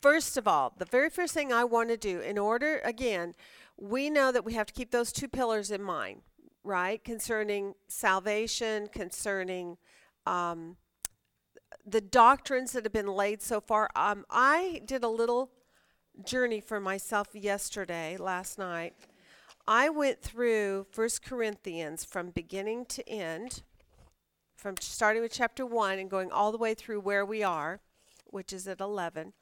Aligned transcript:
first 0.00 0.36
of 0.36 0.48
all, 0.48 0.74
the 0.78 0.84
very 0.84 1.10
first 1.10 1.34
thing 1.34 1.52
I 1.52 1.64
want 1.64 1.88
to 1.90 1.96
do, 1.96 2.20
in 2.20 2.38
order, 2.38 2.80
again, 2.84 3.34
we 3.76 4.10
know 4.10 4.32
that 4.32 4.44
we 4.44 4.54
have 4.54 4.66
to 4.66 4.72
keep 4.72 4.90
those 4.90 5.12
two 5.12 5.28
pillars 5.28 5.70
in 5.70 5.82
mind, 5.82 6.22
right? 6.64 7.02
Concerning 7.02 7.74
salvation, 7.88 8.88
concerning 8.88 9.78
um, 10.26 10.76
the 11.86 12.00
doctrines 12.00 12.72
that 12.72 12.84
have 12.84 12.92
been 12.92 13.06
laid 13.06 13.42
so 13.42 13.60
far. 13.60 13.88
Um, 13.96 14.24
I 14.30 14.82
did 14.84 15.02
a 15.02 15.08
little 15.08 15.50
journey 16.24 16.60
for 16.60 16.80
myself 16.80 17.28
yesterday, 17.32 18.16
last 18.18 18.58
night. 18.58 18.94
I 19.66 19.88
went 19.88 20.20
through 20.20 20.86
First 20.90 21.22
Corinthians 21.22 22.04
from 22.04 22.30
beginning 22.30 22.86
to 22.86 23.08
end, 23.08 23.62
from 24.56 24.74
starting 24.80 25.22
with 25.22 25.32
chapter 25.32 25.64
1 25.64 25.98
and 25.98 26.10
going 26.10 26.30
all 26.30 26.52
the 26.52 26.58
way 26.58 26.74
through 26.74 27.00
where 27.00 27.24
we 27.24 27.42
are, 27.42 27.80
which 28.30 28.52
is 28.52 28.66
at 28.66 28.80
11. 28.80 29.32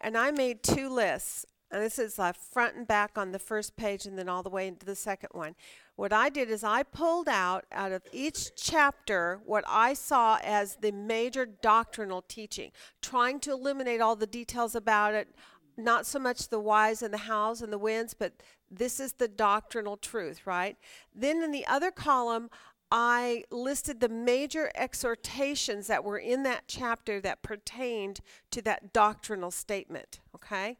And 0.00 0.16
I 0.16 0.30
made 0.30 0.62
two 0.62 0.88
lists. 0.88 1.44
And 1.70 1.82
this 1.82 1.98
is 1.98 2.18
uh, 2.18 2.32
front 2.32 2.76
and 2.76 2.88
back 2.88 3.18
on 3.18 3.32
the 3.32 3.38
first 3.38 3.76
page 3.76 4.06
and 4.06 4.18
then 4.18 4.28
all 4.28 4.42
the 4.42 4.48
way 4.48 4.66
into 4.66 4.86
the 4.86 4.94
second 4.94 5.30
one. 5.32 5.54
What 5.96 6.14
I 6.14 6.30
did 6.30 6.48
is 6.48 6.64
I 6.64 6.82
pulled 6.82 7.28
out 7.28 7.66
out 7.72 7.92
of 7.92 8.02
each 8.10 8.54
chapter 8.56 9.40
what 9.44 9.64
I 9.66 9.92
saw 9.92 10.38
as 10.42 10.76
the 10.76 10.92
major 10.92 11.44
doctrinal 11.44 12.22
teaching, 12.22 12.70
trying 13.02 13.40
to 13.40 13.52
eliminate 13.52 14.00
all 14.00 14.16
the 14.16 14.26
details 14.26 14.74
about 14.74 15.12
it, 15.12 15.28
not 15.76 16.06
so 16.06 16.18
much 16.18 16.48
the 16.48 16.60
whys 16.60 17.02
and 17.02 17.12
the 17.12 17.18
hows 17.18 17.60
and 17.60 17.72
the 17.72 17.78
whens, 17.78 18.14
but 18.14 18.32
this 18.70 19.00
is 19.00 19.14
the 19.14 19.28
doctrinal 19.28 19.96
truth, 19.96 20.46
right? 20.46 20.76
Then 21.14 21.42
in 21.42 21.52
the 21.52 21.66
other 21.66 21.90
column, 21.90 22.48
I 22.90 23.44
listed 23.50 24.00
the 24.00 24.08
major 24.08 24.70
exhortations 24.74 25.88
that 25.88 26.04
were 26.04 26.18
in 26.18 26.42
that 26.44 26.64
chapter 26.68 27.20
that 27.20 27.42
pertained 27.42 28.20
to 28.50 28.62
that 28.62 28.92
doctrinal 28.92 29.50
statement, 29.50 30.20
okay? 30.34 30.78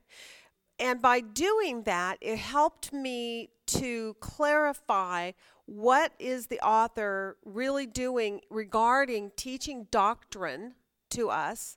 And 0.78 1.02
by 1.02 1.20
doing 1.20 1.82
that, 1.82 2.18
it 2.20 2.38
helped 2.38 2.92
me 2.92 3.50
to 3.66 4.14
clarify 4.20 5.32
what 5.66 6.12
is 6.18 6.46
the 6.46 6.60
author 6.60 7.36
really 7.44 7.86
doing 7.86 8.40
regarding 8.48 9.32
teaching 9.36 9.86
doctrine 9.90 10.74
to 11.10 11.28
us 11.28 11.76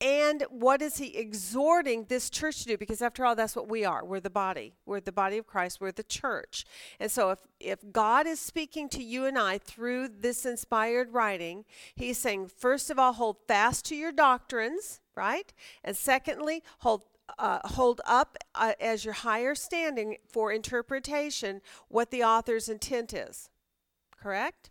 and 0.00 0.44
what 0.50 0.82
is 0.82 0.98
he 0.98 1.16
exhorting 1.16 2.06
this 2.08 2.28
church 2.28 2.62
to 2.62 2.68
do? 2.68 2.76
Because 2.76 3.00
after 3.00 3.24
all 3.24 3.34
that's 3.34 3.56
what 3.56 3.68
we 3.68 3.84
are. 3.84 4.04
We're 4.04 4.20
the 4.20 4.30
body. 4.30 4.74
We're 4.84 5.00
the 5.00 5.12
body 5.12 5.38
of 5.38 5.46
christ. 5.46 5.80
We're 5.80 5.92
the 5.92 6.02
church. 6.02 6.64
And 7.00 7.10
so 7.10 7.30
if 7.30 7.38
if 7.60 7.92
god 7.92 8.26
is 8.26 8.40
speaking 8.40 8.88
to 8.90 9.02
you 9.02 9.24
and 9.24 9.38
i 9.38 9.56
through 9.58 10.08
this 10.08 10.44
inspired 10.44 11.12
writing 11.12 11.64
he's 11.94 12.18
saying 12.18 12.48
first 12.48 12.90
of 12.90 12.98
all 12.98 13.14
hold 13.14 13.36
fast 13.46 13.86
to 13.86 13.96
your 13.96 14.12
doctrines 14.12 15.00
right? 15.14 15.52
And 15.82 15.96
secondly 15.96 16.62
hold 16.80 17.02
uh, 17.38 17.60
hold 17.64 18.02
up 18.04 18.36
uh, 18.54 18.72
as 18.78 19.04
your 19.04 19.14
higher 19.14 19.54
standing 19.54 20.18
for 20.30 20.52
interpretation 20.52 21.62
what 21.88 22.10
the 22.10 22.22
author's 22.22 22.68
intent 22.68 23.14
is. 23.14 23.48
Correct 24.20 24.70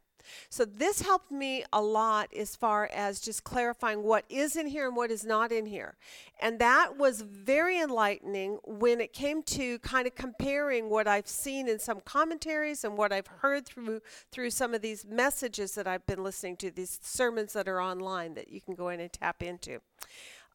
so 0.49 0.65
this 0.65 1.01
helped 1.01 1.31
me 1.31 1.63
a 1.71 1.81
lot 1.81 2.33
as 2.33 2.55
far 2.55 2.89
as 2.93 3.19
just 3.19 3.43
clarifying 3.43 4.03
what 4.03 4.25
is 4.29 4.55
in 4.55 4.67
here 4.67 4.87
and 4.87 4.95
what 4.95 5.11
is 5.11 5.25
not 5.25 5.51
in 5.51 5.65
here. 5.65 5.95
And 6.41 6.59
that 6.59 6.97
was 6.97 7.21
very 7.21 7.79
enlightening 7.79 8.59
when 8.65 8.99
it 8.99 9.13
came 9.13 9.43
to 9.43 9.79
kind 9.79 10.07
of 10.07 10.15
comparing 10.15 10.89
what 10.89 11.07
I've 11.07 11.27
seen 11.27 11.67
in 11.67 11.79
some 11.79 12.01
commentaries 12.01 12.83
and 12.83 12.97
what 12.97 13.11
I've 13.11 13.27
heard 13.27 13.65
through 13.65 14.01
through 14.31 14.49
some 14.49 14.73
of 14.73 14.81
these 14.81 15.05
messages 15.05 15.75
that 15.75 15.87
I've 15.87 16.05
been 16.05 16.23
listening 16.23 16.57
to, 16.57 16.71
these 16.71 16.99
sermons 17.01 17.53
that 17.53 17.67
are 17.67 17.81
online 17.81 18.33
that 18.35 18.49
you 18.49 18.61
can 18.61 18.75
go 18.75 18.89
in 18.89 18.99
and 18.99 19.11
tap 19.11 19.41
into. 19.43 19.79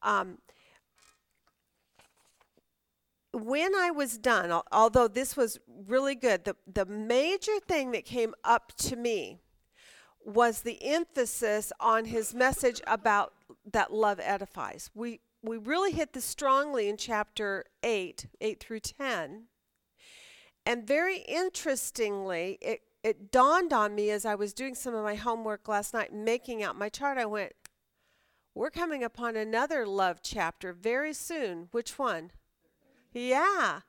Um, 0.03 0.37
when 3.31 3.75
I 3.75 3.91
was 3.91 4.17
done, 4.17 4.61
although 4.71 5.07
this 5.07 5.37
was 5.37 5.59
really 5.87 6.15
good, 6.15 6.45
the, 6.45 6.55
the 6.71 6.85
major 6.85 7.59
thing 7.67 7.91
that 7.91 8.05
came 8.05 8.33
up 8.43 8.73
to 8.77 8.95
me 8.95 9.39
was 10.25 10.61
the 10.61 10.83
emphasis 10.83 11.71
on 11.79 12.05
his 12.05 12.33
message 12.33 12.81
about 12.87 13.33
that 13.71 13.93
love 13.93 14.19
edifies. 14.19 14.89
We 14.93 15.21
we 15.41 15.57
really 15.57 15.91
hit 15.91 16.13
this 16.13 16.25
strongly 16.25 16.89
in 16.89 16.97
chapter 16.97 17.63
8, 17.81 18.27
8 18.41 18.59
through 18.59 18.81
10. 18.81 19.43
And 20.65 20.85
very 20.85 21.19
interestingly, 21.19 22.57
it, 22.61 22.81
it 23.03 23.31
dawned 23.31 23.71
on 23.71 23.95
me 23.95 24.09
as 24.09 24.25
I 24.25 24.35
was 24.35 24.53
doing 24.53 24.75
some 24.75 24.93
of 24.93 25.03
my 25.03 25.15
homework 25.15 25.67
last 25.67 25.93
night, 25.93 26.13
making 26.13 26.61
out 26.61 26.77
my 26.77 26.89
chart, 26.89 27.17
I 27.17 27.25
went, 27.25 27.53
We're 28.53 28.69
coming 28.69 29.03
upon 29.03 29.35
another 29.37 29.87
love 29.87 30.19
chapter 30.21 30.73
very 30.73 31.13
soon. 31.13 31.69
Which 31.71 31.97
one? 31.97 32.31
Yeah. 33.13 33.81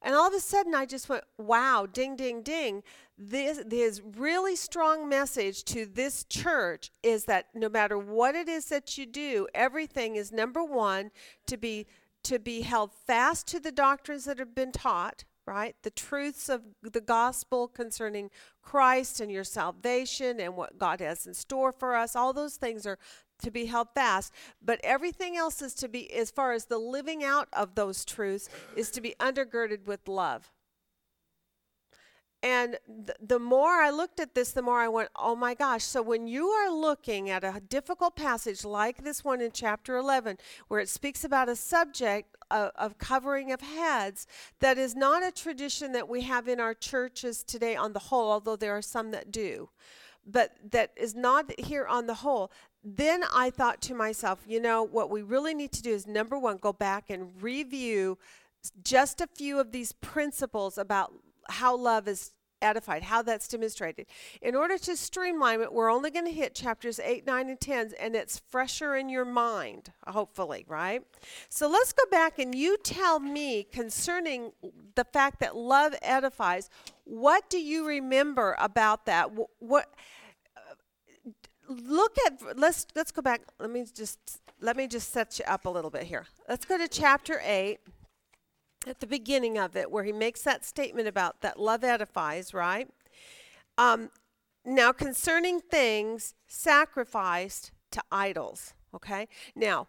And 0.00 0.14
all 0.14 0.28
of 0.28 0.34
a 0.34 0.40
sudden, 0.40 0.74
I 0.74 0.86
just 0.86 1.08
went, 1.08 1.24
wow, 1.36 1.86
ding, 1.90 2.14
ding, 2.14 2.42
ding. 2.42 2.84
This, 3.20 3.60
this 3.66 4.00
really 4.16 4.54
strong 4.54 5.08
message 5.08 5.64
to 5.64 5.86
this 5.86 6.24
church 6.24 6.92
is 7.02 7.24
that 7.24 7.46
no 7.52 7.68
matter 7.68 7.98
what 7.98 8.36
it 8.36 8.48
is 8.48 8.66
that 8.66 8.96
you 8.96 9.06
do, 9.06 9.48
everything 9.54 10.14
is 10.14 10.30
number 10.30 10.62
one 10.62 11.10
to 11.46 11.56
be 11.56 11.86
to 12.24 12.38
be 12.38 12.62
held 12.62 12.92
fast 12.92 13.46
to 13.48 13.60
the 13.60 13.72
doctrines 13.72 14.24
that 14.24 14.38
have 14.38 14.54
been 14.54 14.72
taught, 14.72 15.24
right? 15.46 15.76
The 15.82 15.90
truths 15.90 16.48
of 16.48 16.62
the 16.82 17.00
gospel 17.00 17.68
concerning 17.68 18.30
Christ 18.60 19.20
and 19.20 19.30
your 19.30 19.44
salvation 19.44 20.40
and 20.40 20.56
what 20.56 20.78
God 20.78 21.00
has 21.00 21.26
in 21.26 21.34
store 21.34 21.72
for 21.72 21.94
us. 21.94 22.14
All 22.14 22.32
those 22.32 22.56
things 22.56 22.86
are 22.86 22.98
to 23.42 23.50
be 23.50 23.66
held 23.66 23.88
fast, 23.94 24.32
but 24.60 24.80
everything 24.82 25.36
else 25.36 25.62
is 25.62 25.74
to 25.74 25.88
be, 25.88 26.12
as 26.12 26.30
far 26.30 26.52
as 26.52 26.66
the 26.66 26.78
living 26.78 27.22
out 27.22 27.48
of 27.52 27.76
those 27.76 28.04
truths, 28.04 28.48
is 28.76 28.90
to 28.90 29.00
be 29.00 29.14
undergirded 29.20 29.86
with 29.86 30.06
love. 30.08 30.50
And 32.42 32.78
th- 32.86 33.18
the 33.20 33.38
more 33.38 33.82
I 33.82 33.90
looked 33.90 34.20
at 34.20 34.34
this, 34.34 34.52
the 34.52 34.62
more 34.62 34.78
I 34.78 34.88
went, 34.88 35.08
oh 35.16 35.34
my 35.34 35.54
gosh. 35.54 35.82
So 35.82 36.02
when 36.02 36.28
you 36.28 36.46
are 36.48 36.70
looking 36.70 37.30
at 37.30 37.42
a 37.42 37.60
difficult 37.68 38.14
passage 38.14 38.64
like 38.64 39.02
this 39.02 39.24
one 39.24 39.40
in 39.40 39.50
chapter 39.52 39.96
11, 39.96 40.38
where 40.68 40.80
it 40.80 40.88
speaks 40.88 41.24
about 41.24 41.48
a 41.48 41.56
subject 41.56 42.36
of, 42.50 42.70
of 42.76 42.98
covering 42.98 43.50
of 43.50 43.60
heads, 43.60 44.26
that 44.60 44.78
is 44.78 44.94
not 44.94 45.26
a 45.26 45.32
tradition 45.32 45.92
that 45.92 46.08
we 46.08 46.22
have 46.22 46.46
in 46.46 46.60
our 46.60 46.74
churches 46.74 47.42
today 47.42 47.74
on 47.74 47.92
the 47.92 47.98
whole, 47.98 48.30
although 48.30 48.56
there 48.56 48.76
are 48.76 48.82
some 48.82 49.10
that 49.10 49.32
do 49.32 49.70
but 50.30 50.52
that 50.72 50.90
is 50.94 51.14
not 51.14 51.58
here 51.58 51.86
on 51.86 52.06
the 52.06 52.12
whole 52.12 52.50
then 52.84 53.22
I 53.34 53.50
thought 53.50 53.80
to 53.82 53.94
myself, 53.94 54.40
you 54.46 54.60
know, 54.60 54.82
what 54.82 55.10
we 55.10 55.22
really 55.22 55.54
need 55.54 55.72
to 55.72 55.82
do 55.82 55.90
is 55.90 56.06
number 56.06 56.38
one, 56.38 56.58
go 56.58 56.72
back 56.72 57.10
and 57.10 57.30
review 57.42 58.18
just 58.82 59.20
a 59.20 59.26
few 59.26 59.58
of 59.58 59.72
these 59.72 59.92
principles 59.92 60.78
about 60.78 61.12
how 61.48 61.76
love 61.76 62.08
is 62.08 62.32
edified, 62.60 63.02
how 63.04 63.22
that's 63.22 63.48
demonstrated. 63.48 64.06
In 64.42 64.54
order 64.54 64.78
to 64.78 64.96
streamline 64.96 65.60
it, 65.60 65.72
we're 65.72 65.90
only 65.90 66.10
going 66.10 66.24
to 66.24 66.32
hit 66.32 66.54
chapters 66.54 66.98
8, 66.98 67.26
9, 67.26 67.48
and 67.48 67.60
10, 67.60 67.92
and 68.00 68.16
it's 68.16 68.40
fresher 68.48 68.96
in 68.96 69.08
your 69.08 69.24
mind, 69.24 69.92
hopefully, 70.06 70.64
right? 70.68 71.02
So 71.48 71.68
let's 71.68 71.92
go 71.92 72.04
back 72.10 72.38
and 72.38 72.54
you 72.54 72.76
tell 72.82 73.20
me 73.20 73.64
concerning 73.64 74.52
the 74.94 75.04
fact 75.04 75.40
that 75.40 75.56
love 75.56 75.94
edifies, 76.02 76.70
what 77.04 77.48
do 77.48 77.58
you 77.58 77.86
remember 77.86 78.56
about 78.58 79.06
that? 79.06 79.30
What 79.58 79.92
uh, 80.56 81.30
look 81.68 82.16
at 82.26 82.58
let's 82.58 82.86
let's 82.94 83.10
go 83.10 83.22
back 83.22 83.42
let 83.58 83.70
me 83.70 83.84
just 83.94 84.40
let 84.60 84.76
me 84.76 84.86
just 84.86 85.12
set 85.12 85.38
you 85.38 85.44
up 85.46 85.66
a 85.66 85.70
little 85.70 85.90
bit 85.90 86.02
here 86.04 86.26
let's 86.48 86.64
go 86.64 86.78
to 86.78 86.88
chapter 86.88 87.40
8 87.44 87.78
at 88.88 89.00
the 89.00 89.06
beginning 89.06 89.58
of 89.58 89.76
it 89.76 89.90
where 89.90 90.04
he 90.04 90.12
makes 90.12 90.42
that 90.42 90.64
statement 90.64 91.08
about 91.08 91.40
that 91.40 91.58
love 91.58 91.84
edifies 91.84 92.54
right? 92.54 92.88
Um, 93.76 94.10
now 94.64 94.92
concerning 94.92 95.60
things 95.60 96.34
sacrificed 96.46 97.72
to 97.92 98.02
idols 98.10 98.74
okay? 98.94 99.28
Now 99.54 99.88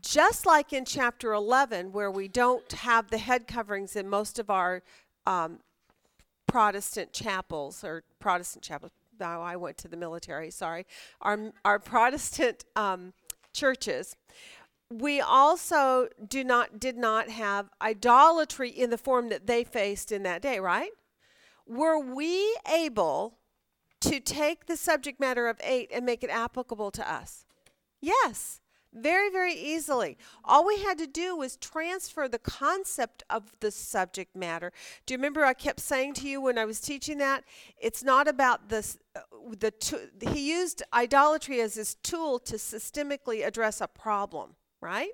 just 0.00 0.44
like 0.44 0.72
in 0.72 0.84
chapter 0.84 1.32
11 1.32 1.92
where 1.92 2.10
we 2.10 2.28
don't 2.28 2.70
have 2.72 3.10
the 3.10 3.18
head 3.18 3.46
coverings 3.46 3.94
in 3.94 4.08
most 4.08 4.38
of 4.38 4.50
our 4.50 4.82
um, 5.26 5.60
protestant 6.46 7.12
chapels 7.12 7.84
or 7.84 8.02
protestant 8.18 8.64
chapels 8.64 8.90
now 9.18 9.42
I 9.42 9.56
went 9.56 9.78
to 9.78 9.88
the 9.88 9.96
military, 9.96 10.50
sorry, 10.50 10.86
our, 11.20 11.52
our 11.64 11.78
Protestant 11.78 12.64
um, 12.76 13.12
churches, 13.52 14.16
we 15.00 15.20
also 15.20 16.08
do 16.26 16.44
not 16.44 16.78
did 16.78 16.96
not 16.96 17.28
have 17.28 17.70
idolatry 17.80 18.70
in 18.70 18.90
the 18.90 18.98
form 18.98 19.28
that 19.28 19.46
they 19.46 19.64
faced 19.64 20.12
in 20.12 20.22
that 20.22 20.42
day, 20.42 20.58
right? 20.60 20.90
Were 21.66 21.98
we 21.98 22.56
able 22.72 23.38
to 24.00 24.20
take 24.20 24.66
the 24.66 24.76
subject 24.76 25.18
matter 25.18 25.48
of 25.48 25.58
8 25.62 25.90
and 25.92 26.04
make 26.04 26.22
it 26.22 26.30
applicable 26.30 26.90
to 26.92 27.10
us? 27.10 27.46
Yes 28.00 28.60
very, 28.94 29.28
very 29.28 29.54
easily. 29.54 30.16
All 30.44 30.64
we 30.64 30.78
had 30.78 30.98
to 30.98 31.06
do 31.06 31.36
was 31.36 31.56
transfer 31.56 32.28
the 32.28 32.38
concept 32.38 33.24
of 33.28 33.52
the 33.60 33.70
subject 33.70 34.36
matter. 34.36 34.72
Do 35.04 35.14
you 35.14 35.18
remember 35.18 35.44
I 35.44 35.52
kept 35.52 35.80
saying 35.80 36.14
to 36.14 36.28
you 36.28 36.40
when 36.40 36.58
I 36.58 36.64
was 36.64 36.80
teaching 36.80 37.18
that? 37.18 37.44
It's 37.76 38.04
not 38.04 38.28
about 38.28 38.68
this. 38.68 38.96
Uh, 39.14 39.20
the 39.58 39.72
he 40.30 40.50
used 40.50 40.82
idolatry 40.92 41.60
as 41.60 41.74
his 41.74 41.96
tool 41.96 42.38
to 42.40 42.54
systemically 42.54 43.46
address 43.46 43.80
a 43.80 43.88
problem, 43.88 44.54
right? 44.84 45.10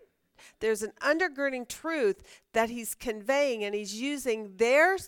there's 0.60 0.82
an 0.82 0.92
undergirding 1.02 1.68
truth 1.68 2.22
that 2.52 2.70
he's 2.70 2.94
conveying 2.94 3.64
and 3.64 3.74
he's 3.74 3.94
using 3.94 4.56
their 4.56 4.98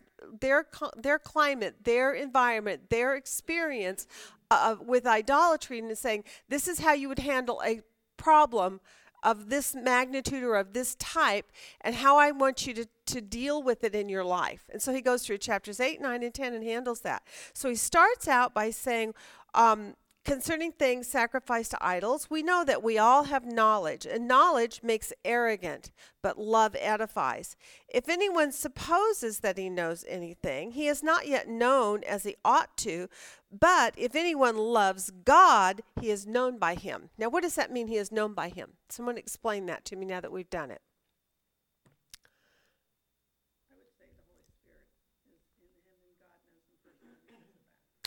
their 0.40 0.66
their 0.96 1.18
climate, 1.18 1.76
their 1.82 2.12
environment, 2.12 2.90
their 2.90 3.14
experience 3.14 4.06
uh, 4.50 4.76
with 4.80 5.06
idolatry 5.06 5.78
and 5.78 5.96
saying 5.96 6.24
this 6.48 6.68
is 6.68 6.80
how 6.80 6.92
you 6.92 7.08
would 7.08 7.18
handle 7.18 7.62
a 7.64 7.80
problem 8.16 8.80
of 9.22 9.50
this 9.50 9.74
magnitude 9.74 10.42
or 10.42 10.56
of 10.56 10.72
this 10.72 10.96
type 10.96 11.52
and 11.80 11.94
how 11.94 12.18
I 12.18 12.32
want 12.32 12.66
you 12.66 12.74
to, 12.74 12.88
to 13.06 13.20
deal 13.20 13.62
with 13.62 13.84
it 13.84 13.94
in 13.94 14.08
your 14.08 14.24
life. 14.24 14.64
And 14.72 14.82
so 14.82 14.92
he 14.92 15.00
goes 15.00 15.24
through 15.24 15.38
chapters 15.38 15.78
8, 15.78 16.00
9, 16.00 16.22
and 16.24 16.34
10 16.34 16.54
and 16.54 16.64
handles 16.64 17.02
that. 17.02 17.22
So 17.54 17.68
he 17.68 17.76
starts 17.76 18.26
out 18.26 18.52
by 18.52 18.70
saying, 18.70 19.14
um, 19.54 19.94
Concerning 20.24 20.70
things 20.70 21.08
sacrificed 21.08 21.72
to 21.72 21.84
idols, 21.84 22.30
we 22.30 22.44
know 22.44 22.64
that 22.64 22.82
we 22.82 22.96
all 22.96 23.24
have 23.24 23.44
knowledge, 23.44 24.06
and 24.06 24.28
knowledge 24.28 24.80
makes 24.80 25.12
arrogant, 25.24 25.90
but 26.22 26.38
love 26.38 26.76
edifies. 26.78 27.56
If 27.88 28.08
anyone 28.08 28.52
supposes 28.52 29.40
that 29.40 29.58
he 29.58 29.68
knows 29.68 30.04
anything, 30.06 30.72
he 30.72 30.86
is 30.86 31.02
not 31.02 31.26
yet 31.26 31.48
known 31.48 32.04
as 32.04 32.22
he 32.22 32.36
ought 32.44 32.76
to, 32.78 33.08
but 33.50 33.94
if 33.96 34.14
anyone 34.14 34.56
loves 34.56 35.10
God, 35.24 35.82
he 36.00 36.10
is 36.10 36.24
known 36.24 36.56
by 36.56 36.76
him. 36.76 37.10
Now, 37.18 37.28
what 37.28 37.42
does 37.42 37.56
that 37.56 37.72
mean, 37.72 37.88
he 37.88 37.96
is 37.96 38.12
known 38.12 38.32
by 38.32 38.48
him? 38.48 38.74
Someone 38.90 39.18
explain 39.18 39.66
that 39.66 39.84
to 39.86 39.96
me 39.96 40.06
now 40.06 40.20
that 40.20 40.30
we've 40.30 40.48
done 40.48 40.70
it. 40.70 40.82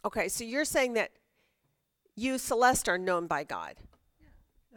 Okay, 0.05 0.29
so 0.29 0.45
you're 0.45 0.65
saying 0.65 0.93
that 0.93 1.11
you, 2.15 2.37
Celeste, 2.37 2.89
are 2.89 2.97
known 2.97 3.27
by 3.27 3.43
God. 3.43 3.75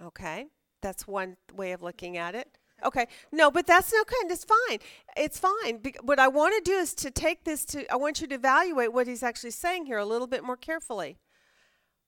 Okay, 0.03 0.47
that's 0.83 1.07
one 1.07 1.37
way 1.55 1.73
of 1.73 1.83
looking 1.83 2.17
at 2.17 2.35
it. 2.35 2.49
Okay, 2.85 3.07
no, 3.33 3.51
but 3.51 3.67
that's 3.67 3.93
okay. 3.93 4.17
It's 4.27 4.45
fine. 4.45 4.79
It's 5.17 5.41
fine. 5.41 5.79
Be- 5.79 5.97
what 6.03 6.21
I 6.21 6.29
want 6.29 6.55
to 6.55 6.71
do 6.71 6.77
is 6.77 6.95
to 6.95 7.11
take 7.11 7.45
this 7.45 7.65
to. 7.67 7.91
I 7.93 7.97
want 7.97 8.21
you 8.21 8.29
to 8.29 8.35
evaluate 8.37 8.93
what 8.93 9.09
he's 9.09 9.23
actually 9.23 9.51
saying 9.51 9.87
here 9.87 9.99
a 9.99 10.05
little 10.05 10.29
bit 10.29 10.45
more 10.45 10.57
carefully. 10.57 11.19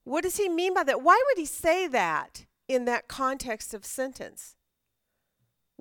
What 0.05 0.23
does 0.23 0.37
he 0.37 0.49
mean 0.49 0.75
by 0.75 0.85
that? 0.85 1.03
Why 1.03 1.21
would 1.27 1.38
he 1.38 1.47
say 1.47 1.88
that 1.88 2.47
in 2.69 2.85
that 2.85 3.09
context 3.09 3.75
of 3.75 3.85
sentence? 3.85 4.55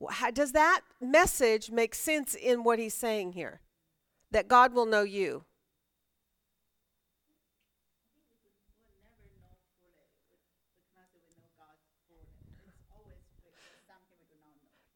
How, 0.09 0.31
does 0.31 0.53
that 0.53 0.81
message 0.99 1.71
make 1.71 1.93
sense 1.93 2.33
in 2.33 2.63
what 2.63 2.79
he's 2.79 2.93
saying 2.93 3.33
here? 3.33 3.61
That 4.31 4.47
God 4.47 4.73
will 4.73 4.85
know 4.85 5.03
you. 5.03 5.45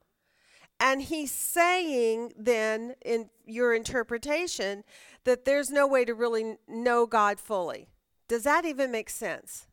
And 0.81 1.03
he's 1.03 1.31
saying 1.31 2.33
then, 2.35 2.95
in 3.05 3.29
your 3.45 3.73
interpretation, 3.75 4.83
that 5.25 5.45
there's 5.45 5.69
no 5.69 5.85
way 5.85 6.05
to 6.05 6.15
really 6.15 6.57
know 6.67 7.05
God 7.05 7.39
fully. 7.39 7.87
Does 8.27 8.43
that 8.43 8.65
even 8.65 8.91
make 8.91 9.11
sense? 9.11 9.67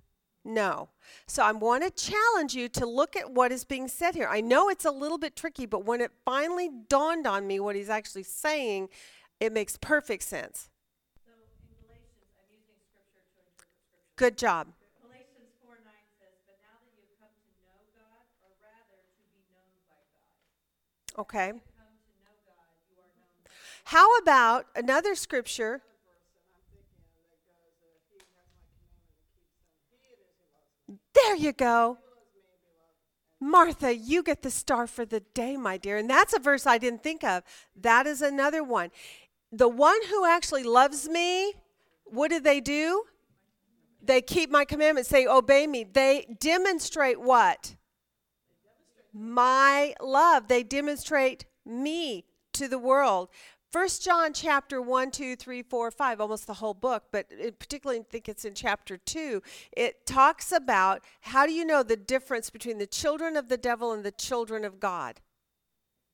No. 0.44 0.90
So 1.26 1.43
I 1.43 1.52
want 1.52 1.82
to 1.84 1.90
challenge 1.90 2.55
you 2.55 2.69
to 2.70 2.84
look 2.87 3.16
at 3.16 3.31
what 3.31 3.52
is 3.52 3.64
being 3.64 3.88
said 3.88 4.14
here. 4.14 4.28
I 4.31 4.43
know 4.43 4.69
it's 4.69 4.84
a 4.84 4.90
little 4.90 5.19
bit 5.19 5.34
tricky, 5.34 5.64
but 5.64 5.84
when 5.87 6.00
it 6.02 6.12
finally 6.25 6.69
dawned 6.88 7.26
on 7.26 7.46
me 7.46 7.58
what 7.58 7.75
he's 7.75 7.88
actually 7.88 8.25
saying, 8.25 8.88
it 9.40 9.52
makes 9.52 9.78
perfect 9.78 10.25
sense. 10.25 10.69
So 11.25 11.32
in 11.32 11.72
Galatians, 11.84 12.32
I'm 12.37 12.52
using 12.52 12.76
scripture 12.84 13.25
to 13.25 13.32
interpret 13.32 13.64
scripture. 13.81 14.16
Good 14.16 14.37
job. 14.37 14.69
Galatians 15.00 15.56
4 15.64 15.72
9 15.72 15.88
says, 16.20 16.37
But 16.44 16.60
now 16.60 16.76
that 16.84 16.93
you've 17.00 17.16
come 17.16 17.32
to 17.32 17.49
know 17.64 17.81
God, 17.96 18.25
or 18.44 18.52
rather 18.60 19.00
to 19.00 19.25
be 19.32 19.40
known 19.49 19.72
by 19.88 20.00
God, 20.12 20.28
Okay. 20.28 20.37
come 20.37 20.37
to 20.37 20.37
know 20.37 20.37
God, 20.37 20.37
you 20.37 20.37
are 20.37 20.37
known 20.44 21.07
by 21.07 21.07
God. 21.25 21.61
How 23.85 24.17
about 24.19 24.67
another 24.76 25.15
scripture? 25.15 25.82
There 31.15 31.37
you 31.37 31.53
go. 31.53 31.99
Martha, 33.41 33.94
you 33.94 34.23
get 34.23 34.43
the 34.43 34.50
star 34.50 34.87
for 34.87 35.05
the 35.05 35.20
day, 35.20 35.56
my 35.56 35.76
dear. 35.76 35.97
And 35.97 36.11
that's 36.11 36.35
a 36.35 36.38
verse 36.38 36.67
I 36.67 36.79
didn't 36.79 37.03
think 37.03 37.23
of. 37.25 37.43
That 37.76 38.06
is 38.06 38.20
another 38.20 38.62
one. 38.62 38.91
The 39.53 39.69
one 39.69 39.99
who 40.11 40.26
actually 40.26 40.65
loves 40.65 41.09
me, 41.09 41.55
what 42.05 42.31
do 42.31 42.41
they 42.41 42.61
do? 42.61 43.05
They 44.03 44.20
keep 44.20 44.50
my 44.50 44.65
commandments, 44.65 45.09
they 45.09 45.26
obey 45.26 45.67
me. 45.67 45.85
They 45.85 46.26
demonstrate 46.41 47.20
what? 47.20 47.76
My 49.12 49.94
love. 50.00 50.49
They 50.49 50.62
demonstrate 50.62 51.46
me 51.64 52.25
to 52.52 52.69
the 52.69 52.78
world. 52.78 53.29
First 53.70 54.03
John 54.03 54.32
chapter 54.32 54.81
1, 54.81 55.10
2, 55.10 55.36
3, 55.36 55.62
4, 55.62 55.91
5, 55.91 56.20
almost 56.22 56.46
the 56.46 56.55
whole 56.55 56.72
book, 56.72 57.05
but 57.12 57.27
it 57.31 57.58
particularly 57.58 58.00
I 58.00 58.05
think 58.05 58.27
it's 58.27 58.46
in 58.46 58.55
chapter 58.55 58.96
2. 58.96 59.43
It 59.77 60.06
talks 60.06 60.53
about 60.53 61.05
how 61.20 61.44
do 61.44 61.53
you 61.53 61.67
know 61.67 61.82
the 61.82 61.96
difference 61.96 62.48
between 62.48 62.79
the 62.79 62.86
children 62.86 63.36
of 63.36 63.48
the 63.48 63.58
devil 63.58 63.93
and 63.93 64.05
the 64.05 64.10
children 64.10 64.65
of 64.65 64.81
God? 64.81 65.20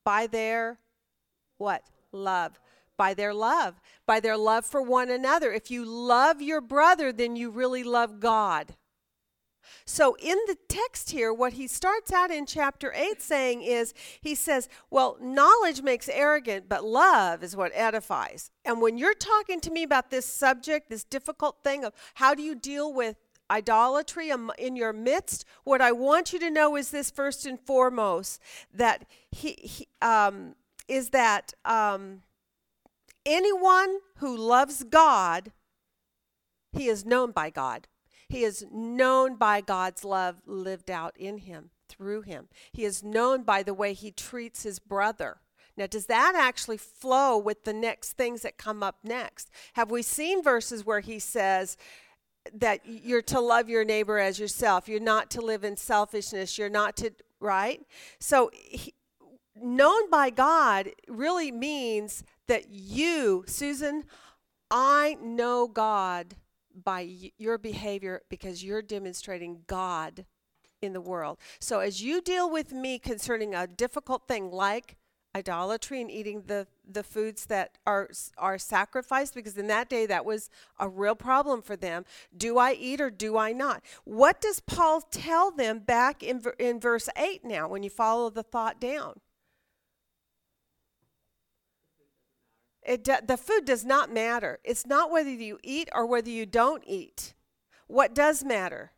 By 0.04 0.26
their 0.26 0.80
what? 1.58 1.84
Love. 2.10 2.58
By 2.96 3.14
their 3.14 3.32
love. 3.32 3.80
By 4.04 4.18
their 4.18 4.36
love 4.36 4.66
for 4.66 4.82
one 4.82 5.08
another. 5.08 5.52
If 5.52 5.70
you 5.70 5.84
love 5.84 6.42
your 6.42 6.60
brother, 6.60 7.12
then 7.12 7.36
you 7.36 7.50
really 7.50 7.84
love 7.84 8.18
God. 8.18 8.74
So, 9.84 10.16
in 10.20 10.38
the 10.46 10.56
text 10.68 11.10
here, 11.10 11.32
what 11.32 11.54
he 11.54 11.66
starts 11.66 12.12
out 12.12 12.30
in 12.30 12.46
chapter 12.46 12.92
8 12.94 13.20
saying 13.20 13.62
is, 13.62 13.94
he 14.20 14.34
says, 14.34 14.68
Well, 14.90 15.16
knowledge 15.20 15.82
makes 15.82 16.08
arrogant, 16.08 16.68
but 16.68 16.84
love 16.84 17.42
is 17.42 17.56
what 17.56 17.72
edifies. 17.74 18.50
And 18.64 18.80
when 18.80 18.98
you're 18.98 19.14
talking 19.14 19.60
to 19.60 19.70
me 19.70 19.82
about 19.82 20.10
this 20.10 20.26
subject, 20.26 20.90
this 20.90 21.04
difficult 21.04 21.62
thing 21.62 21.84
of 21.84 21.92
how 22.14 22.34
do 22.34 22.42
you 22.42 22.54
deal 22.54 22.92
with 22.92 23.16
idolatry 23.50 24.30
in 24.58 24.76
your 24.76 24.92
midst, 24.92 25.44
what 25.64 25.80
I 25.80 25.92
want 25.92 26.32
you 26.32 26.38
to 26.40 26.50
know 26.50 26.76
is 26.76 26.90
this 26.90 27.10
first 27.10 27.46
and 27.46 27.60
foremost 27.60 28.40
that 28.72 29.06
he, 29.30 29.52
he 29.52 29.88
um, 30.00 30.54
is 30.88 31.10
that 31.10 31.52
um, 31.64 32.22
anyone 33.26 33.98
who 34.16 34.36
loves 34.36 34.82
God, 34.84 35.52
he 36.72 36.88
is 36.88 37.04
known 37.04 37.30
by 37.32 37.50
God. 37.50 37.86
He 38.34 38.42
is 38.42 38.66
known 38.72 39.36
by 39.36 39.60
God's 39.60 40.04
love 40.04 40.42
lived 40.44 40.90
out 40.90 41.16
in 41.16 41.38
him, 41.38 41.70
through 41.88 42.22
him. 42.22 42.48
He 42.72 42.84
is 42.84 43.00
known 43.00 43.44
by 43.44 43.62
the 43.62 43.72
way 43.72 43.92
he 43.92 44.10
treats 44.10 44.64
his 44.64 44.80
brother. 44.80 45.36
Now, 45.76 45.86
does 45.86 46.06
that 46.06 46.34
actually 46.34 46.78
flow 46.78 47.38
with 47.38 47.62
the 47.62 47.72
next 47.72 48.14
things 48.14 48.42
that 48.42 48.58
come 48.58 48.82
up 48.82 48.96
next? 49.04 49.52
Have 49.74 49.88
we 49.92 50.02
seen 50.02 50.42
verses 50.42 50.84
where 50.84 50.98
he 50.98 51.20
says 51.20 51.76
that 52.52 52.80
you're 52.84 53.22
to 53.22 53.38
love 53.38 53.68
your 53.68 53.84
neighbor 53.84 54.18
as 54.18 54.40
yourself? 54.40 54.88
You're 54.88 54.98
not 54.98 55.30
to 55.30 55.40
live 55.40 55.62
in 55.62 55.76
selfishness. 55.76 56.58
You're 56.58 56.68
not 56.68 56.96
to, 56.96 57.12
right? 57.38 57.82
So, 58.18 58.50
he, 58.52 58.94
known 59.54 60.10
by 60.10 60.30
God 60.30 60.90
really 61.06 61.52
means 61.52 62.24
that 62.48 62.68
you, 62.68 63.44
Susan, 63.46 64.02
I 64.72 65.18
know 65.22 65.68
God 65.68 66.34
by 66.74 67.02
y- 67.02 67.32
your 67.38 67.58
behavior 67.58 68.22
because 68.28 68.64
you're 68.64 68.82
demonstrating 68.82 69.62
God 69.66 70.26
in 70.82 70.92
the 70.92 71.00
world. 71.00 71.38
So 71.60 71.80
as 71.80 72.02
you 72.02 72.20
deal 72.20 72.50
with 72.50 72.72
me 72.72 72.98
concerning 72.98 73.54
a 73.54 73.66
difficult 73.66 74.28
thing 74.28 74.50
like 74.50 74.96
idolatry 75.34 76.00
and 76.00 76.10
eating 76.10 76.42
the 76.46 76.66
the 76.88 77.02
foods 77.02 77.46
that 77.46 77.76
are 77.86 78.08
are 78.38 78.58
sacrificed 78.58 79.34
because 79.34 79.56
in 79.58 79.66
that 79.66 79.88
day 79.88 80.06
that 80.06 80.24
was 80.24 80.48
a 80.78 80.88
real 80.88 81.16
problem 81.16 81.60
for 81.60 81.74
them 81.74 82.04
do 82.36 82.56
i 82.56 82.72
eat 82.72 83.00
or 83.00 83.10
do 83.10 83.36
i 83.36 83.52
not 83.52 83.82
what 84.04 84.40
does 84.40 84.60
paul 84.60 85.00
tell 85.00 85.50
them 85.50 85.80
back 85.80 86.22
in 86.22 86.40
in 86.58 86.78
verse 86.78 87.08
8 87.16 87.44
now 87.44 87.66
when 87.66 87.82
you 87.82 87.90
follow 87.90 88.30
the 88.30 88.44
thought 88.44 88.80
down 88.80 89.14
it 92.84 93.04
do, 93.04 93.16
the 93.26 93.36
food 93.36 93.64
does 93.64 93.84
not 93.84 94.12
matter. 94.12 94.58
It's 94.64 94.86
not 94.86 95.10
whether 95.10 95.30
you 95.30 95.58
eat 95.62 95.88
or 95.94 96.06
whether 96.06 96.30
you 96.30 96.46
don't 96.46 96.82
eat. 96.86 97.34
What 97.86 98.14
does 98.14 98.44
matter? 98.44 98.92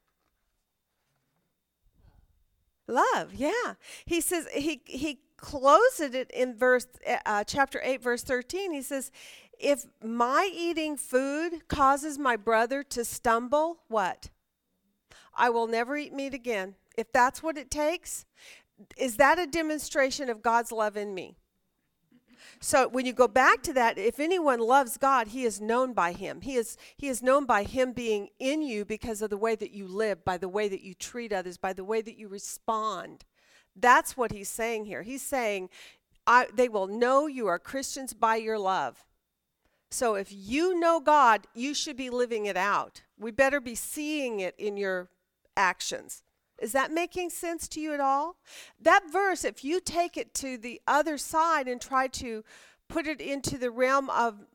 Love 2.88 3.34
yeah. 3.34 3.74
He 4.04 4.20
says 4.20 4.46
he 4.52 4.80
he 4.86 5.20
closes 5.36 6.14
it 6.14 6.30
in 6.30 6.56
verse 6.56 6.86
uh, 7.26 7.44
chapter 7.44 7.78
8 7.84 8.02
verse 8.02 8.22
13 8.22 8.72
he 8.72 8.80
says 8.80 9.10
if 9.58 9.84
my 10.02 10.50
eating 10.52 10.96
food 10.96 11.68
causes 11.68 12.18
my 12.18 12.36
brother 12.36 12.82
to 12.84 13.04
stumble 13.04 13.80
what? 13.88 14.30
I 15.34 15.50
will 15.50 15.66
never 15.66 15.96
eat 15.96 16.14
meat 16.14 16.32
again. 16.32 16.76
If 16.96 17.12
that's 17.12 17.42
what 17.42 17.58
it 17.58 17.70
takes 17.70 18.24
is 18.96 19.16
that 19.16 19.38
a 19.38 19.46
demonstration 19.46 20.30
of 20.30 20.42
god's 20.42 20.70
love 20.70 20.96
in 20.96 21.14
me 21.14 21.36
so 22.60 22.88
when 22.88 23.06
you 23.06 23.12
go 23.12 23.28
back 23.28 23.62
to 23.62 23.72
that, 23.75 23.98
if 23.98 24.18
anyone 24.18 24.60
loves 24.60 24.96
God, 24.96 25.28
he 25.28 25.44
is 25.44 25.60
known 25.60 25.92
by 25.92 26.12
him. 26.12 26.40
He 26.40 26.54
is 26.54 26.76
he 26.96 27.08
is 27.08 27.22
known 27.22 27.44
by 27.44 27.62
him 27.64 27.92
being 27.92 28.28
in 28.38 28.62
you 28.62 28.84
because 28.84 29.22
of 29.22 29.30
the 29.30 29.36
way 29.36 29.54
that 29.54 29.72
you 29.72 29.86
live, 29.86 30.25
by 30.25 30.38
the 30.38 30.48
way 30.48 30.68
that 30.68 30.82
you 30.82 30.94
treat 30.94 31.32
others, 31.32 31.56
by 31.56 31.72
the 31.72 31.84
way 31.84 32.02
that 32.02 32.18
you 32.18 32.28
respond. 32.28 33.25
That's 33.75 34.16
what 34.16 34.32
he's 34.32 34.48
saying 34.48 34.86
here. 34.86 35.02
He's 35.02 35.22
saying 35.22 35.68
they 36.54 36.68
will 36.68 36.86
know 36.86 37.26
you 37.26 37.46
are 37.46 37.58
Christians 37.58 38.14
by 38.14 38.36
your 38.36 38.58
love. 38.58 39.04
So 39.90 40.14
if 40.14 40.28
you 40.30 40.78
know 40.78 40.98
God, 40.98 41.46
you 41.54 41.75
should 41.75 41.96
be 41.96 42.10
living 42.10 42.46
it 42.46 42.56
out. 42.56 43.02
We 43.18 43.30
better 43.30 43.60
be 43.60 43.75
seeing 43.75 44.40
it 44.40 44.54
in 44.58 44.76
your 44.76 45.08
actions. 45.56 46.22
Is 46.58 46.72
that 46.72 46.90
making 46.90 47.30
sense 47.30 47.68
to 47.68 47.80
you 47.80 47.92
at 47.92 48.00
all? 48.00 48.36
That 48.80 49.02
verse, 49.10 49.44
if 49.44 49.64
you 49.64 49.80
take 49.80 50.16
it 50.16 50.32
to 50.34 50.56
the 50.56 50.80
other 50.86 51.18
side 51.18 51.68
and 51.68 51.80
try 51.80 52.06
to 52.08 52.44
put 52.88 53.06
it 53.06 53.20
into 53.20 53.58
the 53.58 53.70
realm 53.70 54.08
of 54.10 54.46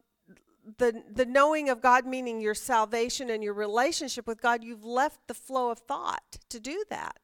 the 0.77 1.03
the 1.11 1.25
knowing 1.25 1.69
of 1.69 1.81
God 1.81 2.05
meaning 2.05 2.39
your 2.39 2.53
salvation 2.53 3.29
and 3.29 3.43
your 3.43 3.53
relationship 3.53 4.27
with 4.27 4.41
God, 4.41 4.63
you've 4.63 4.85
left 4.85 5.19
the 5.27 5.33
flow 5.33 5.71
of 5.71 5.79
thought 5.79 6.37
to 6.49 6.59
do 6.59 6.83
that. 6.89 7.19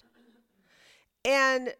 And 1.24 1.74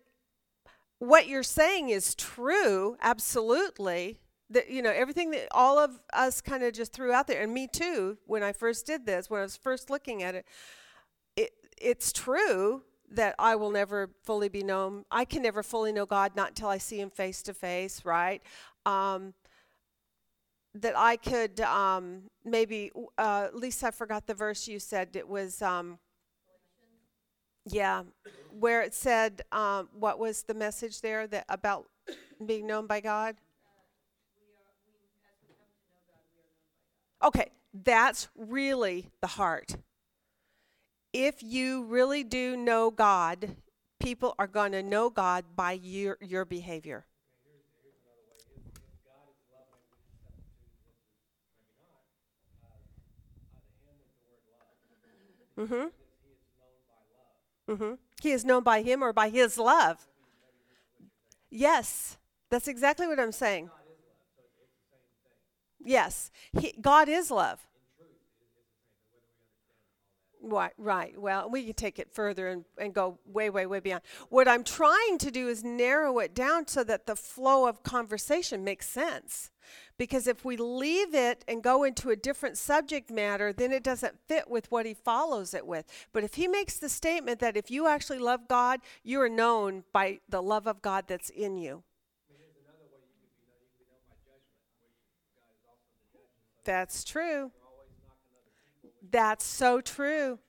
what 1.00 1.28
you're 1.28 1.44
saying 1.44 1.90
is 1.90 2.16
true, 2.16 2.98
absolutely. 3.02 4.20
That 4.50 4.70
you 4.70 4.82
know 4.82 4.92
everything 4.92 5.32
that 5.32 5.48
all 5.52 5.78
of 5.78 6.00
us 6.14 6.42
kind 6.42 6.64
of 6.64 6.74
just 6.74 6.94
threw 6.94 7.12
out 7.12 7.28
there, 7.28 7.42
and 7.42 7.54
me 7.54 7.68
too. 7.68 8.18
When 8.26 8.44
I 8.44 8.54
first 8.54 8.86
did 8.86 9.06
this, 9.06 9.30
when 9.30 9.42
I 9.42 9.44
was 9.44 9.58
first 9.58 9.90
looking 9.90 10.24
at 10.24 10.36
it, 10.36 10.46
it 11.36 11.52
it's 11.80 12.14
true 12.14 12.84
that 13.10 13.36
I 13.40 13.56
will 13.56 13.72
never 13.72 14.10
fully 14.24 14.50
be 14.50 14.64
known. 14.64 15.06
I 15.10 15.26
can 15.26 15.42
never 15.42 15.64
fully 15.64 15.92
know 15.92 16.06
God 16.06 16.36
not 16.36 16.50
until 16.50 16.70
I 16.70 16.78
see 16.78 17.00
Him 17.00 17.10
face 17.10 17.42
to 17.44 17.54
face, 17.54 18.04
right? 18.04 18.42
Um, 18.86 19.34
that 20.74 20.98
I 20.98 21.16
could 21.16 21.60
um, 21.62 22.24
maybe, 22.46 22.92
uh, 23.18 23.48
least 23.54 23.84
I 23.84 23.92
forgot 23.92 24.28
the 24.28 24.34
verse 24.34 24.68
you 24.68 24.80
said. 24.80 25.16
It 25.16 25.28
was, 25.28 25.62
um, 25.62 26.00
yeah, 27.66 28.04
where 28.52 28.82
it 28.82 28.94
said, 28.94 29.42
um, 29.52 29.90
what 29.98 30.20
was 30.20 30.44
the 30.44 30.54
message 30.54 31.02
there 31.02 31.28
that 31.28 31.46
about 31.50 31.88
being 32.46 32.68
known 32.68 32.88
by 32.88 33.00
God? 33.00 33.36
Okay, 37.24 37.52
that's 37.74 38.28
really 38.36 39.10
the 39.22 39.28
heart 39.28 39.76
if 41.14 41.42
you 41.42 41.84
really 41.86 42.24
do 42.24 42.56
know 42.58 42.92
God, 42.92 43.56
people 44.00 44.36
are 44.38 44.48
going 44.48 44.72
to 44.74 44.84
know 44.84 45.10
God 45.10 45.46
by 45.56 45.74
your 45.74 46.18
your 46.22 46.46
behavior. 46.46 47.06
Mm-hmm. 55.58 55.88
Mm-hmm. 57.72 57.94
He 58.22 58.32
is 58.32 58.46
known 58.46 58.64
by 58.64 58.82
him 58.82 59.04
or 59.04 59.12
by 59.12 59.30
his 59.30 59.58
love. 59.58 60.08
Yes, 61.50 62.18
that's 62.50 62.68
exactly 62.68 63.08
what 63.08 63.20
I'm 63.20 63.32
saying. 63.32 63.70
Yes, 65.84 66.32
he, 66.60 66.74
God 66.80 67.10
is 67.10 67.32
love. 67.32 67.68
Right, 70.50 70.72
right. 70.78 71.20
Well, 71.20 71.50
we 71.50 71.66
can 71.66 71.74
take 71.74 72.00
it 72.00 72.10
further 72.14 72.48
and, 72.48 72.64
and 72.78 72.94
go 72.94 73.20
way, 73.26 73.50
way, 73.50 73.66
way 73.66 73.82
beyond. 73.82 74.02
What 74.30 74.48
I'm 74.48 74.64
trying 74.64 75.18
to 75.18 75.30
do 75.30 75.50
is 75.50 75.62
narrow 75.62 76.20
it 76.20 76.34
down 76.34 76.68
so 76.68 76.86
that 76.86 77.06
the 77.06 77.18
flow 77.18 77.68
of 77.68 77.84
conversation 77.84 78.64
makes 78.64 78.88
sense. 78.88 79.52
Because 79.98 80.26
if 80.26 80.46
we 80.46 80.56
leave 80.56 81.14
it 81.14 81.44
and 81.50 81.62
go 81.62 81.84
into 81.84 82.12
a 82.12 82.16
different 82.16 82.58
subject 82.58 83.12
matter, 83.12 83.52
then 83.52 83.74
it 83.74 83.84
doesn't 83.84 84.16
fit 84.26 84.50
with 84.50 84.72
what 84.72 84.86
he 84.86 84.94
follows 84.94 85.54
it 85.54 85.68
with. 85.68 85.86
But 86.14 86.24
if 86.24 86.36
he 86.36 86.48
makes 86.48 86.78
the 86.78 86.88
statement 86.88 87.40
that 87.40 87.58
if 87.58 87.70
you 87.70 87.88
actually 87.88 88.20
love 88.20 88.48
God, 88.48 88.80
you 89.04 89.20
are 89.20 89.30
known 89.30 89.84
by 89.92 90.20
the 90.30 90.42
love 90.42 90.66
of 90.66 90.82
God 90.82 91.06
that's 91.08 91.30
in 91.30 91.58
you. 91.58 91.84
That's 96.64 97.04
true. 97.04 97.52
That's 99.12 99.46
so 99.46 99.82
true. 99.82 100.40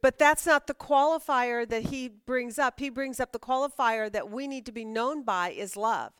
But 0.00 0.18
that's 0.18 0.46
not 0.46 0.66
the 0.66 0.74
qualifier 0.74 1.68
that 1.68 1.84
he 1.84 2.08
brings 2.08 2.58
up. 2.58 2.80
He 2.80 2.90
brings 2.90 3.20
up 3.20 3.32
the 3.32 3.38
qualifier 3.38 4.10
that 4.10 4.30
we 4.30 4.48
need 4.48 4.66
to 4.66 4.72
be 4.72 4.84
known 4.84 5.22
by 5.22 5.50
is 5.50 5.76
love. 5.76 6.12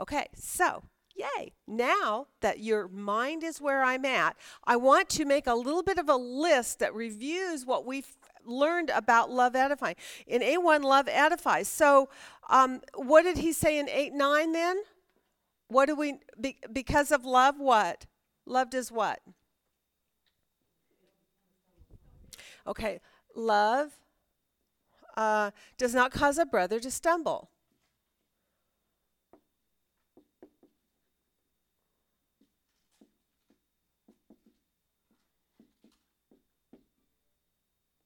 Okay, 0.00 0.26
so 0.34 0.82
yay. 1.14 1.52
Now 1.66 2.26
that 2.40 2.60
your 2.60 2.88
mind 2.88 3.44
is 3.44 3.60
where 3.60 3.84
I'm 3.84 4.04
at, 4.04 4.36
I 4.64 4.76
want 4.76 5.08
to 5.10 5.24
make 5.24 5.46
a 5.46 5.54
little 5.54 5.82
bit 5.82 5.98
of 5.98 6.08
a 6.08 6.16
list 6.16 6.80
that 6.80 6.94
reviews 6.94 7.64
what 7.64 7.86
we've 7.86 8.16
learned 8.44 8.90
about 8.90 9.30
love 9.30 9.54
edifying. 9.54 9.96
In 10.26 10.42
A1, 10.42 10.82
love 10.82 11.08
edifies. 11.08 11.68
So, 11.68 12.08
um, 12.50 12.80
what 12.94 13.22
did 13.22 13.38
he 13.38 13.52
say 13.52 13.78
in 13.78 13.88
8 13.88 14.12
9 14.12 14.52
then? 14.52 14.82
What 15.68 15.86
do 15.86 15.94
we, 15.94 16.18
be, 16.40 16.58
because 16.72 17.12
of 17.12 17.24
love, 17.24 17.58
what? 17.58 18.06
Love 18.46 18.70
does 18.70 18.90
what? 18.90 19.20
Okay, 22.66 23.00
love 23.34 23.92
uh, 25.16 25.50
does 25.78 25.94
not 25.94 26.12
cause 26.12 26.38
a 26.38 26.46
brother 26.46 26.80
to 26.80 26.90
stumble. 26.90 27.50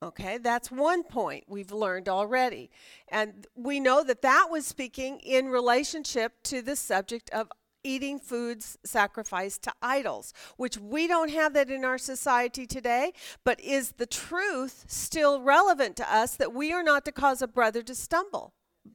Okay, 0.02 0.38
that's 0.38 0.70
one 0.70 1.02
point 1.02 1.44
we've 1.48 1.72
learned 1.72 2.08
already. 2.08 2.70
And 3.08 3.46
we 3.56 3.80
know 3.80 4.04
that 4.04 4.22
that 4.22 4.48
was 4.50 4.66
speaking 4.66 5.18
in 5.20 5.48
relationship 5.48 6.34
to 6.44 6.60
the 6.60 6.76
subject 6.76 7.30
of 7.30 7.50
eating 7.86 8.18
foods 8.18 8.76
sacrificed 8.84 9.62
to 9.62 9.72
idols, 9.80 10.34
which 10.56 10.76
we 10.76 11.06
don't 11.06 11.30
have 11.30 11.54
that 11.54 11.70
in 11.70 11.84
our 11.84 11.98
society 11.98 12.66
today, 12.66 13.12
but 13.44 13.60
is 13.60 13.92
the 13.92 14.06
truth 14.06 14.84
still 14.88 15.40
relevant 15.40 15.96
to 15.96 16.14
us 16.14 16.34
that 16.34 16.52
we 16.52 16.72
are 16.72 16.82
not 16.82 17.04
to 17.04 17.12
cause 17.12 17.40
a 17.40 17.48
brother 17.48 17.82
to 17.82 17.94
stumble 17.94 18.52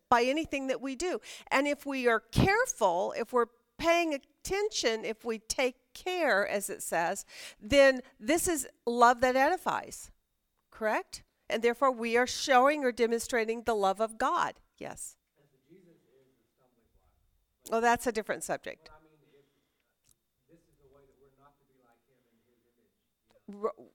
by 0.10 0.24
anything 0.24 0.68
that 0.68 0.82
we 0.82 0.96
do? 0.96 1.20
And 1.50 1.68
if 1.68 1.86
we 1.86 2.08
are 2.08 2.20
careful, 2.20 3.14
if 3.18 3.32
we're 3.32 3.48
paying 3.78 4.14
attention, 4.14 5.06
if 5.06 5.24
we 5.24 5.40
take 5.40 5.76
care, 5.94 6.48
as 6.48 6.70
it 6.70 6.84
says, 6.84 7.26
then 7.60 8.02
this 8.20 8.48
is 8.48 8.68
love 8.86 9.22
that 9.22 9.36
edifies, 9.36 10.12
correct? 10.70 11.24
And 11.50 11.62
therefore, 11.62 11.92
we 11.92 12.16
are 12.16 12.28
showing 12.28 12.84
or 12.84 12.92
demonstrating 12.92 13.64
the 13.64 13.74
love 13.74 14.00
of 14.00 14.18
God. 14.18 14.54
Yes. 14.78 15.18
Well, 17.70 17.82
that's 17.82 18.08
a 18.08 18.12
different 18.12 18.44
subject. 18.44 18.90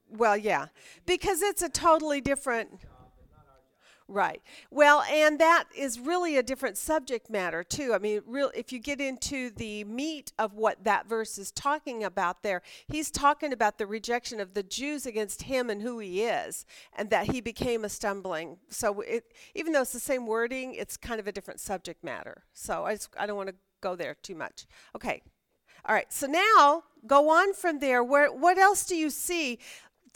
Well, 0.09 0.37
yeah, 0.37 0.67
because 1.05 1.41
it's 1.41 1.61
a 1.61 1.69
totally 1.69 2.21
different. 2.21 2.69
Right. 4.09 4.41
Well, 4.71 5.01
and 5.01 5.37
that 5.39 5.65
is 5.75 5.99
really 5.99 6.37
a 6.37 6.43
different 6.43 6.77
subject 6.77 7.29
matter 7.29 7.61
too. 7.61 7.93
I 7.93 7.97
mean, 7.97 8.21
real 8.25 8.51
if 8.55 8.71
you 8.71 8.79
get 8.79 9.01
into 9.01 9.49
the 9.49 9.83
meat 9.83 10.31
of 10.39 10.53
what 10.53 10.85
that 10.85 11.09
verse 11.09 11.37
is 11.37 11.51
talking 11.51 12.05
about 12.05 12.41
there, 12.41 12.61
he's 12.87 13.11
talking 13.11 13.51
about 13.51 13.77
the 13.77 13.85
rejection 13.85 14.39
of 14.39 14.53
the 14.53 14.63
Jews 14.63 15.05
against 15.05 15.43
him 15.43 15.69
and 15.69 15.81
who 15.81 15.99
he 15.99 16.23
is, 16.23 16.65
and 16.95 17.09
that 17.09 17.25
he 17.31 17.41
became 17.41 17.83
a 17.83 17.89
stumbling. 17.89 18.59
So 18.69 19.01
it 19.01 19.33
even 19.55 19.73
though 19.73 19.81
it's 19.81 19.91
the 19.91 19.99
same 19.99 20.25
wording, 20.25 20.73
it's 20.73 20.95
kind 20.95 21.19
of 21.19 21.27
a 21.27 21.33
different 21.33 21.59
subject 21.59 22.01
matter. 22.01 22.43
So 22.53 22.85
I 22.85 22.93
just 22.93 23.09
I 23.19 23.25
don't 23.25 23.35
want 23.35 23.49
to 23.49 23.55
go 23.81 23.97
there 23.97 24.15
too 24.23 24.35
much. 24.35 24.67
Okay. 24.95 25.21
All 25.85 25.93
right. 25.93 26.11
So 26.11 26.27
now 26.27 26.83
go 27.05 27.29
on 27.29 27.53
from 27.53 27.79
there. 27.79 28.03
Where 28.03 28.31
what 28.31 28.57
else 28.57 28.85
do 28.85 28.95
you 28.95 29.09
see? 29.09 29.59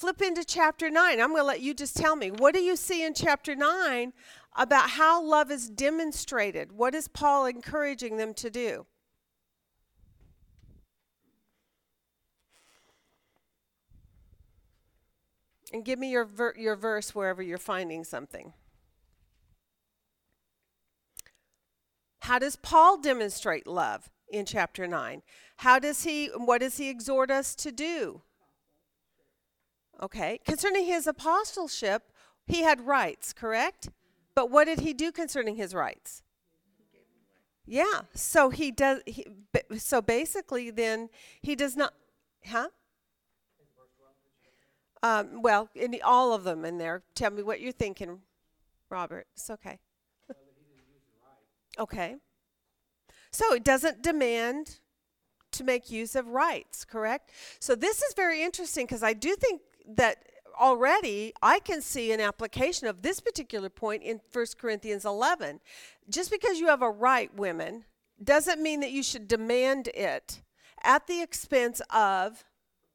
Flip 0.02 0.20
into 0.24 0.44
chapter 0.44 0.90
9. 0.90 1.22
I'm 1.22 1.30
going 1.30 1.42
to 1.42 1.44
let 1.44 1.62
you 1.62 1.76
just 1.76 1.96
tell 1.96 2.16
me. 2.16 2.32
What 2.32 2.56
do 2.56 2.60
you 2.60 2.76
see 2.76 3.06
in 3.06 3.14
chapter 3.14 3.56
9 3.56 4.14
about 4.58 4.90
how 4.90 5.24
love 5.24 5.52
is 5.52 5.70
demonstrated? 5.70 6.72
What 6.72 6.96
is 6.96 7.08
Paul 7.08 7.46
encouraging 7.46 8.18
them 8.18 8.34
to 8.34 8.50
do? 8.50 8.88
And 15.72 15.86
give 15.86 16.00
me 16.00 16.10
your, 16.10 16.26
ver- 16.26 16.56
your 16.58 16.76
verse 16.76 17.14
wherever 17.14 17.44
you're 17.44 17.60
finding 17.60 18.04
something. 18.04 18.54
How 22.22 22.40
does 22.40 22.56
Paul 22.56 22.98
demonstrate 22.98 23.68
love 23.68 24.10
in 24.32 24.48
chapter 24.48 24.88
9? 24.88 25.22
How 25.58 25.78
does 25.78 26.06
he, 26.06 26.28
what 26.36 26.62
does 26.62 26.78
he 26.78 26.90
exhort 26.90 27.30
us 27.30 27.54
to 27.58 27.72
do? 27.72 28.24
Okay. 30.02 30.40
Concerning 30.46 30.86
his 30.86 31.08
apostleship, 31.08 32.12
he 32.48 32.64
had 32.64 32.82
rights, 32.82 33.34
correct? 33.34 33.90
But 34.34 34.50
what 34.50 34.66
did 34.66 34.80
he 34.80 34.94
do 34.94 35.12
concerning 35.12 35.56
his 35.56 35.74
rights? 35.74 36.24
Yeah. 37.66 38.02
So 38.14 38.50
he 38.50 38.72
does. 38.72 39.02
He, 39.06 39.26
so 39.78 40.02
basically, 40.02 40.72
then 40.72 41.10
he 41.42 41.56
does 41.56 41.76
not. 41.76 41.94
Huh? 42.46 42.70
Um, 45.04 45.42
well, 45.42 45.70
in 45.74 45.92
the, 45.92 46.02
all 46.02 46.34
of 46.34 46.44
them 46.44 46.66
in 46.66 46.78
there. 46.78 47.02
Tell 47.16 47.32
me 47.32 47.44
what 47.44 47.60
you're 47.60 47.72
thinking, 47.72 48.20
Robert. 48.90 49.28
It's 49.34 49.50
okay. 49.50 49.80
okay. 51.80 52.16
So 53.32 53.54
it 53.54 53.64
doesn't 53.64 54.02
demand 54.04 54.80
to 55.52 55.64
make 55.64 55.90
use 55.90 56.16
of 56.16 56.28
rights, 56.28 56.86
correct? 56.86 57.32
So 57.60 57.76
this 57.76 58.02
is 58.02 58.14
very 58.14 58.44
interesting 58.44 58.86
because 58.86 59.04
I 59.04 59.14
do 59.14 59.36
think 59.36 59.62
that 59.88 60.18
already 60.60 61.34
I 61.42 61.60
can 61.60 61.82
see 61.82 62.12
an 62.12 62.20
application 62.20 62.88
of 62.88 63.02
this 63.02 63.20
particular 63.20 63.70
point 63.70 64.04
in 64.04 64.22
1 64.32 64.46
Corinthians 64.60 65.06
11. 65.06 65.60
Just 66.10 66.32
because 66.32 66.60
you 66.60 66.68
have 66.68 66.82
a 66.82 66.90
right, 66.90 67.34
women, 67.36 67.86
doesn't 68.24 68.62
mean 68.62 68.80
that 68.82 68.92
you 68.92 69.04
should 69.04 69.28
demand 69.28 69.88
it 69.90 70.42
at 70.84 71.08
the 71.08 71.22
expense 71.22 71.82
of, 71.94 72.44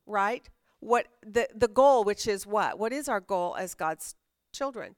right? 0.06 0.48
What 0.80 1.06
the, 1.26 1.48
the 1.54 1.68
goal, 1.68 2.04
which 2.04 2.26
is 2.26 2.46
what? 2.46 2.78
What 2.78 2.92
is 2.92 3.08
our 3.08 3.20
goal 3.20 3.56
as 3.56 3.74
God's 3.74 4.14
children? 4.52 4.94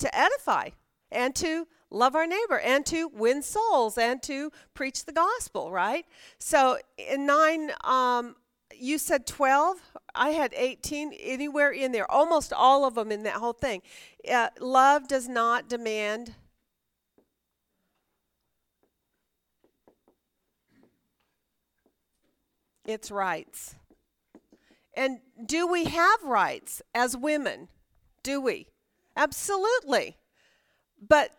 To 0.00 0.18
edify 0.18 0.70
and 1.12 1.34
to 1.36 1.66
love 1.90 2.14
our 2.14 2.26
neighbor 2.26 2.58
and 2.58 2.86
to 2.86 3.08
win 3.08 3.42
souls 3.42 3.98
and 3.98 4.22
to 4.22 4.50
preach 4.74 5.04
the 5.04 5.12
gospel, 5.12 5.70
right? 5.70 6.06
So 6.38 6.78
in 6.96 7.26
9, 7.26 7.72
um, 7.84 8.36
you 8.74 8.98
said 8.98 9.26
12 9.26 9.78
i 10.14 10.30
had 10.30 10.52
18 10.54 11.12
anywhere 11.12 11.70
in 11.70 11.92
there 11.92 12.10
almost 12.10 12.52
all 12.52 12.84
of 12.84 12.94
them 12.94 13.12
in 13.12 13.22
that 13.24 13.34
whole 13.34 13.52
thing. 13.52 13.82
Uh, 14.30 14.48
love 14.58 15.08
does 15.08 15.28
not 15.28 15.68
demand 15.68 16.34
its 22.84 23.10
rights. 23.10 23.76
And 24.94 25.20
do 25.46 25.66
we 25.66 25.84
have 25.84 26.22
rights 26.24 26.82
as 26.94 27.16
women? 27.16 27.68
Do 28.22 28.40
we? 28.40 28.66
Absolutely. 29.16 30.16
But 31.00 31.30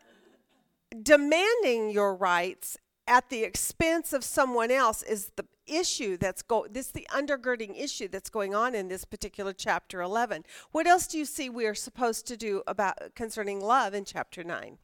demanding 1.04 1.92
your 1.92 2.16
rights 2.16 2.78
at 3.08 3.30
the 3.30 3.44
expense 3.44 4.14
of 4.14 4.24
someone 4.24 4.72
else 4.72 5.04
is 5.04 5.32
the 5.36 5.46
issue 5.72 6.18
that's 6.18 6.42
go 6.42 6.68
this 6.70 6.88
the 6.88 7.08
undergirding 7.12 7.80
issue 7.80 8.08
that's 8.08 8.30
going 8.30 8.54
on 8.54 8.76
in 8.76 8.88
this 8.88 9.06
particular 9.06 9.54
chapter 9.54 10.02
11 10.02 10.44
what 10.72 10.88
else 10.88 11.08
do 11.08 11.18
you 11.18 11.26
see 11.26 11.50
we 11.50 11.66
are 11.66 11.76
supposed 11.76 12.28
to 12.28 12.36
do 12.36 12.62
about 12.68 12.98
concerning 13.16 13.62
love 13.62 13.94
in 13.94 14.06
chapter 14.06 14.44
9 14.44 14.78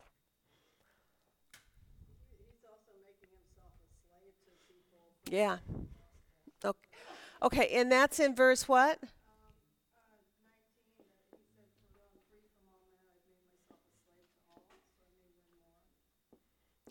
yeah. 5.30 5.58
Okay. 6.64 6.78
okay 7.42 7.68
and 7.74 7.92
that's 7.92 8.20
in 8.20 8.36
verse 8.36 8.68
what? 8.68 9.00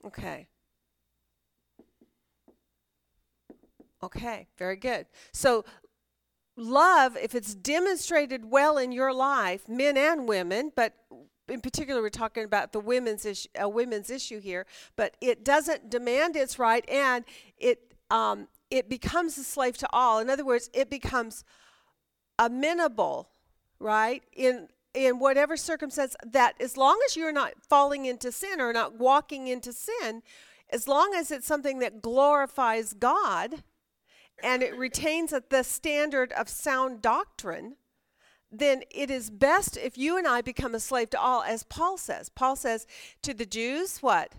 Okay 0.04 0.48
Okay, 4.02 4.46
very 4.58 4.76
good. 4.76 5.06
So, 5.32 5.64
love, 6.56 7.16
if 7.16 7.34
it's 7.34 7.54
demonstrated 7.54 8.50
well 8.50 8.78
in 8.78 8.92
your 8.92 9.12
life, 9.12 9.68
men 9.68 9.96
and 9.96 10.28
women, 10.28 10.72
but 10.74 10.94
in 11.48 11.60
particular, 11.60 12.02
we're 12.02 12.10
talking 12.10 12.44
about 12.44 12.72
the 12.72 12.80
women's 12.80 13.24
issue, 13.24 13.48
a 13.56 13.68
women's 13.68 14.10
issue 14.10 14.40
here, 14.40 14.66
but 14.96 15.16
it 15.20 15.44
doesn't 15.44 15.90
demand 15.90 16.36
its 16.36 16.58
right, 16.58 16.88
and 16.88 17.24
it 17.56 17.94
um, 18.10 18.48
it 18.70 18.88
becomes 18.88 19.38
a 19.38 19.44
slave 19.44 19.76
to 19.78 19.88
all. 19.92 20.18
In 20.18 20.28
other 20.28 20.44
words, 20.44 20.70
it 20.74 20.90
becomes 20.90 21.44
amenable, 22.38 23.30
right? 23.78 24.22
In 24.32 24.68
in 24.94 25.18
whatever 25.18 25.56
circumstance 25.56 26.16
that 26.24 26.54
as 26.58 26.76
long 26.76 26.98
as 27.06 27.16
you're 27.16 27.32
not 27.32 27.52
falling 27.68 28.06
into 28.06 28.32
sin 28.32 28.60
or 28.60 28.72
not 28.72 28.98
walking 28.98 29.46
into 29.46 29.72
sin, 29.72 30.22
as 30.70 30.88
long 30.88 31.12
as 31.14 31.30
it's 31.30 31.46
something 31.46 31.78
that 31.80 32.02
glorifies 32.02 32.94
God, 32.94 33.62
and 34.42 34.62
it 34.62 34.76
retains 34.76 35.32
the 35.50 35.62
standard 35.62 36.32
of 36.32 36.48
sound 36.48 37.02
doctrine, 37.02 37.76
then 38.50 38.82
it 38.90 39.10
is 39.10 39.30
best 39.30 39.76
if 39.76 39.98
you 39.98 40.16
and 40.16 40.26
I 40.26 40.40
become 40.40 40.74
a 40.74 40.80
slave 40.80 41.10
to 41.10 41.20
all, 41.20 41.42
as 41.42 41.62
Paul 41.64 41.96
says. 41.96 42.28
Paul 42.28 42.56
says 42.56 42.86
to 43.22 43.34
the 43.34 43.46
Jews, 43.46 43.98
what? 43.98 44.32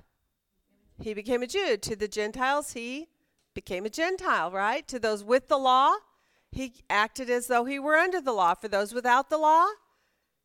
He 1.02 1.14
became 1.14 1.44
a 1.44 1.48
Jew. 1.48 1.78
To 1.78 1.96
the 1.96 2.08
Gentiles, 2.08 2.74
he 2.74 3.10
became 3.54 3.86
a 3.86 3.90
Gentile, 3.90 4.52
right? 4.52 4.88
To 4.88 5.00
those 5.00 5.24
with 5.24 5.48
the 5.48 5.58
law, 5.58 5.96
he 6.52 6.74
acted 6.90 7.30
as 7.30 7.48
though 7.48 7.66
he 7.66 7.80
were 7.80 7.96
under 7.96 8.22
the 8.22 8.34
law. 8.34 8.54
For 8.54 8.68
those 8.68 8.94
without 8.94 9.30
the 9.30 9.38
law, 9.38 9.68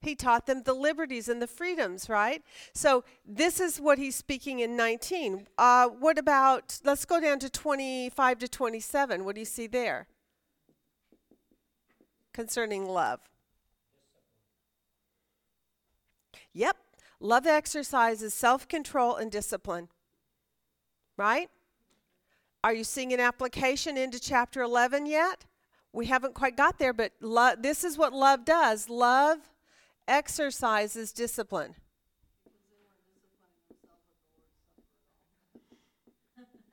he 0.05 0.15
taught 0.15 0.47
them 0.47 0.63
the 0.63 0.75
liberties 0.75 1.29
and 1.29 1.41
the 1.41 1.47
freedoms, 1.47 2.09
right? 2.09 2.43
So 2.75 3.05
this 3.27 3.61
is 3.61 3.81
what 3.81 3.99
he's 3.99 4.17
speaking 4.17 4.61
in 4.61 4.77
19. 4.77 5.47
Uh, 5.57 5.89
what 5.89 6.19
about, 6.19 6.81
let's 6.85 7.05
go 7.05 7.21
down 7.21 7.39
to 7.41 7.51
25 7.51 8.39
to 8.39 8.49
27. 8.49 9.25
What 9.25 9.35
do 9.35 9.41
you 9.41 9.45
see 9.45 9.67
there? 9.67 10.07
Concerning 12.33 12.87
love. 12.87 13.21
Yep. 16.53 16.77
Love 17.21 17.47
exercises 17.47 18.35
self 18.35 18.67
control 18.67 19.17
and 19.17 19.31
discipline. 19.31 19.89
Right? 21.17 21.51
Are 22.65 22.73
you 22.73 22.85
seeing 22.85 23.13
an 23.13 23.21
application 23.21 23.97
into 23.97 24.21
chapter 24.21 24.63
11 24.63 25.07
yet? 25.07 25.45
We 25.93 26.07
haven't 26.07 26.35
quite 26.35 26.57
got 26.57 26.79
there, 26.79 26.93
but 26.93 27.13
lo- 27.21 27.55
this 27.59 27.85
is 27.85 27.99
what 27.99 28.13
love 28.13 28.45
does. 28.45 28.89
Love 28.89 29.39
exercises 30.09 31.13
discipline. 31.13 31.75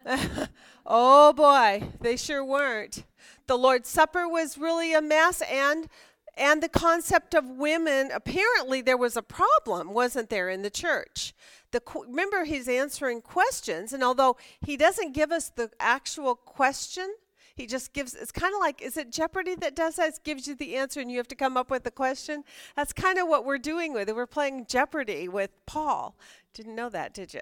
oh 0.86 1.34
boy, 1.34 1.84
they 2.02 2.18
sure 2.18 2.44
weren't. 2.44 3.04
The 3.48 3.58
Lord's 3.58 3.90
Supper 3.90 4.28
was 4.28 4.58
really 4.58 4.94
a 4.94 5.02
mess 5.02 5.42
and 5.42 5.90
and 6.38 6.64
the 6.64 6.70
concept 6.70 7.34
of 7.34 7.50
women 7.50 8.10
apparently 8.14 8.82
there 8.82 8.96
was 8.96 9.18
a 9.18 9.22
problem 9.22 9.94
wasn't 9.94 10.30
there 10.30 10.48
in 10.48 10.62
the 10.62 10.70
church 10.70 11.34
the 11.72 11.82
remember 12.08 12.46
he's 12.46 12.70
answering 12.70 13.22
questions 13.22 13.92
and 13.92 14.04
although 14.04 14.38
he 14.62 14.78
doesn't 14.78 15.14
give 15.14 15.32
us 15.32 15.50
the 15.50 15.70
actual 15.80 16.36
question 16.36 17.14
he 17.60 17.68
just 17.68 17.92
gives, 17.92 18.14
it's 18.14 18.32
kind 18.32 18.54
of 18.54 18.62
like, 18.62 18.82
is 18.82 18.96
it 18.96 19.12
Jeopardy 19.12 19.54
that 19.56 19.76
does 19.76 19.98
that? 19.98 20.08
It 20.08 20.20
gives 20.24 20.48
you 20.48 20.56
the 20.56 20.78
answer 20.78 21.02
and 21.02 21.12
you 21.12 21.18
have 21.18 21.28
to 21.28 21.36
come 21.36 21.58
up 21.58 21.70
with 21.70 21.84
the 21.84 21.92
question. 21.92 22.46
That's 22.78 22.94
kind 22.94 23.20
of 23.20 23.28
what 23.28 23.44
we're 23.44 23.58
doing 23.58 23.92
with 23.94 24.08
it. 24.08 24.16
We're 24.16 24.28
playing 24.28 24.66
Jeopardy 24.70 25.28
with 25.28 25.52
Paul. 25.66 26.16
Didn't 26.54 26.74
know 26.74 26.88
that, 26.88 27.14
did 27.14 27.34
you? 27.34 27.42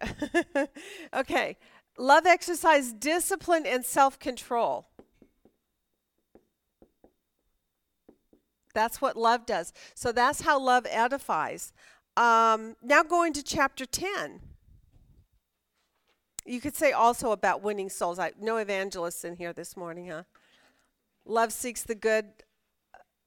okay. 1.13 1.55
Love 1.99 2.25
exercise 2.25 2.93
discipline 2.93 3.67
and 3.67 3.85
self 3.85 4.17
control. 4.17 4.87
That's 8.73 8.99
what 8.99 9.15
love 9.15 9.45
does. 9.45 9.71
So 9.93 10.11
that's 10.11 10.41
how 10.41 10.59
love 10.59 10.87
edifies. 10.89 11.73
Um, 12.15 12.75
now 12.81 13.03
going 13.03 13.33
to 13.33 13.43
chapter 13.43 13.85
10. 13.85 14.39
You 16.47 16.61
could 16.61 16.77
say 16.77 16.93
also 16.93 17.33
about 17.33 17.61
winning 17.61 17.89
souls. 17.89 18.19
I 18.19 18.31
no 18.39 18.55
evangelists 18.55 19.25
in 19.25 19.35
here 19.35 19.51
this 19.51 19.75
morning, 19.75 20.07
huh? 20.07 20.23
Love 21.25 21.51
seeks 21.51 21.83
the 21.83 21.93
good 21.93 22.25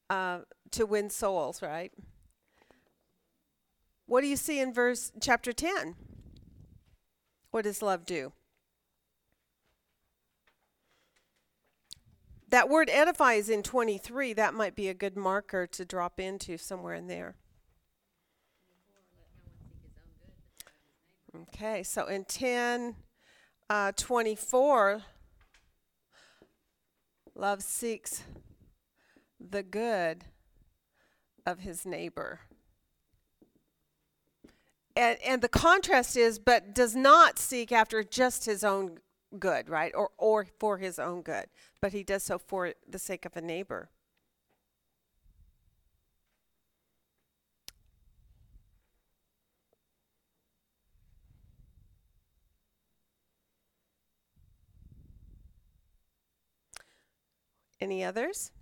uh, 0.08 0.38
to 0.70 0.86
win 0.86 1.10
souls, 1.10 1.60
right? 1.60 1.92
What 4.06 4.22
do 4.22 4.26
you 4.26 4.36
see 4.36 4.58
in 4.58 4.72
verse 4.72 5.12
chapter 5.20 5.52
10? 5.52 5.96
What 7.50 7.64
does 7.64 7.82
love 7.82 8.06
do? 8.06 8.32
That 12.48 12.70
word 12.70 12.88
edify 12.90 13.34
is 13.34 13.50
in 13.50 13.62
23. 13.62 14.32
That 14.32 14.54
might 14.54 14.74
be 14.74 14.88
a 14.88 14.94
good 14.94 15.16
marker 15.16 15.66
to 15.66 15.84
drop 15.84 16.18
into 16.18 16.56
somewhere 16.56 16.94
in 16.94 17.06
there. 17.06 17.36
Okay, 21.36 21.82
so 21.82 22.06
in 22.06 22.24
10 22.24 22.96
uh, 23.70 23.92
24, 23.96 25.02
love 27.36 27.62
seeks 27.62 28.24
the 29.38 29.62
good 29.62 30.24
of 31.46 31.60
his 31.60 31.86
neighbor. 31.86 32.40
And, 34.96 35.18
and 35.24 35.40
the 35.40 35.48
contrast 35.48 36.16
is, 36.16 36.40
but 36.40 36.74
does 36.74 36.96
not 36.96 37.38
seek 37.38 37.70
after 37.70 38.02
just 38.02 38.44
his 38.44 38.64
own 38.64 38.98
good, 39.38 39.68
right? 39.68 39.92
Or, 39.94 40.10
or 40.18 40.48
for 40.58 40.78
his 40.78 40.98
own 40.98 41.22
good, 41.22 41.46
but 41.80 41.92
he 41.92 42.02
does 42.02 42.24
so 42.24 42.38
for 42.38 42.74
the 42.88 42.98
sake 42.98 43.24
of 43.24 43.36
a 43.36 43.40
neighbor. 43.40 43.88
Any 57.80 58.04
others? 58.04 58.52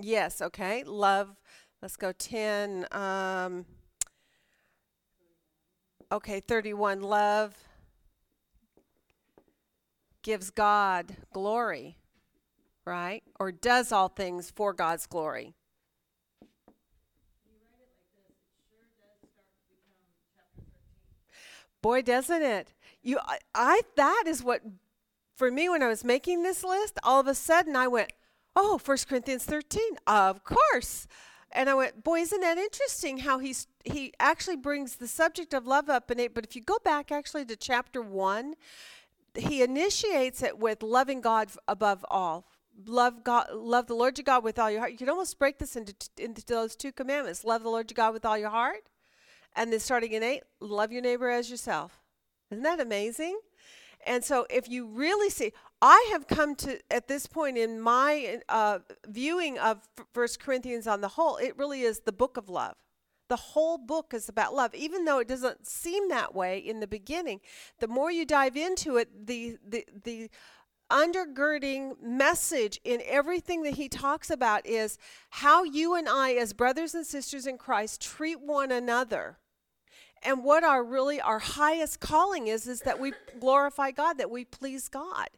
Yes, 0.00 0.40
okay. 0.40 0.82
Love, 0.84 1.36
let's 1.82 1.96
go 1.96 2.12
10. 2.12 2.86
Um, 2.90 3.66
okay, 6.10 6.40
31. 6.40 7.02
Love 7.02 7.54
gives 10.22 10.50
God 10.50 11.16
glory, 11.32 11.98
right? 12.84 13.22
Or 13.38 13.52
does 13.52 13.92
all 13.92 14.08
things 14.08 14.50
for 14.50 14.72
God's 14.72 15.06
glory. 15.06 15.54
Boy, 21.82 22.02
doesn't 22.02 22.42
it? 22.42 22.72
You, 23.02 23.18
I, 23.26 23.38
I, 23.54 23.80
that 23.96 24.24
is 24.26 24.42
what, 24.42 24.62
for 25.36 25.50
me, 25.50 25.68
when 25.68 25.82
I 25.82 25.88
was 25.88 26.04
making 26.04 26.42
this 26.42 26.62
list, 26.62 26.98
all 27.02 27.20
of 27.20 27.26
a 27.26 27.34
sudden 27.34 27.76
I 27.76 27.88
went, 27.88 28.12
oh, 28.54 28.78
1 28.84 28.98
Corinthians 29.08 29.44
13, 29.44 29.82
of 30.06 30.44
course. 30.44 31.06
And 31.52 31.68
I 31.68 31.74
went, 31.74 32.04
boy, 32.04 32.20
isn't 32.20 32.40
that 32.40 32.58
interesting 32.58 33.18
how 33.18 33.38
he's, 33.38 33.66
he 33.84 34.12
actually 34.20 34.56
brings 34.56 34.96
the 34.96 35.08
subject 35.08 35.52
of 35.52 35.66
love 35.66 35.88
up 35.88 36.10
in 36.10 36.20
it. 36.20 36.34
But 36.34 36.44
if 36.44 36.54
you 36.54 36.62
go 36.62 36.78
back 36.84 37.10
actually 37.10 37.44
to 37.46 37.56
chapter 37.56 38.00
1, 38.00 38.54
he 39.34 39.62
initiates 39.62 40.42
it 40.42 40.58
with 40.58 40.82
loving 40.82 41.20
God 41.20 41.50
above 41.66 42.04
all. 42.10 42.46
Love 42.86 43.24
God, 43.24 43.48
love 43.52 43.88
the 43.88 43.94
Lord 43.94 44.16
your 44.16 44.24
God 44.24 44.44
with 44.44 44.58
all 44.58 44.70
your 44.70 44.80
heart. 44.80 44.92
You 44.92 44.98
can 44.98 45.08
almost 45.08 45.38
break 45.38 45.58
this 45.58 45.76
into, 45.76 45.94
into 46.18 46.44
those 46.46 46.76
two 46.76 46.92
commandments. 46.92 47.44
Love 47.44 47.62
the 47.62 47.68
Lord 47.68 47.90
your 47.90 47.96
God 47.96 48.14
with 48.14 48.24
all 48.24 48.38
your 48.38 48.50
heart. 48.50 48.89
And 49.56 49.72
then 49.72 49.80
starting 49.80 50.12
in 50.12 50.22
8, 50.22 50.42
love 50.60 50.92
your 50.92 51.02
neighbor 51.02 51.28
as 51.28 51.50
yourself. 51.50 52.00
Isn't 52.50 52.62
that 52.62 52.80
amazing? 52.80 53.38
And 54.06 54.24
so, 54.24 54.46
if 54.48 54.68
you 54.68 54.86
really 54.86 55.28
see, 55.28 55.52
I 55.82 56.08
have 56.12 56.26
come 56.26 56.54
to 56.56 56.78
at 56.90 57.06
this 57.06 57.26
point 57.26 57.58
in 57.58 57.80
my 57.80 58.40
uh, 58.48 58.78
viewing 59.06 59.58
of 59.58 59.80
First 60.12 60.40
Corinthians 60.40 60.86
on 60.86 61.00
the 61.00 61.08
whole, 61.08 61.36
it 61.36 61.56
really 61.58 61.82
is 61.82 62.00
the 62.00 62.12
book 62.12 62.36
of 62.36 62.48
love. 62.48 62.76
The 63.28 63.36
whole 63.36 63.78
book 63.78 64.12
is 64.12 64.28
about 64.28 64.54
love, 64.54 64.74
even 64.74 65.04
though 65.04 65.18
it 65.18 65.28
doesn't 65.28 65.66
seem 65.66 66.08
that 66.08 66.34
way 66.34 66.58
in 66.58 66.80
the 66.80 66.86
beginning. 66.86 67.40
The 67.78 67.88
more 67.88 68.10
you 68.10 68.24
dive 68.24 68.56
into 68.56 68.96
it, 68.96 69.26
the 69.26 69.58
the 69.66 69.84
the 70.02 70.30
undergirding 70.90 72.00
message 72.02 72.80
in 72.82 73.00
everything 73.06 73.62
that 73.62 73.74
he 73.74 73.88
talks 73.88 74.30
about 74.30 74.66
is 74.66 74.98
how 75.30 75.62
you 75.62 75.94
and 75.94 76.08
I, 76.08 76.32
as 76.32 76.52
brothers 76.52 76.94
and 76.94 77.06
sisters 77.06 77.46
in 77.46 77.58
Christ, 77.58 78.02
treat 78.02 78.40
one 78.40 78.72
another 78.72 79.38
and 80.22 80.44
what 80.44 80.64
our 80.64 80.84
really 80.84 81.20
our 81.20 81.38
highest 81.38 82.00
calling 82.00 82.46
is 82.46 82.66
is 82.66 82.80
that 82.80 83.00
we 83.00 83.12
glorify 83.38 83.90
god 83.90 84.18
that 84.18 84.30
we 84.30 84.44
please 84.44 84.88
god. 84.88 85.28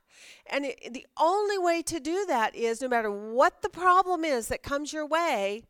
And 0.46 0.66
it, 0.66 0.92
the 0.92 1.06
only 1.18 1.58
way 1.58 1.82
to 1.82 2.00
do 2.00 2.24
that 2.26 2.54
is 2.54 2.80
no 2.80 2.88
matter 2.88 3.10
what 3.10 3.62
the 3.62 3.68
problem 3.68 4.24
is 4.24 4.48
that 4.48 4.62
comes 4.62 4.92
your 4.92 5.06
way 5.06 5.64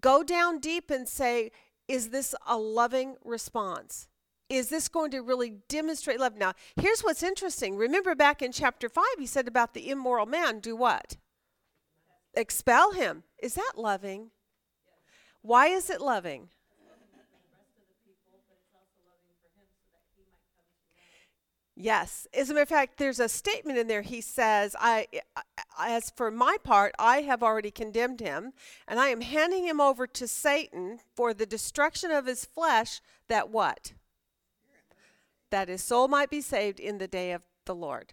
go 0.00 0.22
down 0.22 0.58
deep 0.58 0.90
and 0.90 1.08
say 1.08 1.50
is 1.88 2.10
this 2.10 2.34
a 2.46 2.56
loving 2.56 3.16
response? 3.24 4.08
Is 4.48 4.68
this 4.68 4.88
going 4.88 5.10
to 5.12 5.20
really 5.20 5.56
demonstrate 5.68 6.20
love? 6.20 6.36
Now 6.36 6.52
here's 6.76 7.00
what's 7.00 7.22
interesting. 7.22 7.76
Remember 7.76 8.14
back 8.14 8.42
in 8.42 8.52
chapter 8.52 8.88
5 8.88 9.04
he 9.18 9.26
said 9.26 9.48
about 9.48 9.72
the 9.72 9.88
immoral 9.88 10.26
man 10.26 10.60
do 10.60 10.76
what? 10.76 11.16
Expel 12.34 12.92
him. 12.92 13.24
Is 13.42 13.54
that 13.54 13.72
loving? 13.76 14.30
Why 15.42 15.66
is 15.68 15.90
it 15.90 16.00
loving 16.00 16.48
Yes. 21.82 22.28
As 22.32 22.48
a 22.48 22.54
matter 22.54 22.62
of 22.62 22.68
fact, 22.68 22.98
there's 22.98 23.18
a 23.18 23.28
statement 23.28 23.76
in 23.76 23.88
there. 23.88 24.02
He 24.02 24.20
says, 24.20 24.76
eh, 24.80 25.04
I, 25.76 25.96
as 25.96 26.10
for 26.10 26.30
my 26.30 26.56
part, 26.62 26.94
I 26.96 27.22
have 27.22 27.42
already 27.42 27.72
condemned 27.72 28.20
him, 28.20 28.52
and 28.86 29.00
I 29.00 29.08
am 29.08 29.20
handing 29.20 29.64
him 29.64 29.80
over 29.80 30.06
to 30.06 30.28
Satan 30.28 31.00
for 31.16 31.34
the 31.34 31.44
destruction 31.44 32.12
of 32.12 32.26
his 32.26 32.44
flesh, 32.44 33.00
that 33.26 33.50
what? 33.50 33.94
That 35.50 35.66
his 35.66 35.82
soul 35.82 36.06
might 36.06 36.30
be 36.30 36.40
saved 36.40 36.78
in 36.78 36.98
the 36.98 37.08
day 37.08 37.32
of 37.32 37.42
the 37.64 37.74
Lord. 37.74 38.12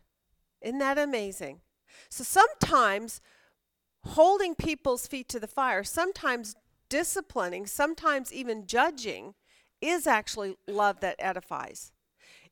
Isn't 0.61 0.79
that 0.79 0.97
amazing? 0.97 1.61
So 2.09 2.23
sometimes 2.23 3.21
holding 4.03 4.55
people's 4.55 5.05
feet 5.05 5.29
to 5.29 5.39
the 5.39 5.45
fire, 5.45 5.83
sometimes 5.83 6.55
disciplining, 6.89 7.67
sometimes 7.67 8.33
even 8.33 8.65
judging, 8.65 9.35
is 9.79 10.07
actually 10.07 10.57
love 10.67 11.01
that 11.01 11.17
edifies 11.19 11.91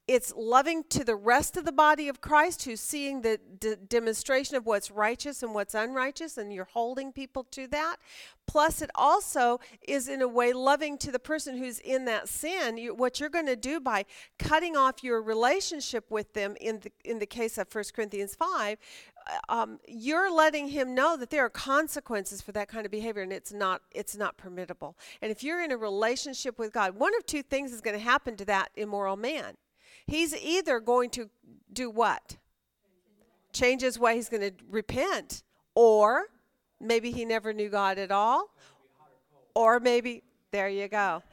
it's 0.08 0.34
loving 0.38 0.86
to 0.90 1.04
the 1.04 1.16
rest 1.16 1.58
of 1.58 1.66
the 1.66 1.72
body 1.74 2.08
of 2.08 2.22
Christ 2.22 2.64
who's 2.64 2.80
seeing 2.80 3.22
the 3.22 3.40
d- 3.60 3.76
demonstration 3.90 4.56
of 4.56 4.66
what's 4.66 4.90
righteous 4.90 5.44
and 5.44 5.54
what's 5.54 5.76
unrighteous, 5.76 6.38
and 6.38 6.54
you're 6.54 6.64
holding 6.66 7.12
people 7.12 7.44
to 7.52 7.68
that. 7.68 7.98
Plus, 8.48 8.82
it 8.82 8.90
also 8.96 9.60
is, 9.86 10.08
in 10.08 10.22
a 10.22 10.28
way, 10.28 10.54
loving 10.54 10.98
to 11.00 11.12
the 11.12 11.20
person 11.20 11.58
who's 11.58 11.80
in 11.80 12.06
that 12.06 12.30
sin. 12.30 12.78
You, 12.78 12.96
what 12.96 13.20
you're 13.20 13.30
going 13.30 13.48
to 13.48 13.58
do 13.58 13.82
by 13.82 14.06
cutting 14.40 14.78
off 14.78 15.04
your 15.04 15.22
relationship 15.22 16.10
with 16.10 16.34
them, 16.34 16.56
in 16.62 16.80
the, 16.80 16.92
in 17.04 17.20
the 17.20 17.26
case 17.26 17.58
of 17.58 17.68
1 17.70 17.84
Corinthians 17.94 18.34
5, 18.34 18.78
uh, 19.28 19.54
um, 19.54 19.80
you're 19.90 20.34
letting 20.34 20.70
him 20.70 20.96
know 20.96 21.18
that 21.18 21.32
there 21.32 21.44
are 21.44 21.50
consequences 21.50 22.42
for 22.42 22.54
that 22.54 22.70
kind 22.70 22.86
of 22.86 22.92
behavior 22.92 23.22
and 23.24 23.34
it's 23.34 23.52
not 23.52 23.82
it's 23.92 24.16
not 24.16 24.38
permittable 24.38 24.94
and 25.22 25.32
if 25.32 25.44
you're 25.44 25.62
in 25.62 25.72
a 25.72 25.78
relationship 25.78 26.58
with 26.58 26.72
god 26.72 26.96
one 26.96 27.14
of 27.18 27.26
two 27.26 27.44
things 27.44 27.74
is 27.74 27.82
going 27.82 27.98
to 27.98 28.04
happen 28.04 28.38
to 28.38 28.46
that 28.46 28.70
immoral 28.76 29.18
man 29.18 29.58
He's 30.08 30.34
either 30.36 30.80
going 30.80 31.10
to 31.12 31.30
do 31.72 31.90
what? 31.90 32.38
Change 33.52 33.82
his 33.82 34.00
way, 34.00 34.16
he's 34.16 34.30
going 34.30 34.42
to 34.42 34.54
repent. 34.70 35.44
Or 35.76 36.28
maybe 36.80 37.12
he 37.12 37.26
never 37.26 37.54
knew 37.54 37.70
God 37.70 38.00
at 38.00 38.12
all. 38.12 38.50
Or 39.54 39.80
maybe, 39.80 40.24
there 40.52 40.70
you 40.70 40.88
go. 40.88 41.24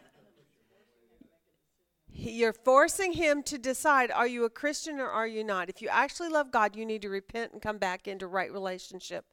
You're 2.16 2.52
forcing 2.52 3.12
him 3.12 3.42
to 3.44 3.58
decide 3.58 4.10
are 4.10 4.26
you 4.26 4.44
a 4.44 4.50
Christian 4.50 5.00
or 5.00 5.08
are 5.08 5.26
you 5.26 5.42
not? 5.42 5.68
If 5.68 5.82
you 5.82 5.88
actually 5.88 6.28
love 6.28 6.50
God, 6.50 6.76
you 6.76 6.86
need 6.86 7.02
to 7.02 7.08
repent 7.08 7.52
and 7.52 7.60
come 7.60 7.78
back 7.78 8.06
into 8.06 8.26
right 8.26 8.52
relationship, 8.52 9.24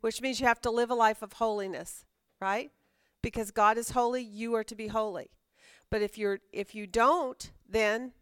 which 0.00 0.22
means 0.22 0.40
you 0.40 0.46
have 0.46 0.60
to 0.62 0.70
live 0.70 0.90
a 0.90 0.94
life 0.94 1.22
of 1.22 1.34
holiness, 1.34 2.04
right? 2.40 2.70
Because 3.20 3.50
God 3.50 3.76
is 3.76 3.90
holy, 3.90 4.22
you 4.22 4.54
are 4.54 4.64
to 4.64 4.76
be 4.76 4.86
holy. 4.86 5.30
But 5.90 6.02
if 6.02 6.16
you're 6.16 6.38
if 6.52 6.74
you 6.74 6.86
don't, 6.86 7.50
then 7.68 8.12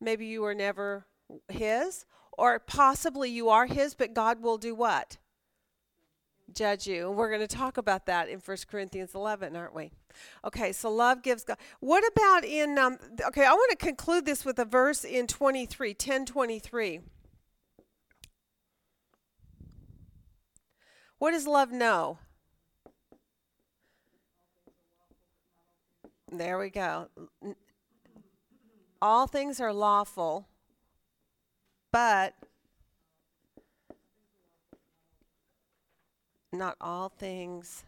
Maybe 0.00 0.26
you 0.26 0.42
were 0.42 0.54
never 0.54 1.06
his, 1.48 2.06
or 2.32 2.58
possibly 2.58 3.30
you 3.30 3.48
are 3.48 3.66
his, 3.66 3.94
but 3.94 4.14
God 4.14 4.42
will 4.42 4.58
do 4.58 4.74
what? 4.74 5.18
Judge 6.54 6.86
you. 6.86 7.10
We're 7.10 7.28
going 7.28 7.46
to 7.46 7.46
talk 7.46 7.76
about 7.76 8.06
that 8.06 8.28
in 8.28 8.40
1 8.40 8.56
Corinthians 8.70 9.14
11, 9.14 9.54
aren't 9.54 9.74
we? 9.74 9.92
Okay, 10.44 10.72
so 10.72 10.90
love 10.90 11.22
gives 11.22 11.44
God. 11.44 11.58
What 11.78 12.04
about 12.06 12.44
in, 12.44 12.78
um, 12.78 12.98
okay, 13.26 13.44
I 13.44 13.52
want 13.52 13.70
to 13.70 13.76
conclude 13.76 14.26
this 14.26 14.44
with 14.44 14.58
a 14.58 14.64
verse 14.64 15.04
in 15.04 15.26
23, 15.26 15.94
10 15.94 16.26
23. 16.26 17.00
What 21.18 21.32
does 21.32 21.46
love 21.46 21.70
know? 21.70 22.18
There 26.32 26.58
we 26.58 26.70
go. 26.70 27.08
All 29.02 29.26
things 29.26 29.60
are 29.60 29.72
lawful, 29.72 30.46
but 31.90 32.34
not 36.52 36.76
all 36.80 37.08
things 37.08 37.84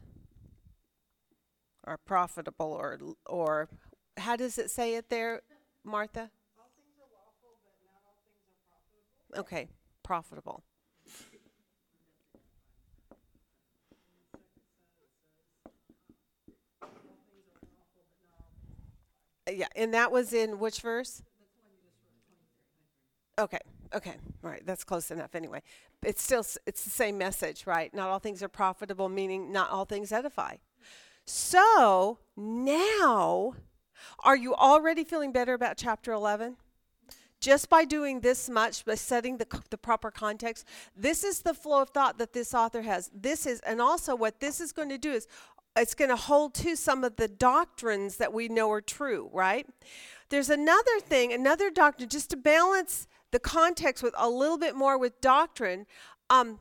are 1.84 1.98
profitable 1.98 2.72
or 2.72 2.98
or 3.26 3.68
how 4.16 4.36
does 4.36 4.56
it 4.58 4.70
say 4.70 4.94
it 4.94 5.10
there, 5.10 5.42
Martha? 5.84 6.30
All 6.58 6.70
things 6.76 6.96
are 6.98 7.08
lawful, 7.12 7.58
but 7.62 7.72
not 7.84 8.00
all 8.06 8.16
things 8.24 8.46
are 8.48 9.38
profitable. 9.38 9.40
Okay, 9.40 9.68
profitable. 10.02 10.62
Yeah, 19.50 19.66
and 19.74 19.92
that 19.94 20.12
was 20.12 20.32
in 20.32 20.58
which 20.58 20.80
verse? 20.80 21.22
Okay, 23.38 23.58
okay, 23.94 24.14
all 24.44 24.50
right, 24.50 24.64
that's 24.64 24.84
close 24.84 25.10
enough 25.10 25.34
anyway. 25.34 25.62
It's 26.02 26.22
still, 26.22 26.44
it's 26.66 26.84
the 26.84 26.90
same 26.90 27.18
message, 27.18 27.66
right? 27.66 27.92
Not 27.94 28.08
all 28.08 28.18
things 28.18 28.42
are 28.42 28.48
profitable, 28.48 29.08
meaning 29.08 29.50
not 29.50 29.70
all 29.70 29.84
things 29.84 30.12
edify. 30.12 30.56
So 31.24 32.18
now, 32.36 33.54
are 34.22 34.36
you 34.36 34.54
already 34.54 35.04
feeling 35.04 35.32
better 35.32 35.54
about 35.54 35.76
chapter 35.76 36.12
11? 36.12 36.56
Just 37.40 37.68
by 37.68 37.84
doing 37.84 38.20
this 38.20 38.48
much, 38.48 38.84
by 38.84 38.94
setting 38.94 39.38
the, 39.38 39.46
the 39.70 39.78
proper 39.78 40.12
context, 40.12 40.64
this 40.96 41.24
is 41.24 41.40
the 41.40 41.54
flow 41.54 41.82
of 41.82 41.90
thought 41.90 42.18
that 42.18 42.32
this 42.32 42.54
author 42.54 42.82
has. 42.82 43.10
This 43.12 43.46
is, 43.46 43.58
and 43.60 43.80
also 43.80 44.14
what 44.14 44.38
this 44.38 44.60
is 44.60 44.70
going 44.70 44.90
to 44.90 44.98
do 44.98 45.10
is 45.10 45.26
it's 45.76 45.94
going 45.94 46.10
to 46.10 46.16
hold 46.16 46.54
to 46.54 46.76
some 46.76 47.04
of 47.04 47.16
the 47.16 47.28
doctrines 47.28 48.16
that 48.16 48.32
we 48.32 48.48
know 48.48 48.70
are 48.70 48.80
true, 48.80 49.30
right? 49.32 49.66
There's 50.28 50.50
another 50.50 51.00
thing, 51.00 51.32
another 51.32 51.70
doctrine, 51.70 52.08
just 52.08 52.30
to 52.30 52.36
balance 52.36 53.06
the 53.30 53.38
context 53.38 54.02
with 54.02 54.14
a 54.16 54.28
little 54.28 54.58
bit 54.58 54.74
more 54.74 54.98
with 54.98 55.20
doctrine. 55.20 55.86
Um, 56.30 56.58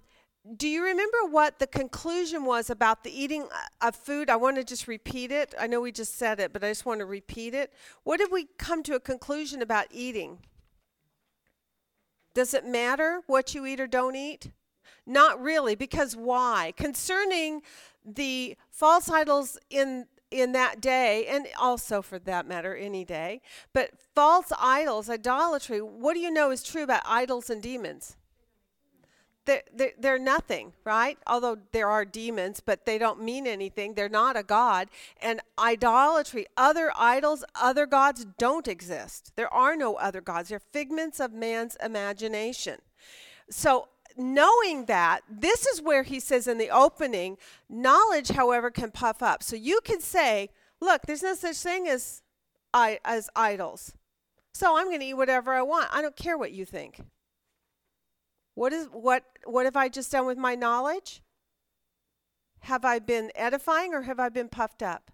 do 0.58 0.68
you 0.68 0.84
remember 0.84 1.18
what 1.30 1.60
the 1.60 1.68
conclusion 1.68 2.46
was 2.46 2.70
about 2.70 3.04
the 3.04 3.12
eating 3.12 3.44
uh, 3.44 3.88
of 3.88 3.96
food? 3.96 4.30
I 4.30 4.38
want 4.38 4.58
to 4.58 4.64
just 4.64 4.88
repeat 4.88 5.32
it. 5.32 5.54
I 5.60 5.68
know 5.68 5.82
we 5.82 5.92
just 5.92 6.18
said 6.18 6.40
it, 6.40 6.52
but 6.52 6.64
I 6.64 6.70
just 6.70 6.86
want 6.86 7.00
to 7.00 7.06
repeat 7.06 7.54
it. 7.54 7.74
What 8.04 8.18
did 8.18 8.32
we 8.32 8.48
come 8.58 8.82
to 8.84 8.96
a 8.96 9.00
conclusion 9.00 9.62
about 9.62 9.86
eating? 9.92 10.40
Does 12.34 12.54
it 12.54 12.66
matter 12.66 13.22
what 13.28 13.54
you 13.54 13.66
eat 13.66 13.80
or 13.80 13.88
don't 13.88 14.16
eat? 14.16 14.52
Not 15.06 15.42
really, 15.42 15.76
because 15.76 16.16
why? 16.16 16.74
Concerning 16.78 17.62
the 18.06 18.58
false 18.70 19.10
idols 19.10 19.58
in 19.70 20.08
in 20.32 20.54
that 20.54 20.80
day, 20.80 21.28
and 21.28 21.46
also 21.60 22.02
for 22.02 22.18
that 22.18 22.48
matter, 22.48 22.74
any 22.74 23.04
day, 23.04 23.42
but 23.74 23.92
false 24.16 24.52
idols, 24.58 25.10
idolatry, 25.10 25.82
what 25.82 26.14
do 26.14 26.22
you 26.22 26.32
know 26.32 26.52
is 26.52 26.64
true 26.64 26.84
about 26.84 27.02
idols 27.06 27.50
and 27.50 27.62
demons? 27.62 28.16
They're, 29.46 29.92
they're, 29.98 30.20
nothing, 30.20 30.74
right? 30.86 31.18
Although 31.26 31.58
there 31.72 31.90
are 31.90 32.06
demons, 32.06 32.62
but 32.64 32.86
they 32.86 33.00
don't 33.00 33.24
mean 33.24 33.48
anything. 33.48 33.96
They're 33.96 34.08
not 34.08 34.38
a 34.38 34.44
god. 34.44 34.90
And 35.20 35.42
idolatry, 35.58 36.46
other 36.56 36.92
idols, 36.96 37.44
other 37.56 37.88
gods 37.88 38.26
don't 38.38 38.68
exist. 38.68 39.34
There 39.36 39.52
are 39.52 39.76
no 39.76 39.96
other 39.96 40.22
gods. 40.22 40.50
They're 40.50 40.60
figments 40.60 41.20
of 41.20 41.34
man's 41.34 41.76
imagination. 41.84 42.82
So, 43.50 43.88
knowing 44.18 44.86
that, 44.86 45.22
this 45.30 45.66
is 45.66 45.82
where 45.82 46.04
he 46.04 46.20
says 46.20 46.48
in 46.48 46.58
the 46.58 46.70
opening, 46.70 47.38
knowledge, 47.70 48.30
however, 48.30 48.70
can 48.72 48.92
puff 48.92 49.22
up. 49.22 49.44
So 49.44 49.56
you 49.56 49.80
can 49.84 50.02
say, 50.02 50.50
look, 50.80 51.04
there's 51.06 51.24
no 51.24 51.36
such 51.36 51.58
thing 51.58 51.88
as, 51.88 52.22
I, 52.74 53.00
as 53.06 53.30
idols. 53.36 53.94
So 54.54 54.78
I'm 54.78 54.88
going 54.88 55.00
to 55.00 55.06
eat 55.06 55.14
whatever 55.14 55.54
I 55.54 55.62
want. 55.62 55.90
I 55.92 56.02
don't 56.02 56.16
care 56.16 56.38
what 56.38 56.52
you 56.52 56.66
think. 56.66 57.02
What 58.54 58.74
is 58.74 58.88
what 58.92 59.24
what 59.46 59.66
have 59.66 59.78
I 59.78 59.88
just 59.88 60.12
done 60.12 60.26
with 60.26 60.38
my 60.38 60.56
knowledge? 60.56 61.22
Have 62.60 62.86
I 62.86 63.00
been 63.00 63.32
edifying 63.34 63.94
or 63.94 64.04
have 64.04 64.20
I 64.20 64.30
been 64.30 64.50
puffed 64.50 64.84
up? 64.84 65.10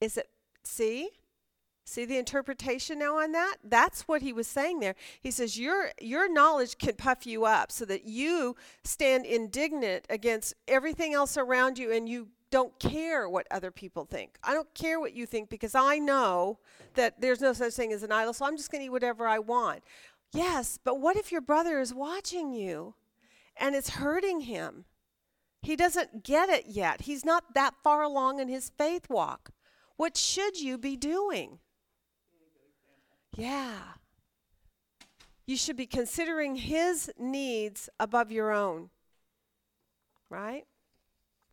Is 0.00 0.16
it 0.16 0.28
see? 0.62 1.10
See 1.88 2.04
the 2.04 2.18
interpretation 2.18 2.98
now 2.98 3.18
on 3.18 3.30
that? 3.30 3.58
That's 3.62 4.02
what 4.02 4.20
he 4.20 4.32
was 4.32 4.48
saying 4.48 4.80
there. 4.80 4.96
He 5.20 5.30
says 5.30 5.56
your 5.56 5.90
your 6.00 6.30
knowledge 6.30 6.78
can 6.78 6.96
puff 6.96 7.24
you 7.24 7.44
up 7.44 7.70
so 7.70 7.84
that 7.84 8.04
you 8.04 8.56
stand 8.82 9.24
indignant 9.24 10.04
against 10.10 10.54
everything 10.66 11.14
else 11.14 11.36
around 11.36 11.78
you 11.78 11.92
and 11.92 12.08
you 12.08 12.26
don't 12.50 12.76
care 12.80 13.28
what 13.28 13.46
other 13.52 13.70
people 13.70 14.04
think. 14.04 14.36
I 14.42 14.52
don't 14.52 14.72
care 14.74 14.98
what 14.98 15.14
you 15.14 15.26
think 15.26 15.48
because 15.48 15.76
I 15.76 15.98
know 15.98 16.58
that 16.94 17.20
there's 17.20 17.40
no 17.40 17.52
such 17.52 17.74
thing 17.74 17.92
as 17.92 18.02
an 18.02 18.10
idol, 18.10 18.32
so 18.32 18.46
I'm 18.46 18.56
just 18.56 18.72
going 18.72 18.80
to 18.80 18.86
eat 18.86 18.90
whatever 18.90 19.28
I 19.28 19.38
want. 19.38 19.84
Yes, 20.32 20.80
but 20.82 21.00
what 21.00 21.16
if 21.16 21.30
your 21.30 21.40
brother 21.40 21.78
is 21.78 21.94
watching 21.94 22.52
you 22.52 22.94
and 23.56 23.76
it's 23.76 23.90
hurting 23.90 24.40
him? 24.40 24.86
He 25.62 25.76
doesn't 25.76 26.24
get 26.24 26.48
it 26.48 26.66
yet. 26.66 27.02
He's 27.02 27.24
not 27.24 27.54
that 27.54 27.74
far 27.84 28.02
along 28.02 28.40
in 28.40 28.48
his 28.48 28.70
faith 28.76 29.08
walk. 29.08 29.50
What 29.96 30.16
should 30.16 30.60
you 30.60 30.78
be 30.78 30.96
doing? 30.96 31.60
Yeah. 33.36 33.78
You 35.46 35.56
should 35.56 35.76
be 35.76 35.86
considering 35.86 36.56
his 36.56 37.10
needs 37.18 37.88
above 38.00 38.32
your 38.32 38.50
own. 38.50 38.90
Right? 40.28 40.64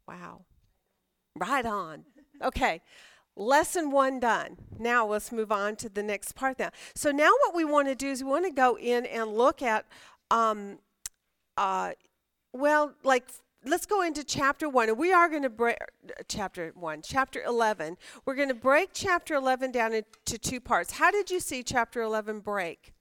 Wow. 0.08 0.46
Right 1.36 1.66
on. 1.66 2.06
Okay. 2.42 2.82
Lesson 3.36 3.92
one 3.92 4.20
done. 4.20 4.58
Now 4.80 5.06
let's 5.06 5.32
move 5.32 5.52
on 5.52 5.76
to 5.78 5.90
the 5.90 6.04
next 6.04 6.34
part 6.36 6.58
now. 6.60 6.70
So 6.96 7.12
now 7.12 7.32
what 7.46 7.56
we 7.56 7.66
want 7.66 7.88
to 7.88 7.96
do 7.96 8.10
is 8.10 8.24
we 8.24 8.30
want 8.30 8.46
to 8.46 8.52
go 8.52 8.78
in 8.78 9.06
and 9.06 9.34
look 9.34 9.62
at, 9.62 9.86
um, 10.32 10.80
uh, 11.58 11.92
well, 12.54 12.94
like 13.04 13.26
let's 13.66 13.86
go 13.86 14.02
into 14.02 14.24
chapter 14.24 14.68
one, 14.68 14.90
and 14.90 14.98
we 14.98 15.14
are 15.14 15.30
going 15.30 15.44
to 15.44 15.50
break 15.50 15.78
chapter 16.28 16.72
one, 16.76 17.02
chapter 17.02 17.42
eleven. 17.44 17.98
We're 18.26 18.36
going 18.36 18.50
to 18.50 18.56
break 18.56 18.90
chapter 18.94 19.36
eleven 19.36 19.72
down 19.72 19.94
into 19.94 20.38
two 20.38 20.60
parts. 20.60 20.94
How 20.94 21.12
did 21.12 21.30
you 21.30 21.40
see 21.40 21.64
chapter 21.64 22.02
eleven 22.02 22.40
break? 22.40 22.94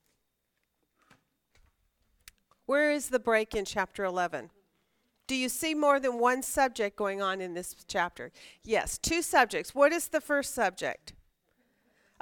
Where 2.66 2.92
is 2.92 3.09
the 3.09 3.18
break 3.18 3.55
in 3.55 3.64
chapter 3.64 4.05
eleven? 4.05 4.51
Do 5.27 5.37
you 5.37 5.48
see 5.48 5.75
more 5.75 6.01
than 6.01 6.18
one 6.18 6.42
subject 6.42 6.96
going 6.96 7.22
on 7.22 7.40
in 7.40 7.55
this 7.55 7.75
chapter? 7.87 8.33
Yes, 8.64 8.98
two 8.98 9.22
subjects. 9.22 9.75
What 9.75 9.92
is 9.92 10.09
the 10.09 10.20
first 10.20 10.55
subject? 10.55 11.14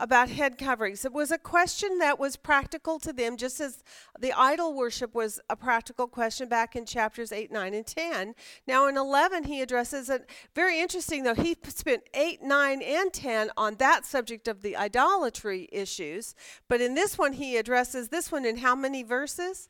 About 0.02 0.30
head 0.30 0.56
coverings. 0.56 1.04
It 1.04 1.12
was 1.12 1.30
a 1.30 1.36
question 1.36 1.98
that 1.98 2.18
was 2.18 2.34
practical 2.34 2.98
to 3.00 3.12
them, 3.12 3.36
just 3.36 3.60
as 3.60 3.84
the 4.18 4.32
idol 4.32 4.72
worship 4.72 5.14
was 5.14 5.38
a 5.50 5.56
practical 5.56 6.06
question 6.08 6.48
back 6.48 6.74
in 6.74 6.86
chapters 6.86 7.32
8, 7.32 7.52
9, 7.52 7.74
and 7.74 7.86
10. 7.86 8.34
Now 8.66 8.88
in 8.88 8.96
11, 8.96 9.44
he 9.44 9.60
addresses 9.60 10.08
it. 10.08 10.30
Very 10.54 10.80
interesting, 10.80 11.22
though. 11.22 11.34
He 11.34 11.54
spent 11.68 12.04
8, 12.14 12.42
9, 12.42 12.80
and 12.80 13.12
10 13.12 13.50
on 13.58 13.74
that 13.74 14.06
subject 14.06 14.48
of 14.48 14.62
the 14.62 14.74
idolatry 14.74 15.68
issues. 15.70 16.34
But 16.66 16.80
in 16.80 16.94
this 16.94 17.18
one, 17.18 17.34
he 17.34 17.58
addresses 17.58 18.08
this 18.08 18.32
one 18.32 18.46
in 18.46 18.56
how 18.56 18.74
many 18.74 19.02
verses? 19.02 19.68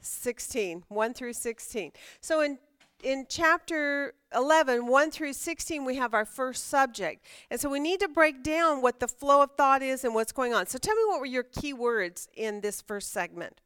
16, 0.00 0.84
1 0.88 1.14
through 1.14 1.34
16. 1.34 1.92
So 2.20 2.40
in 2.40 2.58
in 3.04 3.26
chapter 3.28 4.14
11, 4.34 4.86
1 4.86 5.10
through 5.10 5.34
16, 5.34 5.84
we 5.84 5.96
have 5.96 6.14
our 6.14 6.24
first 6.24 6.68
subject. 6.68 7.24
And 7.50 7.60
so 7.60 7.68
we 7.68 7.78
need 7.78 8.00
to 8.00 8.08
break 8.08 8.42
down 8.42 8.82
what 8.82 8.98
the 8.98 9.06
flow 9.06 9.42
of 9.42 9.50
thought 9.56 9.82
is 9.82 10.04
and 10.04 10.14
what's 10.14 10.32
going 10.32 10.54
on. 10.54 10.66
So 10.66 10.78
tell 10.78 10.94
me 10.94 11.02
what 11.06 11.20
were 11.20 11.26
your 11.26 11.42
key 11.42 11.72
words 11.72 12.28
in 12.34 12.62
this 12.62 12.80
first 12.80 13.12
segment? 13.12 13.60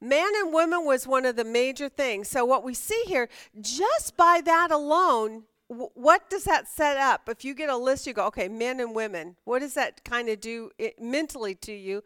Man 0.00 0.32
and 0.36 0.52
woman 0.52 0.84
was 0.84 1.06
one 1.06 1.26
of 1.26 1.36
the 1.36 1.44
major 1.44 1.88
things. 1.88 2.28
So 2.28 2.44
what 2.44 2.62
we 2.62 2.74
see 2.74 3.02
here, 3.06 3.28
just 3.60 4.16
by 4.16 4.40
that 4.44 4.70
alone, 4.70 5.44
what 5.68 6.28
does 6.30 6.44
that 6.44 6.68
set 6.68 6.96
up? 6.96 7.28
If 7.28 7.44
you 7.44 7.54
get 7.54 7.70
a 7.70 7.76
list, 7.76 8.06
you 8.06 8.12
go, 8.12 8.26
okay, 8.26 8.48
men 8.48 8.78
and 8.78 8.94
women. 8.94 9.36
What 9.44 9.60
does 9.60 9.74
that 9.74 10.04
kind 10.04 10.28
of 10.28 10.40
do 10.40 10.70
it, 10.78 11.00
mentally 11.00 11.54
to 11.56 11.72
you 11.72 12.04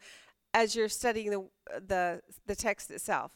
as 0.55 0.77
you're 0.77 0.89
studying 0.89 1.31
the, 1.31 1.49
the, 1.87 2.23
the 2.47 2.55
text 2.55 2.91
itself? 2.91 3.33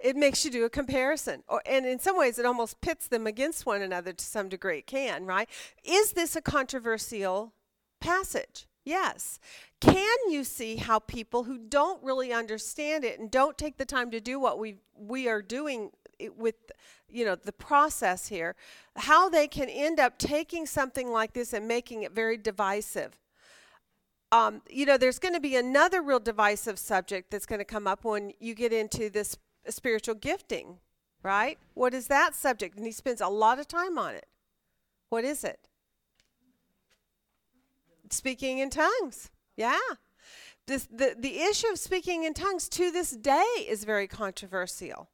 It 0.00 0.16
makes 0.16 0.44
you 0.44 0.50
do 0.50 0.64
a 0.64 0.70
comparison. 0.70 1.42
Or, 1.48 1.62
and 1.66 1.84
in 1.86 1.98
some 1.98 2.16
ways 2.16 2.38
it 2.38 2.46
almost 2.46 2.80
pits 2.80 3.08
them 3.08 3.26
against 3.26 3.66
one 3.66 3.82
another 3.82 4.12
to 4.12 4.24
some 4.24 4.48
degree. 4.48 4.78
It 4.78 4.86
can 4.86 5.26
right? 5.26 5.48
Is 5.84 6.12
this 6.12 6.36
a 6.36 6.40
controversial 6.40 7.52
passage? 8.00 8.66
Yes. 8.84 9.38
Can 9.80 10.16
you 10.30 10.44
see 10.44 10.76
how 10.76 10.98
people 10.98 11.44
who 11.44 11.58
don't 11.58 12.02
really 12.02 12.32
understand 12.32 13.04
it 13.04 13.20
and 13.20 13.30
don't 13.30 13.58
take 13.58 13.76
the 13.76 13.84
time 13.84 14.10
to 14.12 14.20
do 14.20 14.40
what 14.40 14.58
we 14.58 14.76
we 14.96 15.28
are 15.28 15.42
doing 15.42 15.90
it 16.18 16.36
with 16.36 16.56
you 17.08 17.24
know 17.24 17.36
the 17.36 17.52
process 17.52 18.26
here 18.28 18.56
how 18.96 19.28
they 19.28 19.46
can 19.46 19.68
end 19.68 20.00
up 20.00 20.18
taking 20.18 20.66
something 20.66 21.12
like 21.12 21.32
this 21.32 21.52
and 21.52 21.68
making 21.68 22.02
it 22.02 22.12
very 22.12 22.36
divisive? 22.36 23.18
Um, 24.30 24.62
you 24.70 24.86
know 24.86 24.96
there's 24.96 25.18
going 25.18 25.34
to 25.34 25.40
be 25.40 25.56
another 25.56 26.02
real 26.02 26.20
divisive 26.20 26.78
subject 26.78 27.30
that's 27.30 27.46
going 27.46 27.60
to 27.60 27.64
come 27.64 27.86
up 27.86 28.04
when 28.04 28.32
you 28.40 28.54
get 28.54 28.72
into 28.72 29.10
this 29.10 29.36
spiritual 29.70 30.14
gifting, 30.14 30.78
right? 31.22 31.58
What 31.74 31.94
is 31.94 32.06
that 32.08 32.34
subject? 32.34 32.76
And 32.76 32.86
he 32.86 32.92
spends 32.92 33.20
a 33.20 33.28
lot 33.28 33.58
of 33.58 33.68
time 33.68 33.98
on 33.98 34.14
it. 34.14 34.26
What 35.08 35.24
is 35.24 35.44
it? 35.44 35.68
Speaking 38.10 38.58
in 38.58 38.70
tongues. 38.70 39.30
Yeah. 39.56 39.78
This, 40.66 40.86
the, 40.86 41.14
the 41.18 41.40
issue 41.40 41.68
of 41.68 41.78
speaking 41.78 42.24
in 42.24 42.34
tongues 42.34 42.68
to 42.70 42.90
this 42.90 43.10
day 43.10 43.44
is 43.66 43.84
very 43.84 44.06
controversial. 44.06 45.08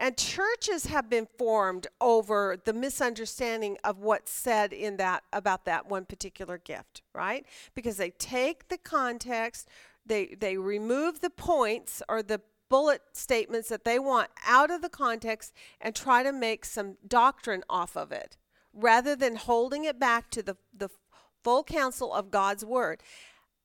And 0.00 0.16
churches 0.16 0.86
have 0.86 1.10
been 1.10 1.26
formed 1.38 1.88
over 2.00 2.56
the 2.64 2.72
misunderstanding 2.72 3.78
of 3.82 3.98
what's 3.98 4.30
said 4.30 4.72
in 4.72 4.96
that 4.98 5.24
about 5.32 5.64
that 5.64 5.88
one 5.88 6.04
particular 6.04 6.56
gift, 6.56 7.02
right? 7.12 7.44
Because 7.74 7.96
they 7.96 8.10
take 8.10 8.68
the 8.68 8.78
context, 8.78 9.68
they 10.06 10.36
they 10.38 10.56
remove 10.56 11.20
the 11.20 11.30
points 11.30 12.00
or 12.08 12.22
the 12.22 12.40
bullet 12.68 13.02
statements 13.12 13.68
that 13.68 13.84
they 13.84 13.98
want 13.98 14.30
out 14.46 14.70
of 14.70 14.82
the 14.82 14.88
context 14.88 15.52
and 15.80 15.94
try 15.94 16.22
to 16.22 16.32
make 16.32 16.64
some 16.64 16.96
doctrine 17.06 17.64
off 17.68 17.96
of 17.96 18.12
it 18.12 18.36
rather 18.72 19.16
than 19.16 19.36
holding 19.36 19.84
it 19.84 19.98
back 19.98 20.30
to 20.30 20.42
the 20.42 20.56
the 20.76 20.88
full 21.42 21.62
counsel 21.64 22.12
of 22.12 22.30
God's 22.30 22.64
word 22.64 23.02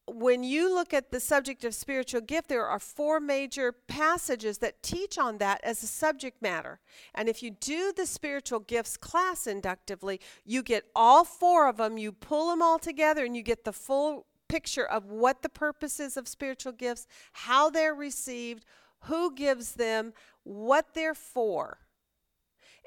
when 0.07 0.43
you 0.43 0.73
look 0.73 0.93
at 0.93 1.11
the 1.11 1.19
subject 1.19 1.63
of 1.63 1.73
spiritual 1.73 2.21
gift, 2.21 2.49
there 2.49 2.65
are 2.65 2.79
four 2.79 3.19
major 3.19 3.71
passages 3.71 4.57
that 4.57 4.83
teach 4.83 5.17
on 5.17 5.37
that 5.37 5.61
as 5.63 5.81
a 5.81 5.87
subject 5.87 6.41
matter. 6.41 6.79
And 7.15 7.29
if 7.29 7.41
you 7.41 7.51
do 7.51 7.93
the 7.95 8.05
spiritual 8.05 8.59
gifts 8.59 8.97
class 8.97 9.47
inductively, 9.47 10.19
you 10.45 10.61
get 10.61 10.85
all 10.95 11.23
four 11.23 11.67
of 11.67 11.77
them, 11.77 11.97
you 11.97 12.11
pull 12.11 12.49
them 12.49 12.61
all 12.61 12.79
together, 12.79 13.23
and 13.23 13.35
you 13.35 13.43
get 13.43 13.63
the 13.63 13.71
full 13.71 14.25
picture 14.49 14.85
of 14.85 15.05
what 15.05 15.41
the 15.41 15.49
purpose 15.49 15.99
is 15.99 16.17
of 16.17 16.27
spiritual 16.27 16.73
gifts, 16.73 17.07
how 17.31 17.69
they're 17.69 17.95
received, 17.95 18.65
who 19.03 19.33
gives 19.33 19.73
them, 19.73 20.13
what 20.43 20.93
they're 20.93 21.15
for. 21.15 21.79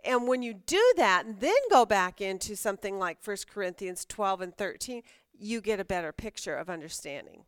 And 0.04 0.28
when 0.28 0.42
you 0.42 0.54
do 0.54 0.92
that 0.96 1.26
and 1.26 1.40
then 1.40 1.54
go 1.70 1.84
back 1.84 2.20
into 2.20 2.54
something 2.54 2.98
like 2.98 3.18
1 3.24 3.36
Corinthians 3.52 4.04
12 4.04 4.40
and 4.40 4.56
13, 4.56 5.02
you 5.38 5.60
get 5.60 5.80
a 5.80 5.84
better 5.84 6.12
picture 6.12 6.54
of 6.54 6.70
understanding. 6.70 7.44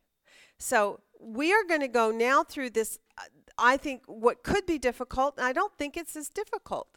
So 0.58 1.00
we 1.20 1.52
are 1.52 1.64
going 1.64 1.80
to 1.80 1.88
go 1.88 2.10
now 2.10 2.42
through 2.42 2.70
this. 2.70 2.98
uh, 3.16 3.22
I 3.58 3.76
think 3.76 4.02
what 4.06 4.42
could 4.42 4.66
be 4.66 4.78
difficult, 4.78 5.38
I 5.38 5.52
don't 5.52 5.76
think 5.78 5.96
it's 5.96 6.16
as 6.16 6.28
difficult 6.28 6.88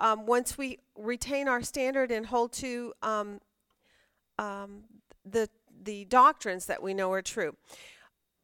um, 0.00 0.26
once 0.26 0.56
we 0.56 0.78
retain 0.96 1.48
our 1.48 1.62
standard 1.62 2.10
and 2.10 2.26
hold 2.26 2.52
to 2.54 2.92
um, 3.02 3.40
um, 4.38 4.84
the 5.24 5.48
the 5.80 6.04
doctrines 6.06 6.66
that 6.66 6.82
we 6.82 6.92
know 6.92 7.12
are 7.12 7.22
true. 7.22 7.56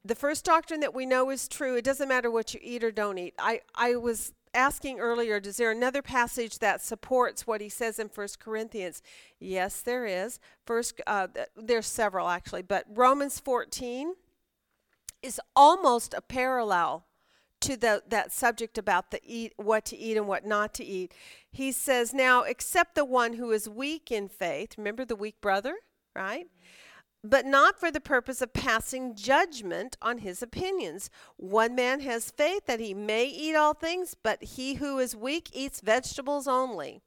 The 0.04 0.14
first 0.14 0.44
doctrine 0.44 0.80
that 0.80 0.94
we 0.94 1.06
know 1.06 1.30
is 1.30 1.48
true. 1.48 1.76
It 1.76 1.84
doesn't 1.84 2.08
matter 2.08 2.30
what 2.30 2.52
you 2.52 2.60
eat 2.62 2.84
or 2.84 2.90
don't 2.90 3.16
eat. 3.16 3.34
I, 3.38 3.62
I 3.74 3.96
was 3.96 4.32
asking 4.52 5.00
earlier, 5.00 5.38
is 5.38 5.56
there 5.56 5.70
another 5.70 6.02
passage 6.02 6.58
that 6.58 6.82
supports 6.82 7.46
what 7.46 7.60
he 7.60 7.68
says 7.68 7.98
in 7.98 8.08
First 8.08 8.38
Corinthians? 8.38 9.02
Yes, 9.40 9.80
there 9.80 10.06
is. 10.06 10.38
First, 10.66 11.00
uh, 11.06 11.28
there's 11.56 11.86
several 11.86 12.28
actually, 12.28 12.62
but 12.62 12.84
Romans 12.88 13.40
14 13.40 14.14
is 15.22 15.40
almost 15.56 16.12
a 16.12 16.20
parallel 16.20 17.06
to 17.60 17.76
the, 17.76 18.02
that 18.06 18.30
subject 18.30 18.76
about 18.76 19.10
the 19.10 19.20
eat, 19.24 19.54
what 19.56 19.86
to 19.86 19.96
eat 19.96 20.18
and 20.18 20.28
what 20.28 20.44
not 20.44 20.74
to 20.74 20.84
eat. 20.84 21.14
He 21.50 21.72
says, 21.72 22.12
"Now, 22.12 22.42
except 22.42 22.94
the 22.94 23.06
one 23.06 23.34
who 23.34 23.50
is 23.52 23.68
weak 23.68 24.12
in 24.12 24.28
faith. 24.28 24.76
Remember 24.76 25.06
the 25.06 25.16
weak 25.16 25.40
brother, 25.40 25.76
right?" 26.14 26.46
But 27.24 27.46
not 27.46 27.80
for 27.80 27.90
the 27.90 28.00
purpose 28.00 28.42
of 28.42 28.52
passing 28.52 29.16
judgment 29.16 29.96
on 30.02 30.18
his 30.18 30.42
opinions. 30.42 31.08
One 31.36 31.74
man 31.74 32.00
has 32.00 32.30
faith 32.30 32.66
that 32.66 32.80
he 32.80 32.92
may 32.92 33.24
eat 33.24 33.56
all 33.56 33.72
things, 33.72 34.14
but 34.22 34.44
he 34.44 34.74
who 34.74 34.98
is 34.98 35.16
weak 35.16 35.48
eats 35.54 35.80
vegetables 35.80 36.46
only. 36.46 37.00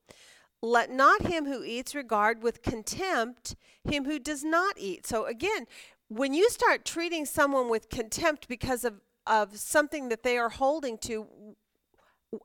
Let 0.60 0.89
not 0.89 1.27
him 1.27 1.45
who 1.45 1.63
eats 1.63 1.93
regard 1.93 2.41
with 2.41 2.63
contempt 2.63 3.56
him 3.84 4.06
who 4.06 4.17
does 4.17 4.43
not 4.43 4.75
eat. 4.77 5.06
So 5.06 5.25
again, 5.25 5.67
when 6.10 6.34
you 6.34 6.49
start 6.49 6.84
treating 6.84 7.25
someone 7.25 7.69
with 7.69 7.89
contempt 7.89 8.47
because 8.47 8.84
of, 8.84 8.95
of 9.27 9.58
something 9.58 10.10
that 10.10 10.23
they 10.23 10.38
are 10.38 10.49
holding 10.49 10.97
to, 10.99 11.27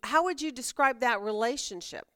how 0.03 0.25
would 0.25 0.43
you 0.43 0.53
describe 0.53 1.01
that 1.01 1.23
relationship? 1.23 2.07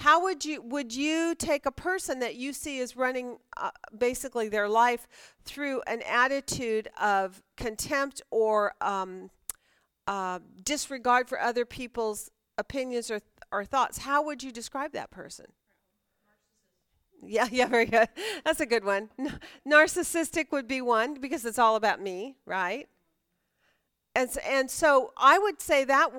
How 0.00 0.22
would 0.22 0.46
you 0.46 0.62
would 0.62 0.94
you 0.94 1.34
take 1.34 1.66
a 1.66 1.70
person 1.70 2.20
that 2.20 2.34
you 2.34 2.54
see 2.54 2.80
as 2.80 2.96
running 2.96 3.36
uh, 3.58 3.70
basically 3.96 4.48
their 4.48 4.66
life 4.66 5.06
through 5.44 5.82
an 5.86 6.00
attitude 6.08 6.88
of 6.98 7.42
contempt 7.58 8.22
or 8.30 8.72
um, 8.80 9.30
uh, 10.06 10.38
disregard 10.64 11.28
for 11.28 11.38
other 11.38 11.66
people's 11.66 12.30
opinions 12.56 13.10
or, 13.10 13.20
or 13.52 13.62
thoughts? 13.62 13.98
How 13.98 14.24
would 14.24 14.42
you 14.42 14.50
describe 14.50 14.92
that 14.92 15.10
person? 15.10 15.46
Yeah 17.22 17.48
yeah 17.52 17.66
very 17.66 17.84
good. 17.84 18.08
That's 18.42 18.60
a 18.60 18.66
good 18.66 18.84
one. 18.84 19.10
Narcissistic 19.68 20.50
would 20.50 20.66
be 20.66 20.80
one 20.80 21.20
because 21.20 21.44
it's 21.44 21.58
all 21.58 21.76
about 21.76 22.00
me 22.00 22.36
right 22.46 22.88
and 24.14 24.30
so, 24.30 24.40
and 24.40 24.70
so 24.70 25.12
I 25.16 25.38
would 25.38 25.60
say 25.60 25.84
that 25.84 26.10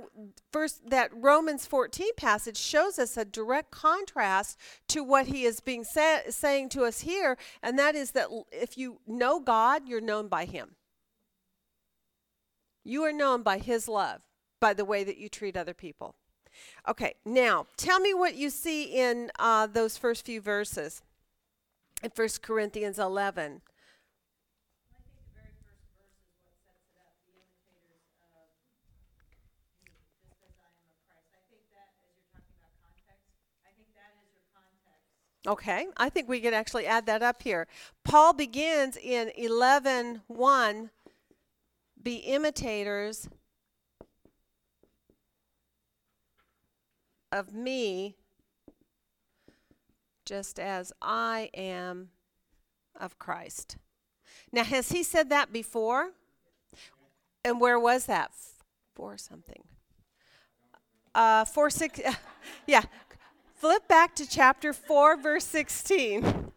first 0.51 0.89
that 0.89 1.11
Romans 1.13 1.65
14 1.65 2.09
passage 2.15 2.57
shows 2.57 2.97
us 2.97 3.17
a 3.17 3.25
direct 3.25 3.71
contrast 3.71 4.57
to 4.89 5.03
what 5.03 5.27
he 5.27 5.43
is 5.43 5.59
being 5.59 5.83
sa- 5.83 6.29
saying 6.29 6.69
to 6.69 6.83
us 6.83 7.01
here 7.01 7.37
and 7.61 7.77
that 7.77 7.95
is 7.95 8.11
that 8.11 8.27
if 8.51 8.77
you 8.77 8.99
know 9.05 9.39
God 9.39 9.87
you're 9.87 10.01
known 10.01 10.27
by 10.27 10.45
him. 10.45 10.75
You 12.83 13.03
are 13.03 13.13
known 13.13 13.43
by 13.43 13.59
his 13.59 13.87
love, 13.87 14.21
by 14.59 14.73
the 14.73 14.85
way 14.85 15.03
that 15.03 15.17
you 15.17 15.29
treat 15.29 15.55
other 15.55 15.73
people. 15.73 16.15
Okay, 16.87 17.13
now 17.25 17.67
tell 17.77 17.99
me 17.99 18.13
what 18.13 18.35
you 18.35 18.49
see 18.49 18.83
in 18.83 19.31
uh, 19.39 19.67
those 19.67 19.97
first 19.97 20.25
few 20.25 20.41
verses 20.41 21.01
in 22.03 22.11
1 22.13 22.27
Corinthians 22.41 22.97
11. 22.97 23.61
I 24.91 24.99
think 24.99 25.15
the 25.15 25.29
very 25.31 25.53
first 25.61 25.85
verse 25.95 26.11
is 26.17 26.41
what 26.41 26.41
sets 26.65 26.81
it 26.89 26.97
up, 26.99 27.13
the 27.23 27.37
imitators 27.37 28.01
of 28.33 28.41
me, 28.49 28.65
just 30.25 30.41
as 30.43 30.57
I 30.57 30.73
am 30.73 30.89
of 30.89 30.99
Christ. 31.07 31.31
I 31.37 31.41
think 31.47 31.63
that, 31.71 31.87
as 32.01 32.09
you're 32.17 32.27
talking 32.33 32.51
about 32.57 32.73
context, 32.81 33.29
I 33.63 33.71
think 33.77 33.93
that 33.93 34.11
is 34.19 34.27
your 34.33 34.43
context. 34.51 35.30
Okay, 35.47 35.87
I 35.97 36.09
think 36.09 36.29
we 36.29 36.39
could 36.39 36.53
actually 36.53 36.85
add 36.85 37.07
that 37.07 37.23
up 37.23 37.41
here. 37.41 37.67
Paul 38.03 38.33
begins 38.33 38.95
in 38.95 39.31
11 39.35 40.21
1 40.27 40.89
be 42.03 42.15
imitators 42.15 43.27
of 47.31 47.53
me 47.53 48.15
just 50.25 50.59
as 50.59 50.93
I 51.01 51.49
am 51.53 52.09
of 52.99 53.17
Christ. 53.17 53.77
Now, 54.51 54.63
has 54.63 54.91
he 54.91 55.03
said 55.03 55.29
that 55.29 55.51
before? 55.51 56.11
And 57.43 57.59
where 57.59 57.79
was 57.79 58.05
that? 58.05 58.31
F- 58.31 58.63
Four 58.95 59.17
something. 59.17 59.63
Uh, 61.15 61.45
four 61.45 61.69
six. 61.69 61.99
yeah, 62.67 62.83
flip 63.61 63.87
back 63.87 64.15
to 64.15 64.27
chapter 64.27 64.73
4 64.73 65.17
verse 65.17 65.45
16 65.45 66.51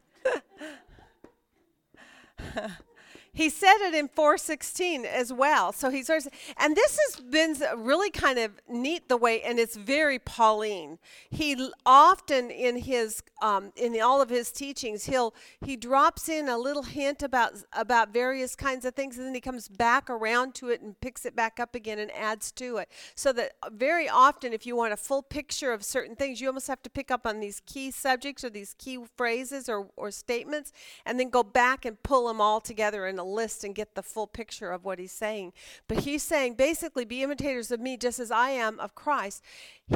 he 3.35 3.51
said 3.51 3.77
it 3.81 3.95
in 3.95 4.09
416 4.09 5.05
as 5.05 5.33
well. 5.33 5.73
So 5.73 5.91
he's 5.91 6.09
and 6.09 6.77
this 6.77 6.99
has 7.07 7.21
been 7.21 7.57
really 7.77 8.11
kind 8.11 8.39
of 8.39 8.53
neat 8.69 9.09
the 9.09 9.17
way 9.17 9.43
and 9.43 9.59
it's 9.59 9.77
very 9.77 10.21
pauline. 10.21 10.99
He 11.31 11.71
often 11.85 12.51
in 12.51 12.79
his 12.79 13.23
um, 13.43 13.73
in 13.77 14.01
all 14.01 14.23
of 14.23 14.31
his 14.31 14.53
teachings 14.53 15.07
he'll 15.07 15.35
he 15.61 15.77
drops 15.77 16.29
in 16.29 16.49
a 16.49 16.57
little 16.57 16.85
hint 16.85 17.23
about 17.23 17.55
about 17.73 18.13
various 18.13 18.55
kinds 18.55 18.85
of 18.85 18.95
things 18.95 19.19
and 19.19 19.27
then 19.27 19.35
he 19.35 19.41
comes 19.41 19.69
back 19.69 20.09
around 20.09 20.55
to 20.55 20.69
it 20.69 20.81
and 20.81 20.99
picks 21.01 21.27
it 21.27 21.35
back 21.35 21.59
up 21.59 21.75
again 21.75 21.99
and 21.99 22.13
adds 22.13 22.53
to 22.53 22.77
it. 22.77 22.89
So 23.17 23.33
that 23.33 23.53
uh, 23.63 23.71
very 23.73 24.09
often 24.09 24.53
if 24.53 24.65
you 24.65 24.77
want 24.77 24.93
a 24.93 24.97
full 24.97 25.23
picture 25.23 25.73
of 25.73 25.85
certain 25.85 26.15
things 26.15 26.41
you 26.41 26.47
almost 26.47 26.69
have 26.69 26.83
to 26.83 26.91
pick 26.91 27.11
up 27.11 27.27
on 27.27 27.41
these 27.41 27.61
key 27.67 27.91
subjects 27.91 28.45
or 28.45 28.51
these 28.51 28.77
key 28.79 28.99
phrases 29.17 29.69
or, 29.69 29.89
or 29.97 30.13
statements 30.13 30.73
and 31.05 31.19
then 31.19 31.31
go 31.31 31.43
back 31.43 31.85
and 31.85 32.01
pull 32.05 32.29
them 32.29 32.41
all 32.41 32.61
together 32.61 33.09
in 33.09 33.19
a 33.19 33.24
list 33.25 33.65
and 33.65 33.75
get 33.75 33.95
the 33.95 34.03
full 34.03 34.27
picture 34.27 34.71
of 34.71 34.85
what 34.85 34.99
he's 34.99 35.13
saying 35.13 35.53
but 35.89 36.01
he's 36.01 36.23
saying 36.23 36.55
basically 36.55 37.05
be 37.05 37.23
imitators 37.23 37.71
of 37.71 37.81
me 37.81 37.97
just 37.97 38.19
as 38.19 38.31
i 38.31 38.51
am 38.51 38.79
of 38.81 38.95
christ 38.95 39.43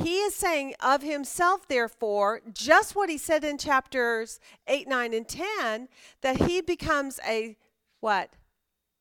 he 0.03 0.19
is 0.19 0.35
saying 0.35 0.75
of 0.81 1.03
himself 1.03 1.69
therefore 1.69 2.41
just 2.53 2.97
what 2.97 3.09
he 3.09 3.19
said 3.19 3.45
in 3.45 3.59
chapters 3.59 4.41
8 4.67 4.89
9 4.89 5.15
and 5.15 5.29
10 5.29 5.89
that 6.23 6.43
he 6.43 6.61
becomes 6.61 7.21
a 7.27 7.57
what 8.01 8.35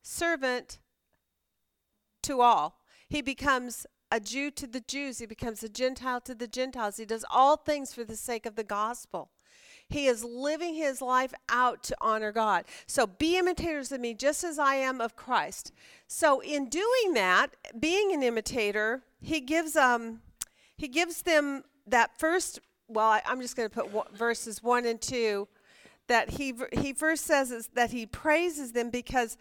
servant 0.02 0.78
to 2.22 2.40
all. 2.40 2.80
He 3.08 3.22
becomes 3.22 3.86
a 4.10 4.20
Jew 4.20 4.50
to 4.52 4.66
the 4.66 4.80
Jews. 4.80 5.18
He 5.18 5.26
becomes 5.26 5.62
a 5.62 5.68
Gentile 5.68 6.20
to 6.22 6.34
the 6.34 6.46
Gentiles. 6.46 6.96
He 6.96 7.04
does 7.04 7.24
all 7.30 7.56
things 7.56 7.92
for 7.94 8.04
the 8.04 8.16
sake 8.16 8.46
of 8.46 8.56
the 8.56 8.64
gospel. 8.64 9.30
He 9.88 10.06
is 10.06 10.22
living 10.22 10.74
his 10.74 11.00
life 11.00 11.32
out 11.48 11.82
to 11.84 11.96
honor 12.00 12.30
God. 12.30 12.64
So 12.86 13.06
be 13.06 13.38
imitators 13.38 13.90
of 13.90 14.00
me 14.00 14.12
just 14.12 14.44
as 14.44 14.58
I 14.58 14.74
am 14.74 15.00
of 15.00 15.16
Christ. 15.16 15.72
So 16.06 16.40
in 16.40 16.68
doing 16.68 17.14
that, 17.14 17.48
being 17.78 18.12
an 18.12 18.22
imitator, 18.22 19.02
he 19.20 19.40
gives 19.40 19.76
um 19.76 20.20
he 20.76 20.88
gives 20.88 21.22
them 21.22 21.64
that 21.86 22.18
first 22.18 22.60
well, 22.88 23.06
I, 23.06 23.22
I'm 23.26 23.40
just 23.40 23.54
going 23.54 23.68
to 23.68 23.74
put 23.74 23.92
one, 23.92 24.06
verses 24.14 24.62
one 24.62 24.86
and 24.86 25.00
two. 25.00 25.48
That 26.06 26.30
he 26.30 26.54
he 26.72 26.94
first 26.94 27.24
says 27.24 27.50
is 27.50 27.68
that 27.74 27.90
he 27.90 28.06
praises 28.06 28.72
them 28.72 28.90
because 28.90 29.36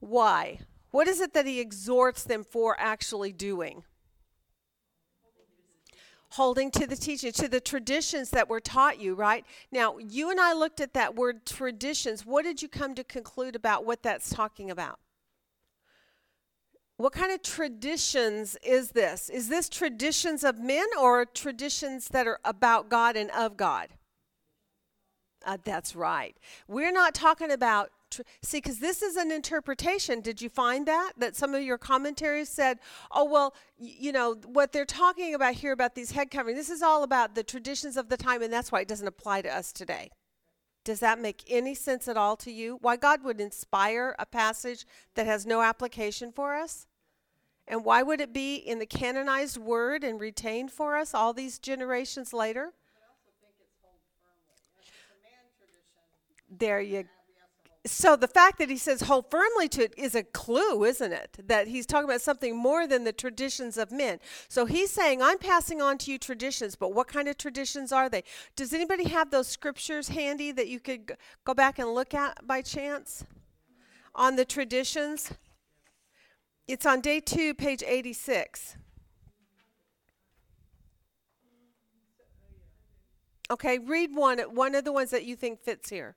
why? 0.00 0.60
What 0.90 1.08
is 1.08 1.20
it 1.20 1.32
that 1.34 1.46
he 1.46 1.60
exhorts 1.60 2.24
them 2.24 2.44
for 2.44 2.76
actually 2.78 3.32
doing? 3.32 3.84
Holding 6.36 6.70
to 6.72 6.86
the 6.86 6.96
teaching, 6.96 7.32
to 7.32 7.48
the 7.48 7.60
traditions 7.60 8.28
that 8.30 8.46
were 8.46 8.60
taught 8.60 9.00
you, 9.00 9.14
right? 9.14 9.46
Now, 9.72 9.96
you 9.96 10.30
and 10.30 10.38
I 10.38 10.52
looked 10.52 10.80
at 10.80 10.92
that 10.92 11.14
word 11.14 11.46
traditions. 11.46 12.26
What 12.26 12.44
did 12.44 12.60
you 12.60 12.68
come 12.68 12.94
to 12.94 13.02
conclude 13.02 13.56
about 13.56 13.86
what 13.86 14.02
that's 14.02 14.28
talking 14.28 14.70
about? 14.70 14.98
What 16.98 17.14
kind 17.14 17.32
of 17.32 17.40
traditions 17.40 18.58
is 18.62 18.90
this? 18.90 19.30
Is 19.30 19.48
this 19.48 19.70
traditions 19.70 20.44
of 20.44 20.58
men 20.58 20.86
or 21.00 21.24
traditions 21.24 22.08
that 22.08 22.26
are 22.26 22.38
about 22.44 22.90
God 22.90 23.16
and 23.16 23.30
of 23.30 23.56
God? 23.56 23.88
Uh, 25.42 25.56
that's 25.64 25.96
right. 25.96 26.36
We're 26.68 26.92
not 26.92 27.14
talking 27.14 27.50
about, 27.50 27.90
tr- 28.16 28.22
see, 28.42 28.58
because 28.58 28.78
this 28.78 29.02
is 29.02 29.16
an 29.16 29.30
interpretation. 29.30 30.20
Did 30.20 30.40
you 30.40 30.48
find 30.48 30.86
that? 30.86 31.12
That 31.16 31.36
some 31.36 31.54
of 31.54 31.62
your 31.62 31.78
commentaries 31.78 32.48
said, 32.48 32.78
oh, 33.10 33.24
well, 33.24 33.54
y- 33.78 33.94
you 33.98 34.12
know, 34.12 34.36
what 34.46 34.72
they're 34.72 34.84
talking 34.84 35.34
about 35.34 35.54
here 35.54 35.72
about 35.72 35.94
these 35.94 36.12
head 36.12 36.30
coverings, 36.30 36.58
this 36.58 36.70
is 36.70 36.82
all 36.82 37.02
about 37.02 37.34
the 37.34 37.42
traditions 37.42 37.96
of 37.96 38.08
the 38.08 38.16
time, 38.16 38.42
and 38.42 38.52
that's 38.52 38.72
why 38.72 38.80
it 38.80 38.88
doesn't 38.88 39.06
apply 39.06 39.42
to 39.42 39.54
us 39.54 39.72
today. 39.72 40.10
Does 40.84 41.00
that 41.00 41.20
make 41.20 41.42
any 41.48 41.74
sense 41.74 42.06
at 42.06 42.16
all 42.16 42.36
to 42.36 42.52
you? 42.52 42.78
Why 42.80 42.96
God 42.96 43.24
would 43.24 43.40
inspire 43.40 44.14
a 44.18 44.26
passage 44.26 44.86
that 45.14 45.26
has 45.26 45.44
no 45.44 45.60
application 45.60 46.30
for 46.30 46.54
us? 46.54 46.86
And 47.68 47.84
why 47.84 48.02
would 48.02 48.20
it 48.20 48.32
be 48.32 48.54
in 48.54 48.78
the 48.78 48.86
canonized 48.86 49.58
word 49.58 50.04
and 50.04 50.20
retained 50.20 50.70
for 50.70 50.96
us 50.96 51.12
all 51.12 51.32
these 51.32 51.58
generations 51.58 52.32
later? 52.32 52.72
There 56.48 56.80
you 56.80 57.08
so 57.86 58.16
the 58.16 58.28
fact 58.28 58.58
that 58.58 58.68
he 58.68 58.76
says 58.76 59.02
hold 59.02 59.30
firmly 59.30 59.68
to 59.68 59.84
it 59.84 59.94
is 59.96 60.14
a 60.14 60.22
clue, 60.22 60.84
isn't 60.84 61.12
it? 61.12 61.38
That 61.46 61.68
he's 61.68 61.86
talking 61.86 62.08
about 62.08 62.20
something 62.20 62.56
more 62.56 62.86
than 62.86 63.04
the 63.04 63.12
traditions 63.12 63.76
of 63.76 63.90
men. 63.90 64.18
So 64.48 64.66
he's 64.66 64.90
saying, 64.90 65.22
I'm 65.22 65.38
passing 65.38 65.80
on 65.80 65.98
to 65.98 66.12
you 66.12 66.18
traditions, 66.18 66.76
but 66.76 66.92
what 66.92 67.08
kind 67.08 67.28
of 67.28 67.38
traditions 67.38 67.92
are 67.92 68.08
they? 68.08 68.24
Does 68.54 68.72
anybody 68.72 69.08
have 69.08 69.30
those 69.30 69.48
scriptures 69.48 70.08
handy 70.08 70.52
that 70.52 70.68
you 70.68 70.80
could 70.80 71.16
go 71.44 71.54
back 71.54 71.78
and 71.78 71.94
look 71.94 72.14
at 72.14 72.46
by 72.46 72.62
chance? 72.62 73.24
On 74.14 74.36
the 74.36 74.44
traditions? 74.44 75.32
It's 76.66 76.86
on 76.86 77.00
day 77.00 77.20
two, 77.20 77.54
page 77.54 77.82
86. 77.86 78.76
Okay, 83.48 83.78
read 83.78 84.14
one, 84.14 84.40
one 84.40 84.74
of 84.74 84.84
the 84.84 84.92
ones 84.92 85.10
that 85.10 85.24
you 85.24 85.36
think 85.36 85.60
fits 85.60 85.90
here. 85.90 86.16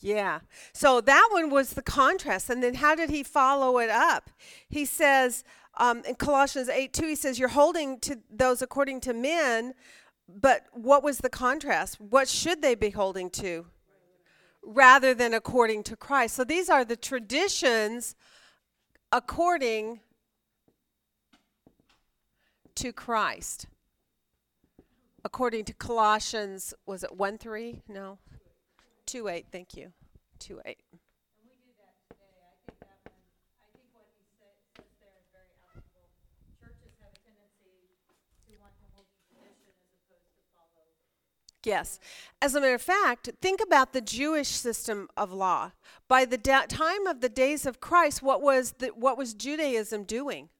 Yeah. 0.00 0.40
So 0.72 1.00
that 1.02 1.28
one 1.30 1.50
was 1.50 1.74
the 1.74 1.82
contrast. 1.82 2.48
And 2.50 2.62
then 2.62 2.74
how 2.74 2.94
did 2.94 3.10
he 3.10 3.22
follow 3.22 3.78
it 3.78 3.90
up? 3.90 4.30
He 4.68 4.84
says 4.84 5.44
um, 5.78 6.02
in 6.06 6.14
Colossians 6.14 6.68
8 6.68 6.92
2, 6.92 7.06
he 7.06 7.14
says, 7.14 7.38
You're 7.38 7.48
holding 7.48 7.98
to 8.00 8.18
those 8.30 8.62
according 8.62 9.00
to 9.02 9.14
men, 9.14 9.74
but 10.28 10.66
what 10.72 11.02
was 11.02 11.18
the 11.18 11.30
contrast? 11.30 12.00
What 12.00 12.28
should 12.28 12.62
they 12.62 12.74
be 12.74 12.90
holding 12.90 13.30
to? 13.30 13.66
Rather 14.62 15.14
than 15.14 15.32
according 15.34 15.82
to 15.84 15.96
Christ. 15.96 16.36
So 16.36 16.44
these 16.44 16.68
are 16.68 16.84
the 16.84 16.96
traditions 16.96 18.14
according 19.12 20.00
to 22.76 22.92
Christ. 22.92 23.66
According 25.24 25.64
to 25.66 25.74
Colossians, 25.74 26.72
was 26.86 27.04
it 27.04 27.14
1 27.14 27.38
3? 27.38 27.82
No. 27.88 28.18
2 29.10 29.26
8, 29.26 29.46
thank 29.50 29.74
you. 29.74 29.90
2 30.38 30.60
8. 30.64 30.78
And 30.94 31.00
we 31.42 31.58
do 31.66 31.74
that 31.82 31.98
today. 32.06 32.30
I 32.46 32.54
think 32.62 32.78
that 32.78 33.02
one, 33.10 33.18
I 33.58 33.66
think 33.74 33.90
what 33.90 34.06
he 34.14 34.22
says, 34.38 34.54
says 34.78 34.86
there 35.02 35.18
is 35.18 35.26
very 35.34 35.50
applicable. 35.66 36.14
Churches 36.62 36.94
have 37.02 37.10
a 37.10 37.18
tendency 37.26 37.90
to 38.46 38.54
want 38.62 38.78
to 38.78 38.86
hold 38.94 39.10
tradition 39.26 39.66
as 39.66 39.90
opposed 39.98 40.30
to 40.30 40.46
follow. 40.54 40.86
Yes. 41.66 41.98
As 42.40 42.54
a 42.54 42.60
matter 42.60 42.78
of 42.78 42.82
fact, 42.82 43.28
think 43.42 43.58
about 43.60 43.92
the 43.92 44.00
Jewish 44.00 44.46
system 44.46 45.08
of 45.16 45.32
law. 45.32 45.72
By 46.06 46.24
the 46.24 46.38
da- 46.38 46.70
time 46.70 47.08
of 47.08 47.20
the 47.20 47.28
days 47.28 47.66
of 47.66 47.80
Christ, 47.80 48.22
what 48.22 48.40
was 48.40 48.78
the, 48.78 48.94
what 48.94 49.18
was 49.18 49.34
Judaism 49.34 50.04
doing? 50.04 50.50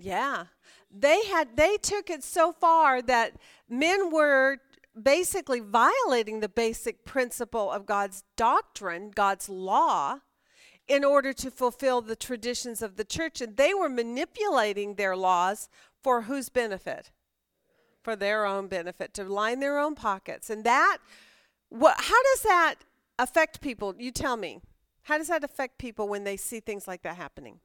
Yeah. 0.00 0.54
They 0.88 1.26
had 1.26 1.56
they 1.56 1.78
took 1.78 2.08
it 2.10 2.22
so 2.22 2.52
far 2.52 3.02
that 3.02 3.34
men 3.68 4.12
were 4.12 4.58
basically 5.02 5.60
violating 5.60 6.40
the 6.40 6.48
basic 6.48 7.04
principle 7.04 7.70
of 7.70 7.86
God's 7.86 8.24
doctrine, 8.36 9.10
God's 9.14 9.48
law, 9.48 10.18
in 10.86 11.04
order 11.04 11.32
to 11.34 11.50
fulfill 11.50 12.00
the 12.00 12.16
traditions 12.16 12.82
of 12.82 12.96
the 12.96 13.04
church 13.04 13.40
and 13.40 13.56
they 13.56 13.74
were 13.74 13.88
manipulating 13.88 14.94
their 14.94 15.16
laws 15.16 15.68
for 16.02 16.22
whose 16.22 16.48
benefit? 16.48 17.10
for 18.08 18.16
their 18.16 18.46
own 18.46 18.68
benefit 18.68 19.12
to 19.12 19.22
line 19.24 19.60
their 19.60 19.78
own 19.78 19.94
pockets. 19.94 20.48
And 20.48 20.64
that 20.64 20.96
what 21.68 21.94
how 21.98 22.22
does 22.22 22.42
that 22.42 22.76
affect 23.18 23.60
people? 23.60 23.94
You 23.98 24.10
tell 24.10 24.38
me. 24.38 24.62
How 25.02 25.18
does 25.18 25.28
that 25.28 25.44
affect 25.44 25.76
people 25.76 26.08
when 26.08 26.24
they 26.24 26.38
see 26.38 26.60
things 26.60 26.88
like 26.88 27.02
that 27.02 27.16
happening 27.16 27.60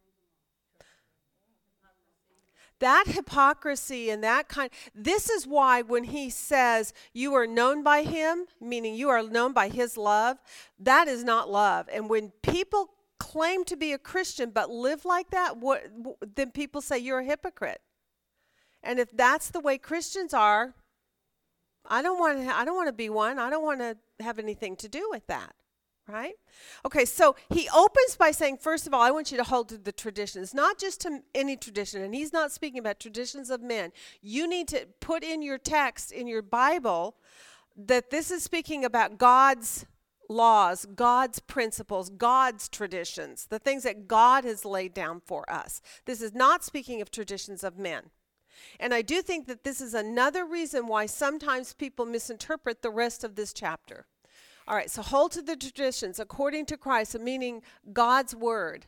that 2.84 3.06
hypocrisy 3.08 4.10
and 4.10 4.24
that 4.24 4.48
kind 4.48 4.70
this 4.94 5.30
is 5.30 5.48
why 5.48 5.82
when 5.82 6.04
he 6.04 6.30
says 6.30 6.94
you 7.14 7.34
are 7.34 7.48
known 7.48 7.84
by 7.84 8.04
him 8.04 8.46
meaning 8.60 8.94
you 8.96 9.10
are 9.10 9.24
known 9.24 9.54
by 9.54 9.70
his 9.70 9.98
love 9.98 10.38
that 10.80 11.08
is 11.08 11.24
not 11.24 11.50
love 11.50 11.88
and 11.92 12.10
when 12.10 12.32
people 12.42 12.90
claim 13.20 13.64
to 13.64 13.76
be 13.76 13.94
a 13.94 13.98
christian 13.98 14.50
but 14.50 14.70
live 14.70 15.06
like 15.06 15.30
that 15.32 15.58
what 15.58 15.84
then 16.36 16.52
people 16.52 16.82
say 16.82 16.98
you're 16.98 17.20
a 17.20 17.26
hypocrite 17.26 17.82
and 18.84 19.00
if 19.00 19.10
that's 19.16 19.50
the 19.50 19.62
way 19.62 19.78
Christians 19.78 20.34
are, 20.34 20.76
I 21.88 22.02
don't 22.02 22.20
want 22.20 22.40
to 22.40 22.56
I 22.56 22.66
don't 22.66 22.76
want 22.76 22.90
to 22.90 22.94
be 22.94 23.10
one. 23.10 23.40
I 23.40 23.50
don't 23.50 23.64
want 23.64 23.80
to 23.80 23.98
have 24.20 24.40
anything 24.40 24.76
to 24.78 24.90
do 24.90 25.08
with 25.10 25.26
that. 25.28 25.56
Right? 26.08 26.34
Okay, 26.86 27.06
so 27.06 27.36
he 27.50 27.70
opens 27.74 28.18
by 28.18 28.32
saying, 28.32 28.58
first 28.58 28.88
of 28.88 28.94
all, 28.94 29.02
I 29.02 29.12
want 29.12 29.32
you 29.32 29.38
to 29.38 29.44
hold 29.44 29.70
to 29.70 29.78
the 29.78 29.94
traditions, 29.94 30.54
not 30.54 30.78
just 30.78 31.00
to 31.02 31.22
any 31.34 31.56
tradition. 31.56 32.02
And 32.02 32.14
he's 32.14 32.34
not 32.34 32.52
speaking 32.52 32.80
about 32.80 33.00
traditions 33.00 33.50
of 33.50 33.62
men. 33.62 33.94
You 34.22 34.46
need 34.46 34.68
to 34.70 34.86
put 35.00 35.24
in 35.24 35.42
your 35.42 35.58
text, 35.58 36.12
in 36.12 36.28
your 36.28 36.42
Bible, 36.42 37.16
that 37.78 38.10
this 38.10 38.32
is 38.32 38.44
speaking 38.44 38.84
about 38.84 39.18
God's 39.18 39.86
laws, 40.30 40.86
God's 40.94 41.40
principles, 41.40 42.10
God's 42.10 42.68
traditions, 42.68 43.48
the 43.50 43.60
things 43.60 43.84
that 43.84 44.08
God 44.08 44.44
has 44.44 44.66
laid 44.66 44.94
down 44.94 45.22
for 45.26 45.50
us. 45.50 45.82
This 46.06 46.22
is 46.22 46.34
not 46.34 46.66
speaking 46.66 47.02
of 47.02 47.12
traditions 47.12 47.64
of 47.64 47.78
men. 47.78 48.12
And 48.80 48.94
I 48.94 49.02
do 49.02 49.22
think 49.22 49.48
that 49.48 49.64
this 49.64 49.82
is 49.82 49.94
another 49.94 50.46
reason 50.46 50.88
why 50.88 51.06
sometimes 51.06 51.74
people 51.74 52.06
misinterpret 52.06 52.82
the 52.82 52.90
rest 52.90 53.24
of 53.24 53.36
this 53.36 53.54
chapter. 53.54 54.06
All 54.68 54.76
right, 54.76 54.90
so 54.90 55.02
hold 55.02 55.32
to 55.34 55.42
the 55.42 55.56
traditions 55.56 56.20
according 56.20 56.66
to 56.68 56.78
Christ, 56.78 57.20
meaning 57.20 57.62
God's 57.92 58.34
word, 58.36 58.86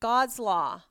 God's 0.00 0.38
law. 0.38 0.82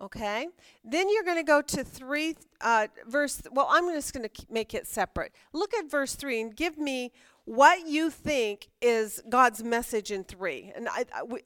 Okay? 0.00 0.48
Then 0.84 1.08
you're 1.08 1.22
going 1.22 1.36
to 1.36 1.44
go 1.44 1.62
to 1.62 1.84
3, 1.84 2.36
uh, 2.60 2.88
verse, 3.06 3.40
well, 3.52 3.68
I'm 3.70 3.88
just 3.92 4.12
going 4.12 4.28
to 4.28 4.46
make 4.50 4.74
it 4.74 4.86
separate. 4.86 5.32
Look 5.52 5.72
at 5.74 5.88
verse 5.88 6.16
3 6.16 6.40
and 6.40 6.56
give 6.56 6.76
me 6.76 7.12
what 7.44 7.86
you 7.86 8.10
think 8.10 8.68
is 8.80 9.22
God's 9.28 9.62
message 9.62 10.10
in 10.10 10.24
3. 10.24 10.72
And 10.74 10.88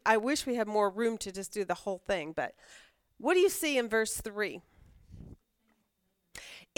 I, 0.06 0.16
wish 0.16 0.46
we 0.46 0.54
had 0.54 0.66
more 0.66 0.90
room 0.90 1.18
to 1.18 1.32
just 1.32 1.52
do 1.52 1.64
the 1.64 1.74
whole 1.74 1.98
thing, 2.06 2.32
but 2.34 2.54
what 3.18 3.34
do 3.34 3.40
you 3.40 3.48
see 3.48 3.78
in 3.78 3.88
verse 3.88 4.16
3? 4.16 4.62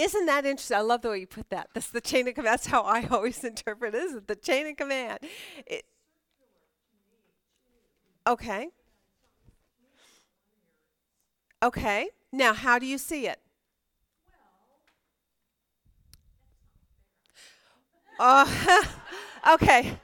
Isn't 0.01 0.27
that 0.27 0.47
interesting? 0.47 0.79
I 0.79 0.81
love 0.81 1.03
the 1.03 1.11
way 1.11 1.19
you 1.21 1.27
put 1.27 1.51
that. 1.51 1.69
That's 1.75 1.91
the 1.91 2.01
chain 2.01 2.27
of 2.27 2.35
command. 2.35 2.55
That's 2.55 2.67
how 2.67 2.83
I 2.83 3.07
always 3.11 3.45
interpret 3.45 3.95
it. 3.95 3.99
Is 3.99 4.15
it 4.15 4.27
the 4.29 4.37
chain 4.37 4.67
of 4.67 4.77
command? 4.77 5.19
It, 5.67 5.85
okay. 8.27 8.71
Okay. 11.63 12.09
Now, 12.33 12.55
how 12.55 12.79
do 12.79 12.87
you 12.87 12.97
see 12.97 13.27
it? 13.27 13.41
Uh, 18.19 18.47
okay. 19.53 19.99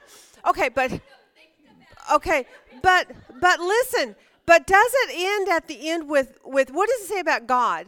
Okay, 0.47 0.69
but 0.69 0.99
okay, 2.13 2.45
but 2.81 3.11
but 3.41 3.59
listen, 3.59 4.15
But 4.45 4.65
does 4.65 4.91
it 5.03 5.11
end 5.17 5.49
at 5.49 5.67
the 5.67 5.89
end 5.89 6.07
with 6.09 6.37
with 6.45 6.71
what 6.71 6.87
does 6.89 7.01
it 7.01 7.07
say 7.07 7.19
about 7.19 7.47
God? 7.47 7.87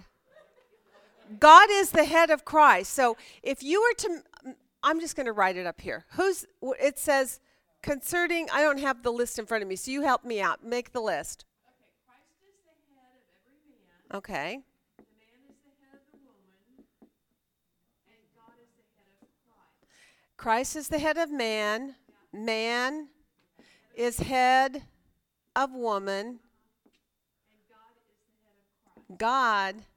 God 1.37 1.69
is 1.71 1.91
the 1.91 2.05
head 2.05 2.29
of 2.29 2.45
Christ. 2.45 2.93
So 2.93 3.17
if 3.43 3.61
you 3.61 3.81
were 3.81 3.93
to 3.97 4.55
I'm 4.81 4.99
just 4.99 5.15
going 5.15 5.25
to 5.25 5.33
write 5.33 5.57
it 5.57 5.67
up 5.67 5.81
here. 5.81 6.05
Who's 6.11 6.45
it 6.79 6.97
says 6.97 7.39
concerning 7.81 8.49
I 8.51 8.61
don't 8.61 8.79
have 8.79 9.03
the 9.03 9.11
list 9.11 9.37
in 9.37 9.45
front 9.45 9.61
of 9.61 9.67
me. 9.67 9.75
So 9.75 9.91
you 9.91 10.01
help 10.03 10.23
me 10.23 10.41
out. 10.41 10.63
Make 10.63 10.93
the 10.93 11.01
list. 11.01 11.45
Okay, 11.71 11.73
Christ 12.07 12.25
is 12.35 12.57
the 12.57 12.87
head 12.97 13.21
of 13.29 13.37
every 13.45 13.69
man, 13.77 14.17
Okay. 14.17 14.63
the 14.97 15.03
man 15.05 15.45
is 15.49 15.59
the 15.61 15.69
head 15.85 15.99
of 16.01 16.09
the 16.09 16.17
woman, 16.25 16.57
and 18.07 18.17
God 18.35 18.57
is 18.63 18.73
the 18.73 18.87
head 18.97 19.13
of 19.21 19.29
Christ. 19.45 19.85
Christ 20.37 20.75
is 20.75 20.87
the 20.87 20.99
head 20.99 21.17
of 21.17 21.31
man. 21.31 21.95
Man 22.33 23.09
is 23.95 24.19
head 24.21 24.83
of 25.55 25.73
woman. 25.75 26.39
God 27.69 27.93
is 28.01 28.17
head 28.41 28.57
of 28.97 29.17
Christ. 29.19 29.88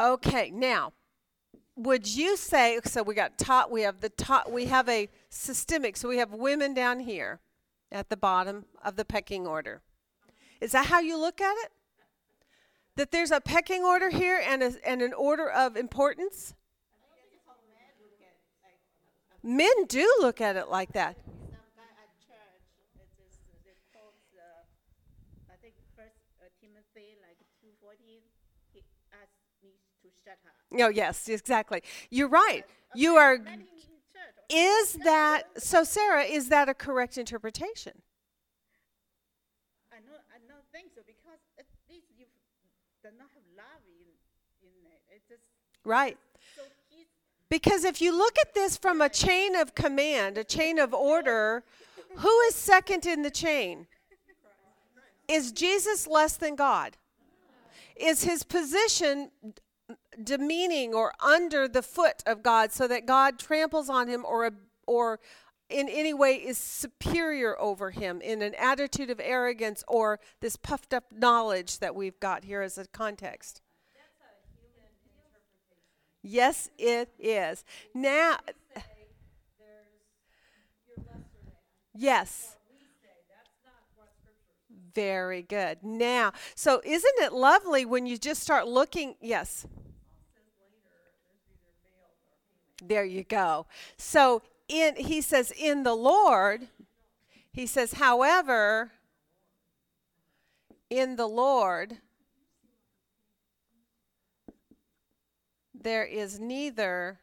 Okay, 0.00 0.50
now, 0.50 0.92
would 1.74 2.06
you 2.06 2.36
say 2.36 2.80
so 2.84 3.02
we 3.02 3.14
got 3.14 3.38
top 3.38 3.70
we 3.70 3.82
have 3.82 4.00
the 4.00 4.08
top 4.08 4.50
we 4.50 4.66
have 4.66 4.88
a 4.88 5.08
systemic 5.30 5.96
so 5.96 6.08
we 6.08 6.18
have 6.18 6.32
women 6.32 6.74
down 6.74 6.98
here 6.98 7.38
at 7.92 8.08
the 8.08 8.16
bottom 8.16 8.64
of 8.84 8.96
the 8.96 9.04
pecking 9.04 9.46
order. 9.46 9.80
Is 10.60 10.72
that 10.72 10.86
how 10.86 10.98
you 10.98 11.16
look 11.16 11.40
at 11.40 11.54
it? 11.64 11.72
That 12.96 13.12
there's 13.12 13.30
a 13.30 13.40
pecking 13.40 13.84
order 13.84 14.10
here 14.10 14.42
and 14.44 14.60
a, 14.60 14.72
and 14.84 15.02
an 15.02 15.12
order 15.12 15.48
of 15.48 15.76
importance? 15.76 16.54
Men 19.40 19.86
do 19.86 20.04
look 20.20 20.40
at 20.40 20.56
it 20.56 20.68
like 20.68 20.92
that. 20.94 21.14
Some 21.14 21.62
guy 21.78 21.86
at 22.02 22.10
church, 22.26 22.66
it 22.98 23.06
is, 23.22 23.38
they 23.64 23.78
quote 23.94 24.18
the, 24.34 24.66
I 25.46 25.54
think 25.62 25.78
first 25.94 26.18
uh, 26.42 26.50
Timothy, 26.60 27.14
like 27.22 27.38
two 27.62 27.70
fourteen, 27.80 28.26
he 28.74 28.82
asked 29.14 29.46
me 29.62 29.78
to 30.02 30.10
her. 30.72 30.84
Oh, 30.84 30.88
yes, 30.88 31.28
exactly. 31.28 31.82
You're 32.10 32.28
right. 32.28 32.64
You 32.94 33.16
are. 33.16 33.38
Let 33.38 33.46
him 33.46 33.60
in 33.60 33.66
church. 34.12 34.34
Is 34.50 34.94
that 35.04 35.44
so, 35.56 35.84
Sarah? 35.84 36.24
Is 36.24 36.48
that 36.48 36.68
a 36.68 36.74
correct 36.74 37.18
interpretation? 37.18 37.92
I 39.92 39.96
know, 40.06 40.16
I 40.34 40.38
don't 40.48 40.64
think 40.72 40.90
so, 40.94 41.02
because 41.06 41.40
at 41.58 41.66
least 41.90 42.06
you 42.16 42.26
do 43.02 43.08
not 43.18 43.28
have 43.34 43.42
love 43.56 43.82
in, 43.86 44.68
in 44.68 44.92
it, 44.92 45.16
it's 45.16 45.28
just, 45.28 45.42
Right. 45.84 46.16
so 46.56 46.62
Because 47.48 47.84
if 47.84 48.00
you 48.00 48.16
look 48.16 48.36
at 48.40 48.54
this 48.54 48.76
from 48.76 49.00
a 49.00 49.08
chain 49.08 49.56
of 49.56 49.74
command, 49.74 50.38
a 50.38 50.44
chain 50.44 50.78
of 50.78 50.94
order, 51.12 51.64
who 52.16 52.40
is 52.48 52.54
second 52.54 53.06
in 53.06 53.22
the 53.22 53.30
chain? 53.30 53.86
Is 55.28 55.52
Jesus 55.52 56.06
less 56.06 56.36
than 56.36 56.56
God? 56.56 56.96
Is 57.96 58.24
his 58.24 58.44
position 58.44 59.30
demeaning 60.22 60.94
or 60.94 61.12
under 61.20 61.68
the 61.68 61.82
foot 61.82 62.22
of 62.26 62.42
God 62.42 62.72
so 62.72 62.88
that 62.88 63.06
God 63.06 63.38
tramples 63.38 63.88
on 63.88 64.08
him 64.08 64.24
or 64.26 64.50
or 64.86 65.20
in 65.68 65.88
any 65.88 66.14
way 66.14 66.34
is 66.34 66.56
superior 66.56 67.60
over 67.60 67.90
him 67.90 68.20
in 68.20 68.40
an 68.40 68.54
attitude 68.54 69.10
of 69.10 69.20
arrogance 69.22 69.84
or 69.86 70.18
this 70.40 70.56
puffed 70.56 70.94
up 70.94 71.04
knowledge 71.12 71.78
that 71.78 71.94
we've 71.94 72.18
got 72.20 72.44
here 72.44 72.62
as 72.62 72.78
a 72.78 72.86
context? 72.86 73.60
Yes, 76.22 76.68
it 76.78 77.10
is. 77.18 77.64
Now, 77.94 78.38
yes. 81.94 82.56
Very 84.94 85.42
good. 85.42 85.78
Now, 85.82 86.32
so 86.54 86.80
isn't 86.84 87.14
it 87.18 87.32
lovely 87.32 87.84
when 87.84 88.06
you 88.06 88.18
just 88.18 88.42
start 88.42 88.66
looking? 88.66 89.14
Yes. 89.20 89.66
There 92.82 93.04
you 93.04 93.24
go. 93.24 93.66
So 93.96 94.42
in 94.68 94.96
he 94.96 95.20
says 95.20 95.52
in 95.56 95.82
the 95.82 95.94
Lord, 95.94 96.68
he 97.52 97.66
says, 97.66 97.94
however, 97.94 98.92
in 100.90 101.16
the 101.16 101.26
Lord, 101.26 101.98
there 105.74 106.04
is 106.04 106.38
neither 106.38 107.18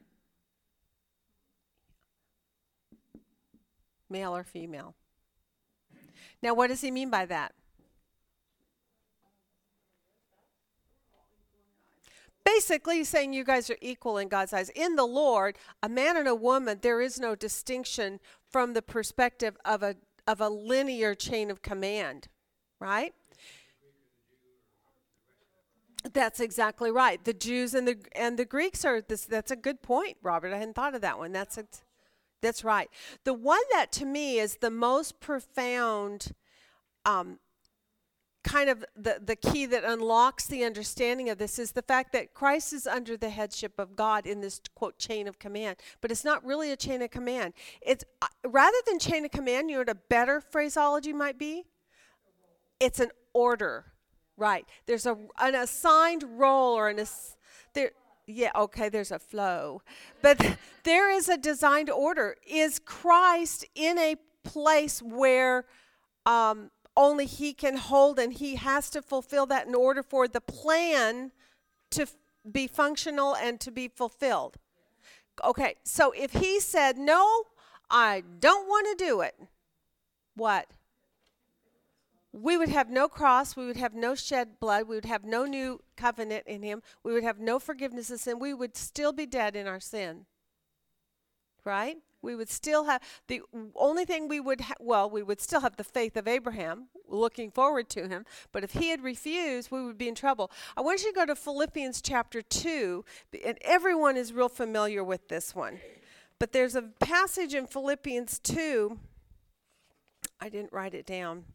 male 4.10 4.36
or 4.36 4.43
female. 4.43 4.95
Now, 6.41 6.53
what 6.53 6.68
does 6.68 6.82
he 6.82 6.91
mean 6.91 7.10
by 7.10 7.26
that? 7.26 7.53
Basically, 12.46 13.04
saying 13.04 13.34
you 13.34 13.43
guys 13.43 13.72
are 13.72 13.78
equal 13.82 14.20
in 14.20 14.28
God's 14.28 14.54
eyes. 14.54 14.70
In 14.70 14.96
the 14.96 15.06
Lord, 15.06 15.58
a 15.82 15.89
man 15.89 16.16
and 16.16 16.28
a 16.28 16.36
woman, 16.36 16.78
there 16.82 17.02
is 17.02 17.20
no 17.20 17.34
distinction 17.36 18.20
from 18.50 18.74
the 18.74 18.84
perspective 18.84 19.58
of 19.66 19.82
a 19.82 19.96
of 20.28 20.41
a 20.41 20.50
linear 20.50 21.14
chain 21.16 21.52
of 21.52 21.62
command, 21.62 22.28
right? 22.80 23.14
That's 26.14 26.39
exactly 26.39 26.91
right. 26.91 27.24
The 27.24 27.34
Jews 27.34 27.74
and 27.74 27.88
the 27.88 27.98
and 28.16 28.38
the 28.38 28.46
Greeks 28.46 28.86
are 28.86 29.02
this. 29.02 29.26
That's 29.26 29.52
a 29.52 29.56
good 29.56 29.82
point, 29.82 30.18
Robert. 30.22 30.54
I 30.54 30.58
hadn't 30.58 30.76
thought 30.76 30.93
of 30.93 31.02
that 31.02 31.18
one. 31.18 31.32
That's 31.32 31.58
a, 31.58 31.66
that's 32.41 32.64
right. 32.64 32.89
The 33.24 33.34
one 33.34 33.62
that 33.72 33.91
to 33.93 34.06
me 34.06 34.38
is 34.38 34.58
the 34.58 34.70
most 34.70 35.20
profound, 35.20 36.34
um, 37.06 37.39
kind 38.46 38.70
of 38.70 38.86
the 38.96 39.20
the 39.26 39.36
key 39.36 39.66
that 39.66 39.84
unlocks 39.84 40.46
the 40.46 40.64
understanding 40.64 41.30
of 41.30 41.39
this 41.39 41.58
is 41.58 41.72
the 41.72 41.82
fact 41.82 42.14
that 42.14 42.34
Christ 42.34 42.72
is 42.74 42.86
under 42.86 43.18
the 43.18 43.30
headship 43.30 43.80
of 43.80 43.96
God 43.96 44.28
in 44.28 44.39
this 44.39 44.62
quote 44.76 45.00
chain 45.00 45.28
of 45.28 45.39
command. 45.39 45.78
But 46.00 46.12
it's 46.12 46.24
not 46.24 46.46
really 46.46 46.72
a 46.72 46.78
chain 46.78 47.02
of 47.02 47.10
command. 47.10 47.54
It's 47.82 48.06
uh, 48.22 48.28
rather 48.48 48.78
than 48.86 49.00
chain 49.00 49.26
of 49.26 49.32
command. 49.32 49.70
You 49.70 49.78
know 49.78 49.82
what 49.82 49.89
a 49.89 49.96
better 49.96 50.39
phraseology 50.39 51.12
might 51.12 51.39
be? 51.39 51.66
It's 52.80 53.00
an 53.00 53.10
order. 53.34 53.86
Right. 54.38 54.66
There's 54.86 55.08
a 55.08 55.18
an 55.39 55.56
assigned 55.56 56.24
role 56.24 56.76
or 56.76 56.88
an 56.89 57.00
ass, 57.00 57.36
there 57.74 57.91
yeah, 58.28 58.52
okay, 58.56 58.89
there's 58.89 59.12
a 59.12 59.20
flow. 59.20 59.82
But 60.22 60.58
there 60.84 61.10
is 61.12 61.30
a 61.30 61.38
designed 61.38 61.89
order. 61.89 62.36
Is 62.48 62.80
Christ 62.80 63.66
in 63.74 63.98
a 63.98 64.16
place 64.43 65.02
where 65.02 65.66
um, 66.26 66.70
only 66.98 67.26
he 67.26 67.54
can 67.54 67.78
hold 67.78 68.20
and 68.20 68.34
he 68.34 68.56
has 68.56 68.89
to 68.91 69.02
fulfill 69.02 69.46
that 69.48 69.68
in 69.68 69.76
order 69.76 70.04
for 70.04 70.28
the 70.28 70.41
plan 70.41 71.32
to 71.91 72.04
f- 72.04 72.16
be 72.50 72.68
functional 72.68 73.36
and 73.36 73.60
to 73.60 73.72
be 73.72 73.88
fulfilled? 73.88 74.58
Okay, 75.43 75.76
so 75.84 76.12
if 76.12 76.34
he 76.34 76.60
said, 76.60 76.98
"No, 76.98 77.43
I 77.89 78.24
don't 78.39 78.68
want 78.68 78.98
to 78.98 79.06
do 79.06 79.22
it." 79.22 79.36
What? 80.36 80.68
we 82.41 82.58
would 82.58 82.70
have 82.70 82.89
no 82.89 83.08
cross, 83.08 83.56
we 83.56 83.66
would 83.66 83.78
have 83.78 83.93
no 83.93 84.14
shed 84.14 84.60
blood, 84.60 84.88
we 84.88 84.96
would 84.96 85.06
have 85.06 85.24
no 85.24 85.46
new 85.46 85.82
covenant 85.96 86.43
in 86.46 86.64
him, 86.64 86.82
we 87.02 87.14
would 87.14 87.24
have 87.24 87.39
no 87.39 87.60
forgiveness 87.60 88.12
of 88.12 88.20
sin, 88.20 88.39
we 88.39 88.54
would 88.54 88.76
still 88.76 89.14
be 89.14 89.26
dead 89.26 89.56
in 89.56 89.68
our 89.68 89.80
sin. 89.80 90.26
Right? 91.66 91.97
We 92.22 92.36
would 92.36 92.49
still 92.49 92.86
have 92.86 93.01
the 93.28 93.41
only 93.76 94.05
thing 94.05 94.28
we 94.28 94.39
would 94.39 94.61
ha- 94.61 94.76
well, 94.80 95.09
we 95.09 95.22
would 95.22 95.41
still 95.41 95.61
have 95.61 95.76
the 95.76 95.84
faith 95.84 96.18
of 96.18 96.28
Abraham, 96.28 96.88
looking 97.07 97.51
forward 97.51 97.89
to 97.89 98.07
him, 98.07 98.26
but 98.51 98.63
if 98.63 98.72
he 98.74 98.89
had 98.89 99.03
refused, 99.03 99.70
we 99.70 99.84
would 99.84 99.97
be 99.97 100.07
in 100.07 100.16
trouble. 100.16 100.51
I 100.76 100.82
want 100.82 101.03
you 101.03 101.11
to 101.11 101.16
go 101.16 101.26
to 101.26 101.36
Philippians 101.36 102.01
chapter 102.01 102.41
2, 102.41 103.05
and 103.45 103.57
everyone 103.61 104.18
is 104.18 104.34
real 104.34 104.49
familiar 104.49 105.03
with 105.03 105.28
this 105.28 105.53
one. 105.53 105.80
But 106.39 106.51
there's 106.51 106.76
a 106.76 106.82
passage 106.82 107.53
in 107.53 107.68
Philippians 107.68 108.39
2 108.39 108.97
I 110.39 110.49
didn't 110.49 110.74
write 110.74 110.93
it 110.93 111.05
down. 111.05 111.45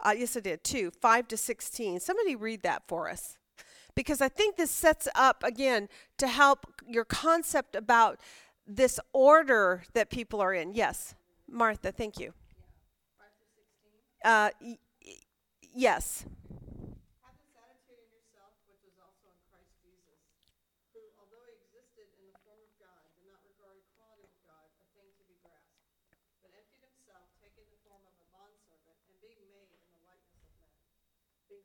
Uh, 0.00 0.14
yes, 0.16 0.36
I 0.36 0.40
did, 0.40 0.62
2, 0.64 0.90
5 0.90 1.28
to 1.28 1.36
16. 1.36 2.00
Somebody 2.00 2.36
read 2.36 2.62
that 2.62 2.82
for 2.86 3.08
us. 3.08 3.38
Because 3.94 4.20
I 4.20 4.28
think 4.28 4.56
this 4.56 4.70
sets 4.70 5.08
up, 5.14 5.42
again, 5.42 5.88
to 6.18 6.28
help 6.28 6.66
your 6.86 7.04
concept 7.04 7.74
about 7.74 8.20
this 8.76 9.00
order 9.12 9.82
that 9.94 10.10
people 10.10 10.40
are 10.40 10.54
in. 10.54 10.72
Yes, 10.74 11.14
Martha, 11.48 11.92
thank 11.92 12.18
you. 12.18 12.32
Uh, 14.24 14.50
y- 14.60 14.78
y- 15.04 15.14
yes. 15.74 16.24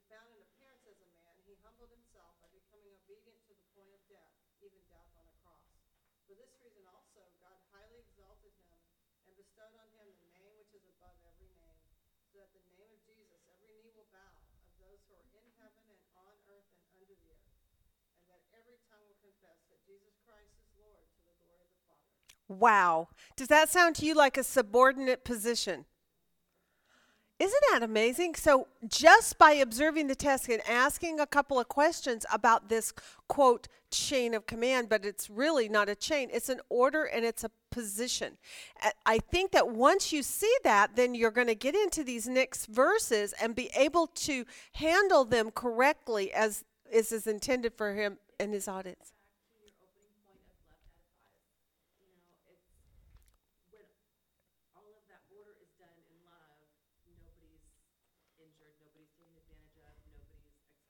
Found 0.10 0.30
in 0.38 0.42
appearance 0.46 0.86
as 0.86 1.00
a 1.02 1.10
man, 1.18 1.36
he 1.50 1.58
humbled 1.66 1.90
himself 1.90 2.38
by 2.40 2.48
becoming 2.54 2.94
obedient 3.04 3.42
to 3.50 3.54
the 3.58 3.66
point 3.74 3.90
of 3.92 4.02
death, 4.08 4.34
even 4.62 4.78
death 4.88 5.10
on. 5.18 5.25
For 6.26 6.34
this 6.34 6.58
reason 6.58 6.82
also, 6.90 7.22
God 7.38 7.54
highly 7.70 8.02
exalted 8.02 8.50
him 8.66 8.78
and 9.30 9.38
bestowed 9.38 9.78
on 9.78 9.88
him 9.94 10.10
the 10.26 10.34
name 10.42 10.58
which 10.58 10.74
is 10.74 10.82
above 10.98 11.14
every 11.22 11.54
name, 11.54 11.78
so 12.34 12.42
that 12.42 12.50
the 12.50 12.66
name 12.74 12.90
of 12.90 13.02
Jesus, 13.06 13.38
every 13.46 13.70
knee 13.78 13.94
will 13.94 14.10
bow 14.10 14.34
of 14.58 14.66
those 14.82 15.06
who 15.06 15.14
are 15.14 15.30
in 15.38 15.46
heaven 15.62 15.86
and 15.86 16.02
on 16.18 16.34
earth 16.50 16.66
and 16.74 16.82
under 16.90 17.06
the 17.06 17.20
earth, 17.30 17.46
and 18.26 18.28
that 18.34 18.42
every 18.58 18.82
tongue 18.90 19.06
will 19.06 19.22
confess 19.22 19.62
that 19.70 19.78
Jesus 19.86 20.18
Christ 20.26 20.50
is 20.58 20.66
Lord 20.82 21.06
to 21.06 21.22
the 21.30 21.38
glory 21.46 21.62
of 21.62 21.70
the 21.70 21.82
Father. 21.86 22.10
Wow. 22.50 23.14
Does 23.38 23.54
that 23.54 23.70
sound 23.70 23.94
to 24.02 24.06
you 24.10 24.18
like 24.18 24.36
a 24.36 24.44
subordinate 24.44 25.22
position? 25.22 25.86
Isn't 27.38 27.64
that 27.72 27.84
amazing? 27.84 28.36
So, 28.36 28.68
just 28.88 29.38
by 29.38 29.52
observing 29.52 30.08
the 30.08 30.16
test 30.16 30.48
and 30.48 30.62
asking 30.70 31.20
a 31.20 31.28
couple 31.28 31.60
of 31.60 31.68
questions 31.68 32.26
about 32.32 32.70
this 32.70 32.94
quote 33.28 33.68
chain 33.92 34.34
of 34.34 34.46
command, 34.46 34.88
but 34.88 35.06
it's 35.06 35.30
really 35.30 35.68
not 35.68 35.90
a 35.90 35.96
chain, 35.96 36.30
it's 36.32 36.48
an 36.48 36.62
order 36.70 37.04
and 37.04 37.26
it's 37.26 37.44
a 37.44 37.52
position. 37.72 38.38
I 39.06 39.20
think 39.20 39.52
that 39.52 39.70
once 39.70 40.14
you 40.14 40.24
see 40.24 40.54
that, 40.64 40.96
then 40.96 41.14
you're 41.14 41.32
going 41.32 41.48
to 41.48 41.56
get 41.56 41.76
into 41.76 42.06
these 42.06 42.28
next 42.28 42.68
verses 42.68 43.34
and 43.42 43.54
be 43.54 43.70
able 43.76 44.08
to 44.08 44.46
handle 44.74 45.26
them 45.26 45.52
correctly 45.52 46.32
as 46.34 46.64
is 46.90 47.28
intended 47.28 47.74
for 47.74 47.94
him 47.94 48.18
and 48.40 48.54
his 48.54 48.68
audience. 48.68 49.12
back 49.66 49.74
to 49.76 49.84
your 49.84 49.92
opening 49.92 50.16
point 50.24 50.40
of 50.48 50.56
love 50.70 50.84
edifies. 50.88 51.44
You 52.00 52.08
know, 52.16 52.32
it's 52.48 52.64
when 53.74 53.88
all 54.78 54.92
of 54.94 55.04
that 55.10 55.24
order 55.34 55.58
is 55.60 55.72
done 55.76 56.00
in 56.08 56.18
love, 56.24 56.60
nobody's 57.10 57.68
injured, 58.40 58.76
nobody's 58.80 59.12
taken 59.18 59.36
advantage 59.36 59.76
of, 59.84 59.96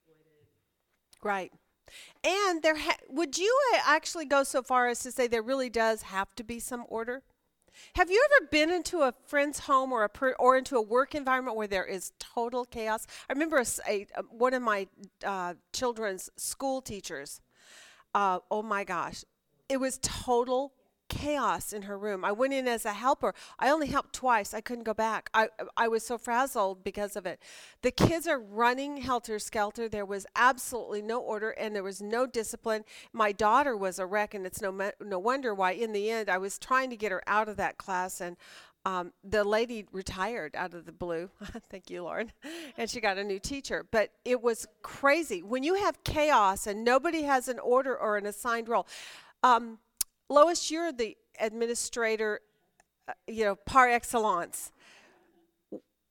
nobody's 0.06 0.52
exploited. 0.54 1.15
Right. 1.26 1.52
And 2.24 2.62
there 2.64 2.78
ha- 2.78 2.98
would 3.10 3.38
you 3.38 3.58
uh, 3.76 3.80
actually 3.86 4.26
go 4.26 4.44
so 4.44 4.62
far 4.62 4.88
as 4.88 5.00
to 5.02 5.12
say 5.12 5.28
there 5.28 5.42
really 5.42 5.70
does 5.70 6.04
have 6.04 6.36
to 6.36 6.44
be 6.44 6.60
some 6.60 6.86
order? 6.88 7.24
Have 7.96 8.12
you 8.12 8.26
ever 8.32 8.48
been 8.52 8.72
into 8.72 9.02
a 9.02 9.14
friend's 9.28 9.60
home 9.62 9.92
or 9.92 10.04
a 10.04 10.10
per- 10.10 10.36
or 10.40 10.58
into 10.58 10.78
a 10.78 10.82
work 10.82 11.16
environment 11.16 11.58
where 11.58 11.68
there 11.68 11.86
is 11.86 12.14
total 12.20 12.66
chaos? 12.66 13.08
I 13.30 13.34
remember 13.34 13.58
a, 13.58 13.66
a- 13.88 14.08
uh, 14.16 14.22
one 14.30 14.54
of 14.54 14.62
my 14.62 14.88
uh, 15.26 15.56
children's 15.74 16.30
school 16.38 16.82
teachers. 16.82 17.42
Uh, 18.14 18.40
oh 18.52 18.64
my 18.64 18.84
gosh, 18.84 19.26
it 19.70 19.78
was 19.78 20.00
total 20.02 20.74
chaos 21.10 21.74
in 21.74 21.84
her 21.84 21.98
room. 21.98 22.26
I 22.26 22.32
went 22.32 22.54
in 22.54 22.68
as 22.68 22.86
a 22.86 22.94
helper. 22.94 23.34
I 23.60 23.70
only 23.70 23.88
helped 23.88 24.14
twice. 24.14 24.54
I 24.54 24.62
couldn't 24.62 24.84
go 24.84 24.94
back. 24.94 25.30
I 25.34 25.50
I 25.78 25.88
was 25.88 26.06
so 26.06 26.18
frazzled 26.18 26.84
because 26.84 27.16
of 27.16 27.26
it. 27.26 27.42
The 27.82 27.92
kids 27.92 28.28
are 28.28 28.40
running 28.40 28.98
helter 28.98 29.40
skelter. 29.40 29.88
There 29.88 30.06
was 30.06 30.26
absolutely 30.36 31.02
no 31.02 31.20
order 31.20 31.52
and 31.52 31.76
there 31.76 31.84
was 31.84 32.02
no 32.02 32.26
discipline. 32.26 32.84
My 33.14 33.32
daughter 33.32 33.76
was 33.76 34.00
a 34.00 34.06
wreck, 34.06 34.34
and 34.34 34.46
it's 34.46 34.62
no 34.62 34.92
no 35.00 35.20
wonder 35.20 35.54
why. 35.54 35.72
In 35.72 35.94
the 35.94 36.10
end, 36.10 36.30
I 36.30 36.38
was 36.38 36.58
trying 36.58 36.90
to 36.90 36.98
get 36.98 37.12
her 37.12 37.24
out 37.28 37.50
of 37.50 37.58
that 37.58 37.78
class 37.78 38.22
and. 38.22 38.38
Um, 38.88 39.14
the 39.24 39.44
lady 39.44 39.88
retired 39.92 40.56
out 40.56 40.76
of 40.76 40.86
the 40.86 40.92
blue. 40.92 41.32
Thank 41.72 41.90
you, 41.90 42.04
Lord. 42.04 42.32
And 42.78 42.88
she 42.88 43.02
got 43.02 43.18
a 43.18 43.24
new 43.24 43.40
teacher. 43.40 43.84
But 43.90 44.12
it 44.24 44.44
was 44.44 44.68
crazy. 44.84 45.42
When 45.42 45.64
you 45.64 45.74
have 45.74 46.04
chaos 46.04 46.68
and 46.68 46.86
nobody 46.86 47.24
has 47.24 47.48
an 47.48 47.58
order 47.58 47.98
or 47.98 48.16
an 48.16 48.28
assigned 48.28 48.70
role, 48.70 48.86
um, 49.42 49.80
Lois, 50.30 50.72
you're 50.72 50.92
the 50.92 51.18
administrator, 51.40 52.40
uh, 53.08 53.14
you 53.28 53.46
know, 53.46 53.56
par 53.56 53.90
excellence. 53.90 54.72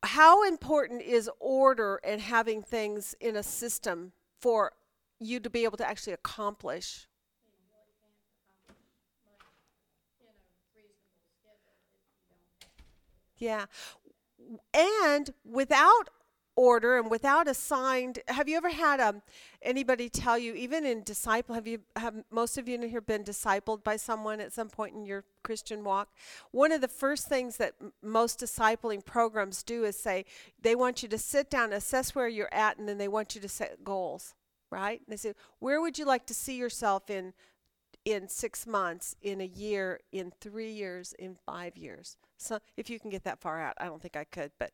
How 0.03 0.45
important 0.45 1.03
is 1.03 1.31
order 1.41 2.01
and 2.05 2.21
having 2.21 2.63
things 2.63 3.15
in 3.21 3.37
a 3.37 3.43
system 3.43 4.13
for 4.41 4.73
you 5.19 5.41
to 5.41 5.51
be 5.51 5.65
able 5.65 5.79
to 5.79 5.89
actually 5.89 6.13
accomplish? 6.13 7.09
Yeah. 13.39 13.65
And 14.73 15.31
without 15.45 16.11
order 16.57 16.99
and 16.99 17.11
without 17.11 17.49
assigned 17.49 18.21
have 18.29 18.49
you 18.49 18.57
ever 18.57 18.71
had 18.71 19.01
um, 19.01 19.23
anybody 19.63 20.09
tell 20.09 20.39
you 20.39 20.55
even 20.55 20.87
in 20.87 21.03
disciple 21.03 21.55
have 21.55 21.67
you 21.67 21.81
have 21.97 22.15
most 22.31 22.57
of 22.57 22.69
you 22.69 22.77
in 22.77 22.89
here 22.89 23.01
been 23.01 23.25
discipled 23.25 23.83
by 23.83 23.97
someone 23.97 24.41
at 24.41 24.53
some 24.53 24.69
point 24.69 24.95
in 24.95 25.05
your 25.05 25.25
christian 25.43 25.83
walk? 25.83 26.09
One 26.53 26.73
of 26.73 26.81
the 26.81 26.89
first 26.89 27.29
things 27.29 27.57
that 27.57 27.75
m- 27.81 27.93
most 28.03 28.39
discipling 28.39 29.05
programs 29.05 29.63
do 29.63 29.85
is 29.85 29.99
say 29.99 30.25
they 30.61 30.75
want 30.75 31.03
you 31.03 31.09
to 31.09 31.19
sit 31.19 31.51
down 31.51 31.73
assess 31.73 32.15
where 32.15 32.29
you're 32.29 32.55
at 32.55 32.79
and 32.79 32.89
then 32.89 32.99
they 32.99 33.09
want 33.09 33.35
you 33.35 33.41
to 33.41 33.49
set 33.49 33.83
goals 33.85 34.35
right? 34.71 35.01
And 35.07 35.13
they 35.13 35.17
say 35.17 35.35
where 35.59 35.81
would 35.81 35.99
you 35.99 36.05
like 36.05 36.27
to 36.27 36.35
see 36.35 36.57
yourself 36.57 37.11
in 37.11 37.33
in 38.05 38.29
six 38.29 38.67
months 38.67 39.17
in 39.23 39.41
a 39.41 39.47
year 39.47 40.01
in 40.13 40.33
three 40.41 40.73
years 40.73 41.15
in 41.19 41.37
five 41.47 41.77
years? 41.77 42.17
So 42.37 42.59
if 42.77 42.91
you 42.91 43.01
can 43.01 43.11
get 43.11 43.25
that 43.25 43.41
far 43.41 43.61
out 43.61 43.75
i 43.79 43.87
don't 43.87 44.03
think 44.03 44.17
i 44.17 44.25
could 44.25 44.53
but 44.59 44.73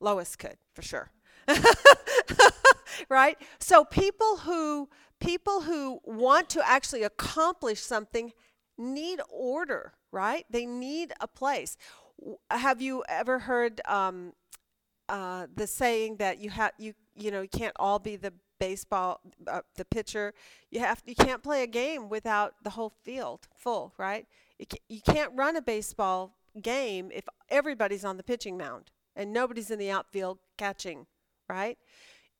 Lois 0.00 0.36
could 0.36 0.56
for 0.74 0.82
sure. 0.82 1.10
right? 3.08 3.38
So 3.58 3.84
people 3.84 4.38
who 4.38 4.88
people 5.20 5.62
who 5.62 6.00
want 6.04 6.48
to 6.50 6.68
actually 6.68 7.02
accomplish 7.02 7.80
something 7.80 8.32
need 8.76 9.20
order, 9.30 9.94
right? 10.12 10.44
They 10.50 10.66
need 10.66 11.12
a 11.20 11.26
place. 11.26 11.76
Have 12.50 12.80
you 12.80 13.04
ever 13.08 13.40
heard 13.40 13.80
um, 13.86 14.32
uh, 15.08 15.46
the 15.54 15.66
saying 15.66 16.16
that 16.16 16.38
you 16.38 16.50
have 16.50 16.72
you 16.78 16.94
you 17.16 17.30
know 17.30 17.42
you 17.42 17.48
can't 17.48 17.74
all 17.78 17.98
be 17.98 18.16
the 18.16 18.32
baseball 18.60 19.20
uh, 19.46 19.60
the 19.76 19.84
pitcher 19.84 20.34
you 20.70 20.80
have 20.80 21.02
you 21.06 21.14
can't 21.14 21.42
play 21.42 21.62
a 21.62 21.66
game 21.66 22.08
without 22.08 22.54
the 22.64 22.70
whole 22.70 22.90
field 23.04 23.46
full 23.56 23.94
right 23.98 24.26
you, 24.58 24.66
ca- 24.66 24.82
you 24.88 25.00
can't 25.00 25.32
run 25.36 25.54
a 25.56 25.62
baseball 25.62 26.36
game 26.60 27.10
if 27.14 27.24
everybody's 27.48 28.04
on 28.04 28.16
the 28.16 28.22
pitching 28.22 28.58
mound 28.58 28.90
and 29.18 29.32
nobody's 29.32 29.70
in 29.70 29.78
the 29.78 29.90
outfield 29.90 30.38
catching 30.56 31.06
right 31.48 31.76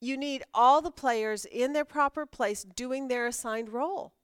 you 0.01 0.17
need 0.17 0.43
all 0.55 0.81
the 0.81 0.91
players 0.91 1.45
in 1.45 1.75
their 1.75 1.85
proper 1.85 2.25
place 2.25 2.65
doing 2.65 3.09
their 3.09 3.27
assigned 3.27 3.69
role 3.69 4.15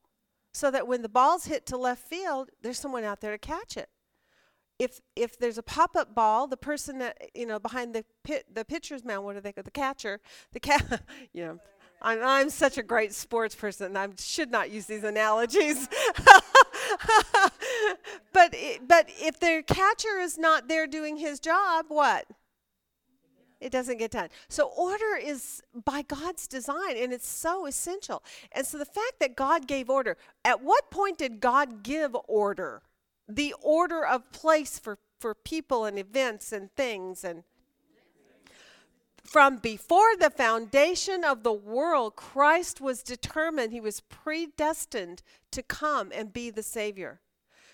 so 0.52 0.70
that 0.70 0.86
when 0.86 1.02
the 1.02 1.09
ball's 1.09 1.44
hit 1.44 1.66
to 1.66 1.76
left 1.76 2.02
field 2.02 2.48
there's 2.62 2.78
someone 2.78 3.05
out 3.05 3.20
there 3.20 3.32
to 3.32 3.38
catch 3.38 3.76
it 3.76 3.90
if 4.78 5.00
if 5.14 5.38
there's 5.38 5.59
a 5.59 5.62
pop-up 5.62 6.14
ball, 6.14 6.46
the 6.46 6.57
person 6.57 6.98
that 6.98 7.30
you 7.34 7.46
know 7.46 7.59
behind 7.59 7.94
the 7.94 8.05
pit 8.22 8.44
the 8.52 8.64
pitcher's 8.64 9.05
mound, 9.05 9.24
what 9.24 9.34
do 9.34 9.40
they 9.40 9.52
call 9.52 9.64
the 9.64 9.70
catcher? 9.70 10.20
The 10.52 10.61
cat, 10.61 11.02
you 11.32 11.44
know. 11.44 11.59
I'm, 12.02 12.22
I'm 12.22 12.50
such 12.50 12.76
a 12.76 12.82
great 12.82 13.14
sports 13.14 13.55
person. 13.55 13.96
I 13.96 14.09
should 14.18 14.50
not 14.50 14.70
use 14.70 14.84
these 14.84 15.05
analogies. 15.05 15.88
but 18.32 18.52
it, 18.52 18.86
but 18.86 19.07
if 19.09 19.40
the 19.40 19.64
catcher 19.66 20.18
is 20.18 20.36
not 20.36 20.68
there 20.68 20.86
doing 20.86 21.16
his 21.16 21.40
job, 21.40 21.86
what? 21.88 22.26
It 23.64 23.72
doesn't 23.72 23.96
get 23.96 24.10
done. 24.10 24.28
So 24.48 24.68
order 24.76 25.16
is 25.16 25.62
by 25.86 26.02
God's 26.02 26.46
design 26.46 26.98
and 26.98 27.14
it's 27.14 27.26
so 27.26 27.64
essential. 27.64 28.22
And 28.52 28.66
so 28.66 28.76
the 28.76 28.84
fact 28.84 29.20
that 29.20 29.36
God 29.36 29.66
gave 29.66 29.88
order, 29.88 30.18
at 30.44 30.62
what 30.62 30.90
point 30.90 31.16
did 31.16 31.40
God 31.40 31.82
give 31.82 32.14
order? 32.28 32.82
The 33.26 33.54
order 33.62 34.04
of 34.04 34.30
place 34.32 34.78
for, 34.78 34.98
for 35.18 35.34
people 35.34 35.86
and 35.86 35.98
events 35.98 36.52
and 36.52 36.70
things 36.76 37.24
and 37.24 37.42
from 39.24 39.56
before 39.56 40.14
the 40.20 40.28
foundation 40.28 41.24
of 41.24 41.42
the 41.42 41.52
world, 41.52 42.14
Christ 42.16 42.82
was 42.82 43.02
determined, 43.02 43.72
he 43.72 43.80
was 43.80 44.00
predestined 44.00 45.22
to 45.52 45.62
come 45.62 46.12
and 46.14 46.34
be 46.34 46.50
the 46.50 46.62
Savior. 46.62 47.22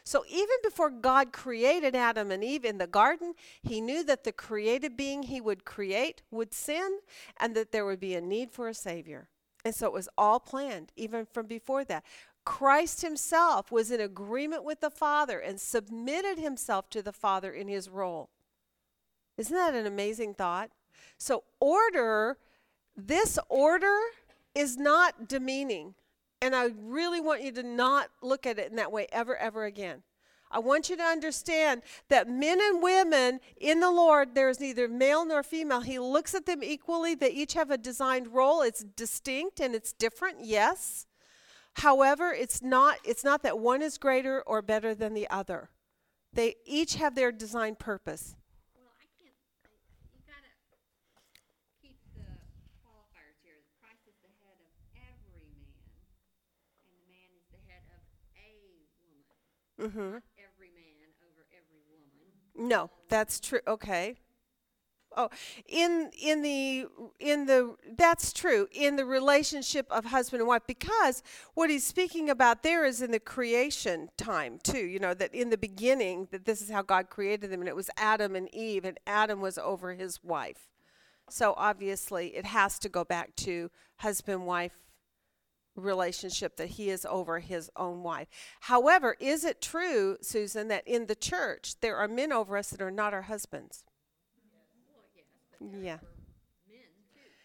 So 0.04 0.24
even 0.28 0.56
before 0.62 0.90
God 0.90 1.32
created 1.32 1.94
Adam 1.94 2.30
and 2.30 2.42
Eve 2.42 2.64
in 2.64 2.78
the 2.78 2.86
garden, 2.86 3.34
he 3.62 3.80
knew 3.80 4.02
that 4.04 4.24
the 4.24 4.32
created 4.32 4.96
being 4.96 5.24
he 5.24 5.40
would 5.40 5.64
create 5.64 6.22
would 6.30 6.54
sin 6.54 7.00
and 7.38 7.54
that 7.54 7.72
there 7.72 7.84
would 7.84 8.00
be 8.00 8.14
a 8.14 8.20
need 8.20 8.50
for 8.50 8.68
a 8.68 8.74
Savior. 8.74 9.28
And 9.64 9.74
so 9.74 9.86
it 9.86 9.92
was 9.92 10.08
all 10.16 10.40
planned, 10.40 10.92
even 10.96 11.26
from 11.26 11.46
before 11.46 11.84
that. 11.84 12.04
Christ 12.44 13.02
himself 13.02 13.70
was 13.70 13.90
in 13.90 14.00
agreement 14.00 14.64
with 14.64 14.80
the 14.80 14.90
Father 14.90 15.38
and 15.38 15.60
submitted 15.60 16.38
himself 16.38 16.88
to 16.90 17.02
the 17.02 17.12
Father 17.12 17.52
in 17.52 17.68
his 17.68 17.88
role. 17.88 18.30
Isn't 19.36 19.56
that 19.56 19.74
an 19.74 19.86
amazing 19.86 20.34
thought? 20.34 20.70
So, 21.18 21.44
order, 21.60 22.38
this 22.96 23.38
order 23.48 23.98
is 24.54 24.76
not 24.76 25.28
demeaning. 25.28 25.94
And 26.42 26.54
I 26.54 26.70
really 26.78 27.20
want 27.20 27.42
you 27.42 27.52
to 27.52 27.62
not 27.62 28.08
look 28.22 28.46
at 28.46 28.58
it 28.58 28.70
in 28.70 28.76
that 28.76 28.92
way 28.92 29.06
ever, 29.12 29.36
ever 29.36 29.64
again. 29.64 30.02
I 30.50 30.58
want 30.58 30.90
you 30.90 30.96
to 30.96 31.02
understand 31.04 31.82
that 32.08 32.28
men 32.28 32.60
and 32.60 32.82
women 32.82 33.38
in 33.56 33.78
the 33.78 33.90
Lord, 33.90 34.34
there 34.34 34.48
is 34.48 34.58
neither 34.58 34.88
male 34.88 35.24
nor 35.24 35.44
female. 35.44 35.82
He 35.82 36.00
looks 36.00 36.34
at 36.34 36.46
them 36.46 36.64
equally. 36.64 37.14
They 37.14 37.30
each 37.30 37.54
have 37.54 37.70
a 37.70 37.78
designed 37.78 38.34
role. 38.34 38.62
It's 38.62 38.82
distinct 38.82 39.60
and 39.60 39.76
it's 39.76 39.92
different, 39.92 40.38
yes. 40.42 41.06
However, 41.74 42.32
it's 42.32 42.62
not 42.62 42.98
it's 43.04 43.22
not 43.22 43.44
that 43.44 43.60
one 43.60 43.80
is 43.80 43.96
greater 43.96 44.42
or 44.42 44.60
better 44.60 44.92
than 44.92 45.14
the 45.14 45.30
other. 45.30 45.70
They 46.32 46.56
each 46.66 46.96
have 46.96 47.14
their 47.14 47.30
designed 47.30 47.78
purpose. 47.78 48.34
Well, 48.74 48.90
I 48.98 49.06
can't, 49.22 49.38
I, 49.62 49.70
you 50.14 50.22
gotta 50.26 50.50
keep 51.80 51.98
the 52.18 52.26
qualifiers 52.82 53.38
here. 53.46 53.62
Christ 53.78 54.02
is 54.10 54.18
the 54.18 54.34
head 54.42 54.58
of 54.58 54.74
every 54.98 55.46
man, 55.54 55.78
and 56.82 56.90
the 56.90 57.06
man 57.06 57.30
is 59.84 59.92
the 59.92 59.98
head 59.98 60.02
of 60.02 60.10
a 60.10 60.10
woman. 60.10 60.10
Mhm. 60.10 60.12
Not 60.12 60.22
every 60.38 60.70
man 60.70 61.08
over 61.22 61.46
every 61.52 61.80
woman. 61.88 62.68
No, 62.68 62.90
that's 63.08 63.40
true. 63.40 63.60
Okay. 63.66 64.16
Oh, 65.16 65.28
in 65.66 66.12
in 66.16 66.42
the 66.42 66.86
in 67.18 67.46
the 67.46 67.74
that's 67.96 68.32
true 68.32 68.68
in 68.70 68.94
the 68.94 69.04
relationship 69.04 69.90
of 69.90 70.04
husband 70.04 70.40
and 70.40 70.46
wife 70.46 70.62
because 70.68 71.24
what 71.54 71.68
he's 71.68 71.84
speaking 71.84 72.30
about 72.30 72.62
there 72.62 72.84
is 72.84 73.02
in 73.02 73.10
the 73.10 73.18
creation 73.18 74.10
time 74.16 74.60
too. 74.62 74.86
You 74.86 75.00
know 75.00 75.14
that 75.14 75.34
in 75.34 75.50
the 75.50 75.58
beginning 75.58 76.28
that 76.30 76.44
this 76.44 76.62
is 76.62 76.70
how 76.70 76.82
God 76.82 77.10
created 77.10 77.50
them 77.50 77.60
and 77.60 77.68
it 77.68 77.74
was 77.74 77.90
Adam 77.96 78.36
and 78.36 78.48
Eve 78.54 78.84
and 78.84 79.00
Adam 79.04 79.40
was 79.40 79.58
over 79.58 79.94
his 79.94 80.22
wife. 80.22 80.68
So 81.28 81.54
obviously 81.56 82.36
it 82.36 82.46
has 82.46 82.78
to 82.78 82.88
go 82.88 83.04
back 83.04 83.34
to 83.36 83.70
husband 83.96 84.46
wife 84.46 84.78
relationship 85.76 86.56
that 86.56 86.70
he 86.70 86.90
is 86.90 87.06
over 87.08 87.38
his 87.38 87.70
own 87.76 88.02
wife. 88.02 88.28
However, 88.60 89.16
is 89.20 89.44
it 89.44 89.60
true, 89.60 90.16
Susan, 90.20 90.68
that 90.68 90.86
in 90.86 91.06
the 91.06 91.14
church 91.14 91.76
there 91.80 91.96
are 91.96 92.08
men 92.08 92.32
over 92.32 92.56
us 92.56 92.70
that 92.70 92.82
are 92.82 92.90
not 92.90 93.14
our 93.14 93.22
husbands? 93.22 93.84
Yeah. 95.60 95.98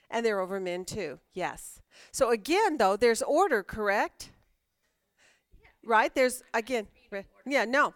And 0.10 0.26
they're 0.26 0.40
over 0.40 0.60
men 0.60 0.86
too. 0.86 1.20
Yes. 1.34 1.82
So 2.12 2.30
again, 2.30 2.78
though, 2.78 2.96
there's 2.96 3.22
order, 3.22 3.64
correct? 3.64 4.32
Right? 5.84 6.14
There's 6.14 6.42
again. 6.54 6.88
Yeah. 7.46 7.66
No. 7.66 7.94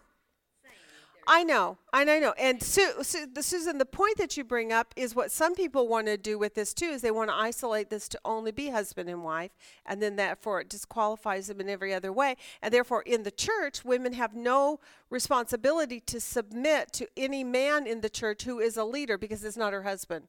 I 1.26 1.44
know, 1.44 1.78
and 1.92 2.10
I 2.10 2.18
know, 2.18 2.32
and 2.38 2.62
Su- 2.62 3.02
Su- 3.02 3.26
the- 3.26 3.42
Susan, 3.42 3.78
the 3.78 3.84
point 3.84 4.16
that 4.16 4.36
you 4.36 4.44
bring 4.44 4.72
up 4.72 4.92
is 4.96 5.14
what 5.14 5.30
some 5.30 5.54
people 5.54 5.86
want 5.86 6.06
to 6.06 6.16
do 6.16 6.38
with 6.38 6.54
this 6.54 6.74
too. 6.74 6.86
Is 6.86 7.02
they 7.02 7.10
want 7.10 7.30
to 7.30 7.36
isolate 7.36 7.88
this 7.90 8.08
to 8.08 8.20
only 8.24 8.50
be 8.50 8.70
husband 8.70 9.08
and 9.08 9.22
wife, 9.22 9.52
and 9.86 10.02
then 10.02 10.16
therefore 10.16 10.60
it 10.60 10.68
disqualifies 10.68 11.46
them 11.46 11.60
in 11.60 11.68
every 11.68 11.94
other 11.94 12.12
way. 12.12 12.36
And 12.60 12.74
therefore, 12.74 13.02
in 13.02 13.22
the 13.22 13.30
church, 13.30 13.84
women 13.84 14.14
have 14.14 14.34
no 14.34 14.80
responsibility 15.08 16.00
to 16.00 16.20
submit 16.20 16.92
to 16.94 17.06
any 17.16 17.44
man 17.44 17.86
in 17.86 18.00
the 18.00 18.10
church 18.10 18.44
who 18.44 18.58
is 18.58 18.76
a 18.76 18.84
leader 18.84 19.16
because 19.16 19.44
it's 19.44 19.56
not 19.56 19.72
her 19.72 19.84
husband, 19.84 20.26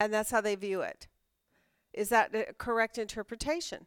and 0.00 0.12
that's 0.12 0.30
how 0.30 0.40
they 0.40 0.54
view 0.54 0.80
it. 0.80 1.08
Is 1.92 2.08
that 2.10 2.34
a 2.34 2.54
correct 2.54 2.98
interpretation? 2.98 3.86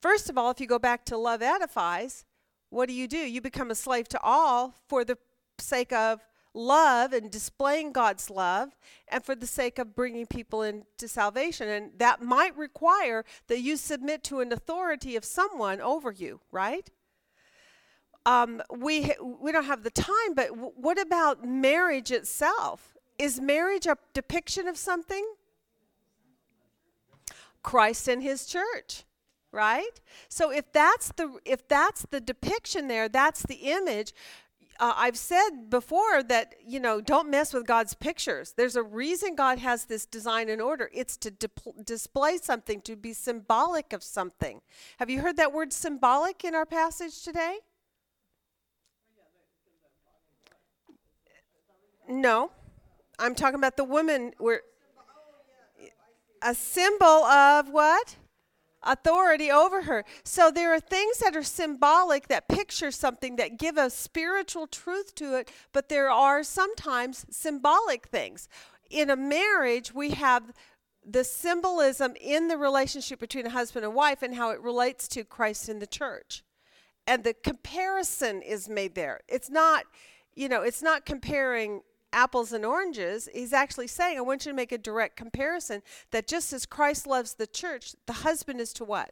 First 0.00 0.30
of 0.30 0.38
all, 0.38 0.50
if 0.50 0.60
you 0.60 0.66
go 0.66 0.78
back 0.78 1.04
to 1.06 1.16
love 1.16 1.42
edifies, 1.42 2.24
what 2.70 2.88
do 2.88 2.94
you 2.94 3.06
do? 3.06 3.18
You 3.18 3.40
become 3.42 3.70
a 3.70 3.74
slave 3.74 4.08
to 4.08 4.20
all 4.22 4.74
for 4.88 5.04
the 5.04 5.18
sake 5.62 5.92
of 5.92 6.20
love 6.54 7.12
and 7.12 7.30
displaying 7.30 7.92
God's 7.92 8.28
love 8.28 8.76
and 9.08 9.24
for 9.24 9.34
the 9.34 9.46
sake 9.46 9.78
of 9.78 9.94
bringing 9.94 10.26
people 10.26 10.62
into 10.62 11.08
salvation. 11.08 11.68
And 11.68 11.92
that 11.98 12.22
might 12.22 12.56
require 12.56 13.24
that 13.48 13.60
you 13.60 13.76
submit 13.76 14.22
to 14.24 14.40
an 14.40 14.52
authority 14.52 15.16
of 15.16 15.24
someone 15.24 15.80
over 15.80 16.10
you, 16.10 16.40
right? 16.50 16.88
Um, 18.24 18.62
we, 18.70 19.12
we 19.40 19.50
don't 19.50 19.64
have 19.64 19.82
the 19.82 19.90
time, 19.90 20.34
but 20.34 20.48
w- 20.48 20.72
what 20.76 21.00
about 21.00 21.44
marriage 21.44 22.10
itself? 22.10 22.96
Is 23.18 23.40
marriage 23.40 23.86
a 23.86 23.96
depiction 24.12 24.68
of 24.68 24.76
something? 24.76 25.26
Christ 27.62 28.08
and 28.08 28.22
his 28.22 28.46
church 28.46 29.04
right 29.52 30.00
so 30.30 30.50
if 30.50 30.72
that's 30.72 31.12
the 31.12 31.38
if 31.44 31.68
that's 31.68 32.06
the 32.10 32.20
depiction 32.20 32.88
there 32.88 33.06
that's 33.06 33.42
the 33.42 33.70
image 33.70 34.14
uh, 34.82 34.94
i've 34.96 35.16
said 35.16 35.70
before 35.70 36.22
that 36.24 36.54
you 36.66 36.80
know 36.80 37.00
don't 37.00 37.30
mess 37.30 37.54
with 37.54 37.66
god's 37.66 37.94
pictures. 37.94 38.52
There's 38.56 38.76
a 38.76 38.82
reason 38.82 39.36
god 39.36 39.58
has 39.58 39.84
this 39.84 40.04
design 40.04 40.48
and 40.48 40.60
order. 40.60 40.90
It's 40.92 41.16
to 41.18 41.30
display 41.84 42.38
something 42.38 42.80
to 42.82 42.96
be 42.96 43.12
symbolic 43.12 43.92
of 43.92 44.02
something. 44.02 44.60
Have 44.98 45.08
you 45.08 45.20
heard 45.20 45.36
that 45.36 45.52
word 45.52 45.72
symbolic 45.72 46.44
in 46.44 46.54
our 46.54 46.66
passage 46.66 47.22
today? 47.22 47.58
No. 52.08 52.50
I'm 53.18 53.34
talking 53.36 53.58
about 53.58 53.76
the 53.76 53.84
woman 53.84 54.32
where 54.38 54.62
a 56.42 56.54
symbol 56.54 57.06
of 57.06 57.68
what 57.68 58.16
authority 58.84 59.50
over 59.50 59.82
her. 59.82 60.04
So 60.24 60.50
there 60.50 60.72
are 60.74 60.80
things 60.80 61.18
that 61.18 61.36
are 61.36 61.42
symbolic 61.42 62.28
that 62.28 62.48
picture 62.48 62.90
something 62.90 63.36
that 63.36 63.58
give 63.58 63.76
a 63.76 63.90
spiritual 63.90 64.66
truth 64.66 65.14
to 65.16 65.36
it, 65.36 65.50
but 65.72 65.88
there 65.88 66.10
are 66.10 66.42
sometimes 66.42 67.26
symbolic 67.30 68.06
things. 68.06 68.48
In 68.90 69.10
a 69.10 69.16
marriage, 69.16 69.94
we 69.94 70.10
have 70.10 70.52
the 71.04 71.24
symbolism 71.24 72.14
in 72.20 72.48
the 72.48 72.56
relationship 72.56 73.18
between 73.18 73.46
a 73.46 73.50
husband 73.50 73.84
and 73.84 73.94
wife 73.94 74.22
and 74.22 74.34
how 74.34 74.50
it 74.50 74.60
relates 74.60 75.08
to 75.08 75.24
Christ 75.24 75.68
in 75.68 75.78
the 75.78 75.86
church. 75.86 76.44
And 77.06 77.24
the 77.24 77.34
comparison 77.34 78.42
is 78.42 78.68
made 78.68 78.94
there. 78.94 79.20
It's 79.28 79.50
not, 79.50 79.84
you 80.34 80.48
know, 80.48 80.62
it's 80.62 80.82
not 80.82 81.04
comparing 81.04 81.82
apples 82.12 82.52
and 82.52 82.64
oranges. 82.64 83.28
He's 83.32 83.52
actually 83.52 83.86
saying, 83.86 84.18
I 84.18 84.22
want 84.22 84.44
you 84.44 84.52
to 84.52 84.56
make 84.56 84.72
a 84.72 84.78
direct 84.78 85.16
comparison 85.16 85.82
that 86.10 86.28
just 86.28 86.52
as 86.52 86.66
Christ 86.66 87.06
loves 87.06 87.34
the 87.34 87.46
church, 87.46 87.94
the 88.06 88.12
husband 88.14 88.60
is 88.60 88.72
to 88.74 88.84
what? 88.84 89.10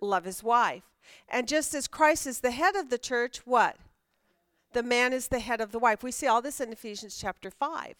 Love 0.00 0.24
his 0.24 0.42
wife. 0.42 0.82
And 1.28 1.48
just 1.48 1.74
as 1.74 1.88
Christ 1.88 2.26
is 2.26 2.40
the 2.40 2.50
head 2.50 2.76
of 2.76 2.90
the 2.90 2.98
church, 2.98 3.38
what? 3.44 3.76
The 4.72 4.82
man 4.82 5.12
is 5.12 5.28
the 5.28 5.40
head 5.40 5.60
of 5.60 5.72
the 5.72 5.78
wife. 5.78 6.02
We 6.02 6.12
see 6.12 6.26
all 6.26 6.42
this 6.42 6.60
in 6.60 6.72
Ephesians 6.72 7.18
chapter 7.20 7.50
5. 7.50 7.94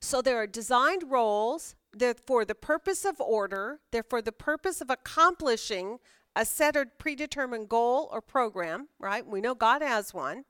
So 0.00 0.20
there 0.22 0.36
are 0.36 0.46
designed 0.46 1.10
roles. 1.10 1.74
They're 1.92 2.14
for 2.26 2.44
the 2.44 2.54
purpose 2.54 3.04
of 3.04 3.20
order. 3.20 3.80
They're 3.90 4.02
for 4.02 4.20
the 4.20 4.32
purpose 4.32 4.80
of 4.80 4.90
accomplishing 4.90 5.98
a 6.34 6.44
set 6.44 6.76
or 6.76 6.84
predetermined 6.84 7.68
goal 7.68 8.10
or 8.12 8.20
program, 8.20 8.88
right? 8.98 9.26
We 9.26 9.40
know 9.40 9.54
God 9.54 9.80
has 9.80 10.12
one. 10.12 10.44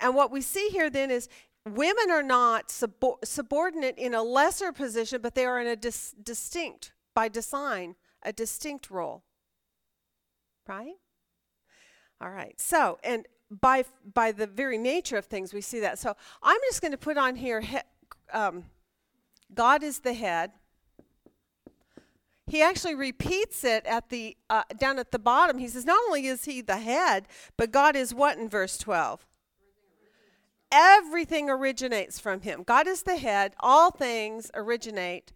And 0.00 0.14
what 0.14 0.30
we 0.30 0.40
see 0.40 0.68
here 0.68 0.90
then 0.90 1.10
is 1.10 1.28
women 1.64 2.10
are 2.10 2.22
not 2.22 2.68
subo- 2.68 3.24
subordinate 3.24 3.98
in 3.98 4.14
a 4.14 4.22
lesser 4.22 4.72
position, 4.72 5.20
but 5.20 5.34
they 5.34 5.44
are 5.44 5.60
in 5.60 5.66
a 5.66 5.76
dis- 5.76 6.14
distinct, 6.22 6.92
by 7.14 7.28
design, 7.28 7.96
a 8.22 8.32
distinct 8.32 8.90
role. 8.90 9.24
Right? 10.68 10.94
All 12.20 12.30
right. 12.30 12.60
So, 12.60 12.98
and 13.04 13.26
by 13.50 13.84
by 14.14 14.32
the 14.32 14.46
very 14.46 14.78
nature 14.78 15.16
of 15.16 15.26
things, 15.26 15.54
we 15.54 15.60
see 15.60 15.80
that. 15.80 15.98
So, 15.98 16.16
I'm 16.42 16.58
just 16.68 16.80
going 16.80 16.92
to 16.92 16.98
put 16.98 17.16
on 17.16 17.36
here. 17.36 17.60
He, 17.60 17.78
um, 18.32 18.64
God 19.54 19.82
is 19.82 20.00
the 20.00 20.14
head. 20.14 20.52
He 22.48 22.62
actually 22.62 22.94
repeats 22.94 23.64
it 23.64 23.84
at 23.86 24.08
the 24.08 24.36
uh, 24.48 24.62
down 24.78 24.98
at 24.98 25.10
the 25.10 25.18
bottom. 25.18 25.58
He 25.58 25.68
says, 25.68 25.84
not 25.84 25.98
only 26.06 26.26
is 26.26 26.44
he 26.44 26.60
the 26.60 26.78
head, 26.78 27.26
but 27.56 27.72
God 27.72 27.96
is 27.96 28.14
what 28.14 28.38
in 28.38 28.48
verse 28.48 28.78
12? 28.78 29.26
Everything 30.78 31.48
originates 31.48 32.20
from 32.20 32.42
him. 32.42 32.62
God 32.62 32.86
is 32.86 33.02
the 33.02 33.16
head. 33.16 33.54
All 33.60 33.90
things 33.90 34.50
originate 34.52 35.32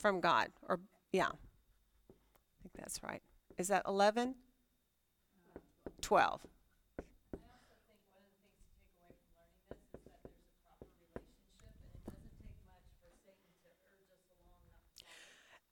from 0.00 0.20
God. 0.20 0.48
Or, 0.68 0.80
yeah. 1.12 1.28
I 1.28 2.62
think 2.64 2.74
that's 2.76 3.00
right. 3.00 3.22
Is 3.58 3.68
that 3.68 3.84
11? 3.86 4.34
12. 6.00 6.40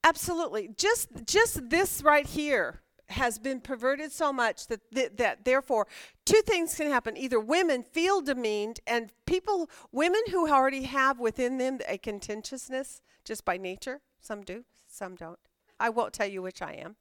Absolutely. 0.05 0.69
Just 0.77 1.09
just 1.25 1.71
this 1.71 2.03
right 2.03 2.27
here 2.27 2.84
has 3.11 3.39
been 3.39 3.61
perverted 3.61 4.11
so 4.13 4.33
much 4.33 4.67
that 4.69 4.81
that, 4.93 5.17
that 5.17 5.45
therefore 5.45 5.87
two 6.25 6.41
things 6.43 6.75
can 6.75 6.91
happen. 6.91 7.17
Either 7.17 7.39
women 7.39 7.83
feel 7.83 8.21
demeaned 8.21 8.81
and 8.87 9.13
people 9.27 9.69
women 9.93 10.23
who 10.31 10.51
already 10.51 10.83
have 10.83 11.19
within 11.19 11.59
them 11.59 11.79
a 11.89 11.99
contentiousness 11.99 13.03
just 13.25 13.45
by 13.45 13.57
nature, 13.57 14.01
some 14.21 14.43
do, 14.43 14.65
some 14.87 15.15
don't. 15.15 15.39
I 15.79 15.91
won't 15.91 16.13
tell 16.13 16.29
you 16.29 16.43
which 16.43 16.63
I 16.63 16.73
am. 16.73 16.97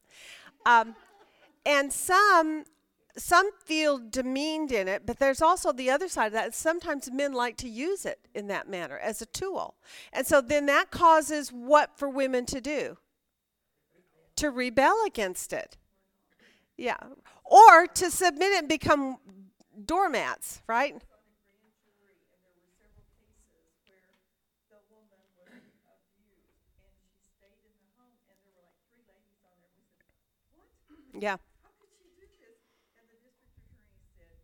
Um, 0.66 0.94
and 1.64 1.92
some 1.92 2.64
some 3.16 3.50
feel 3.64 3.98
demeaned 3.98 4.72
in 4.72 4.88
it, 4.88 5.06
but 5.06 5.20
there's 5.20 5.40
also 5.40 5.72
the 5.72 5.90
other 5.90 6.08
side 6.08 6.26
of 6.26 6.32
that. 6.32 6.52
Sometimes 6.52 7.10
men 7.12 7.32
like 7.32 7.56
to 7.58 7.68
use 7.68 8.04
it 8.04 8.26
in 8.34 8.48
that 8.48 8.68
manner 8.68 8.98
as 8.98 9.22
a 9.22 9.26
tool. 9.26 9.76
And 10.12 10.26
so 10.26 10.40
then 10.40 10.66
that 10.66 10.90
causes 10.90 11.50
what 11.50 11.96
for 11.96 12.08
women 12.08 12.44
to 12.46 12.60
do? 12.60 12.98
To 14.36 14.50
rebel 14.50 14.96
against 15.06 15.52
it. 15.52 15.76
Yeah. 16.76 16.96
Or 17.44 17.86
to 17.86 18.10
submit 18.10 18.52
it 18.52 18.58
and 18.60 18.68
become 18.68 19.18
doormats, 19.84 20.62
right? 20.66 20.94
Yeah. 31.16 31.36
How 31.62 31.70
could 31.78 31.90
she 31.94 32.10
do 32.10 32.26
this? 32.26 32.58
And 32.98 33.06
the 33.06 33.22
district 33.22 33.54
attorney 33.62 34.02
said, 34.18 34.34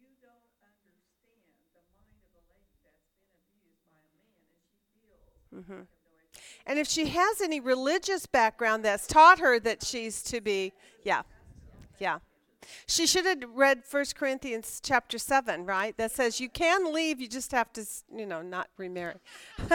you 0.00 0.08
don't 0.24 0.48
understand 0.56 1.04
the 1.20 1.52
mind 2.00 2.24
of 2.32 2.40
a 2.40 2.56
lady 2.56 2.80
that's 2.88 3.12
been 3.12 3.44
abused 3.44 3.84
by 3.92 4.00
a 4.00 4.08
man 4.16 4.40
and 4.40 4.64
she 4.72 4.88
feels. 5.04 5.28
Mm-hmm. 5.52 5.84
And 6.64 6.78
if 6.78 6.88
she 6.88 7.12
has 7.12 7.42
any 7.42 7.60
religious 7.60 8.24
background 8.24 8.86
that's 8.86 9.06
taught 9.06 9.38
her 9.40 9.60
that 9.60 9.84
she's 9.84 10.22
to 10.22 10.40
be, 10.40 10.72
yeah. 11.04 11.22
Yeah. 12.02 12.18
She 12.86 13.06
should 13.06 13.26
have 13.26 13.38
read 13.54 13.84
1 13.88 14.04
Corinthians 14.16 14.80
chapter 14.82 15.18
7, 15.18 15.64
right? 15.64 15.96
That 15.96 16.10
says 16.10 16.40
you 16.40 16.48
can 16.48 16.92
leave, 16.92 17.20
you 17.20 17.28
just 17.28 17.52
have 17.52 17.72
to, 17.74 17.86
you 18.12 18.26
know, 18.26 18.42
not 18.42 18.70
remarry. 18.76 19.14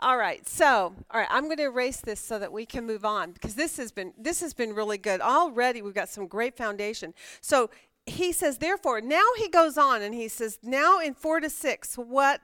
All 0.00 0.16
right. 0.16 0.46
So, 0.48 0.92
all 1.12 1.20
right, 1.20 1.28
I'm 1.30 1.44
going 1.44 1.58
to 1.58 1.64
erase 1.64 2.00
this 2.00 2.18
so 2.18 2.40
that 2.40 2.52
we 2.52 2.66
can 2.66 2.84
move 2.84 3.04
on 3.04 3.30
because 3.30 3.54
this 3.54 3.76
has 3.76 3.92
been 3.92 4.12
this 4.18 4.40
has 4.40 4.52
been 4.52 4.74
really 4.74 4.98
good. 4.98 5.20
Already 5.20 5.82
we've 5.82 5.94
got 5.94 6.08
some 6.08 6.26
great 6.26 6.56
foundation. 6.56 7.14
So, 7.40 7.70
he 8.04 8.32
says 8.32 8.58
therefore, 8.58 9.00
now 9.00 9.24
he 9.38 9.48
goes 9.48 9.78
on 9.78 10.02
and 10.02 10.14
he 10.14 10.26
says, 10.26 10.58
now 10.64 10.98
in 10.98 11.14
4 11.14 11.40
to 11.40 11.48
6, 11.48 11.94
what 11.94 12.40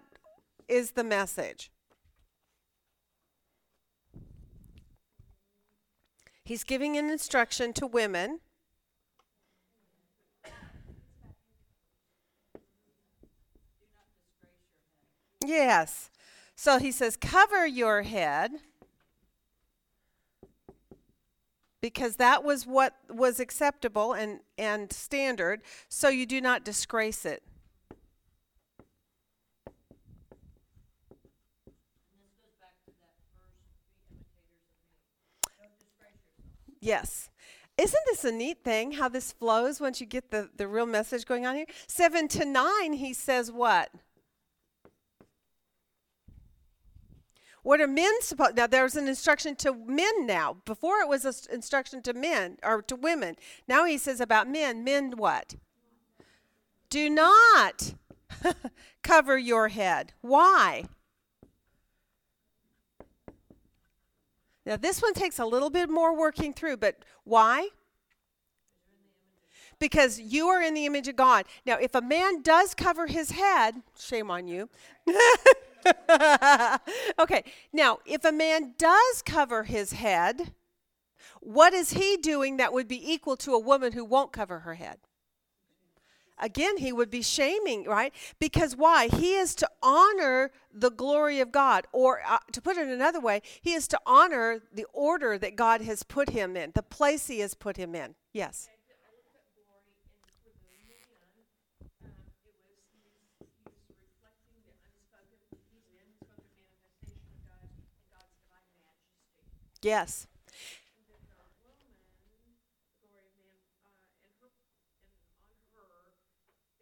is 0.68 0.93
the 0.93 1.05
message? 1.05 1.72
He's 6.51 6.64
giving 6.64 6.96
an 6.96 7.09
instruction 7.09 7.72
to 7.74 7.86
women. 7.86 8.40
Yes. 15.46 16.11
So 16.57 16.80
he 16.80 16.90
says, 16.90 17.16
cover 17.16 17.68
your 17.68 18.03
head 18.03 18.51
because 21.80 22.16
that 22.16 22.42
was 22.42 22.66
what 22.66 22.96
was 23.09 23.38
acceptable 23.38 24.12
and, 24.12 24.40
and 24.59 24.92
standard, 24.92 25.61
so 25.88 26.09
you 26.09 26.26
do 26.26 26.40
not 26.40 26.64
disgrace 26.64 27.24
it. 27.24 27.44
Yes. 36.81 37.31
Isn't 37.76 38.03
this 38.07 38.24
a 38.24 38.33
neat 38.33 38.62
thing 38.62 38.93
how 38.93 39.09
this 39.09 39.33
flows 39.33 39.81
once 39.81 40.01
you 40.01 40.07
get 40.07 40.31
the, 40.31 40.51
the 40.57 40.68
real 40.68 40.87
message 40.87 41.24
going 41.24 41.47
on 41.47 41.57
here? 41.57 41.66
Seven 41.87 42.28
to 42.28 42.45
nine, 42.45 42.95
he 42.95 43.12
says 43.12 43.51
what? 43.51 43.91
What 47.62 47.81
are 47.81 47.87
men 47.87 48.22
supposed? 48.22 48.57
Now 48.57 48.66
there's 48.66 48.97
an 48.97 49.07
instruction 49.07 49.55
to 49.57 49.74
men 49.74 50.26
now. 50.26 50.57
Before 50.64 51.01
it 51.01 51.09
was 51.09 51.24
an 51.24 51.35
instruction 51.53 52.03
to 52.03 52.14
men 52.14 52.57
or 52.62 52.83
to 52.83 52.97
women. 52.97 53.37
Now 53.68 53.85
he 53.85 53.99
says 53.99 54.20
about 54.20 54.49
men. 54.49 54.83
Men 54.83 55.12
what? 55.16 55.57
Do 56.89 57.11
not 57.11 57.95
cover 59.03 59.39
your 59.39 59.68
head. 59.68 60.14
Why? 60.22 60.85
Now, 64.67 64.77
this 64.77 65.01
one 65.01 65.15
takes 65.15 65.39
a 65.39 65.47
little 65.47 65.71
bit 65.71 65.89
more 65.89 66.17
working 66.17 66.53
through, 66.53 66.77
but 66.77 66.97
why? 67.25 67.69
Because 69.79 70.21
you 70.21 70.49
are 70.49 70.63
in 70.63 70.75
the 70.75 70.85
image 70.85 71.09
of 71.09 71.17
God. 71.17 71.47
Now, 71.65 71.79
if 71.79 71.95
a 71.95 72.03
man 72.03 72.43
does 72.43 72.75
cover 72.75 73.07
his 73.07 73.31
head, 73.31 73.83
shame 73.99 74.31
on 74.31 74.47
you. 74.47 74.69
okay, 77.19 77.45
now, 77.73 77.99
if 78.05 78.25
a 78.25 78.33
man 78.33 78.75
does 78.77 79.23
cover 79.23 79.65
his 79.65 79.93
head, 79.95 80.53
what 81.41 81.73
is 81.73 81.95
he 81.95 82.19
doing 82.19 82.59
that 82.59 82.75
would 82.75 82.87
be 82.87 83.13
equal 83.13 83.37
to 83.39 83.55
a 83.55 83.59
woman 83.59 83.93
who 83.93 84.05
won't 84.05 84.33
cover 84.33 84.61
her 84.61 84.75
head? 84.75 84.99
Again 86.41 86.76
he 86.78 86.93
would 86.93 87.11
be 87.11 87.22
shaming 87.22 87.84
right? 87.84 88.12
Because 88.38 88.76
why? 88.76 89.09
He 89.09 89.34
is 89.34 89.55
to 89.57 89.68
honor 89.82 90.51
the 90.72 90.91
glory 90.91 91.41
of 91.41 91.51
god 91.53 91.86
or 91.93 92.20
uh, 92.26 92.38
to 92.53 92.61
put 92.61 92.76
it 92.76 92.88
another 92.88 93.20
way 93.20 93.43
he 93.61 93.72
is 93.72 93.88
to 93.88 93.99
honor 94.07 94.61
the 94.72 94.86
order 94.93 95.36
that 95.38 95.57
god 95.57 95.80
has 95.82 96.03
put 96.03 96.30
him 96.30 96.57
in 96.57 96.72
the 96.74 96.82
place 96.82 97.26
he 97.26 97.41
has 97.41 97.55
put 97.55 97.76
him 97.76 97.95
in. 97.95 98.14
Yes. 98.32 98.68
I 98.70 99.11
looked 99.11 99.34
at 99.34 99.43
glory 99.59 99.91
and 99.91 100.07
for 100.45 100.55
the 100.55 100.82
man, 100.86 101.11
um, 101.18 102.14
it 102.47 102.55
was, 102.62 102.78
he's, 102.95 103.11
he's 103.82 103.99
reflecting 103.99 104.61
the 104.62 104.74
unspoken, 104.78 105.41
he's 105.74 105.86
an 105.91 105.99
unspoken 106.07 106.55
manifestation 106.55 107.26
of 107.26 107.43
God 107.43 107.66
and 107.66 107.82
God's 108.11 108.34
divine 108.38 108.70
majesty. 108.78 109.43
yes 109.82 110.30
And 110.95 111.03
then 111.11 111.22
the 111.26 111.43
woman, 111.64 111.91
the 111.99 113.09
glory 113.11 113.26
of 113.26 113.34
man, 113.34 113.66
uh, 113.82 114.22
and 114.22 114.32
her, 114.38 114.53
and 115.51 115.51
on 115.51 115.59
her 115.74 116.14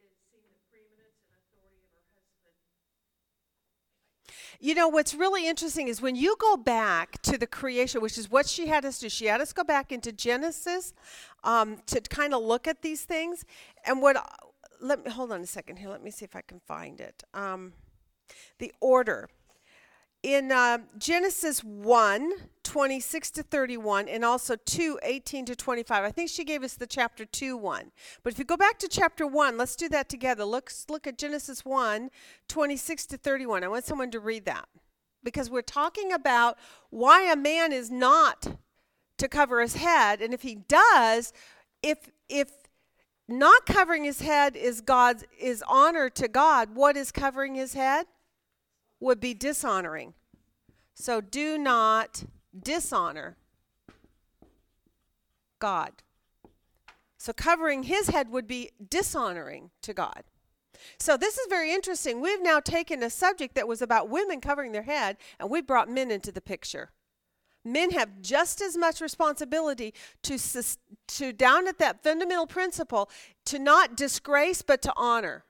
is 0.05 0.13
seeing 0.29 0.53
the 0.53 0.61
preeminence 0.69 1.17
and 1.25 1.33
authority 1.33 1.81
of 1.85 1.91
her 1.97 2.05
husband. 2.13 2.59
You 4.61 4.75
know, 4.75 4.89
what's 4.89 5.15
really 5.15 5.47
interesting 5.47 5.87
is 5.87 6.03
when 6.03 6.17
you 6.17 6.35
go 6.41 6.57
back 6.57 7.23
to 7.23 7.39
the 7.39 7.47
creation, 7.47 8.01
which 8.01 8.19
is 8.19 8.29
what 8.29 8.49
she 8.49 8.67
had 8.67 8.85
us 8.85 8.99
do, 8.99 9.09
she 9.09 9.27
had 9.27 9.41
us 9.41 9.53
go 9.53 9.63
back 9.63 9.93
into 9.93 10.11
Genesis 10.11 10.95
um, 11.45 11.79
to 11.87 12.01
kind 12.01 12.35
of 12.35 12.43
look 12.43 12.67
at 12.67 12.83
these 12.83 13.03
things. 13.03 13.45
And 13.87 14.03
what, 14.03 14.17
let 14.81 15.05
me, 15.05 15.13
hold 15.13 15.31
on 15.31 15.43
a 15.43 15.47
second 15.47 15.77
here. 15.77 15.89
Let 15.89 16.03
me 16.03 16.11
see 16.11 16.25
if 16.25 16.35
I 16.35 16.41
can 16.41 16.59
find 16.59 17.01
it. 17.01 17.23
Um, 17.35 17.75
the 18.59 18.73
order. 18.81 19.29
In 20.23 20.51
uh, 20.51 20.79
Genesis 20.99 21.63
1, 21.63 22.33
26 22.65 23.31
to 23.31 23.43
31, 23.43 24.09
and 24.09 24.25
also 24.25 24.57
2, 24.57 24.99
18 25.03 25.47
to 25.47 25.57
25. 25.57 26.05
I 26.05 26.11
think 26.11 26.29
she 26.29 26.45
gave 26.45 26.63
us 26.63 26.75
the 26.75 26.87
chapter 26.87 27.25
2 27.25 27.57
one. 27.57 27.93
But 28.23 28.33
if 28.33 28.39
you 28.39 28.45
go 28.45 28.57
back 28.57 28.79
to 28.81 28.89
chapter 28.89 29.27
1, 29.27 29.57
let's 29.57 29.77
do 29.77 29.89
that 29.89 30.09
together. 30.09 30.45
Let's 30.45 30.87
look 30.91 31.07
at 31.07 31.17
Genesis 31.17 31.65
1, 31.65 32.11
26 32.49 33.07
to 33.07 33.17
31. 33.17 33.65
I 33.65 33.69
want 33.69 33.85
someone 33.85 34.11
to 34.11 34.21
read 34.21 34.45
that. 34.45 34.69
Because 35.23 35.51
we're 35.51 35.63
talking 35.63 36.13
about 36.13 36.59
why 36.91 37.31
a 37.31 37.37
man 37.37 37.73
is 37.73 37.91
not 37.91 38.59
to 39.19 39.29
cover 39.29 39.61
his 39.61 39.77
head. 39.77 40.21
And 40.21 40.35
if 40.35 40.43
he 40.43 40.57
does, 40.57 41.33
if, 41.83 42.11
if 42.29 42.51
not 43.29 43.67
covering 43.67 44.05
his 44.05 44.21
head 44.21 44.57
is 44.57 44.81
God's 44.81 45.25
is 45.39 45.63
honor 45.69 46.11
to 46.11 46.29
God, 46.29 46.75
what 46.75 46.97
is 46.97 47.13
covering 47.13 47.55
his 47.55 47.75
head? 47.75 48.07
Would 49.01 49.21
be 49.21 49.35
dishonoring. 49.35 50.15
So 50.95 51.21
do 51.21 51.57
not 51.57 52.25
dishonor 52.59 53.37
God. 55.59 55.93
So 57.19 57.33
covering 57.33 57.85
his 57.85 58.09
head 58.09 58.31
would 58.31 58.47
be 58.47 58.71
dishonoring 58.91 59.71
to 59.83 59.93
God. 59.93 60.25
So 60.99 61.17
this 61.17 61.37
is 61.37 61.47
very 61.49 61.73
interesting. 61.73 62.21
We've 62.21 62.43
now 62.43 62.61
taken 62.61 63.03
a 63.03 63.11
subject 63.11 63.55
that 63.57 63.69
was 63.69 63.83
about 63.83 64.09
women 64.09 64.41
covering 64.41 64.73
their 64.73 64.83
head 64.83 65.17
and 65.39 65.51
we 65.51 65.61
brought 65.61 65.89
men 65.89 66.11
into 66.11 66.31
the 66.31 66.41
picture. 66.41 66.91
Men 67.65 67.91
have 67.91 68.21
just 68.21 68.61
as 68.61 68.77
much 68.77 69.01
responsibility 69.01 69.93
to 70.23 70.39
sus- 70.39 70.79
to 71.09 71.33
down 71.33 71.67
at 71.67 71.79
that 71.79 72.03
fundamental 72.03 72.47
principle 72.47 73.11
to 73.47 73.59
not 73.59 73.97
disgrace 73.97 74.63
but 74.63 74.81
to 74.83 74.93
honor. 74.97 75.45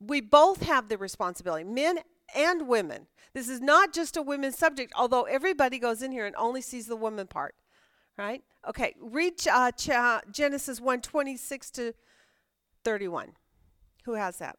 We 0.00 0.20
both 0.20 0.62
have 0.62 0.88
the 0.88 0.98
responsibility, 0.98 1.64
men 1.64 2.00
and 2.34 2.68
women. 2.68 3.06
This 3.32 3.48
is 3.48 3.60
not 3.60 3.92
just 3.92 4.16
a 4.16 4.22
women's 4.22 4.58
subject, 4.58 4.92
although 4.96 5.24
everybody 5.24 5.78
goes 5.78 6.02
in 6.02 6.12
here 6.12 6.26
and 6.26 6.34
only 6.36 6.60
sees 6.60 6.86
the 6.86 6.96
woman 6.96 7.26
part, 7.26 7.54
right? 8.16 8.42
Okay, 8.68 8.94
read 9.00 9.34
uh, 9.50 9.70
cha- 9.72 10.22
Genesis 10.30 10.80
1 10.80 11.00
26 11.02 11.70
to 11.72 11.94
31. 12.84 13.32
Who 14.04 14.14
has 14.14 14.38
that? 14.38 14.56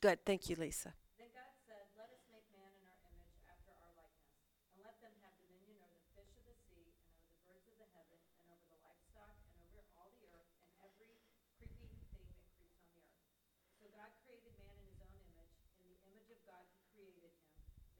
Good, 0.00 0.24
thank 0.24 0.48
you, 0.48 0.56
Lisa. 0.56 0.92
Then 1.18 1.28
God 1.34 1.52
said, 1.66 1.84
Let 1.96 2.08
us 2.12 2.22
make 2.32 2.44
man 2.52 2.68
in 2.76 2.84
our 2.86 3.00
image 3.10 3.36
after 3.48 3.72
our 3.74 3.92
likeness, 3.96 4.36
and 4.76 4.80
let 4.84 4.96
them 5.00 5.12
have 5.24 5.32
dominion 5.40 5.80
over 5.82 5.96
the 5.96 6.08
fish 6.14 6.32
of 6.36 6.44
the 6.44 6.56
sea, 6.68 6.92
and 6.92 7.16
over 7.16 7.32
the 7.32 7.48
birds 7.48 7.64
of 7.72 7.76
the 7.80 7.88
heaven, 7.96 8.20
and 8.44 8.48
over 8.52 8.66
the 8.68 8.80
livestock, 8.84 9.34
and 9.56 9.56
over 9.72 9.82
all 9.96 10.12
the 10.12 10.24
earth, 10.36 10.52
and 10.60 10.70
every 10.84 11.16
creeping 11.56 11.92
thing 12.12 12.28
that 12.28 12.44
creeps 12.52 12.76
on 12.84 12.92
the 12.92 13.00
earth. 13.08 13.24
So 13.80 13.84
God 13.96 14.10
created 14.24 14.52
man 14.60 14.76
in 14.76 14.84
his 14.92 15.00
own 15.00 15.16
image. 15.16 15.52
In 15.80 15.88
the 15.88 16.00
image 16.12 16.28
of 16.28 16.40
God 16.44 16.62
he 16.68 16.76
created 16.92 17.24
him. 17.32 17.36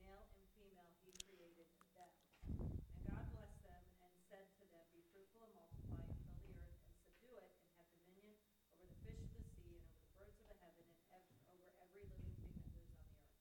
Male 0.04 0.28
and 0.36 0.46
female 0.52 0.92
he 1.00 1.16
created 1.24 1.64
them. 1.96 2.12
And 2.52 3.00
God 3.08 3.24
blessed 3.32 3.60
them 3.64 3.82
and 4.04 4.12
said 4.28 4.44
to 4.60 4.64
them, 4.68 4.84
Be 4.92 5.00
fruitful 5.16 5.48
and 5.48 5.56
multiply, 5.56 6.04
and 6.04 6.20
fill 6.28 6.52
the 6.52 6.60
earth, 6.60 6.76
and 6.84 6.92
subdue 7.00 7.40
it, 7.40 7.48
and 7.56 7.72
have 7.80 7.88
dominion 7.96 8.36
over 8.76 8.84
the 8.84 9.00
fish 9.00 9.16
of 9.24 9.32
the 9.32 9.44
sea, 9.56 9.80
and 9.80 9.88
over 9.88 10.04
the 10.04 10.12
birds 10.20 10.36
of 10.36 10.46
the 10.52 10.58
heaven, 10.60 10.84
and 10.84 11.00
ev- 11.16 11.32
over 11.48 11.68
every 11.80 12.04
living 12.08 12.36
thing 12.36 12.52
that 12.56 12.68
moves 12.76 12.92
on 13.00 13.08
the 13.08 13.24
earth. 13.24 13.40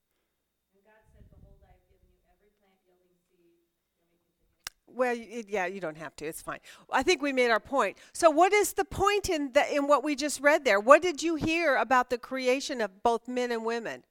And 0.75 0.79
God 0.85 1.03
said, 1.11 1.25
Behold, 1.31 1.59
I 1.65 1.71
have 1.75 1.85
given 1.91 2.07
you 2.11 2.19
every 2.29 2.51
plant 2.61 2.79
yielding 2.87 3.17
seed. 3.31 3.65
Let 3.99 4.09
me 4.11 4.21
continue. 4.21 4.74
Well, 4.87 5.15
yeah, 5.15 5.65
you 5.65 5.81
don't 5.81 5.97
have 5.97 6.15
to. 6.17 6.25
It's 6.25 6.41
fine. 6.41 6.59
I 6.91 7.03
think 7.03 7.21
we 7.21 7.33
made 7.33 7.49
our 7.49 7.59
point. 7.59 7.97
So, 8.13 8.29
what 8.29 8.53
is 8.53 8.73
the 8.73 8.85
point 8.85 9.29
in 9.29 9.51
the, 9.53 9.75
in 9.75 9.87
what 9.87 10.03
we 10.03 10.15
just 10.15 10.39
read 10.41 10.63
there? 10.63 10.79
What 10.79 11.01
did 11.01 11.21
you 11.21 11.35
hear 11.35 11.75
about 11.75 12.09
the 12.09 12.17
creation 12.17 12.81
of 12.81 13.03
both 13.03 13.27
men 13.27 13.51
and 13.51 13.65
women? 13.65 14.03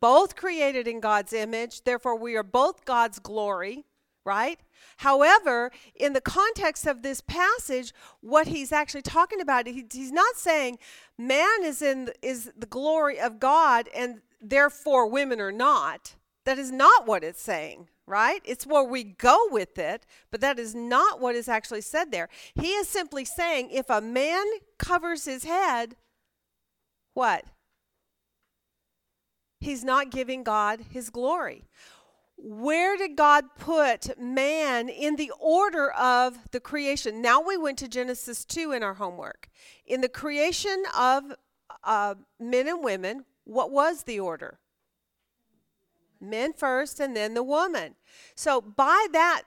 Both 0.00 0.36
created 0.36 0.86
in 0.86 1.00
God's 1.00 1.32
image, 1.32 1.84
therefore 1.84 2.18
we 2.18 2.36
are 2.36 2.42
both 2.42 2.84
God's 2.84 3.18
glory, 3.18 3.86
right? 4.22 4.60
However, 4.98 5.70
in 5.94 6.12
the 6.12 6.20
context 6.20 6.86
of 6.86 7.00
this 7.00 7.22
passage, 7.22 7.94
what 8.20 8.48
he's 8.48 8.70
actually 8.70 9.00
talking 9.00 9.40
about, 9.40 9.66
he, 9.66 9.86
he's 9.90 10.12
not 10.12 10.36
saying 10.36 10.78
man 11.16 11.64
is 11.64 11.80
in 11.80 12.10
is 12.20 12.52
the 12.54 12.66
glory 12.66 13.18
of 13.18 13.40
God 13.40 13.88
and 13.94 14.20
therefore 14.42 15.08
women 15.08 15.40
are 15.40 15.52
not. 15.52 16.16
That 16.44 16.58
is 16.58 16.70
not 16.70 17.06
what 17.06 17.24
it's 17.24 17.40
saying, 17.40 17.88
right? 18.08 18.40
It's 18.44 18.66
where 18.66 18.82
we 18.82 19.04
go 19.04 19.48
with 19.50 19.78
it, 19.78 20.06
but 20.30 20.40
that 20.40 20.58
is 20.58 20.74
not 20.74 21.20
what 21.20 21.34
is 21.34 21.48
actually 21.48 21.82
said 21.82 22.10
there. 22.10 22.28
He 22.54 22.68
is 22.72 22.88
simply 22.88 23.24
saying 23.24 23.70
if 23.70 23.90
a 23.90 24.00
man 24.00 24.44
covers 24.78 25.26
his 25.26 25.44
head, 25.44 25.96
what? 27.14 27.44
He's 29.60 29.84
not 29.84 30.10
giving 30.10 30.42
God 30.42 30.80
his 30.90 31.10
glory. 31.10 31.64
Where 32.36 32.96
did 32.96 33.16
God 33.16 33.44
put 33.58 34.18
man 34.18 34.88
in 34.88 35.16
the 35.16 35.32
order 35.40 35.90
of 35.90 36.38
the 36.52 36.60
creation? 36.60 37.20
Now 37.20 37.40
we 37.40 37.56
went 37.56 37.78
to 37.78 37.88
Genesis 37.88 38.44
2 38.44 38.72
in 38.72 38.84
our 38.84 38.94
homework. 38.94 39.48
In 39.84 40.00
the 40.00 40.08
creation 40.08 40.84
of 40.96 41.24
uh, 41.82 42.14
men 42.38 42.68
and 42.68 42.84
women, 42.84 43.24
what 43.44 43.72
was 43.72 44.04
the 44.04 44.20
order? 44.20 44.60
Men 46.20 46.52
first 46.52 47.00
and 47.00 47.16
then 47.16 47.34
the 47.34 47.42
woman. 47.42 47.94
So, 48.34 48.60
by 48.60 49.06
that 49.12 49.42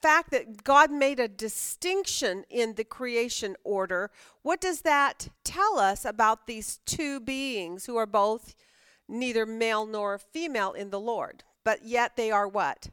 fact 0.00 0.30
that 0.30 0.64
God 0.64 0.90
made 0.90 1.20
a 1.20 1.28
distinction 1.28 2.44
in 2.48 2.74
the 2.74 2.84
creation 2.84 3.56
order, 3.64 4.10
what 4.42 4.60
does 4.60 4.82
that 4.82 5.28
tell 5.44 5.78
us 5.78 6.04
about 6.04 6.46
these 6.46 6.80
two 6.86 7.20
beings 7.20 7.86
who 7.86 7.96
are 7.96 8.06
both 8.06 8.54
neither 9.08 9.44
male 9.44 9.86
nor 9.86 10.18
female 10.18 10.72
in 10.72 10.90
the 10.90 11.00
Lord? 11.00 11.44
But 11.64 11.84
yet 11.84 12.16
they 12.16 12.30
are 12.30 12.48
what? 12.48 12.90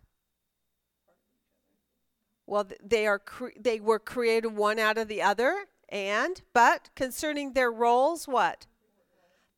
Well, 2.47 2.67
they 2.83 3.07
are 3.07 3.19
cre- 3.19 3.57
they 3.59 3.79
were 3.79 3.99
created 3.99 4.55
one 4.55 4.77
out 4.77 4.97
of 4.97 5.07
the 5.07 5.21
other, 5.21 5.65
and 5.89 6.41
but 6.53 6.89
concerning 6.95 7.53
their 7.53 7.71
roles, 7.71 8.27
what? 8.27 8.67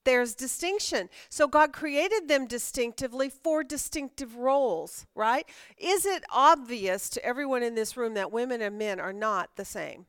There's 0.08 0.36
distinction. 0.36 1.10
So 1.28 1.49
God 1.49 1.74
created 1.74 2.30
them 2.30 2.47
distinctively 2.47 3.30
for 3.30 3.62
distinctive 3.62 4.38
roles, 4.38 5.05
right? 5.16 5.45
Is 5.78 6.05
it 6.05 6.24
obvious 6.32 7.10
to 7.10 7.26
everyone 7.26 7.62
in 7.62 7.76
this 7.76 7.97
room 7.97 8.14
that 8.14 8.32
women 8.32 8.62
and 8.62 8.78
men 8.78 9.01
are 9.01 9.12
not 9.12 9.58
the 9.58 9.66
same? 9.66 10.05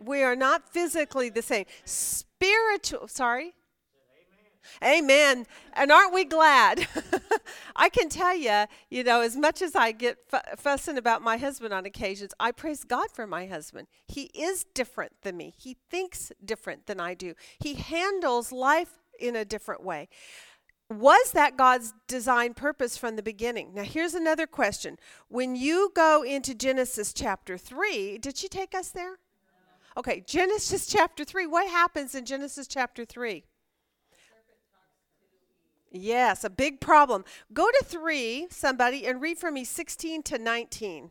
We 0.00 0.22
are 0.22 0.36
not 0.36 0.72
physically 0.72 1.28
the 1.28 1.42
same. 1.42 1.64
Spiritual, 1.84 3.08
sorry? 3.08 3.56
Amen. 4.82 5.46
And 5.72 5.90
aren't 5.90 6.14
we 6.14 6.24
glad? 6.24 6.86
I 7.76 7.88
can 7.88 8.08
tell 8.08 8.36
you, 8.36 8.64
you 8.90 9.04
know, 9.04 9.20
as 9.20 9.36
much 9.36 9.62
as 9.62 9.74
I 9.74 9.92
get 9.92 10.18
f- 10.32 10.58
fussing 10.58 10.98
about 10.98 11.22
my 11.22 11.36
husband 11.36 11.72
on 11.72 11.84
occasions, 11.84 12.32
I 12.38 12.52
praise 12.52 12.84
God 12.84 13.10
for 13.12 13.26
my 13.26 13.46
husband. 13.46 13.88
He 14.06 14.24
is 14.34 14.64
different 14.74 15.12
than 15.22 15.36
me, 15.36 15.54
he 15.56 15.76
thinks 15.90 16.32
different 16.44 16.86
than 16.86 17.00
I 17.00 17.14
do, 17.14 17.34
he 17.58 17.74
handles 17.74 18.52
life 18.52 18.98
in 19.18 19.36
a 19.36 19.44
different 19.44 19.84
way. 19.84 20.08
Was 20.90 21.32
that 21.32 21.56
God's 21.56 21.94
design 22.06 22.52
purpose 22.52 22.96
from 22.96 23.16
the 23.16 23.22
beginning? 23.22 23.72
Now, 23.74 23.84
here's 23.84 24.14
another 24.14 24.46
question. 24.46 24.98
When 25.28 25.56
you 25.56 25.90
go 25.94 26.22
into 26.22 26.54
Genesis 26.54 27.12
chapter 27.12 27.56
3, 27.56 28.18
did 28.18 28.36
she 28.36 28.48
take 28.48 28.74
us 28.74 28.90
there? 28.90 29.18
Okay, 29.96 30.22
Genesis 30.26 30.86
chapter 30.86 31.24
3. 31.24 31.46
What 31.46 31.70
happens 31.70 32.14
in 32.14 32.26
Genesis 32.26 32.66
chapter 32.66 33.04
3? 33.04 33.44
Yes, 35.96 36.42
a 36.42 36.50
big 36.50 36.80
problem. 36.80 37.24
Go 37.52 37.70
to 37.70 37.84
3, 37.84 38.48
somebody, 38.50 39.06
and 39.06 39.22
read 39.22 39.38
for 39.38 39.52
me 39.52 39.62
16 39.62 40.24
to 40.24 40.38
19. 40.38 41.10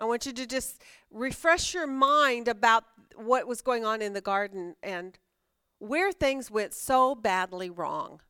I 0.00 0.04
want 0.06 0.24
you 0.24 0.32
to 0.32 0.46
just 0.46 0.82
refresh 1.10 1.74
your 1.74 1.86
mind 1.86 2.48
about 2.48 2.84
what 3.14 3.46
was 3.46 3.60
going 3.60 3.84
on 3.84 4.00
in 4.00 4.14
the 4.14 4.22
garden 4.22 4.74
and 4.82 5.18
where 5.78 6.12
things 6.12 6.50
went 6.50 6.72
so 6.72 7.14
badly 7.14 7.68
wrong. 7.68 8.22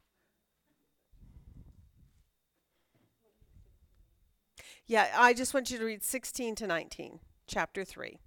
Yeah, 4.87 5.07
I 5.17 5.35
just 5.35 5.55
want 5.55 5.71
you 5.71 5.79
to 5.79 5.85
read 5.85 6.03
16 6.03 6.57
to 6.57 6.67
19, 6.67 7.21
chapter 7.47 7.85
3. 7.85 8.19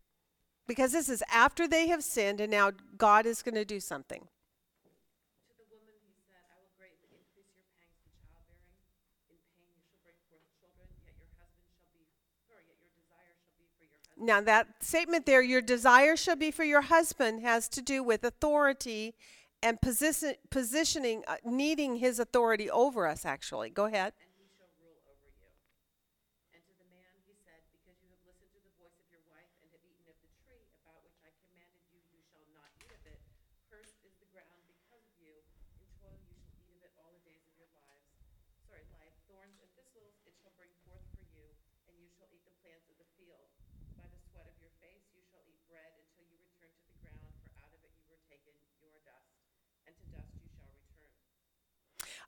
Because 0.66 0.94
this 0.94 1.10
is 1.10 1.22
after 1.30 1.68
they 1.68 1.88
have 1.88 2.06
sinned, 2.06 2.40
and 2.40 2.50
now 2.50 2.72
God 2.98 3.26
is 3.26 3.44
going 3.44 3.56
to 3.56 3.66
do 3.66 3.82
something. 3.82 4.22
To 4.24 5.52
the 5.60 5.68
woman 5.76 6.00
he 6.08 6.16
said, 6.24 6.40
I 6.48 6.56
will 6.64 6.72
greatly 6.80 7.12
increase 7.20 7.52
your 7.52 7.68
pangs 7.76 8.00
in 8.08 8.16
childbearing. 8.32 8.80
In 9.28 9.44
pain 9.60 9.76
you 9.76 9.84
shall 9.84 10.00
bring 10.08 10.16
forth 10.32 10.48
children, 10.56 10.88
yet 11.04 11.20
your 11.20 11.36
husband 11.36 11.68
shall 11.76 11.92
be, 11.92 12.08
sorry, 12.48 12.64
yet 12.64 12.80
your 12.80 12.96
desire 12.96 13.36
shall 13.44 13.60
be 13.60 13.68
for 13.76 13.84
your 13.84 14.00
husband. 14.00 14.13
Now, 14.24 14.40
that 14.40 14.68
statement 14.80 15.26
there, 15.26 15.42
your 15.42 15.62
desire 15.62 16.16
shall 16.16 16.38
be 16.38 16.50
for 16.50 16.64
your 16.64 16.82
husband, 16.82 17.42
has 17.42 17.68
to 17.70 17.82
do 17.82 18.02
with 18.02 18.24
authority 18.24 19.16
and 19.62 19.82
position, 19.82 20.36
positioning, 20.50 21.24
uh, 21.28 21.44
needing 21.44 21.98
his 21.98 22.20
authority 22.20 22.72
over 22.72 23.06
us, 23.06 23.26
actually. 23.26 23.70
Go 23.70 23.84
ahead. 23.84 24.14
and 24.16 24.32
he 24.40 24.48
shall 24.56 24.72
rule 24.80 24.96
over 25.12 25.28
you. 25.28 25.52
And 26.56 26.64
to 26.64 26.74
the 26.80 26.88
man 26.96 27.12
he 27.28 27.36
said, 27.44 27.68
Because 27.76 28.00
you 28.00 28.08
have 28.16 28.24
listened 28.24 28.48
to 28.56 28.64
the 28.64 28.72
voice 28.80 28.96
of 28.96 29.08
your 29.12 29.24
wife 29.28 29.52
and 29.60 29.68
have 29.76 29.84
eaten 29.84 30.08
of 30.08 30.16
the 30.24 30.32
tree 30.48 30.72
about 30.80 31.04
which 31.04 31.20
I 31.20 31.32
commanded 31.44 31.84
you, 31.92 32.00
you 32.16 32.24
shall 32.32 32.48
not 32.56 32.72
eat 32.80 32.96
of 32.96 33.04
it. 33.04 33.20
Cursed 33.68 34.00
is 34.08 34.16
the 34.24 34.30
ground 34.32 34.64
because 34.72 35.04
of 35.04 35.16
you. 35.20 35.36
In 35.84 35.88
toil 36.00 36.16
you 36.32 36.40
shall 36.40 36.64
eat 36.64 36.80
of 36.80 36.88
it 36.88 36.96
all 36.96 37.12
the 37.12 37.24
days 37.28 37.44
of 37.44 37.56
your 37.60 37.72
lives. 37.76 38.08
Sorry, 38.72 38.88
life. 38.96 39.12
Thorns 39.28 39.60
and 39.60 39.68
thistles 39.76 40.16
it 40.24 40.32
shall 40.40 40.56
bring 40.56 40.72
forth 40.88 41.04
for 41.12 41.28
you, 41.36 41.44
and 41.92 42.00
you 42.00 42.08
shall 42.16 42.32
eat 42.32 42.44
the 42.48 42.56
plants 42.64 42.88
of 42.88 42.96
the 43.00 43.08
field. 43.20 43.52
By 43.96 44.10
the 44.12 44.20
sweat 44.32 44.50
of 44.52 44.58
your 44.60 44.74
face 44.84 45.06
you 45.16 45.24
shall 45.32 45.46
eat 45.48 45.62
bread 45.72 45.94
until 45.96 46.28
you 46.28 46.36
return 46.44 46.74
to 46.76 46.84
the 46.92 46.98
ground, 47.00 47.32
for 47.40 47.54
out 47.64 47.72
of 47.72 47.80
it 47.86 47.94
you 48.02 48.06
were 48.10 48.20
taken, 48.28 48.52
you 48.82 48.90
are 48.90 49.00
dust, 49.06 49.32
and 49.88 49.94
to 49.96 50.06
dust 50.12 50.34
you 50.42 50.50
shall 50.52 50.68
return. 50.74 51.14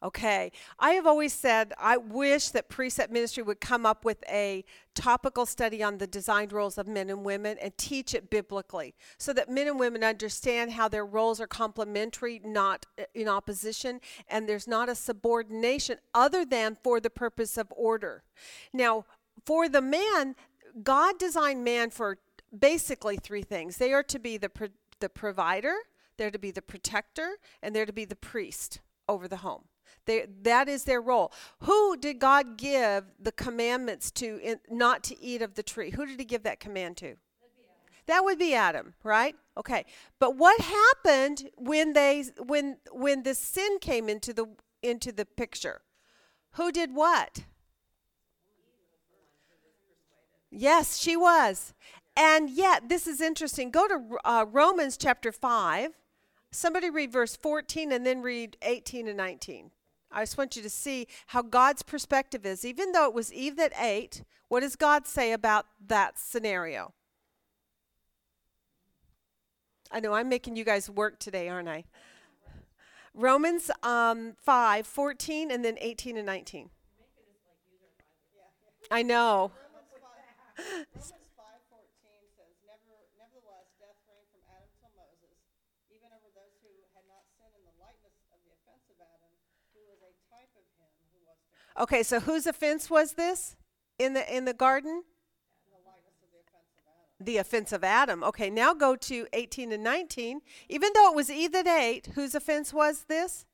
Okay. 0.04 0.52
I 0.80 0.92
have 0.92 1.08
always 1.08 1.34
said 1.34 1.74
I 1.78 1.98
wish 1.98 2.50
that 2.50 2.70
Precept 2.70 3.12
Ministry 3.12 3.44
would 3.44 3.62
come 3.62 3.86
up 3.86 4.06
with 4.06 4.24
a 4.30 4.64
topical 4.94 5.46
study 5.46 5.84
on 5.84 5.98
the 5.98 6.08
designed 6.08 6.54
roles 6.54 6.78
of 6.78 6.88
men 6.88 7.10
and 7.10 7.24
women 7.26 7.58
and 7.62 7.78
teach 7.78 8.14
it 8.14 8.30
biblically 8.30 8.96
so 9.18 9.34
that 9.34 9.50
men 9.50 9.68
and 9.68 9.80
women 9.80 10.04
understand 10.04 10.72
how 10.72 10.88
their 10.88 11.06
roles 11.06 11.42
are 11.42 11.48
complementary, 11.48 12.42
not 12.44 12.86
uh, 13.00 13.04
in 13.14 13.28
opposition, 13.28 14.00
and 14.28 14.48
there's 14.48 14.68
not 14.68 14.90
a 14.90 14.96
subordination 14.96 15.98
other 16.14 16.46
than 16.46 16.78
for 16.84 17.00
the 17.00 17.10
purpose 17.10 17.58
of 17.58 17.72
order. 17.76 18.24
Now, 18.74 19.06
for 19.46 19.68
the 19.68 19.82
man, 19.82 20.36
God 20.82 21.18
designed 21.20 21.64
man 21.64 21.90
for 21.90 22.18
basically 22.58 23.18
three 23.18 23.44
things 23.44 23.78
they 23.78 23.94
are 23.94 24.04
to 24.04 24.20
be 24.20 24.38
the, 24.38 24.50
pro- 24.50 24.68
the 25.00 25.10
provider, 25.10 25.76
they're 26.18 26.32
to 26.32 26.40
be 26.40 26.52
the 26.52 26.62
protector, 26.62 27.38
and 27.62 27.76
they're 27.76 27.86
to 27.86 27.94
be 27.94 28.06
the 28.06 28.16
priest 28.16 28.80
over 29.08 29.28
the 29.28 29.38
home. 29.38 29.66
They, 30.06 30.28
that 30.44 30.68
is 30.70 30.84
their 30.84 31.02
role. 31.02 31.32
Who 31.62 31.98
did 31.98 32.20
God 32.20 32.58
give 32.58 33.06
the 33.20 33.32
commandments 33.32 34.12
to 34.12 34.40
in, 34.42 34.60
not 34.70 35.04
to 35.06 35.22
eat 35.22 35.42
of 35.42 35.56
the 35.56 35.64
tree? 35.64 35.92
Who 35.92 36.06
did 36.06 36.20
he 36.20 36.26
give 36.26 36.44
that 36.44 36.60
command 36.60 36.98
to? 36.98 37.16
That 38.08 38.24
would 38.24 38.38
be 38.38 38.54
Adam, 38.54 38.94
right? 39.04 39.36
Okay. 39.58 39.86
But 40.20 40.36
what 40.38 40.62
happened 40.62 41.50
when 41.58 41.94
they 41.94 42.26
when 42.38 42.78
when 42.92 43.24
the 43.24 43.34
sin 43.34 43.80
came 43.80 44.10
into 44.10 44.34
the 44.34 44.46
into 44.84 45.12
the 45.12 45.26
picture? 45.26 45.82
Who 46.52 46.72
did 46.72 46.94
what? 46.94 47.46
Yes, 50.52 50.98
she 50.98 51.18
was. 51.18 51.74
And 52.16 52.50
yet, 52.50 52.88
this 52.88 53.08
is 53.08 53.20
interesting. 53.20 53.72
Go 53.72 53.88
to 53.88 54.18
uh, 54.24 54.46
Romans 54.50 54.96
chapter 54.96 55.34
5. 55.34 55.92
Somebody 56.52 56.90
read 56.90 57.12
verse 57.12 57.36
14 57.36 57.92
and 57.92 58.06
then 58.06 58.22
read 58.22 58.56
18 58.62 59.10
and 59.10 59.18
19. 59.18 59.72
I 60.16 60.22
just 60.22 60.38
want 60.38 60.56
you 60.56 60.64
to 60.64 60.70
see 60.70 61.08
how 61.28 61.42
God's 61.44 61.84
perspective 61.84 62.46
is. 62.46 62.66
Even 62.66 62.94
though 62.94 63.08
it 63.08 63.14
was 63.14 63.32
Eve 63.34 63.58
that 63.58 63.74
ate, 63.80 64.24
what 64.48 64.62
does 64.62 64.76
God 64.76 65.06
say 65.06 65.34
about 65.34 65.66
that 65.86 66.18
scenario? 66.18 66.94
I 69.92 70.00
know 70.00 70.14
I'm 70.14 70.30
making 70.30 70.56
you 70.56 70.64
guys 70.64 70.90
work 70.90 71.20
today, 71.20 71.50
aren't 71.50 71.68
I? 71.68 71.84
Romans 73.14 73.70
um, 73.84 74.34
5, 74.44 74.88
14, 74.88 75.52
and 75.52 75.64
then 75.64 75.78
18 75.80 76.18
and 76.18 76.26
19. 76.26 76.70
I 78.92 79.02
know. 79.02 79.50
Romans 79.50 79.98
five, 79.98 80.86
Romans 80.94 81.32
five 81.34 81.62
fourteen 81.74 82.22
says, 82.38 82.54
Never, 82.70 82.94
nevertheless, 83.18 83.66
death 83.82 83.98
reigned 84.06 84.30
from 84.30 84.46
Adam 84.54 84.70
till 84.78 84.94
Moses, 84.94 85.34
even 85.90 86.14
over 86.14 86.30
those 86.38 86.54
who 86.62 86.70
had 86.94 87.02
not 87.10 87.26
sinned 87.34 87.58
in 87.58 87.66
the 87.66 87.74
likeness 87.82 88.14
of 88.30 88.38
the 88.46 88.54
offense 88.54 88.86
of 88.94 89.02
Adam, 89.02 89.34
who 89.74 89.82
was 89.90 90.06
a 90.06 90.14
type 90.30 90.54
of 90.54 90.66
him 90.78 90.94
who 91.10 91.26
was 91.26 91.42
to 91.42 91.50
come, 91.58 91.65
Okay, 91.78 92.04
so 92.04 92.20
whose 92.20 92.48
offense 92.48 92.90
was 92.90 93.14
this 93.14 93.56
in 94.00 94.14
the 94.14 94.36
in 94.36 94.46
the 94.46 94.54
garden? 94.54 95.04
the. 97.20 97.38
Offense 97.38 97.72
of 97.72 97.84
Adam. 97.84 98.24
Okay, 98.24 98.50
now 98.50 98.74
go 98.74 98.96
to 98.96 99.28
18 99.34 99.72
and 99.72 99.84
19. 99.84 100.42
Even 100.70 100.92
though 100.94 101.12
it 101.12 101.16
was 101.16 101.30
Eve 101.30 101.52
that 101.54 101.68
ate, 101.68 102.10
whose 102.16 102.36
offense 102.36 102.74
was 102.74 103.06
this? 103.08 103.46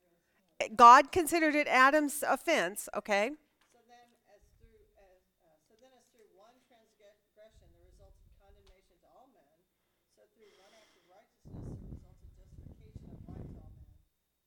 God 0.76 1.12
considered 1.12 1.56
it 1.56 1.68
Adam's 1.68 2.24
offense, 2.28 2.88
okay? 2.96 3.34
So 3.74 3.82
then, 3.90 4.08
as 4.30 4.42
through, 4.62 4.78
as, 4.94 5.22
uh, 5.42 5.58
so 5.66 5.74
then 5.82 5.90
as 5.98 6.06
through 6.14 6.30
one 6.38 6.54
transgression 6.70 7.66
there 7.74 7.86
resulted 7.90 8.30
condemnation 8.38 8.94
to 9.02 9.08
all 9.10 9.30
men, 9.34 9.58
so 10.14 10.22
through 10.38 10.54
one 10.62 10.70
act 10.78 10.94
of 10.94 11.04
righteousness 11.10 11.66
there 11.74 11.82
resulted 11.90 12.30
justification 12.38 13.10
of 13.10 13.20
life 13.26 13.42
to 13.42 13.58
all 13.58 13.74
men. 13.74 13.98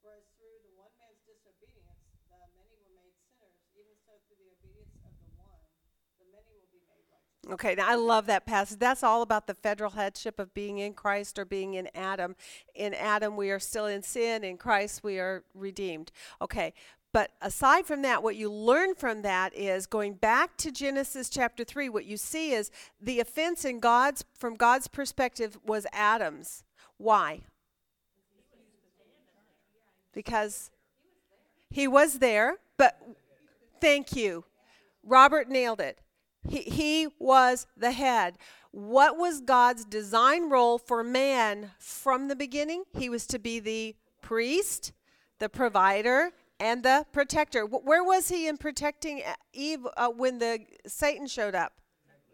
Whereas 0.07 0.27
through 0.39 0.63
the 0.63 0.73
one 0.79 0.95
man's 1.03 1.19
disobedience, 1.27 1.99
the 2.15 2.23
many 2.31 2.79
were 2.79 2.95
made 2.95 3.19
sinners, 3.35 3.67
even 3.75 3.99
so 4.07 4.15
through 4.31 4.39
the 4.39 4.55
obedience 4.55 4.95
of 5.03 5.15
Okay, 7.51 7.75
now 7.75 7.89
I 7.89 7.95
love 7.95 8.27
that 8.27 8.47
passage. 8.47 8.79
That's 8.79 9.03
all 9.03 9.21
about 9.21 9.47
the 9.47 9.55
federal 9.55 9.91
headship 9.91 10.39
of 10.39 10.55
being 10.55 10.79
in 10.79 10.95
Christ 10.95 11.39
or 11.39 11.45
being 11.45 11.75
in 11.75 11.89
Adam. 11.95 12.37
In 12.75 12.95
Adam, 12.95 13.37
we 13.37 13.51
are 13.51 13.59
still 13.59 13.87
in 13.87 14.03
sin. 14.03 14.45
In 14.45 14.57
Christ, 14.57 15.05
we 15.05 15.19
are 15.19 15.45
redeemed. 15.55 16.11
Okay, 16.41 16.73
but 17.13 17.31
aside 17.41 17.87
from 17.87 18.03
that, 18.03 18.23
what 18.23 18.35
you 18.35 18.51
learn 18.51 18.95
from 18.97 19.23
that 19.23 19.55
is 19.55 19.87
going 19.87 20.15
back 20.15 20.57
to 20.57 20.73
Genesis 20.73 21.29
chapter 21.29 21.63
3, 21.63 21.89
what 21.89 22.07
you 22.07 22.17
see 22.17 22.53
is 22.53 22.73
the 23.01 23.21
offense 23.21 23.65
in 23.65 23.79
God's, 23.79 24.25
from 24.37 24.55
God's 24.57 24.89
perspective, 24.89 25.57
was 25.65 25.87
Adam's. 25.93 26.65
Why? 26.97 27.43
Because 30.13 30.71
he 31.71 31.87
was 31.87 32.19
there, 32.19 32.57
but 32.77 33.01
thank 33.81 34.17
you. 34.17 34.45
Robert 35.05 35.49
nailed 35.49 35.81
it. 35.81 36.01
He, 36.49 36.59
he 36.63 37.09
was 37.19 37.67
the 37.77 37.93
head. 37.93 38.39
What 38.71 39.17
was 39.17 39.41
God's 39.41 39.85
design 39.85 40.51
role 40.51 40.79
for 40.79 41.05
man 41.05 41.71
from 41.79 42.29
the 42.29 42.37
beginning? 42.37 42.85
He 42.97 43.09
was 43.09 43.27
to 43.29 43.39
be 43.39 43.61
the 43.61 43.95
priest, 44.21 44.93
the 45.39 45.49
provider, 45.49 46.33
and 46.59 46.83
the 46.83 47.07
protector. 47.13 47.65
Where 47.67 48.03
was 48.03 48.29
he 48.29 48.49
in 48.49 48.57
protecting 48.57 49.23
Eve 49.53 49.87
uh, 49.97 50.09
when 50.09 50.39
the 50.39 50.61
Satan 50.87 51.27
showed 51.27 51.55
up? 51.55 51.73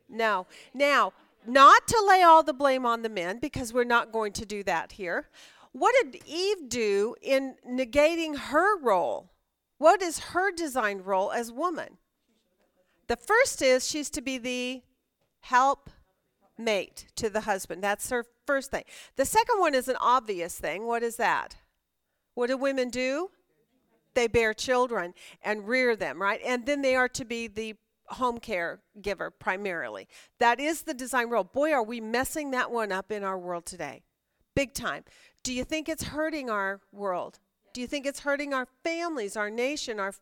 No. 0.09 0.47
Now, 0.75 1.13
not 1.47 1.87
to 1.89 2.05
lay 2.09 2.23
all 2.23 2.43
the 2.43 2.53
blame 2.53 2.85
on 2.85 3.03
the 3.03 3.09
men 3.09 3.39
because 3.39 3.73
we're 3.73 3.85
not 3.85 4.13
going 4.13 4.33
to 4.35 4.47
do 4.47 4.63
that 4.65 4.93
here. 4.93 5.29
What 5.73 5.95
did 6.03 6.23
Eve 6.27 6.69
do 6.69 7.15
in 7.23 7.55
negating 7.69 8.37
her 8.37 8.79
role? 8.79 9.31
What 9.79 10.03
is 10.03 10.19
her 10.19 10.51
designed 10.53 11.07
role 11.07 11.33
as 11.33 11.53
woman? 11.53 11.97
The 13.11 13.17
first 13.17 13.61
is 13.61 13.89
she's 13.89 14.09
to 14.11 14.23
be 14.23 14.39
the 14.39 14.83
help 15.41 15.91
mate 16.57 17.07
to 17.17 17.29
the 17.29 17.41
husband. 17.41 17.83
That's 17.83 18.09
her 18.11 18.25
first 18.47 18.71
thing. 18.71 18.85
The 19.17 19.25
second 19.25 19.59
one 19.59 19.75
is 19.75 19.89
an 19.89 19.97
obvious 20.01 20.57
thing. 20.57 20.87
What 20.87 21.03
is 21.03 21.17
that? 21.17 21.57
What 22.35 22.51
do 22.51 22.57
women 22.57 22.89
do? 22.89 23.33
They 24.15 24.29
bear 24.29 24.55
children 24.55 25.15
and 25.43 25.67
rear 25.67 25.97
them, 25.97 26.23
right? 26.23 26.41
And 26.47 26.67
then 26.67 26.83
they 26.83 26.95
are 26.95 27.09
to 27.09 27.25
be 27.25 27.49
the 27.49 27.75
home 28.11 28.39
care 28.39 28.79
giver 29.03 29.33
primarily. 29.33 30.07
That 30.39 30.61
is 30.61 30.83
the 30.83 30.95
design 30.95 31.31
role. 31.31 31.43
Boy, 31.43 31.73
are 31.73 31.83
we 31.83 32.01
messing 32.01 32.53
that 32.53 32.71
one 32.71 32.93
up 32.93 33.11
in 33.11 33.25
our 33.25 33.41
world 33.41 33.67
today. 33.67 34.05
Big 34.55 34.73
time. 34.73 35.03
Do 35.43 35.53
you 35.53 35.65
think 35.65 35.89
it's 35.89 36.05
hurting 36.05 36.49
our 36.49 36.81
world? 36.93 37.41
Do 37.75 37.81
you 37.81 37.89
think 37.89 38.07
it's 38.07 38.21
hurting 38.21 38.55
our 38.55 38.69
families, 38.85 39.37
our 39.37 39.51
nation, 39.51 39.99
our 39.99 40.13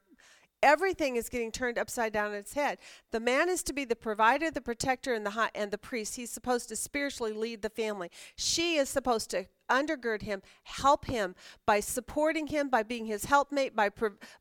everything 0.62 1.16
is 1.16 1.28
getting 1.28 1.52
turned 1.52 1.78
upside 1.78 2.12
down 2.12 2.28
on 2.28 2.34
its 2.34 2.54
head. 2.54 2.78
The 3.10 3.20
man 3.20 3.48
is 3.48 3.62
to 3.64 3.72
be 3.72 3.84
the 3.84 3.96
provider, 3.96 4.50
the 4.50 4.60
protector, 4.60 5.14
and 5.14 5.24
the 5.24 5.30
high, 5.30 5.50
and 5.54 5.70
the 5.70 5.78
priest. 5.78 6.16
He's 6.16 6.30
supposed 6.30 6.68
to 6.68 6.76
spiritually 6.76 7.32
lead 7.32 7.62
the 7.62 7.70
family. 7.70 8.10
She 8.36 8.76
is 8.76 8.88
supposed 8.88 9.30
to 9.30 9.46
undergird 9.70 10.22
him, 10.22 10.42
help 10.64 11.06
him 11.06 11.34
by 11.66 11.80
supporting 11.80 12.48
him, 12.48 12.68
by 12.68 12.82
being 12.82 13.06
his 13.06 13.26
helpmate, 13.26 13.76
by 13.76 13.90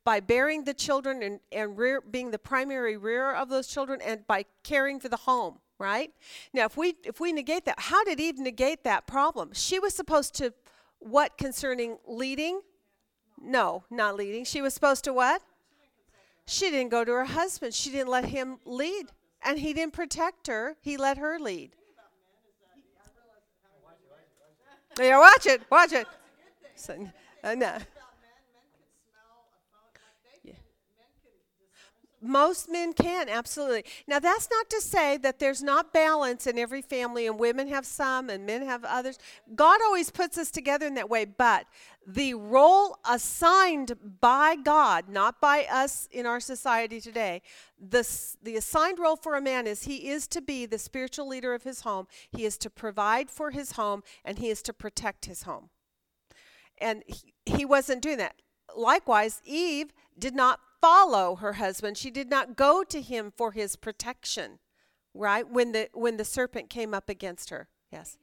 by 0.03 0.19
bearing 0.19 0.63
the 0.63 0.73
children 0.73 1.21
and 1.21 1.39
and 1.51 1.77
rear, 1.77 2.01
being 2.01 2.31
the 2.31 2.39
primary 2.39 2.97
rearer 2.97 3.35
of 3.35 3.49
those 3.49 3.67
children, 3.67 4.01
and 4.01 4.25
by 4.27 4.45
caring 4.63 4.99
for 4.99 5.09
the 5.09 5.17
home. 5.17 5.59
Right 5.79 6.11
now, 6.53 6.65
if 6.65 6.75
we 6.75 6.95
if 7.03 7.19
we 7.19 7.31
negate 7.31 7.65
that, 7.65 7.79
how 7.79 8.03
did 8.03 8.19
Eve 8.19 8.39
negate 8.39 8.83
that 8.83 9.05
problem? 9.05 9.51
She 9.53 9.77
was 9.77 9.93
supposed 9.93 10.33
to 10.35 10.53
what 10.97 11.37
concerning 11.37 11.99
leading? 12.07 12.61
No, 13.39 13.83
not 13.91 14.15
leading. 14.15 14.43
She 14.43 14.61
was 14.61 14.73
supposed 14.73 15.03
to 15.03 15.13
what? 15.13 15.43
She 16.47 16.71
didn't 16.71 16.89
go 16.89 17.03
to 17.03 17.11
her 17.11 17.25
husband. 17.25 17.73
She 17.73 17.91
didn't 17.91 18.07
let 18.07 18.25
him 18.25 18.59
lead. 18.65 19.07
And 19.43 19.59
he 19.59 19.73
didn't 19.73 19.93
protect 19.93 20.47
her. 20.47 20.77
He 20.81 20.95
let 20.95 21.17
her 21.17 21.37
lead. 21.37 21.71
Yeah, 24.97 25.19
watch 25.19 25.45
it. 25.45 25.61
Watch 25.69 25.91
it. 25.91 26.07
So, 26.75 26.93
uh, 27.43 27.53
no. 27.53 27.67
about 27.67 27.75
men, 27.75 27.83
men 28.53 28.65
can 28.73 28.87
smell 29.11 29.43
a 29.43 29.59
phone, 29.69 29.91
like 29.93 30.17
they 30.23 30.39
can, 30.49 30.59
men 30.97 31.11
can 31.21 31.35
discern 31.59 32.16
Most 32.27 32.69
men 32.69 32.91
can, 32.91 33.29
absolutely. 33.29 33.85
Now, 34.05 34.19
that's 34.19 34.49
not 34.51 34.69
to 34.71 34.81
say 34.81 35.15
that 35.17 35.39
there's 35.39 35.63
not 35.63 35.93
balance 35.93 36.45
in 36.45 36.59
every 36.59 36.81
family 36.81 37.25
and 37.25 37.39
women 37.39 37.69
have 37.69 37.85
some 37.85 38.29
and 38.29 38.45
men 38.45 38.63
have 38.63 38.83
others. 38.83 39.17
God 39.55 39.79
always 39.81 40.11
puts 40.11 40.37
us 40.37 40.51
together 40.51 40.85
in 40.85 40.95
that 40.95 41.09
way, 41.09 41.23
but 41.23 41.65
the 42.05 42.33
role 42.33 42.97
assigned 43.09 43.93
by 44.19 44.57
God, 44.57 45.07
not 45.07 45.39
by 45.39 45.67
us 45.71 46.09
in 46.11 46.25
our 46.25 46.41
society 46.41 46.99
today, 46.99 47.41
the, 47.79 48.05
the 48.43 48.57
assigned 48.57 48.99
role 48.99 49.15
for 49.15 49.35
a 49.35 49.41
man 49.41 49.65
is 49.65 49.83
he 49.83 50.09
is 50.09 50.27
to 50.27 50.41
be 50.41 50.65
the 50.65 50.79
spiritual 50.79 51.27
leader 51.29 51.53
of 51.53 51.63
his 51.63 51.81
home, 51.81 52.07
he 52.29 52.43
is 52.43 52.57
to 52.57 52.69
provide 52.69 53.29
for 53.29 53.51
his 53.51 53.73
home, 53.73 54.03
and 54.25 54.39
he 54.39 54.49
is 54.49 54.61
to 54.63 54.73
protect 54.73 55.25
his 55.25 55.43
home. 55.43 55.69
And 56.77 57.03
he, 57.07 57.33
he 57.45 57.65
wasn't 57.65 58.01
doing 58.01 58.17
that. 58.17 58.35
Likewise, 58.75 59.41
Eve 59.45 59.93
did 60.19 60.35
not 60.35 60.59
follow 60.81 61.35
her 61.35 61.53
husband. 61.53 61.97
She 61.97 62.11
did 62.11 62.29
not 62.29 62.55
go 62.55 62.83
to 62.83 63.01
him 63.01 63.31
for 63.35 63.51
his 63.51 63.75
protection, 63.75 64.59
right? 65.13 65.47
When 65.49 65.71
the 65.71 65.89
when 65.93 66.17
the 66.17 66.25
serpent 66.25 66.69
came 66.69 66.93
up 66.93 67.09
against 67.09 67.49
her. 67.49 67.67
Yes. 67.91 68.17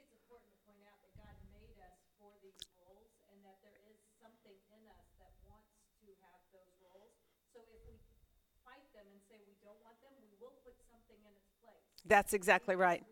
That's 12.07 12.35
exactly 12.35 12.77
right. 12.77 13.03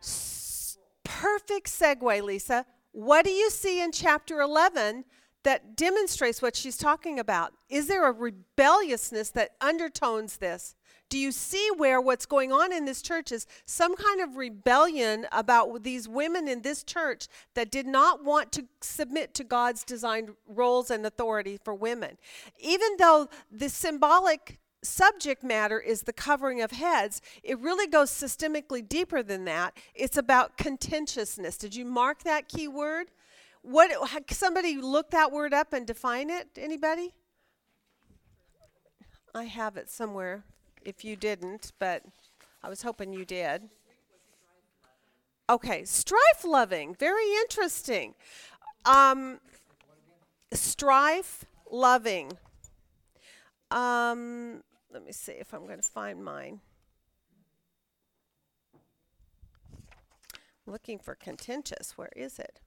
That. 0.00 0.78
Perfect 1.04 1.68
segue, 1.68 2.22
Lisa. 2.22 2.64
What 2.92 3.24
do 3.24 3.30
you 3.30 3.50
see 3.50 3.82
in 3.82 3.92
chapter 3.92 4.40
11 4.40 5.04
that 5.44 5.76
demonstrates 5.76 6.40
what 6.40 6.56
she's 6.56 6.76
talking 6.76 7.18
about? 7.18 7.52
Is 7.68 7.88
there 7.88 8.08
a 8.08 8.12
rebelliousness 8.12 9.30
that 9.30 9.52
undertones 9.60 10.36
this? 10.36 10.74
Do 11.08 11.18
you 11.18 11.30
see 11.30 11.68
where 11.76 12.00
what's 12.00 12.24
going 12.24 12.52
on 12.52 12.72
in 12.72 12.86
this 12.86 13.02
church 13.02 13.32
is 13.32 13.46
some 13.66 13.94
kind 13.96 14.22
of 14.22 14.36
rebellion 14.36 15.26
about 15.30 15.82
these 15.82 16.08
women 16.08 16.48
in 16.48 16.62
this 16.62 16.82
church 16.82 17.28
that 17.54 17.70
did 17.70 17.86
not 17.86 18.24
want 18.24 18.50
to 18.52 18.64
submit 18.80 19.34
to 19.34 19.44
God's 19.44 19.84
designed 19.84 20.30
roles 20.46 20.90
and 20.90 21.04
authority 21.04 21.58
for 21.62 21.74
women? 21.74 22.16
Even 22.58 22.96
though 22.98 23.28
the 23.50 23.68
symbolic 23.68 24.58
subject 24.82 25.44
matter 25.44 25.78
is 25.78 26.02
the 26.02 26.14
covering 26.14 26.62
of 26.62 26.70
heads, 26.70 27.20
it 27.42 27.58
really 27.58 27.86
goes 27.86 28.10
systemically 28.10 28.86
deeper 28.86 29.22
than 29.22 29.44
that. 29.44 29.76
It's 29.94 30.16
about 30.16 30.56
contentiousness. 30.56 31.58
Did 31.58 31.74
you 31.74 31.84
mark 31.84 32.22
that 32.22 32.48
key 32.48 32.68
word? 32.68 33.10
What 33.62 33.90
somebody 34.30 34.76
look 34.76 35.10
that 35.10 35.30
word 35.30 35.54
up 35.54 35.72
and 35.72 35.86
define 35.86 36.30
it? 36.30 36.48
Anybody? 36.56 37.14
I 39.34 39.44
have 39.44 39.76
it 39.76 39.88
somewhere 39.90 40.44
if 40.84 41.04
you 41.04 41.16
didn't, 41.16 41.72
but 41.78 42.02
I 42.62 42.68
was 42.68 42.82
hoping 42.82 43.12
you 43.12 43.24
did. 43.24 43.62
Okay, 45.48 45.84
strife 45.84 46.44
loving, 46.44 46.94
very 46.94 47.30
interesting. 47.42 48.14
Um, 48.84 49.40
strife 50.52 51.44
loving. 51.70 52.32
Um, 53.70 54.62
let 54.92 55.04
me 55.04 55.12
see 55.12 55.32
if 55.32 55.54
I'm 55.54 55.66
going 55.66 55.80
to 55.80 55.88
find 55.88 56.22
mine. 56.22 56.60
looking 60.66 60.98
for 60.98 61.14
contentious. 61.14 61.92
Where 61.96 62.12
is 62.16 62.38
it? 62.38 62.60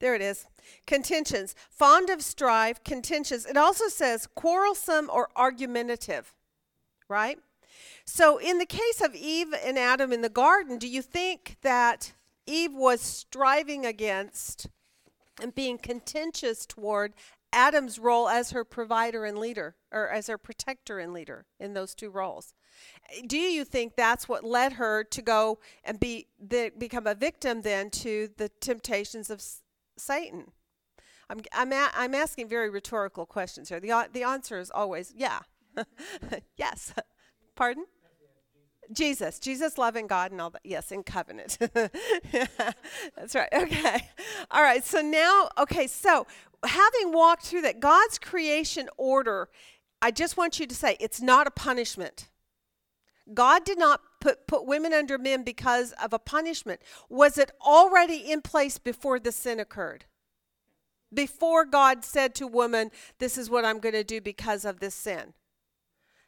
There 0.00 0.14
it 0.14 0.22
is. 0.22 0.46
Contentions. 0.86 1.54
Fond 1.70 2.10
of 2.10 2.22
strife, 2.22 2.82
contentious. 2.84 3.44
It 3.44 3.56
also 3.56 3.88
says 3.88 4.26
quarrelsome 4.34 5.10
or 5.12 5.28
argumentative, 5.36 6.34
right? 7.08 7.38
So, 8.04 8.38
in 8.38 8.58
the 8.58 8.66
case 8.66 9.00
of 9.00 9.14
Eve 9.14 9.54
and 9.64 9.78
Adam 9.78 10.12
in 10.12 10.22
the 10.22 10.28
garden, 10.28 10.78
do 10.78 10.88
you 10.88 11.02
think 11.02 11.56
that 11.62 12.12
Eve 12.46 12.72
was 12.72 13.00
striving 13.00 13.86
against 13.86 14.66
and 15.40 15.54
being 15.54 15.78
contentious 15.78 16.66
toward 16.66 17.12
Adam's 17.52 17.98
role 17.98 18.28
as 18.28 18.50
her 18.50 18.64
provider 18.64 19.24
and 19.24 19.38
leader, 19.38 19.76
or 19.92 20.08
as 20.08 20.28
her 20.28 20.38
protector 20.38 20.98
and 20.98 21.12
leader 21.12 21.46
in 21.58 21.74
those 21.74 21.94
two 21.94 22.10
roles? 22.10 22.54
Do 23.26 23.38
you 23.38 23.64
think 23.64 23.96
that's 23.96 24.28
what 24.28 24.44
led 24.44 24.74
her 24.74 25.04
to 25.04 25.22
go 25.22 25.58
and 25.84 26.00
be 26.00 26.26
the, 26.40 26.72
become 26.76 27.06
a 27.06 27.14
victim 27.14 27.62
then 27.62 27.90
to 27.90 28.30
the 28.36 28.48
temptations 28.60 29.30
of 29.30 29.42
Satan? 30.00 30.52
I'm 31.28 31.40
I'm 31.52 31.72
a, 31.72 31.88
I'm 31.94 32.14
asking 32.14 32.48
very 32.48 32.70
rhetorical 32.70 33.26
questions 33.26 33.68
here. 33.68 33.80
The 33.80 34.08
the 34.12 34.24
answer 34.24 34.58
is 34.58 34.70
always 34.70 35.12
yeah, 35.16 35.40
yes. 36.56 36.92
Pardon? 37.54 37.84
Jesus, 38.92 39.38
Jesus 39.38 39.78
loving 39.78 40.06
God 40.06 40.32
and 40.32 40.40
all 40.40 40.50
that. 40.50 40.62
Yes, 40.64 40.90
in 40.90 41.02
covenant. 41.02 41.58
That's 41.72 43.34
right. 43.34 43.48
Okay. 43.52 44.08
All 44.50 44.62
right. 44.62 44.82
So 44.82 45.00
now, 45.00 45.48
okay, 45.58 45.86
so 45.86 46.26
having 46.64 47.12
walked 47.12 47.46
through 47.46 47.62
that, 47.62 47.80
God's 47.80 48.18
creation 48.18 48.88
order, 48.96 49.48
I 50.02 50.10
just 50.10 50.36
want 50.36 50.58
you 50.58 50.66
to 50.66 50.74
say 50.74 50.96
it's 50.98 51.20
not 51.20 51.46
a 51.46 51.50
punishment. 51.50 52.30
God 53.32 53.64
did 53.64 53.78
not 53.78 54.00
put, 54.20 54.46
put 54.46 54.66
women 54.66 54.92
under 54.92 55.18
men 55.18 55.42
because 55.42 55.92
of 56.02 56.12
a 56.12 56.18
punishment. 56.18 56.80
Was 57.08 57.38
it 57.38 57.50
already 57.64 58.30
in 58.30 58.42
place 58.42 58.78
before 58.78 59.18
the 59.18 59.32
sin 59.32 59.58
occurred? 59.58 60.04
Before 61.12 61.64
God 61.64 62.04
said 62.04 62.34
to 62.36 62.46
woman, 62.46 62.90
This 63.18 63.36
is 63.36 63.50
what 63.50 63.64
I'm 63.64 63.80
going 63.80 63.94
to 63.94 64.04
do 64.04 64.20
because 64.20 64.64
of 64.64 64.80
this 64.80 64.94
sin. 64.94 65.34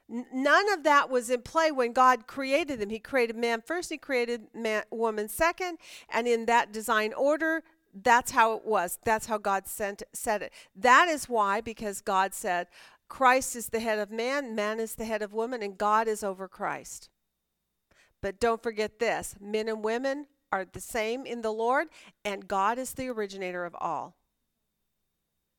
None 0.08 0.70
of 0.72 0.82
that 0.82 1.08
was 1.08 1.30
in 1.30 1.42
play 1.42 1.70
when 1.70 1.92
God 1.92 2.26
created 2.26 2.80
them. 2.80 2.90
He 2.90 2.98
created 2.98 3.36
man 3.36 3.62
first, 3.64 3.90
he 3.90 3.96
created 3.96 4.48
man, 4.52 4.82
woman 4.90 5.28
second, 5.28 5.78
and 6.08 6.26
in 6.26 6.46
that 6.46 6.72
design 6.72 7.12
order, 7.12 7.62
that's 7.94 8.32
how 8.32 8.54
it 8.54 8.64
was. 8.64 8.98
That's 9.04 9.26
how 9.26 9.38
God 9.38 9.66
sent, 9.66 10.02
said 10.12 10.42
it. 10.42 10.52
That 10.74 11.08
is 11.08 11.28
why, 11.28 11.60
because 11.60 12.00
God 12.00 12.34
said, 12.34 12.68
Christ 13.08 13.54
is 13.54 13.68
the 13.68 13.80
head 13.80 13.98
of 13.98 14.10
man, 14.10 14.54
man 14.54 14.80
is 14.80 14.94
the 14.94 15.04
head 15.04 15.22
of 15.22 15.32
woman, 15.32 15.62
and 15.62 15.76
God 15.76 16.08
is 16.08 16.24
over 16.24 16.48
Christ. 16.48 17.10
But 18.22 18.40
don't 18.40 18.62
forget 18.62 18.98
this 18.98 19.34
men 19.40 19.68
and 19.68 19.84
women 19.84 20.26
are 20.50 20.64
the 20.64 20.80
same 20.80 21.26
in 21.26 21.42
the 21.42 21.52
Lord, 21.52 21.88
and 22.24 22.46
God 22.46 22.78
is 22.78 22.92
the 22.92 23.08
originator 23.08 23.64
of 23.64 23.74
all. 23.80 24.16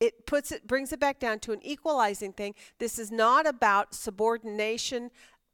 It 0.00 0.26
puts 0.26 0.50
it 0.50 0.66
brings 0.66 0.92
it 0.92 1.00
back 1.00 1.18
down 1.20 1.38
to 1.40 1.52
an 1.52 1.60
equalizing 1.62 2.32
thing. 2.32 2.54
This 2.78 2.98
is 2.98 3.10
not 3.12 3.46
about 3.46 3.94
subordination 3.94 5.10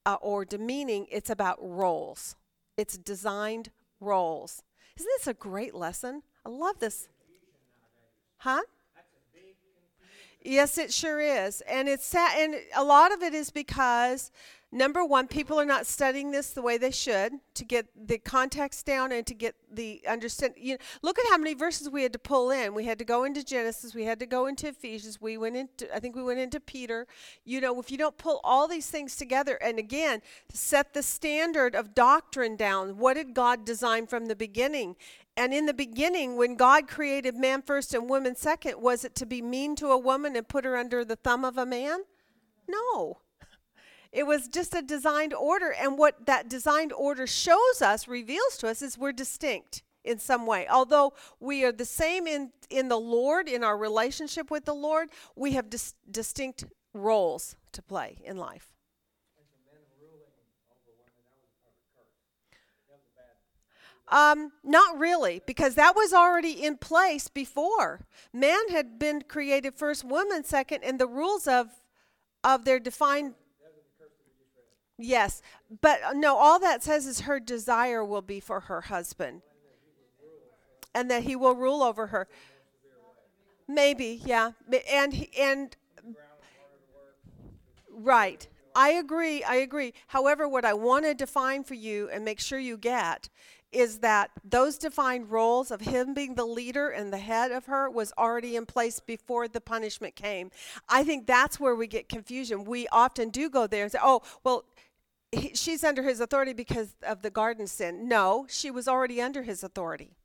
uh, 0.07 0.17
or 0.21 0.45
demeaning, 0.45 1.07
it's 1.11 1.31
about 1.31 1.59
roles. 1.61 2.37
It's 2.77 2.97
designed 2.97 3.71
roles. 4.01 4.63
Isn't 4.97 5.11
this 5.19 5.27
a 5.27 5.35
great 5.35 5.75
lesson? 5.75 6.23
I 6.45 6.49
love 6.49 6.79
this. 6.79 7.09
Huh? 8.39 8.63
Yes, 10.43 10.79
it 10.79 10.93
sure 10.93 11.21
is. 11.21 11.61
And 11.63 11.89
it's 11.89 12.07
sad 12.07 12.39
and 12.39 12.57
a 12.75 12.85
lot 12.85 13.13
of 13.13 13.23
it 13.23 13.35
is 13.35 13.51
because 13.51 14.31
number 14.73 15.05
one, 15.05 15.27
people 15.27 15.61
are 15.61 15.67
not 15.67 15.85
studying 15.85 16.31
this 16.31 16.51
the 16.51 16.63
way 16.63 16.79
they 16.79 16.91
should 16.91 17.33
to 17.55 17.65
get 17.65 17.87
the 17.95 18.19
context 18.19 18.87
down 18.87 19.13
and 19.13 19.27
to 19.27 19.35
get 19.35 19.55
the 19.71 20.01
understand 20.09 20.55
you 20.57 20.75
know, 20.75 20.79
look 21.03 21.19
at 21.19 21.27
how 21.29 21.37
many 21.37 21.55
verses 21.55 21.91
we 21.91 22.03
had 22.03 22.13
to 22.13 22.19
pull 22.19 22.51
in. 22.51 22.73
We 22.73 22.85
had 22.85 22.99
to 23.01 23.05
go 23.05 23.25
into 23.25 23.45
Genesis, 23.45 23.95
we 23.95 24.05
had 24.05 24.19
to 24.21 24.27
go 24.27 24.47
into 24.47 24.69
Ephesians, 24.69 25.21
we 25.21 25.37
went 25.37 25.57
into 25.57 25.95
I 25.95 26.01
think 26.01 26.17
we 26.17 26.23
went 26.23 26.39
into 26.41 26.61
Peter. 26.61 27.07
You 27.45 27.61
know, 27.61 27.79
if 27.79 27.91
you 27.91 27.99
don't 27.99 28.17
pull 28.17 28.41
all 28.43 28.67
these 28.67 28.87
things 28.87 29.17
together 29.17 29.57
and 29.57 29.79
again, 29.79 30.23
set 30.53 30.95
the 30.95 31.03
standard 31.03 31.75
of 31.75 31.95
doctrine 31.95 32.57
down. 32.57 32.97
What 32.97 33.15
did 33.15 33.35
God 33.35 33.65
design 33.67 34.07
from 34.07 34.27
the 34.27 34.37
beginning? 34.37 34.97
And 35.41 35.55
in 35.55 35.65
the 35.65 35.73
beginning, 35.73 36.37
when 36.37 36.55
God 36.55 36.87
created 36.87 37.35
man 37.35 37.63
first 37.63 37.95
and 37.95 38.11
woman 38.11 38.37
second, 38.37 38.83
was 38.83 39.07
it 39.07 39.15
to 39.15 39.25
be 39.25 39.41
mean 39.41 39.75
to 39.77 39.87
a 39.87 39.97
woman 39.97 40.37
and 40.37 40.47
put 40.47 40.67
her 40.67 40.77
under 40.77 41.03
the 41.03 41.17
thumb 41.17 41.47
of 41.47 41.57
a 41.57 41.65
man? 41.65 42.01
No. 42.69 43.21
It 44.13 44.27
was 44.27 44.49
just 44.49 44.75
a 44.75 44.83
designed 44.83 45.33
order. 45.33 45.73
And 45.73 45.97
what 45.97 46.27
that 46.27 46.49
designed 46.49 46.93
order 46.93 47.29
shows 47.29 47.81
us, 47.81 48.09
reveals 48.09 48.57
to 48.59 48.69
us, 48.69 48.83
is 48.83 48.99
we're 48.99 49.13
distinct 49.13 49.85
in 50.05 50.19
some 50.19 50.47
way. 50.47 50.67
Although 50.69 51.15
we 51.39 51.65
are 51.65 51.71
the 51.71 51.85
same 51.85 52.27
in, 52.27 52.51
in 52.69 52.89
the 52.89 52.99
Lord, 52.99 53.49
in 53.49 53.63
our 53.63 53.79
relationship 53.79 54.51
with 54.51 54.65
the 54.65 54.75
Lord, 54.75 55.11
we 55.37 55.53
have 55.53 55.71
dis- 55.71 55.95
distinct 56.11 56.65
roles 56.93 57.55
to 57.71 57.83
play 57.83 58.21
in 58.25 58.37
life. 58.37 58.75
Um, 64.11 64.51
not 64.65 64.99
really, 64.99 65.41
because 65.47 65.77
that 65.77 65.95
was 65.95 66.13
already 66.13 66.51
in 66.65 66.77
place 66.79 67.29
before. 67.29 68.07
Man 68.33 68.69
had 68.71 68.99
been 68.99 69.23
created 69.23 69.75
first, 69.75 70.05
woman 70.05 70.43
second, 70.43 70.83
and 70.83 70.99
the 70.99 71.07
rules 71.07 71.47
of 71.47 71.69
of 72.43 72.65
their 72.65 72.81
defined. 72.81 73.35
Yes, 74.99 75.41
but 75.81 76.03
uh, 76.03 76.13
no, 76.13 76.37
all 76.37 76.59
that 76.61 76.83
says 76.83 77.07
is 77.07 77.21
her 77.21 77.41
desire 77.41 78.05
will 78.05 78.23
be 78.23 78.39
for 78.39 78.61
her 78.61 78.83
husband, 78.83 79.43
and 80.95 81.11
that 81.11 81.25
he 81.25 81.37
will 81.37 81.55
rule 81.55 81.83
over 81.83 82.09
her. 82.09 82.29
Maybe, 83.69 84.21
yeah, 84.25 84.53
and 84.91 85.27
and 85.39 85.77
Right. 87.91 88.49
I 88.75 88.91
agree. 88.91 89.43
I 89.43 89.57
agree. 89.57 89.95
However, 90.09 90.49
what 90.49 90.65
I 90.65 90.75
want 90.75 91.05
to 91.05 91.15
define 91.15 91.65
for 91.65 91.75
you 91.75 92.09
and 92.11 92.25
make 92.25 92.39
sure 92.41 92.59
you 92.59 92.77
get 92.79 93.29
is 93.73 93.99
that 93.99 94.31
those 94.45 94.79
defined 94.79 95.31
roles 95.31 95.71
of 95.71 95.81
him 95.83 96.13
being 96.13 96.35
the 96.35 96.45
leader 96.45 96.89
and 96.89 97.13
the 97.13 97.19
head 97.19 97.53
of 97.53 97.67
her 97.67 97.89
was 97.89 98.13
already 98.19 98.57
in 98.57 98.67
place 98.67 99.01
before 99.01 99.47
the 99.47 99.61
punishment 99.61 100.17
came. 100.17 100.51
I 100.89 101.05
think 101.05 101.27
that's 101.27 101.61
where 101.61 101.75
we 101.75 101.87
get 101.87 102.09
confusion. 102.09 102.65
We 102.65 102.89
often 102.89 103.31
do 103.31 103.49
go 103.49 103.67
there 103.67 103.85
and 103.85 103.93
say, 103.93 103.99
oh, 104.03 104.23
well, 104.43 104.65
he, 105.31 105.53
she's 105.55 105.85
under 105.85 106.03
his 106.03 106.21
authority 106.21 106.53
because 106.53 106.97
of 107.03 107.23
the 107.23 107.31
garden 107.31 107.67
sin. 107.67 108.09
No, 108.09 108.47
she 108.49 108.71
was 108.71 108.89
already 108.89 109.23
under 109.23 109.43
his 109.43 109.63
authority 109.63 110.17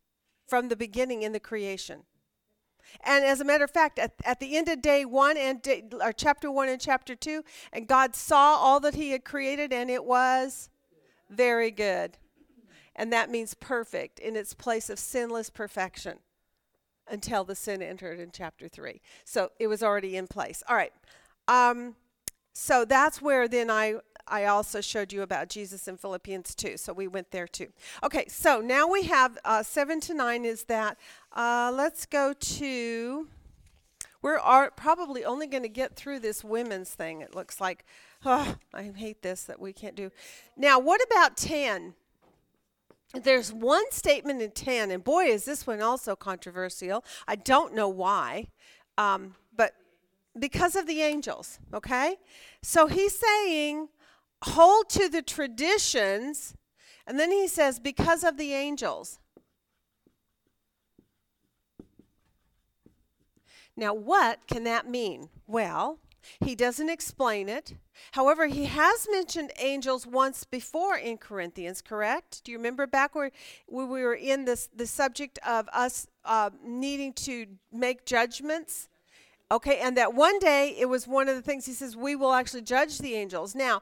from 0.47 0.69
the 0.69 0.75
beginning 0.75 1.21
in 1.21 1.31
the 1.31 1.39
creation. 1.39 2.03
And 3.03 3.25
as 3.25 3.41
a 3.41 3.45
matter 3.45 3.63
of 3.63 3.71
fact, 3.71 3.99
at, 3.99 4.13
at 4.23 4.39
the 4.39 4.55
end 4.55 4.69
of 4.69 4.81
day 4.81 5.05
one 5.05 5.37
and 5.37 5.61
day, 5.61 5.83
or 6.01 6.13
chapter 6.13 6.51
one 6.51 6.69
and 6.69 6.79
chapter 6.79 7.15
two, 7.15 7.43
and 7.73 7.87
God 7.87 8.15
saw 8.15 8.55
all 8.55 8.79
that 8.79 8.95
He 8.95 9.11
had 9.11 9.25
created, 9.25 9.73
and 9.73 9.89
it 9.89 10.05
was 10.05 10.69
very 11.29 11.71
good. 11.71 12.17
And 12.95 13.11
that 13.11 13.29
means 13.29 13.53
perfect 13.53 14.19
in 14.19 14.35
its 14.35 14.53
place 14.53 14.89
of 14.89 14.99
sinless 14.99 15.49
perfection 15.49 16.19
until 17.07 17.43
the 17.43 17.55
sin 17.55 17.81
entered 17.81 18.19
in 18.19 18.31
chapter 18.31 18.67
three. 18.67 19.01
So 19.23 19.51
it 19.59 19.67
was 19.67 19.83
already 19.83 20.15
in 20.15 20.27
place. 20.27 20.63
All 20.67 20.75
right. 20.75 20.93
Um, 21.47 21.95
so 22.53 22.85
that's 22.85 23.21
where 23.21 23.47
then 23.47 23.69
I 23.69 23.95
I 24.27 24.45
also 24.45 24.81
showed 24.81 25.13
you 25.13 25.21
about 25.21 25.49
Jesus 25.49 25.87
in 25.87 25.97
Philippians 25.97 26.55
2. 26.55 26.77
So 26.77 26.93
we 26.93 27.07
went 27.07 27.29
there 27.29 27.47
too. 27.47 27.67
Okay, 28.03 28.25
so 28.27 28.59
now 28.59 28.87
we 28.87 29.03
have 29.03 29.37
uh, 29.45 29.61
7 29.61 29.99
to 30.01 30.13
9 30.15 30.45
is 30.45 30.63
that. 30.63 30.97
Uh, 31.31 31.71
let's 31.75 32.05
go 32.05 32.33
to. 32.33 33.27
We're 34.23 34.39
are 34.39 34.71
probably 34.71 35.23
only 35.23 35.45
going 35.45 35.61
to 35.61 35.69
get 35.69 35.95
through 35.95 36.21
this 36.21 36.43
women's 36.43 36.89
thing, 36.89 37.21
it 37.21 37.35
looks 37.35 37.61
like. 37.61 37.85
Oh, 38.25 38.55
I 38.73 38.91
hate 38.95 39.21
this 39.21 39.43
that 39.43 39.59
we 39.59 39.71
can't 39.71 39.95
do. 39.95 40.09
Now, 40.57 40.79
what 40.79 40.99
about 41.03 41.37
10? 41.37 41.93
There's 43.13 43.53
one 43.53 43.89
statement 43.91 44.41
in 44.41 44.51
10, 44.51 44.91
and 44.91 45.03
boy, 45.03 45.25
is 45.25 45.45
this 45.45 45.65
one 45.65 45.81
also 45.81 46.15
controversial. 46.15 47.03
I 47.27 47.35
don't 47.35 47.73
know 47.73 47.87
why, 47.87 48.47
um, 48.97 49.35
but 49.55 49.73
because 50.37 50.75
of 50.75 50.85
the 50.85 51.01
angels, 51.01 51.59
okay? 51.73 52.17
So 52.61 52.87
he's 52.87 53.17
saying, 53.17 53.87
hold 54.43 54.89
to 54.89 55.07
the 55.07 55.21
traditions, 55.21 56.55
and 57.07 57.19
then 57.19 57.31
he 57.31 57.47
says, 57.47 57.79
because 57.79 58.23
of 58.23 58.37
the 58.37 58.53
angels. 58.53 59.19
Now, 63.77 63.93
what 63.93 64.39
can 64.47 64.63
that 64.63 64.89
mean? 64.89 65.29
Well, 65.47 65.99
he 66.39 66.55
doesn't 66.55 66.89
explain 66.89 67.49
it. 67.49 67.75
However, 68.11 68.47
he 68.47 68.65
has 68.65 69.07
mentioned 69.11 69.51
angels 69.57 70.05
once 70.05 70.43
before 70.43 70.97
in 70.97 71.17
Corinthians, 71.17 71.81
correct? 71.81 72.43
Do 72.43 72.51
you 72.51 72.57
remember 72.57 72.87
back 72.87 73.15
where, 73.15 73.31
we 73.69 73.85
were 73.85 74.15
in 74.15 74.45
this 74.45 74.69
the 74.75 74.87
subject 74.87 75.39
of 75.45 75.67
us 75.73 76.07
uh, 76.23 76.49
needing 76.63 77.13
to 77.13 77.47
make 77.71 78.05
judgments? 78.05 78.89
Okay, 79.51 79.79
and 79.79 79.95
that 79.97 80.13
one 80.13 80.39
day 80.39 80.75
it 80.77 80.89
was 80.89 81.07
one 81.07 81.29
of 81.29 81.35
the 81.35 81.41
things 81.41 81.65
he 81.65 81.73
says 81.73 81.95
we 81.95 82.15
will 82.15 82.33
actually 82.33 82.63
judge 82.63 82.97
the 82.97 83.13
angels. 83.13 83.53
Now, 83.53 83.81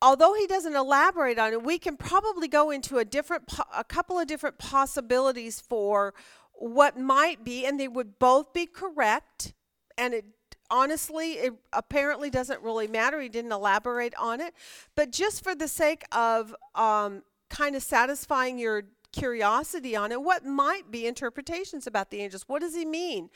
although 0.00 0.34
he 0.34 0.46
doesn't 0.46 0.76
elaborate 0.76 1.38
on 1.38 1.52
it, 1.52 1.62
we 1.62 1.78
can 1.78 1.96
probably 1.96 2.48
go 2.48 2.70
into 2.70 2.98
a 2.98 3.04
different 3.04 3.48
po- 3.48 3.64
a 3.74 3.84
couple 3.84 4.18
of 4.18 4.26
different 4.26 4.58
possibilities 4.58 5.60
for 5.60 6.14
what 6.52 6.98
might 6.98 7.44
be 7.44 7.66
and 7.66 7.78
they 7.78 7.88
would 7.88 8.18
both 8.18 8.52
be 8.52 8.66
correct 8.66 9.52
and 9.98 10.14
it 10.14 10.24
honestly 10.70 11.32
it 11.32 11.54
apparently 11.72 12.30
doesn't 12.30 12.62
really 12.62 12.88
matter. 12.88 13.20
He 13.20 13.28
didn't 13.28 13.52
elaborate 13.52 14.14
on 14.16 14.40
it. 14.40 14.54
But 14.94 15.12
just 15.12 15.42
for 15.42 15.54
the 15.54 15.68
sake 15.68 16.04
of 16.12 16.54
um, 16.74 17.22
kind 17.50 17.76
of 17.76 17.82
satisfying 17.82 18.58
your 18.58 18.84
curiosity 19.12 19.96
on 19.96 20.12
it 20.12 20.20
what 20.20 20.44
might 20.44 20.90
be 20.90 21.06
interpretations 21.06 21.86
about 21.86 22.10
the 22.10 22.20
angels? 22.20 22.44
What 22.46 22.60
does 22.60 22.74
he 22.74 22.84
mean? 22.84 23.30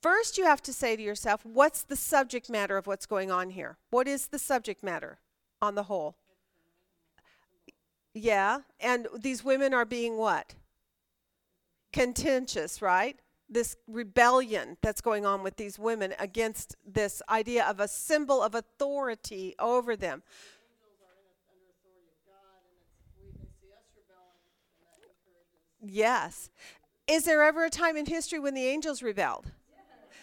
First 0.00 0.38
you 0.38 0.44
have 0.44 0.62
to 0.62 0.72
say 0.72 0.96
to 0.96 1.02
yourself 1.02 1.44
what's 1.44 1.82
the 1.82 1.96
subject 1.96 2.48
matter 2.48 2.76
of 2.76 2.86
what's 2.86 3.06
going 3.06 3.30
on 3.30 3.50
here? 3.50 3.78
What 3.90 4.06
is 4.06 4.28
the 4.28 4.38
subject 4.38 4.82
matter 4.82 5.18
on 5.60 5.74
the 5.74 5.84
whole? 5.84 6.16
Yeah 8.14 8.60
and 8.78 9.08
these 9.18 9.44
women 9.44 9.74
are 9.74 9.84
being 9.84 10.16
what? 10.16 10.54
Contentious, 11.92 12.80
right? 12.80 13.18
This 13.50 13.76
rebellion 13.88 14.76
that's 14.80 15.00
going 15.00 15.26
on 15.26 15.42
with 15.42 15.56
these 15.56 15.78
women 15.78 16.14
against 16.18 16.76
this 16.86 17.20
idea 17.28 17.66
of 17.66 17.80
a 17.80 17.88
symbol 17.88 18.42
of 18.42 18.54
authority 18.54 19.54
over 19.58 19.96
them. 19.96 20.22
Yes. 25.82 26.50
Is 27.08 27.24
there 27.24 27.42
ever 27.42 27.64
a 27.64 27.70
time 27.70 27.96
in 27.96 28.06
history 28.06 28.38
when 28.38 28.54
the 28.54 28.66
angels 28.66 29.02
rebelled? 29.02 29.50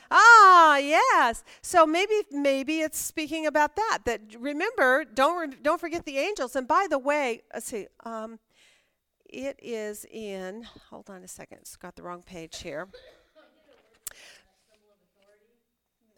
Ah, 0.09 0.77
yes. 0.77 1.43
So 1.61 1.85
maybe 1.85 2.13
maybe 2.31 2.79
it's 2.79 2.97
speaking 2.97 3.45
about 3.45 3.75
that. 3.75 3.99
That 4.05 4.21
remember, 4.39 5.03
don't 5.03 5.49
re- 5.49 5.57
don't 5.61 5.81
forget 5.81 6.05
the 6.05 6.17
angels. 6.17 6.55
And 6.55 6.65
by 6.65 6.87
the 6.89 6.97
way, 6.97 7.41
let's 7.53 7.65
see. 7.65 7.87
Um, 8.05 8.39
it 9.29 9.59
is 9.61 10.05
in. 10.11 10.67
Hold 10.89 11.09
on 11.09 11.23
a 11.23 11.27
second. 11.27 11.59
It's 11.59 11.75
got 11.75 11.95
the 11.95 12.03
wrong 12.03 12.23
page 12.23 12.61
here. 12.61 12.87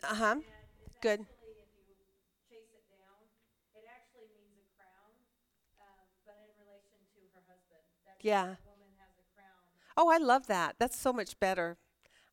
Uh 0.03 0.15
huh. 0.15 0.35
Good. 1.01 1.25
Yeah. 8.21 8.45
the. 8.47 8.55
Oh, 9.97 10.09
I 10.09 10.17
love 10.17 10.47
that. 10.47 10.75
That's 10.79 10.97
so 10.97 11.11
much 11.11 11.39
better. 11.39 11.77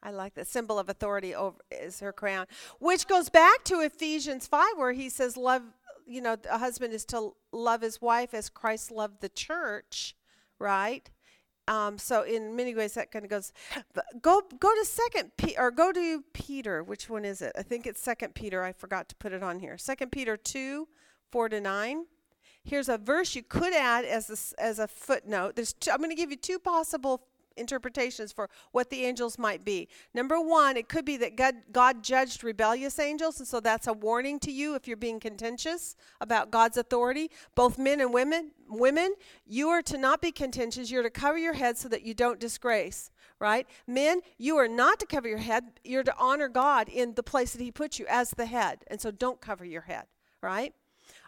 I 0.02 0.10
like 0.10 0.34
that 0.34 0.46
symbol 0.46 0.78
of 0.78 0.88
authority 0.88 1.34
over 1.34 1.58
is 1.70 2.00
her 2.00 2.12
crown, 2.12 2.46
which 2.78 3.08
goes 3.08 3.28
back 3.28 3.64
to 3.64 3.80
Ephesians 3.80 4.46
5 4.46 4.76
where 4.76 4.92
he 4.92 5.08
says 5.08 5.36
love, 5.36 5.62
you 6.06 6.20
know, 6.20 6.36
a 6.48 6.58
husband 6.58 6.94
is 6.94 7.04
to 7.06 7.32
love 7.50 7.82
his 7.82 8.00
wife 8.00 8.34
as 8.34 8.48
Christ 8.48 8.92
loved 8.92 9.20
the 9.20 9.28
church, 9.28 10.14
right? 10.58 11.08
Um, 11.68 11.98
so 11.98 12.22
in 12.22 12.54
many 12.54 12.74
ways 12.74 12.94
that 12.94 13.10
kind 13.10 13.24
of 13.24 13.30
goes 13.30 13.52
go 14.22 14.42
go 14.60 14.72
to 14.72 14.84
second 14.84 15.32
P, 15.36 15.56
or 15.58 15.70
go 15.70 15.92
to 15.92 16.22
Peter, 16.32 16.82
which 16.84 17.10
one 17.10 17.24
is 17.24 17.42
it? 17.42 17.52
I 17.58 17.62
think 17.62 17.86
it's 17.86 18.00
second 18.00 18.34
Peter. 18.34 18.62
I 18.62 18.72
forgot 18.72 19.08
to 19.08 19.16
put 19.16 19.32
it 19.32 19.42
on 19.42 19.58
here. 19.58 19.76
Second 19.76 20.12
Peter 20.12 20.36
2, 20.36 20.86
4 21.32 21.48
to 21.48 21.60
9 21.60 22.04
here's 22.66 22.88
a 22.88 22.98
verse 22.98 23.34
you 23.34 23.42
could 23.42 23.72
add 23.72 24.04
as 24.04 24.54
a, 24.58 24.60
as 24.62 24.78
a 24.78 24.88
footnote. 24.88 25.56
There's 25.56 25.72
two, 25.72 25.90
I'm 25.90 25.98
going 25.98 26.10
to 26.10 26.16
give 26.16 26.30
you 26.30 26.36
two 26.36 26.58
possible 26.58 27.22
interpretations 27.56 28.32
for 28.32 28.48
what 28.72 28.90
the 28.90 29.04
angels 29.04 29.38
might 29.38 29.64
be. 29.64 29.88
Number 30.14 30.40
one, 30.40 30.76
it 30.76 30.88
could 30.88 31.04
be 31.04 31.16
that 31.18 31.36
God, 31.36 31.54
God 31.72 32.02
judged 32.02 32.44
rebellious 32.44 32.98
angels, 32.98 33.38
and 33.38 33.48
so 33.48 33.60
that's 33.60 33.86
a 33.86 33.92
warning 33.92 34.38
to 34.40 34.52
you 34.52 34.74
if 34.74 34.86
you're 34.86 34.96
being 34.96 35.20
contentious 35.20 35.96
about 36.20 36.50
God's 36.50 36.76
authority. 36.76 37.30
Both 37.54 37.78
men 37.78 38.00
and 38.00 38.12
women, 38.12 38.52
women, 38.68 39.14
you 39.46 39.68
are 39.68 39.82
to 39.82 39.98
not 39.98 40.20
be 40.20 40.32
contentious. 40.32 40.90
You're 40.90 41.02
to 41.02 41.10
cover 41.10 41.38
your 41.38 41.54
head 41.54 41.78
so 41.78 41.88
that 41.88 42.02
you 42.02 42.14
don't 42.14 42.40
disgrace. 42.40 43.10
Right? 43.38 43.66
Men, 43.86 44.20
you 44.38 44.56
are 44.56 44.68
not 44.68 44.98
to 45.00 45.06
cover 45.06 45.28
your 45.28 45.36
head. 45.38 45.64
You're 45.84 46.02
to 46.04 46.14
honor 46.18 46.48
God 46.48 46.88
in 46.88 47.14
the 47.14 47.22
place 47.22 47.52
that 47.52 47.60
He 47.60 47.70
put 47.70 47.98
you 47.98 48.06
as 48.08 48.30
the 48.30 48.46
head. 48.46 48.84
And 48.86 48.98
so 48.98 49.10
don't 49.10 49.42
cover 49.42 49.64
your 49.64 49.82
head. 49.82 50.04
Right? 50.40 50.72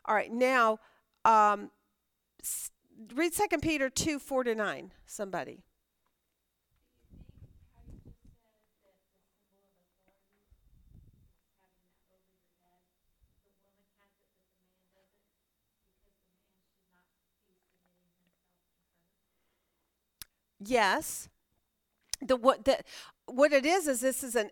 All 0.07 0.15
right, 0.15 0.33
now 0.33 0.79
um, 1.27 1.71
read 3.15 3.35
Second 3.35 3.61
Peter 3.61 3.91
two 3.91 4.19
four 4.19 4.43
to 4.43 4.55
nine. 4.55 4.93
Somebody. 5.05 5.65
Yes. 20.69 21.29
The 22.21 22.37
what 22.37 22.65
the 22.65 22.79
what 23.27 23.53
it 23.53 23.65
is 23.65 23.87
is 23.87 24.01
this 24.01 24.23
is 24.23 24.35
an 24.35 24.51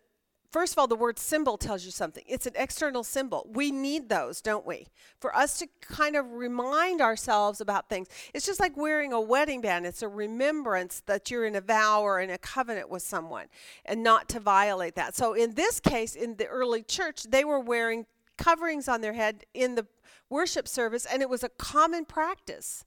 first 0.50 0.72
of 0.72 0.78
all 0.78 0.86
the 0.86 0.96
word 0.96 1.18
symbol 1.18 1.58
tells 1.58 1.84
you 1.84 1.90
something. 1.90 2.24
It's 2.26 2.46
an 2.46 2.54
external 2.56 3.04
symbol. 3.04 3.46
We 3.52 3.70
need 3.70 4.08
those, 4.08 4.40
don't 4.40 4.64
we? 4.64 4.86
For 5.20 5.34
us 5.36 5.58
to 5.58 5.66
kind 5.80 6.16
of 6.16 6.32
remind 6.32 7.02
ourselves 7.02 7.60
about 7.60 7.90
things. 7.90 8.08
It's 8.32 8.46
just 8.46 8.60
like 8.60 8.76
wearing 8.76 9.12
a 9.12 9.20
wedding 9.20 9.60
band. 9.60 9.84
It's 9.84 10.02
a 10.02 10.08
remembrance 10.08 11.02
that 11.06 11.30
you're 11.30 11.44
in 11.44 11.56
a 11.56 11.60
vow 11.60 12.02
or 12.02 12.20
in 12.20 12.30
a 12.30 12.38
covenant 12.38 12.88
with 12.88 13.02
someone 13.02 13.46
and 13.84 14.02
not 14.02 14.28
to 14.30 14.40
violate 14.40 14.94
that. 14.94 15.14
So 15.14 15.34
in 15.34 15.54
this 15.54 15.80
case 15.80 16.14
in 16.14 16.36
the 16.36 16.46
early 16.46 16.82
church, 16.82 17.24
they 17.24 17.44
were 17.44 17.60
wearing 17.60 18.06
coverings 18.38 18.88
on 18.88 19.00
their 19.02 19.14
head 19.14 19.44
in 19.52 19.74
the 19.74 19.86
worship 20.30 20.66
service 20.68 21.04
and 21.04 21.20
it 21.20 21.28
was 21.28 21.42
a 21.44 21.48
common 21.48 22.04
practice 22.04 22.84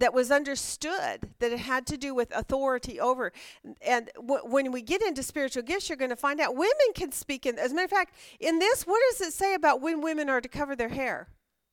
that 0.00 0.12
was 0.12 0.30
understood 0.30 1.30
that 1.38 1.52
it 1.52 1.60
had 1.60 1.86
to 1.86 1.96
do 1.96 2.14
with 2.14 2.34
authority 2.34 2.98
over 2.98 3.32
and 3.80 4.10
w- 4.16 4.42
when 4.44 4.72
we 4.72 4.82
get 4.82 5.00
into 5.02 5.22
spiritual 5.22 5.62
gifts 5.62 5.88
you're 5.88 5.96
going 5.96 6.10
to 6.10 6.16
find 6.16 6.40
out 6.40 6.56
women 6.56 6.72
can 6.94 7.12
speak 7.12 7.46
in 7.46 7.58
as 7.58 7.70
a 7.70 7.74
matter 7.74 7.84
of 7.84 7.90
fact 7.90 8.14
in 8.40 8.58
this 8.58 8.82
what 8.82 9.00
does 9.10 9.28
it 9.28 9.32
say 9.32 9.54
about 9.54 9.80
when 9.80 10.00
women 10.00 10.28
are 10.28 10.40
to 10.40 10.48
cover 10.48 10.74
their 10.74 10.88
hair 10.88 11.28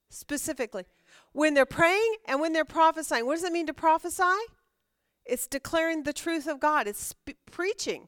specifically? 0.09 0.85
When 1.33 1.53
they're 1.53 1.65
praying 1.65 2.15
and 2.27 2.39
when 2.39 2.53
they're 2.53 2.65
prophesying. 2.65 3.25
What 3.25 3.35
does 3.35 3.43
it 3.43 3.53
mean 3.53 3.67
to 3.67 3.73
prophesy? 3.73 4.23
It's 5.25 5.47
declaring 5.47 6.03
the 6.03 6.13
truth 6.13 6.47
of 6.47 6.59
god. 6.59 6.87
It's 6.87 7.13
sp- 7.13 7.39
preaching. 7.51 8.07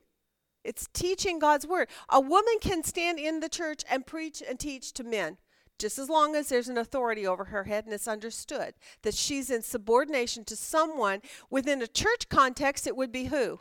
It's 0.64 0.88
teaching 0.94 1.40
god's 1.40 1.68
word. 1.68 1.90
A 2.10 2.20
woman 2.20 2.56
can 2.62 2.84
stand 2.84 3.20
in 3.20 3.40
the 3.40 3.50
church 3.50 3.84
and 3.90 4.06
preach 4.06 4.42
and 4.48 4.60
teach 4.60 4.94
to 4.94 5.04
men 5.04 5.38
just 5.80 5.98
as 5.98 6.10
long 6.10 6.36
as 6.36 6.50
there's 6.50 6.68
an 6.68 6.78
authority 6.78 7.26
over 7.26 7.46
her 7.46 7.64
head 7.64 7.86
and 7.86 7.94
it's 7.94 8.08
understood 8.08 8.74
that 9.02 9.16
she's 9.16 9.50
in 9.50 9.62
subordination 9.62 10.44
to 10.46 10.56
someone 10.56 11.22
within 11.50 11.82
a 11.82 11.88
church 11.88 12.30
context 12.30 12.86
it 12.86 12.96
would 12.96 13.12
be 13.12 13.26
who? 13.26 13.60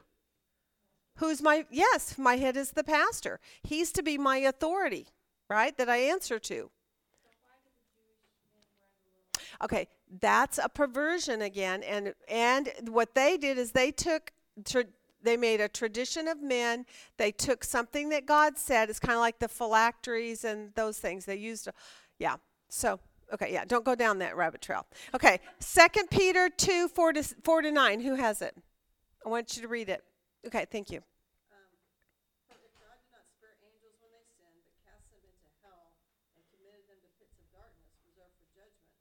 Who's 1.16 1.40
my 1.40 1.64
yes 1.70 2.18
my 2.18 2.36
head 2.36 2.56
is 2.56 2.72
the 2.72 2.84
pastor. 2.84 3.40
He's 3.62 3.92
to 3.92 4.02
be 4.02 4.18
my 4.18 4.38
authority 4.38 5.08
right 5.48 5.76
that 5.78 5.88
i 5.88 5.96
answer 5.96 6.38
to. 6.38 6.70
Okay 9.62 9.88
that's 10.20 10.58
a 10.58 10.68
perversion 10.68 11.42
again 11.42 11.82
and 11.82 12.14
and 12.28 12.72
what 12.88 13.14
they 13.14 13.36
did 13.36 13.58
is 13.58 13.72
they 13.72 13.90
took 13.90 14.32
tra- 14.64 14.84
they 15.22 15.36
made 15.36 15.60
a 15.60 15.68
tradition 15.68 16.28
of 16.28 16.40
men. 16.40 16.86
They 17.16 17.32
took 17.32 17.64
something 17.64 18.08
that 18.10 18.26
god 18.26 18.58
said. 18.58 18.88
It's 18.88 19.00
kind 19.00 19.14
of 19.14 19.20
like 19.20 19.38
the 19.38 19.48
phylacteries 19.48 20.44
and 20.44 20.72
those 20.74 20.98
things. 20.98 21.24
They 21.24 21.36
used 21.36 21.68
yeah. 22.18 22.36
So 22.68 23.00
okay 23.32 23.52
yeah 23.52 23.64
don't 23.64 23.84
go 23.84 23.94
down 23.94 24.18
that 24.18 24.36
rabbit 24.36 24.60
trail. 24.62 24.86
Okay 25.14 25.40
second 25.58 26.10
peter 26.10 26.48
2 26.48 26.88
4 26.88 27.12
to, 27.14 27.22
4 27.22 27.62
to 27.62 27.70
9 27.70 28.00
who 28.00 28.14
has 28.14 28.42
it? 28.42 28.56
I 29.24 29.28
want 29.28 29.56
you 29.56 29.62
to 29.62 29.68
read 29.68 29.88
it. 29.88 30.02
Okay 30.46 30.66
thank 30.70 30.90
you 30.90 31.02
For 32.48 32.56
if 32.56 32.72
God 32.80 32.96
did 33.00 33.12
not 33.12 33.24
spare 33.36 33.56
angels 33.64 33.96
when 34.00 34.12
they 34.16 34.24
sinned, 34.36 34.60
but 34.64 34.76
cast 34.84 35.04
them 35.12 35.20
into 35.24 35.48
hell, 35.64 35.92
and 36.36 36.42
committed 36.52 36.84
them 36.88 37.00
to 37.04 37.08
pits 37.20 37.36
of 37.36 37.46
darkness 37.52 37.88
reserved 38.04 38.36
for 38.40 38.48
judgment, 38.56 38.92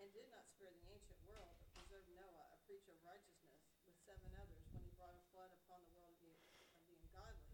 and 0.00 0.08
did 0.12 0.28
not 0.32 0.44
spare 0.56 0.72
the 0.72 0.84
ancient 0.92 1.20
world, 1.28 1.52
but 1.60 1.68
preserved 1.76 2.08
Noah, 2.16 2.46
a 2.52 2.58
preacher 2.64 2.92
of 2.96 3.00
righteousness, 3.04 3.60
with 3.84 3.96
seven 4.08 4.28
others, 4.40 4.64
when 4.72 4.80
he 4.84 4.92
brought 4.96 5.16
a 5.16 5.24
flood 5.32 5.52
upon 5.52 5.84
the 5.84 5.92
world 5.96 6.16
of 6.16 6.20
the, 6.24 6.32
of 6.80 6.84
the 6.88 6.96
ungodly, 6.96 7.52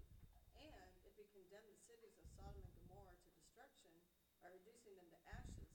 and 0.62 0.90
if 1.02 1.14
he 1.18 1.26
condemned 1.34 1.66
the 1.66 1.80
cities 1.90 2.14
of 2.22 2.26
Sodom 2.39 2.62
and 2.62 2.74
Gomorrah 2.86 3.18
to 3.18 3.30
destruction 3.34 3.90
by 4.39 4.51
reducing 4.55 4.94
them 4.94 5.09
to 5.10 5.18
ashes, 5.26 5.70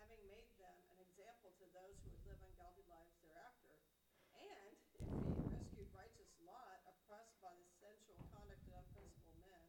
having 0.00 0.20
made 0.28 0.48
them 0.60 0.76
an 0.92 0.98
example 1.00 1.52
to 1.60 1.66
those 1.72 1.96
who 2.04 2.12
would 2.12 2.24
live 2.28 2.40
ungodly 2.44 2.84
lives 2.88 3.16
thereafter, 3.24 3.72
and 4.38 4.76
if 4.96 5.26
he 5.34 5.42
rescued 5.48 5.90
righteous 5.96 6.30
Lot, 6.46 6.78
oppressed 6.88 7.36
by 7.42 7.52
the 7.52 7.68
sensual 7.82 8.20
conduct 8.32 8.62
of 8.70 8.72
unprincipled 8.80 9.40
men, 9.44 9.68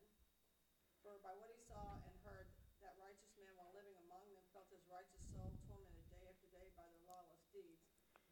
for 1.02 1.18
by 1.26 1.34
what 1.36 1.49
he 1.52 1.60
saw 1.68 1.99
and 2.06 2.15
heard, 2.23 2.48
that 2.80 2.95
righteous 2.99 3.31
man 3.36 3.52
while 3.60 3.72
living 3.76 3.95
among 4.07 4.23
them 4.31 4.44
felt 4.56 4.69
his 4.72 4.84
righteous 4.88 5.19
soul 5.36 5.52
tormented 5.68 6.06
day 6.07 6.23
after 6.30 6.48
day 6.53 6.68
by 6.80 6.88
their 6.88 7.03
lawless 7.10 7.44
deeds, 7.52 7.84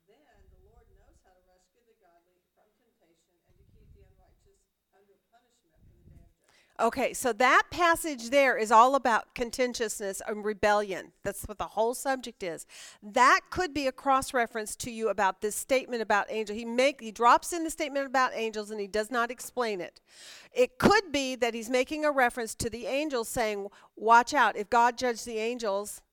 then 0.07 0.39
the 0.55 0.61
Lord 0.71 0.87
knows 0.95 1.19
how 1.25 1.35
to 1.35 1.43
rescue 1.51 1.83
the 1.83 1.97
godly 1.99 2.39
from 2.55 2.69
temptation 2.79 3.35
and 3.51 3.55
to 3.59 3.65
keep 3.75 3.87
the 3.91 4.07
unrighteous 4.07 4.61
under 4.95 5.19
punishment 5.27 5.75
for 5.91 5.99
the 5.99 6.07
day 6.15 6.23
of 6.23 6.31
judgment. 6.39 6.66
Okay, 6.79 7.11
so 7.13 7.33
that 7.33 7.63
passage 7.71 8.29
there 8.29 8.55
is 8.55 8.71
all 8.71 8.93
about 8.93 9.33
contentiousness 9.33 10.21
and 10.27 10.45
rebellion. 10.45 11.11
That's 11.23 11.43
what 11.45 11.57
the 11.57 11.69
whole 11.69 11.95
subject 11.95 12.43
is. 12.43 12.67
That 13.01 13.41
could 13.49 13.73
be 13.73 13.87
a 13.87 13.91
cross 13.91 14.31
reference 14.31 14.75
to 14.77 14.91
you 14.91 15.09
about 15.09 15.41
this 15.41 15.55
statement 15.55 16.03
about 16.03 16.27
angel. 16.29 16.55
He 16.55 16.65
make 16.65 17.01
he 17.01 17.11
drops 17.11 17.51
in 17.51 17.63
the 17.63 17.71
statement 17.71 18.05
about 18.05 18.31
angels 18.35 18.69
and 18.69 18.79
he 18.79 18.85
does 18.85 19.09
not 19.09 19.31
explain 19.31 19.81
it. 19.81 20.01
It 20.53 20.77
could 20.77 21.11
be 21.11 21.35
that 21.37 21.55
he's 21.55 21.69
making 21.69 22.05
a 22.05 22.11
reference 22.11 22.53
to 22.55 22.69
the 22.69 22.85
angels 22.85 23.27
saying, 23.27 23.69
"Watch 23.95 24.35
out, 24.35 24.55
if 24.55 24.69
God 24.69 24.99
judged 24.99 25.25
the 25.25 25.39
angels, 25.39 26.03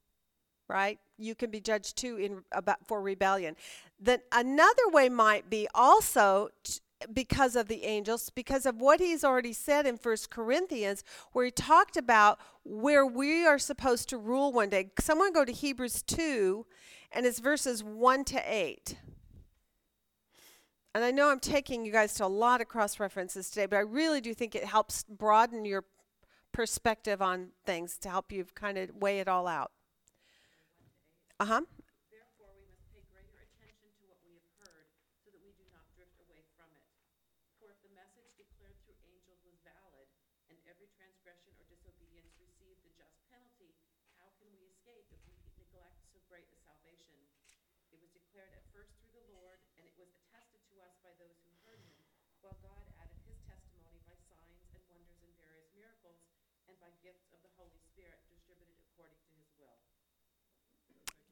right? 0.66 0.99
You 1.19 1.35
can 1.35 1.51
be 1.51 1.61
judged 1.61 1.99
too 1.99 2.16
in 2.16 2.43
about 2.53 2.78
for 2.86 3.03
rebellion." 3.03 3.55
Then 4.01 4.20
another 4.32 4.89
way 4.89 5.11
might 5.11 5.51
be 5.51 5.69
also 5.74 6.49
t- 6.62 6.81
because 7.12 7.56
of 7.56 7.68
the 7.68 7.85
angels, 7.85 8.31
because 8.31 8.66
of 8.66 8.81
what 8.81 9.01
he's 9.01 9.24
already 9.24 9.52
said 9.52 9.86
in 9.86 9.98
First 9.98 10.31
Corinthians, 10.31 11.05
where 11.32 11.44
he 11.44 11.51
talked 11.51 11.97
about 11.97 12.39
where 12.64 13.05
we 13.06 13.47
are 13.47 13.59
supposed 13.59 14.09
to 14.09 14.18
rule 14.18 14.52
one 14.52 14.70
day. 14.70 14.90
Someone 14.98 15.32
go 15.32 15.44
to 15.44 15.52
Hebrews 15.52 16.02
2, 16.02 16.66
and 17.12 17.26
it's 17.26 17.39
verses 17.39 17.85
1 17.85 18.24
to 18.24 18.43
8. 18.47 18.97
And 20.94 21.05
I 21.05 21.10
know 21.10 21.31
I'm 21.31 21.40
taking 21.40 21.85
you 21.85 21.93
guys 21.93 22.14
to 22.14 22.24
a 22.24 22.31
lot 22.31 22.60
of 22.60 22.68
cross 22.68 23.01
references 23.01 23.51
today, 23.51 23.66
but 23.66 23.76
I 23.76 23.81
really 23.81 24.20
do 24.20 24.32
think 24.32 24.55
it 24.55 24.64
helps 24.64 25.05
broaden 25.05 25.64
your 25.64 25.85
perspective 26.52 27.20
on 27.20 27.48
things 27.66 27.98
to 27.98 28.09
help 28.09 28.31
you 28.31 28.47
kind 28.55 28.78
of 28.78 28.94
weigh 28.94 29.18
it 29.18 29.26
all 29.26 29.48
out. 29.48 29.72
Uh 31.40 31.51
huh. 31.51 31.62
Therefore, 32.14 32.55
we 32.55 32.62
must 32.70 32.86
pay 32.94 33.02
greater 33.10 33.43
attention 33.43 33.90
to 33.98 34.02
what 34.06 34.22
we 34.22 34.39
have 34.39 34.47
heard, 34.62 34.86
so 35.26 35.35
that 35.35 35.43
we 35.43 35.51
do 35.59 35.66
not 35.74 35.82
drift 35.98 36.14
away 36.22 36.47
from 36.55 36.70
it. 36.78 36.86
For 37.59 37.74
if 37.74 37.78
the 37.82 37.90
message 37.90 38.31
declared 38.39 38.78
through 38.86 38.94
angels 39.02 39.43
was 39.43 39.59
valid, 39.66 40.06
and 40.47 40.55
every 40.70 40.85
every 40.85 41.01
transgression 41.01 41.48
or 41.56 41.64
disobedience 41.72 42.36
receive 42.36 42.76
the 42.85 42.93
just 42.93 43.16
penalty, 43.32 43.72
how 44.20 44.28
can 44.36 44.52
we 44.52 44.68
escape 44.68 45.09
if 45.09 45.22
we 45.24 45.32
neglect 45.56 45.97
so 46.12 46.20
great 46.28 46.44
a 46.52 46.60
salvation? 46.60 47.16
It 47.89 47.97
was 48.05 48.12
declared 48.12 48.52
at 48.52 48.68
first 48.68 48.93
through 49.01 49.16
the 49.16 49.24
Lord, 49.32 49.64
and 49.81 49.89
it 49.89 49.97
was 49.97 50.12
attested 50.12 50.60
to 50.68 50.85
us 50.85 50.93
by 51.01 51.16
those 51.16 51.40
who 51.40 51.56
heard 51.64 51.81
him, 51.89 51.97
while 52.44 52.60
God 52.60 52.85
added 53.01 53.16
his 53.24 53.40
testimony 53.48 54.05
by 54.05 54.12
signs 54.28 54.68
and 54.76 54.85
wonders 54.93 55.24
and 55.24 55.32
various 55.40 55.72
miracles, 55.72 56.20
and 56.69 56.77
by 56.81 56.91
gifts 57.03 57.28
of 57.32 57.41
the 57.43 57.53
Holy 57.57 57.81
Spirit 57.93 58.20
distributed 58.31 58.77
according 58.93 59.19
to 59.20 59.32
his 59.36 59.51
will. 59.61 59.78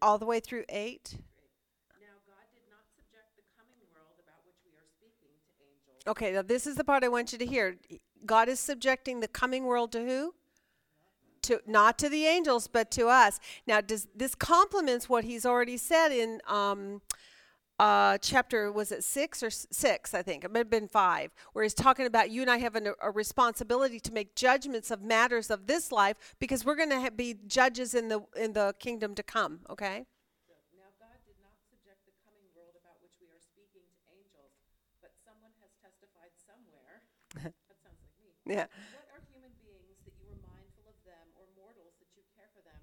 All 0.00 0.18
the 0.18 0.26
way 0.26 0.40
through 0.40 0.64
8. 0.68 1.16
Now 2.00 2.18
God 2.26 2.46
did 2.52 2.66
not 2.68 2.84
subject 2.94 3.32
the 3.36 3.46
coming 3.56 3.80
world 3.92 4.18
about 4.20 4.42
which 4.44 4.60
we 4.64 4.72
are 4.76 4.88
speaking 4.98 5.32
to 5.32 5.50
angels. 5.62 6.02
Okay, 6.06 6.32
now 6.32 6.42
this 6.42 6.66
is 6.66 6.76
the 6.76 6.84
part 6.84 7.04
I 7.04 7.08
want 7.08 7.32
you 7.32 7.38
to 7.38 7.46
hear. 7.46 7.76
God 8.26 8.48
is 8.48 8.60
subjecting 8.60 9.20
the 9.20 9.28
coming 9.28 9.64
world 9.64 9.92
to 9.92 10.04
who? 10.04 10.34
To 11.42 11.60
not 11.66 11.98
to 11.98 12.08
the 12.08 12.26
angels, 12.26 12.68
but 12.68 12.90
to 12.92 13.08
us. 13.08 13.40
Now, 13.66 13.80
does 13.80 14.06
this 14.14 14.34
complements 14.36 15.08
what 15.08 15.24
he's 15.24 15.44
already 15.44 15.76
said 15.76 16.12
in 16.12 16.40
um, 16.46 17.02
uh, 17.82 18.16
chapter 18.22 18.70
was 18.70 18.94
it 18.94 19.02
six 19.02 19.42
or 19.42 19.50
six? 19.50 20.14
I 20.14 20.22
think 20.22 20.44
it 20.44 20.52
may 20.54 20.60
have 20.60 20.70
been 20.70 20.86
five, 20.86 21.34
where 21.52 21.66
he's 21.66 21.74
talking 21.74 22.06
about 22.06 22.30
you 22.30 22.40
and 22.42 22.50
I 22.50 22.58
have 22.58 22.76
an, 22.78 22.94
a 23.02 23.10
responsibility 23.10 23.98
to 23.98 24.12
make 24.12 24.36
judgments 24.38 24.92
of 24.94 25.02
matters 25.02 25.50
of 25.50 25.66
this 25.66 25.90
life 25.90 26.14
because 26.38 26.64
we're 26.64 26.78
going 26.78 26.94
to 26.94 27.10
be 27.10 27.34
judges 27.50 27.90
in 27.98 28.06
the 28.06 28.22
in 28.38 28.52
the 28.54 28.78
kingdom 28.78 29.18
to 29.18 29.24
come. 29.26 29.66
Okay. 29.66 30.06
Now 30.78 30.94
God 31.02 31.18
did 31.26 31.34
not 31.42 31.58
subject 31.58 32.06
the 32.06 32.14
coming 32.22 32.46
world 32.54 32.78
about 32.78 33.02
which 33.02 33.18
we 33.18 33.26
are 33.34 33.42
speaking 33.42 33.82
to 33.82 33.98
angels, 34.14 34.54
but 35.02 35.10
someone 35.26 35.50
has 35.58 35.74
testified 35.82 36.30
somewhere. 36.38 37.02
that 37.42 37.50
sounds 37.82 37.98
like 37.98 38.14
me. 38.22 38.30
Yeah. 38.46 38.70
What 38.94 39.10
are 39.10 39.26
human 39.34 39.58
beings 39.58 39.98
that 40.06 40.14
you 40.22 40.30
are 40.30 40.38
mindful 40.46 40.86
of 40.86 40.98
them, 41.02 41.26
or 41.34 41.50
mortals 41.58 41.98
that 41.98 42.14
you 42.14 42.22
care 42.38 42.46
for 42.54 42.62
them? 42.62 42.78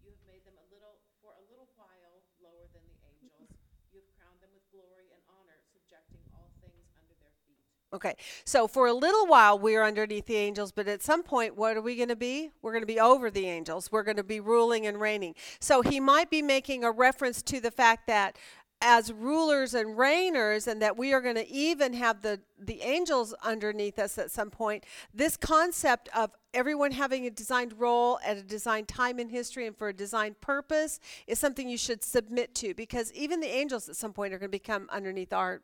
You 0.00 0.16
have 0.16 0.24
made 0.24 0.40
them 0.48 0.56
a 0.56 0.64
little, 0.72 0.96
for 1.20 1.36
a 1.36 1.44
little 1.52 1.68
while, 1.76 2.24
lower 2.40 2.64
than 2.72 2.80
the 2.88 2.96
angels. 3.12 3.52
You 3.92 4.04
have 4.04 4.12
crowned 4.20 4.40
them 4.44 4.52
with 4.52 4.68
glory 4.68 5.08
and 5.16 5.22
honor, 5.32 5.64
subjecting 5.72 6.20
all 6.36 6.52
things 6.60 6.92
under 7.00 7.16
their 7.16 7.32
feet. 7.48 7.68
Okay, 7.90 8.16
so 8.44 8.68
for 8.68 8.86
a 8.86 8.92
little 8.92 9.26
while 9.26 9.58
we're 9.58 9.82
underneath 9.82 10.26
the 10.26 10.36
angels, 10.36 10.72
but 10.72 10.88
at 10.88 11.02
some 11.02 11.22
point, 11.22 11.56
what 11.56 11.74
are 11.74 11.80
we 11.80 11.96
going 11.96 12.10
to 12.10 12.16
be? 12.16 12.50
We're 12.60 12.72
going 12.72 12.82
to 12.82 12.86
be 12.86 13.00
over 13.00 13.30
the 13.30 13.46
angels. 13.46 13.90
We're 13.90 14.02
going 14.02 14.18
to 14.18 14.24
be 14.24 14.40
ruling 14.40 14.86
and 14.86 15.00
reigning. 15.00 15.34
So 15.58 15.80
he 15.80 15.98
might 15.98 16.28
be 16.28 16.42
making 16.42 16.84
a 16.84 16.90
reference 16.90 17.40
to 17.44 17.60
the 17.60 17.70
fact 17.70 18.06
that 18.06 18.36
as 18.80 19.12
rulers 19.12 19.74
and 19.74 19.96
reigners, 19.96 20.68
and 20.68 20.80
that 20.82 20.96
we 20.96 21.12
are 21.12 21.20
going 21.20 21.34
to 21.34 21.50
even 21.50 21.94
have 21.94 22.22
the, 22.22 22.40
the 22.58 22.80
angels 22.82 23.34
underneath 23.42 23.98
us 23.98 24.18
at 24.18 24.30
some 24.30 24.50
point. 24.50 24.84
This 25.12 25.36
concept 25.36 26.08
of 26.14 26.30
everyone 26.54 26.92
having 26.92 27.26
a 27.26 27.30
designed 27.30 27.72
role 27.78 28.20
at 28.24 28.36
a 28.36 28.42
designed 28.42 28.86
time 28.86 29.18
in 29.18 29.30
history 29.30 29.66
and 29.66 29.76
for 29.76 29.88
a 29.88 29.92
designed 29.92 30.40
purpose 30.40 31.00
is 31.26 31.38
something 31.38 31.68
you 31.68 31.76
should 31.76 32.04
submit 32.04 32.54
to 32.54 32.72
because 32.74 33.12
even 33.14 33.40
the 33.40 33.48
angels 33.48 33.88
at 33.88 33.96
some 33.96 34.12
point 34.12 34.32
are 34.32 34.38
going 34.38 34.48
to 34.50 34.58
become 34.58 34.88
underneath 34.90 35.32
our 35.32 35.60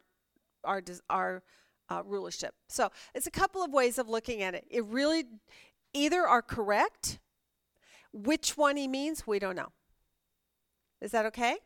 our 0.65 0.83
our 1.09 1.43
uh, 1.89 2.03
rulership. 2.05 2.55
So 2.69 2.91
it's 3.15 3.27
a 3.27 3.31
couple 3.31 3.63
of 3.63 3.73
ways 3.73 3.99
of 3.99 4.09
looking 4.09 4.43
at 4.43 4.55
it. 4.55 4.65
It 4.71 4.85
really 4.85 5.25
either 5.93 6.27
are 6.27 6.43
correct. 6.43 7.19
Which 8.13 8.57
one 8.57 8.77
he 8.77 8.87
means, 8.87 9.27
we 9.27 9.39
don't 9.39 9.57
know. 9.57 9.73
Is 11.01 11.11
that 11.11 11.27
okay? 11.27 11.59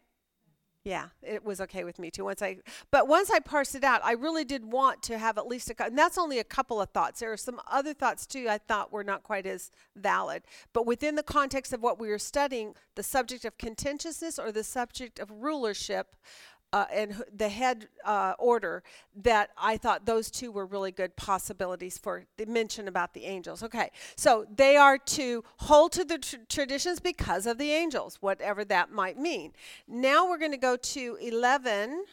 Yeah, 0.85 1.09
it 1.23 1.45
was 1.45 1.61
okay 1.61 1.85
with 1.85 1.99
me 1.99 2.11
too. 2.11 2.25
Once 2.25 2.41
I, 2.41 2.59
but 2.91 3.09
once 3.09 3.31
I 3.31 3.41
parsed 3.41 3.75
it 3.75 3.85
out, 3.85 4.01
I 4.03 4.13
really 4.13 4.45
did 4.45 4.65
want 4.65 5.03
to 5.03 5.19
have 5.19 5.37
at 5.37 5.47
least 5.47 5.71
a, 5.71 5.85
and 5.85 5.99
that's 5.99 6.17
only 6.17 6.39
a 6.39 6.45
couple 6.45 6.81
of 6.81 6.89
thoughts. 6.91 7.21
There 7.21 7.31
are 7.31 7.37
some 7.37 7.61
other 7.71 7.93
thoughts 7.93 8.27
too 8.27 8.47
I 8.49 8.57
thought 8.57 8.91
were 8.91 9.05
not 9.05 9.23
quite 9.23 9.45
as 9.45 9.71
valid. 9.95 10.45
But 10.73 10.87
within 10.87 11.15
the 11.15 11.23
context 11.23 11.75
of 11.75 11.83
what 11.83 12.01
we 12.01 12.09
were 12.09 12.19
studying, 12.19 12.75
the 12.95 13.03
subject 13.03 13.45
of 13.45 13.59
contentiousness 13.59 14.39
or 14.39 14.51
the 14.51 14.65
subject 14.65 15.19
of 15.19 15.31
rulership, 15.31 16.17
uh, 16.73 16.85
and 16.93 17.23
the 17.35 17.49
head 17.49 17.89
uh, 18.05 18.35
order 18.39 18.83
that 19.17 19.51
I 19.57 19.77
thought 19.77 20.05
those 20.05 20.31
two 20.31 20.53
were 20.53 20.67
really 20.67 20.93
good 20.93 21.17
possibilities 21.17 21.97
for 21.97 22.25
the 22.37 22.47
mention 22.47 22.89
about 22.89 23.15
the 23.15 23.25
angels. 23.25 23.63
Okay, 23.63 23.91
so 24.17 24.47
they 24.55 24.77
are 24.77 24.99
to 24.99 25.45
hold 25.59 25.93
to 25.93 26.05
the 26.05 26.19
tr- 26.19 26.37
traditions 26.49 27.01
because 27.01 27.47
of 27.47 27.59
the 27.59 27.73
angels, 27.73 28.19
whatever 28.21 28.65
that 28.67 28.91
might 28.93 29.19
mean. 29.19 29.53
Now 29.87 30.29
we're 30.29 30.39
going 30.39 30.53
to 30.53 30.59
go 30.59 30.77
to 30.77 31.19
11. 31.21 32.05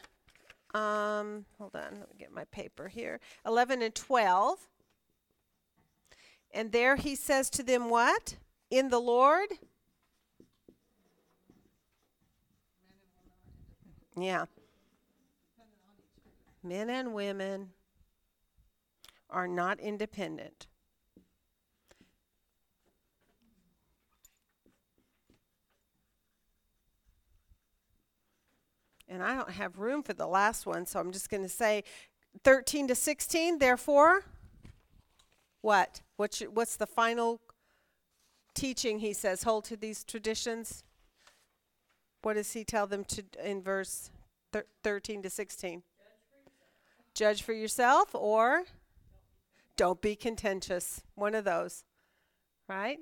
Um, 0.74 1.44
hold 1.58 1.74
on, 1.74 2.00
let 2.00 2.08
me 2.10 2.16
get 2.18 2.32
my 2.32 2.44
paper 2.44 2.88
here. 2.88 3.20
11 3.46 3.82
and 3.82 3.94
12. 3.94 4.58
And 6.52 6.72
there 6.72 6.96
he 6.96 7.14
says 7.14 7.50
to 7.50 7.62
them, 7.62 7.90
What? 7.90 8.36
In 8.70 8.88
the 8.88 8.98
Lord? 8.98 9.48
Yeah. 14.18 14.46
Men 16.62 16.90
and 16.90 17.14
women 17.14 17.70
are 19.30 19.46
not 19.46 19.78
independent. 19.78 20.66
And 29.08 29.22
I 29.22 29.34
don't 29.36 29.50
have 29.50 29.78
room 29.78 30.02
for 30.02 30.12
the 30.12 30.26
last 30.26 30.66
one, 30.66 30.84
so 30.86 30.98
I'm 30.98 31.12
just 31.12 31.30
going 31.30 31.42
to 31.42 31.48
say 31.48 31.84
13 32.42 32.88
to 32.88 32.94
16. 32.94 33.58
Therefore, 33.58 34.24
what? 35.60 36.00
What's, 36.16 36.40
your- 36.40 36.50
what's 36.50 36.76
the 36.76 36.86
final 36.86 37.40
teaching 38.54 38.98
he 38.98 39.12
says? 39.12 39.44
Hold 39.44 39.64
to 39.66 39.76
these 39.76 40.02
traditions. 40.02 40.82
What 42.26 42.34
does 42.34 42.54
he 42.54 42.64
tell 42.64 42.88
them 42.88 43.04
to 43.04 43.22
in 43.40 43.62
verse 43.62 44.10
thir- 44.50 44.66
13 44.82 45.22
to 45.22 45.30
16? 45.30 45.84
Judge 47.14 47.40
for 47.40 47.52
yourself 47.52 48.16
or 48.16 48.64
don't 49.76 50.02
be 50.02 50.16
contentious. 50.16 51.04
One 51.14 51.36
of 51.36 51.44
those. 51.44 51.84
Right? 52.68 52.98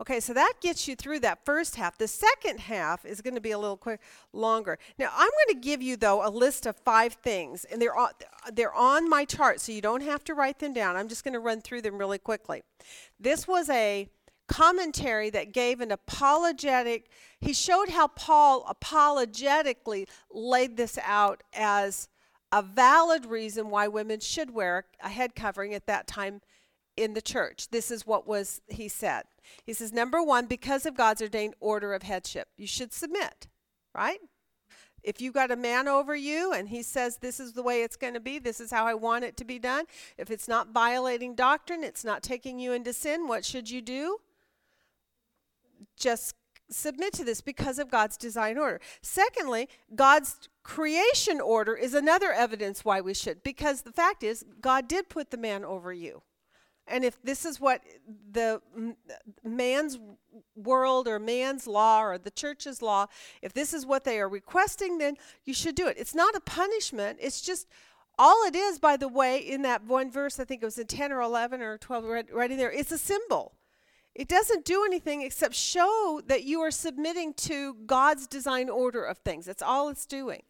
Okay, 0.00 0.18
so 0.18 0.34
that 0.34 0.54
gets 0.60 0.88
you 0.88 0.96
through 0.96 1.20
that 1.20 1.44
first 1.44 1.76
half. 1.76 1.96
The 1.96 2.08
second 2.08 2.58
half 2.58 3.04
is 3.04 3.20
going 3.20 3.36
to 3.36 3.40
be 3.40 3.52
a 3.52 3.58
little 3.58 3.76
quick 3.76 4.00
longer. 4.32 4.80
Now, 4.98 5.10
I'm 5.12 5.30
going 5.30 5.60
to 5.60 5.64
give 5.64 5.80
you 5.80 5.96
though 5.96 6.26
a 6.26 6.28
list 6.28 6.66
of 6.66 6.74
5 6.74 7.12
things 7.12 7.64
and 7.66 7.80
they're 7.80 7.96
on, 7.96 8.10
they're 8.52 8.74
on 8.74 9.08
my 9.08 9.24
chart 9.24 9.60
so 9.60 9.70
you 9.70 9.80
don't 9.80 10.02
have 10.02 10.24
to 10.24 10.34
write 10.34 10.58
them 10.58 10.72
down. 10.72 10.96
I'm 10.96 11.06
just 11.06 11.22
going 11.22 11.34
to 11.34 11.40
run 11.40 11.60
through 11.60 11.82
them 11.82 11.98
really 11.98 12.18
quickly. 12.18 12.64
This 13.20 13.46
was 13.46 13.70
a 13.70 14.08
commentary 14.48 15.30
that 15.30 15.52
gave 15.52 15.80
an 15.80 15.90
apologetic 15.90 17.10
he 17.40 17.52
showed 17.52 17.90
how 17.90 18.08
Paul 18.08 18.64
apologetically 18.68 20.08
laid 20.30 20.76
this 20.76 20.98
out 21.04 21.42
as 21.52 22.08
a 22.52 22.62
valid 22.62 23.26
reason 23.26 23.70
why 23.70 23.88
women 23.88 24.20
should 24.20 24.52
wear 24.52 24.86
a 25.02 25.08
head 25.08 25.34
covering 25.34 25.74
at 25.74 25.86
that 25.86 26.06
time 26.06 26.40
in 26.96 27.14
the 27.14 27.20
church. 27.20 27.68
This 27.68 27.90
is 27.90 28.06
what 28.06 28.26
was 28.26 28.62
he 28.68 28.88
said. 28.88 29.24
He 29.64 29.72
says 29.72 29.92
number 29.92 30.22
1 30.22 30.46
because 30.46 30.86
of 30.86 30.96
God's 30.96 31.22
ordained 31.22 31.54
order 31.60 31.92
of 31.92 32.02
headship. 32.02 32.48
You 32.56 32.66
should 32.66 32.92
submit, 32.92 33.48
right? 33.94 34.18
If 35.02 35.20
you've 35.20 35.34
got 35.34 35.50
a 35.50 35.56
man 35.56 35.86
over 35.86 36.16
you 36.16 36.52
and 36.52 36.68
he 36.68 36.82
says 36.82 37.18
this 37.18 37.38
is 37.38 37.52
the 37.52 37.62
way 37.62 37.82
it's 37.82 37.96
going 37.96 38.14
to 38.14 38.20
be, 38.20 38.38
this 38.38 38.60
is 38.60 38.72
how 38.72 38.86
I 38.86 38.94
want 38.94 39.24
it 39.24 39.36
to 39.36 39.44
be 39.44 39.58
done, 39.58 39.84
if 40.16 40.30
it's 40.30 40.48
not 40.48 40.72
violating 40.72 41.34
doctrine, 41.34 41.84
it's 41.84 42.04
not 42.04 42.22
taking 42.22 42.58
you 42.58 42.72
into 42.72 42.92
sin, 42.92 43.28
what 43.28 43.44
should 43.44 43.70
you 43.70 43.82
do? 43.82 44.18
Just 45.96 46.34
submit 46.68 47.12
to 47.14 47.24
this 47.24 47.40
because 47.40 47.78
of 47.78 47.90
God's 47.90 48.16
design 48.16 48.58
order. 48.58 48.80
Secondly, 49.02 49.68
God's 49.94 50.48
creation 50.62 51.40
order 51.40 51.74
is 51.74 51.94
another 51.94 52.32
evidence 52.32 52.84
why 52.84 53.00
we 53.00 53.14
should, 53.14 53.42
because 53.42 53.82
the 53.82 53.92
fact 53.92 54.22
is, 54.22 54.44
God 54.60 54.88
did 54.88 55.08
put 55.08 55.30
the 55.30 55.36
man 55.36 55.64
over 55.64 55.92
you. 55.92 56.22
And 56.88 57.04
if 57.04 57.20
this 57.22 57.44
is 57.44 57.60
what 57.60 57.82
the 58.30 58.60
man's 59.42 59.98
world 60.54 61.08
or 61.08 61.18
man's 61.18 61.66
law 61.66 62.02
or 62.02 62.16
the 62.16 62.30
church's 62.30 62.80
law, 62.80 63.06
if 63.42 63.52
this 63.52 63.74
is 63.74 63.84
what 63.84 64.04
they 64.04 64.20
are 64.20 64.28
requesting, 64.28 64.98
then 64.98 65.16
you 65.44 65.52
should 65.52 65.74
do 65.74 65.88
it. 65.88 65.96
It's 65.98 66.14
not 66.14 66.36
a 66.36 66.40
punishment. 66.40 67.18
It's 67.20 67.40
just 67.40 67.66
all 68.18 68.44
it 68.46 68.54
is, 68.54 68.78
by 68.78 68.96
the 68.96 69.08
way, 69.08 69.38
in 69.38 69.62
that 69.62 69.84
one 69.84 70.10
verse, 70.10 70.38
I 70.38 70.44
think 70.44 70.62
it 70.62 70.66
was 70.66 70.78
in 70.78 70.86
10 70.86 71.12
or 71.12 71.20
11 71.20 71.60
or 71.60 71.76
12, 71.76 72.04
right, 72.04 72.32
right 72.32 72.50
in 72.50 72.56
there, 72.56 72.72
it's 72.72 72.92
a 72.92 72.98
symbol. 72.98 73.52
It 74.16 74.28
doesn't 74.28 74.64
do 74.64 74.82
anything 74.86 75.20
except 75.20 75.54
show 75.54 76.22
that 76.26 76.44
you 76.44 76.60
are 76.60 76.70
submitting 76.70 77.34
to 77.34 77.74
God's 77.84 78.26
design 78.26 78.70
order 78.70 79.04
of 79.04 79.18
things. 79.18 79.44
That's 79.44 79.62
all 79.62 79.90
it's 79.90 80.06
doing. 80.06 80.42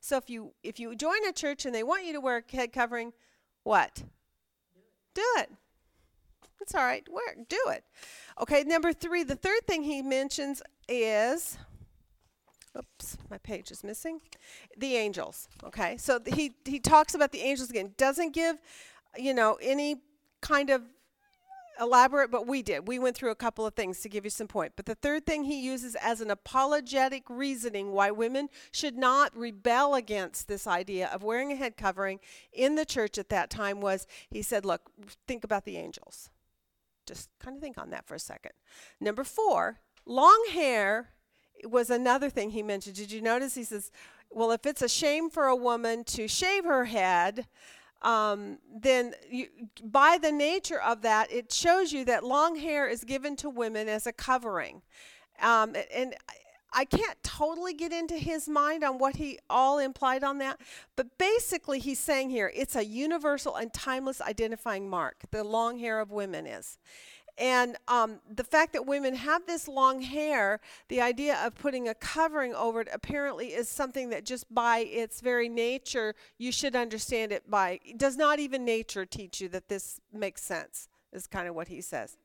So 0.00 0.18
if 0.18 0.28
you 0.28 0.52
if 0.62 0.78
you 0.78 0.94
join 0.94 1.26
a 1.26 1.32
church 1.32 1.64
and 1.64 1.74
they 1.74 1.82
want 1.82 2.04
you 2.04 2.12
to 2.12 2.20
wear 2.20 2.44
a 2.46 2.56
head 2.56 2.70
covering, 2.74 3.14
what? 3.62 4.02
Do 5.14 5.24
it. 5.38 5.50
It's 6.60 6.74
all 6.74 6.84
right. 6.84 7.06
Wear 7.10 7.34
do 7.48 7.60
it. 7.68 7.84
Okay, 8.42 8.62
number 8.64 8.92
3, 8.92 9.22
the 9.22 9.36
third 9.36 9.66
thing 9.66 9.84
he 9.84 10.02
mentions 10.02 10.60
is 10.86 11.56
Oops, 12.76 13.16
my 13.30 13.38
page 13.38 13.70
is 13.70 13.82
missing. 13.82 14.20
The 14.76 14.96
angels. 14.96 15.48
Okay, 15.64 15.96
so 15.96 16.20
he 16.26 16.52
he 16.66 16.78
talks 16.78 17.14
about 17.14 17.32
the 17.32 17.40
angels 17.40 17.70
again. 17.70 17.94
Doesn't 17.96 18.34
give, 18.34 18.58
you 19.16 19.32
know, 19.32 19.56
any 19.62 20.02
kind 20.42 20.68
of 20.68 20.82
elaborate, 21.80 22.30
but 22.30 22.46
we 22.46 22.62
did. 22.62 22.88
We 22.88 22.98
went 22.98 23.16
through 23.16 23.30
a 23.30 23.36
couple 23.36 23.66
of 23.66 23.74
things 23.74 24.00
to 24.00 24.08
give 24.08 24.24
you 24.24 24.30
some 24.30 24.46
point. 24.46 24.72
But 24.76 24.86
the 24.86 24.94
third 24.94 25.26
thing 25.26 25.44
he 25.44 25.60
uses 25.60 25.96
as 25.96 26.20
an 26.20 26.30
apologetic 26.30 27.24
reasoning 27.28 27.92
why 27.92 28.10
women 28.10 28.48
should 28.72 28.96
not 28.96 29.36
rebel 29.36 29.94
against 29.94 30.48
this 30.48 30.66
idea 30.66 31.08
of 31.08 31.22
wearing 31.22 31.52
a 31.52 31.56
head 31.56 31.76
covering 31.76 32.20
in 32.52 32.74
the 32.74 32.84
church 32.84 33.18
at 33.18 33.28
that 33.30 33.50
time 33.50 33.80
was 33.80 34.06
he 34.30 34.42
said, 34.42 34.64
Look, 34.64 34.90
think 35.26 35.44
about 35.44 35.64
the 35.64 35.76
angels. 35.76 36.30
Just 37.06 37.28
kind 37.38 37.56
of 37.56 37.62
think 37.62 37.78
on 37.78 37.90
that 37.90 38.06
for 38.06 38.14
a 38.14 38.20
second. 38.20 38.52
Number 39.00 39.24
four, 39.24 39.80
long 40.06 40.46
hair 40.52 41.10
was 41.64 41.90
another 41.90 42.30
thing 42.30 42.50
he 42.50 42.62
mentioned. 42.62 42.96
Did 42.96 43.12
you 43.12 43.20
notice? 43.20 43.54
He 43.54 43.64
says, 43.64 43.90
Well, 44.30 44.52
if 44.52 44.66
it's 44.66 44.82
a 44.82 44.88
shame 44.88 45.30
for 45.30 45.46
a 45.46 45.56
woman 45.56 46.04
to 46.04 46.28
shave 46.28 46.64
her 46.64 46.86
head, 46.86 47.46
um, 48.04 48.58
then 48.72 49.14
you, 49.30 49.48
by 49.82 50.18
the 50.20 50.30
nature 50.30 50.80
of 50.80 51.02
that, 51.02 51.32
it 51.32 51.50
shows 51.52 51.92
you 51.92 52.04
that 52.04 52.22
long 52.22 52.56
hair 52.56 52.86
is 52.86 53.02
given 53.02 53.34
to 53.36 53.50
women 53.50 53.88
as 53.88 54.06
a 54.06 54.12
covering. 54.12 54.82
Um, 55.40 55.74
and 55.92 56.14
I- 56.28 56.34
I 56.76 56.84
can't 56.84 57.22
totally 57.22 57.72
get 57.72 57.92
into 57.92 58.16
his 58.16 58.48
mind 58.48 58.82
on 58.82 58.98
what 58.98 59.14
he 59.14 59.38
all 59.48 59.78
implied 59.78 60.24
on 60.24 60.38
that, 60.38 60.60
but 60.96 61.18
basically, 61.18 61.78
he's 61.78 62.00
saying 62.00 62.30
here 62.30 62.50
it's 62.52 62.74
a 62.74 62.84
universal 62.84 63.54
and 63.54 63.72
timeless 63.72 64.20
identifying 64.20 64.90
mark. 64.90 65.22
The 65.30 65.44
long 65.44 65.78
hair 65.78 66.00
of 66.00 66.10
women 66.10 66.48
is. 66.48 66.78
And 67.36 67.76
um, 67.88 68.20
the 68.32 68.44
fact 68.44 68.74
that 68.74 68.86
women 68.86 69.14
have 69.14 69.46
this 69.46 69.66
long 69.66 70.00
hair, 70.00 70.60
the 70.88 71.00
idea 71.00 71.36
of 71.44 71.54
putting 71.56 71.88
a 71.88 71.94
covering 71.94 72.54
over 72.54 72.82
it 72.82 72.88
apparently 72.92 73.48
is 73.48 73.68
something 73.68 74.10
that 74.10 74.24
just 74.24 74.52
by 74.54 74.78
its 74.78 75.20
very 75.20 75.48
nature, 75.48 76.14
you 76.38 76.52
should 76.52 76.76
understand 76.76 77.32
it 77.32 77.50
by. 77.50 77.80
Does 77.96 78.16
not 78.16 78.38
even 78.38 78.64
nature 78.64 79.04
teach 79.04 79.40
you 79.40 79.48
that 79.48 79.68
this 79.68 80.00
makes 80.12 80.42
sense, 80.42 80.88
is 81.12 81.26
kind 81.26 81.48
of 81.48 81.56
what 81.56 81.68
he 81.68 81.80
says. 81.80 82.16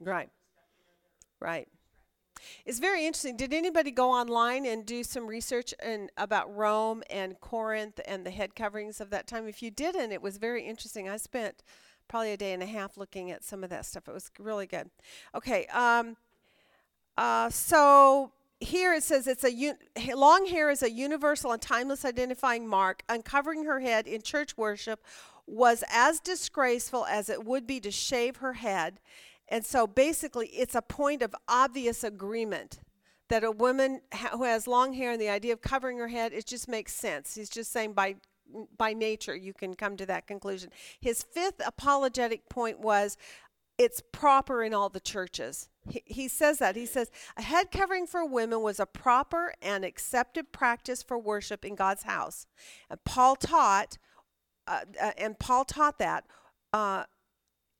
Right. 0.00 0.28
Right. 1.40 1.68
It's 2.68 2.80
very 2.80 3.06
interesting. 3.06 3.34
Did 3.34 3.54
anybody 3.54 3.90
go 3.90 4.10
online 4.10 4.66
and 4.66 4.84
do 4.84 5.02
some 5.02 5.26
research 5.26 5.72
and 5.82 6.10
about 6.18 6.54
Rome 6.54 7.02
and 7.08 7.40
Corinth 7.40 7.98
and 8.06 8.26
the 8.26 8.30
head 8.30 8.54
coverings 8.54 9.00
of 9.00 9.08
that 9.08 9.26
time? 9.26 9.48
If 9.48 9.62
you 9.62 9.70
didn't, 9.70 10.12
it 10.12 10.20
was 10.20 10.36
very 10.36 10.66
interesting. 10.66 11.08
I 11.08 11.16
spent 11.16 11.62
probably 12.08 12.32
a 12.32 12.36
day 12.36 12.52
and 12.52 12.62
a 12.62 12.66
half 12.66 12.98
looking 12.98 13.30
at 13.30 13.42
some 13.42 13.64
of 13.64 13.70
that 13.70 13.86
stuff. 13.86 14.06
It 14.06 14.12
was 14.12 14.30
really 14.38 14.66
good. 14.66 14.90
Okay. 15.34 15.64
Um, 15.68 16.18
uh, 17.16 17.48
so 17.48 18.32
here 18.60 18.92
it 18.92 19.02
says 19.02 19.26
it's 19.26 19.44
a 19.44 19.50
un- 19.50 19.78
long 20.14 20.44
hair 20.44 20.68
is 20.68 20.82
a 20.82 20.90
universal 20.90 21.52
and 21.52 21.62
timeless 21.62 22.04
identifying 22.04 22.68
mark. 22.68 23.02
Uncovering 23.08 23.64
her 23.64 23.80
head 23.80 24.06
in 24.06 24.20
church 24.20 24.58
worship 24.58 25.02
was 25.46 25.84
as 25.90 26.20
disgraceful 26.20 27.06
as 27.06 27.30
it 27.30 27.46
would 27.46 27.66
be 27.66 27.80
to 27.80 27.90
shave 27.90 28.36
her 28.36 28.52
head. 28.52 29.00
And 29.48 29.64
so 29.64 29.86
basically, 29.86 30.48
it's 30.48 30.74
a 30.74 30.82
point 30.82 31.22
of 31.22 31.34
obvious 31.48 32.04
agreement 32.04 32.80
that 33.28 33.44
a 33.44 33.50
woman 33.50 34.00
ha- 34.12 34.36
who 34.36 34.44
has 34.44 34.66
long 34.66 34.92
hair 34.92 35.12
and 35.12 35.20
the 35.20 35.28
idea 35.28 35.52
of 35.52 35.60
covering 35.60 35.98
her 35.98 36.08
head, 36.08 36.32
it 36.32 36.46
just 36.46 36.68
makes 36.68 36.94
sense. 36.94 37.34
He's 37.34 37.50
just 37.50 37.72
saying 37.72 37.92
by 37.92 38.16
by 38.78 38.94
nature 38.94 39.36
you 39.36 39.52
can 39.52 39.74
come 39.74 39.96
to 39.96 40.06
that 40.06 40.26
conclusion. 40.26 40.70
His 41.00 41.22
fifth 41.22 41.60
apologetic 41.66 42.48
point 42.48 42.80
was 42.80 43.18
it's 43.76 44.02
proper 44.10 44.62
in 44.64 44.74
all 44.74 44.88
the 44.88 45.00
churches. 45.00 45.68
He, 45.88 46.02
he 46.06 46.28
says 46.28 46.58
that. 46.58 46.74
He 46.74 46.86
says 46.86 47.10
a 47.36 47.42
head 47.42 47.70
covering 47.70 48.06
for 48.06 48.24
women 48.24 48.62
was 48.62 48.80
a 48.80 48.86
proper 48.86 49.54
and 49.62 49.84
accepted 49.84 50.52
practice 50.52 51.02
for 51.02 51.18
worship 51.18 51.64
in 51.64 51.74
God's 51.74 52.02
house. 52.02 52.46
And 52.90 53.02
Paul 53.04 53.36
taught, 53.36 53.98
uh, 54.66 54.80
uh, 55.00 55.12
and 55.16 55.38
Paul 55.38 55.64
taught 55.64 55.98
that. 55.98 56.24
Uh, 56.72 57.04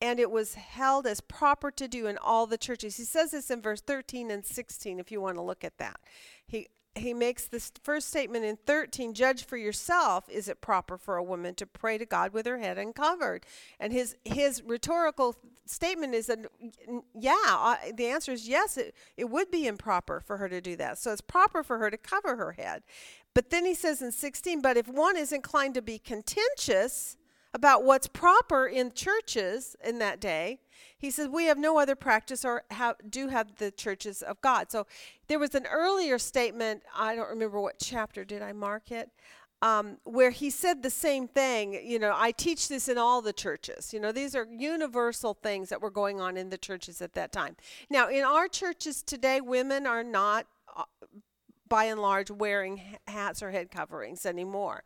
and 0.01 0.19
it 0.19 0.31
was 0.31 0.55
held 0.55 1.05
as 1.05 1.21
proper 1.21 1.71
to 1.71 1.87
do 1.87 2.07
in 2.07 2.17
all 2.17 2.47
the 2.47 2.57
churches. 2.57 2.97
He 2.97 3.03
says 3.03 3.31
this 3.31 3.49
in 3.51 3.61
verse 3.61 3.81
13 3.81 4.31
and 4.31 4.45
16 4.45 4.99
if 4.99 5.11
you 5.11 5.21
want 5.21 5.35
to 5.35 5.41
look 5.41 5.63
at 5.63 5.77
that. 5.77 5.99
He 6.47 6.67
he 6.95 7.13
makes 7.13 7.47
this 7.47 7.71
first 7.83 8.07
statement 8.07 8.45
in 8.45 8.57
13 8.65 9.13
judge 9.13 9.45
for 9.45 9.57
yourself 9.57 10.27
is 10.29 10.47
it 10.47 10.61
proper 10.61 10.97
for 10.97 11.17
a 11.17 11.23
woman 11.23 11.53
to 11.55 11.65
pray 11.65 11.97
to 11.97 12.05
god 12.05 12.33
with 12.33 12.45
her 12.45 12.57
head 12.57 12.77
uncovered 12.77 13.45
and 13.79 13.93
his 13.93 14.15
his 14.25 14.61
rhetorical 14.63 15.35
statement 15.65 16.13
is 16.13 16.27
that 16.27 16.39
yeah 17.13 17.35
uh, 17.47 17.75
the 17.95 18.07
answer 18.07 18.31
is 18.31 18.47
yes 18.47 18.75
it, 18.75 18.93
it 19.17 19.29
would 19.29 19.51
be 19.51 19.67
improper 19.67 20.19
for 20.19 20.37
her 20.37 20.49
to 20.49 20.59
do 20.59 20.75
that 20.75 20.97
so 20.97 21.11
it's 21.11 21.21
proper 21.21 21.63
for 21.63 21.77
her 21.77 21.89
to 21.89 21.97
cover 21.97 22.35
her 22.35 22.53
head 22.53 22.83
but 23.33 23.51
then 23.51 23.65
he 23.65 23.73
says 23.73 24.01
in 24.01 24.11
16 24.11 24.61
but 24.61 24.75
if 24.75 24.87
one 24.87 25.15
is 25.15 25.31
inclined 25.31 25.75
to 25.75 25.81
be 25.81 25.99
contentious 25.99 27.17
about 27.53 27.83
what's 27.83 28.07
proper 28.07 28.67
in 28.67 28.91
churches 28.91 29.75
in 29.83 29.99
that 29.99 30.19
day. 30.19 30.59
He 30.97 31.09
says 31.09 31.27
we 31.27 31.45
have 31.45 31.57
no 31.57 31.79
other 31.79 31.95
practice 31.95 32.45
or 32.45 32.63
have, 32.71 32.95
do 33.09 33.29
have 33.29 33.55
the 33.55 33.71
churches 33.71 34.21
of 34.21 34.39
God. 34.41 34.71
So 34.71 34.85
there 35.27 35.39
was 35.39 35.55
an 35.55 35.65
earlier 35.65 36.19
statement, 36.19 36.83
I 36.95 37.15
don't 37.15 37.29
remember 37.29 37.59
what 37.59 37.79
chapter, 37.79 38.23
did 38.23 38.41
I 38.41 38.53
mark 38.53 38.91
it? 38.91 39.09
Um, 39.61 39.97
where 40.03 40.29
he 40.29 40.49
said 40.49 40.83
the 40.83 40.89
same 40.89 41.27
thing. 41.27 41.73
You 41.83 41.99
know, 41.99 42.13
I 42.15 42.31
teach 42.31 42.69
this 42.69 42.87
in 42.87 42.97
all 42.97 43.21
the 43.21 43.33
churches. 43.33 43.93
You 43.93 43.99
know, 43.99 44.13
these 44.13 44.35
are 44.35 44.47
universal 44.49 45.33
things 45.33 45.67
that 45.69 45.81
were 45.81 45.91
going 45.91 46.21
on 46.21 46.37
in 46.37 46.49
the 46.49 46.57
churches 46.57 47.01
at 47.01 47.13
that 47.13 47.33
time. 47.33 47.57
Now, 47.89 48.07
in 48.09 48.23
our 48.23 48.47
churches 48.47 49.03
today, 49.03 49.41
women 49.41 49.85
are 49.85 50.03
not, 50.03 50.47
uh, 50.77 50.83
by 51.67 51.85
and 51.85 52.01
large, 52.01 52.31
wearing 52.31 52.81
hats 53.07 53.43
or 53.43 53.51
head 53.51 53.69
coverings 53.69 54.25
anymore 54.25 54.83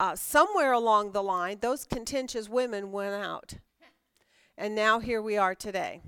uh, 0.00 0.14
somewhere 0.16 0.72
along 0.72 1.12
the 1.12 1.22
line, 1.22 1.58
those 1.60 1.84
contentious 1.84 2.48
women 2.48 2.92
went 2.92 3.14
out. 3.14 3.54
And 4.56 4.74
now 4.74 4.98
here 4.98 5.22
we 5.22 5.36
are 5.36 5.54
today. 5.54 6.02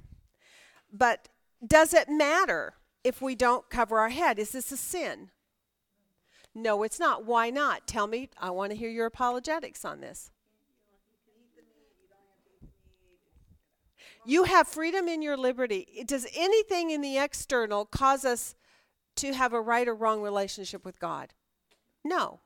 But 0.93 1.29
does 1.65 1.95
it 1.95 2.09
matter 2.09 2.75
if 3.05 3.23
we 3.23 3.35
don't 3.35 3.71
cover 3.71 3.99
our 3.99 4.09
head? 4.09 4.39
Is 4.39 4.51
this 4.51 4.73
a 4.73 4.77
sin? 4.77 5.31
No, 6.55 6.83
it's 6.83 6.99
not. 6.99 7.25
Why 7.25 7.51
not? 7.51 7.87
Tell 7.87 8.07
me. 8.07 8.29
I 8.41 8.51
want 8.51 8.73
to 8.73 8.77
hear 8.77 8.91
your 8.91 9.07
apologetics 9.07 9.85
on 9.85 10.01
this. 10.01 10.31
You 14.27 14.45
have 14.45 14.69
freedom 14.69 15.09
in 15.09 15.23
your 15.23 15.37
liberty. 15.37 16.05
Does 16.07 16.27
anything 16.37 16.91
in 16.91 17.01
the 17.01 17.19
external 17.19 17.85
cause 17.85 18.25
us 18.25 18.55
to 19.17 19.33
have 19.33 19.53
a 19.53 19.61
right 19.61 19.89
or 19.89 19.95
wrong 19.95 20.21
relationship 20.21 20.85
with 20.85 20.99
God? 21.01 21.33
No. 22.05 22.41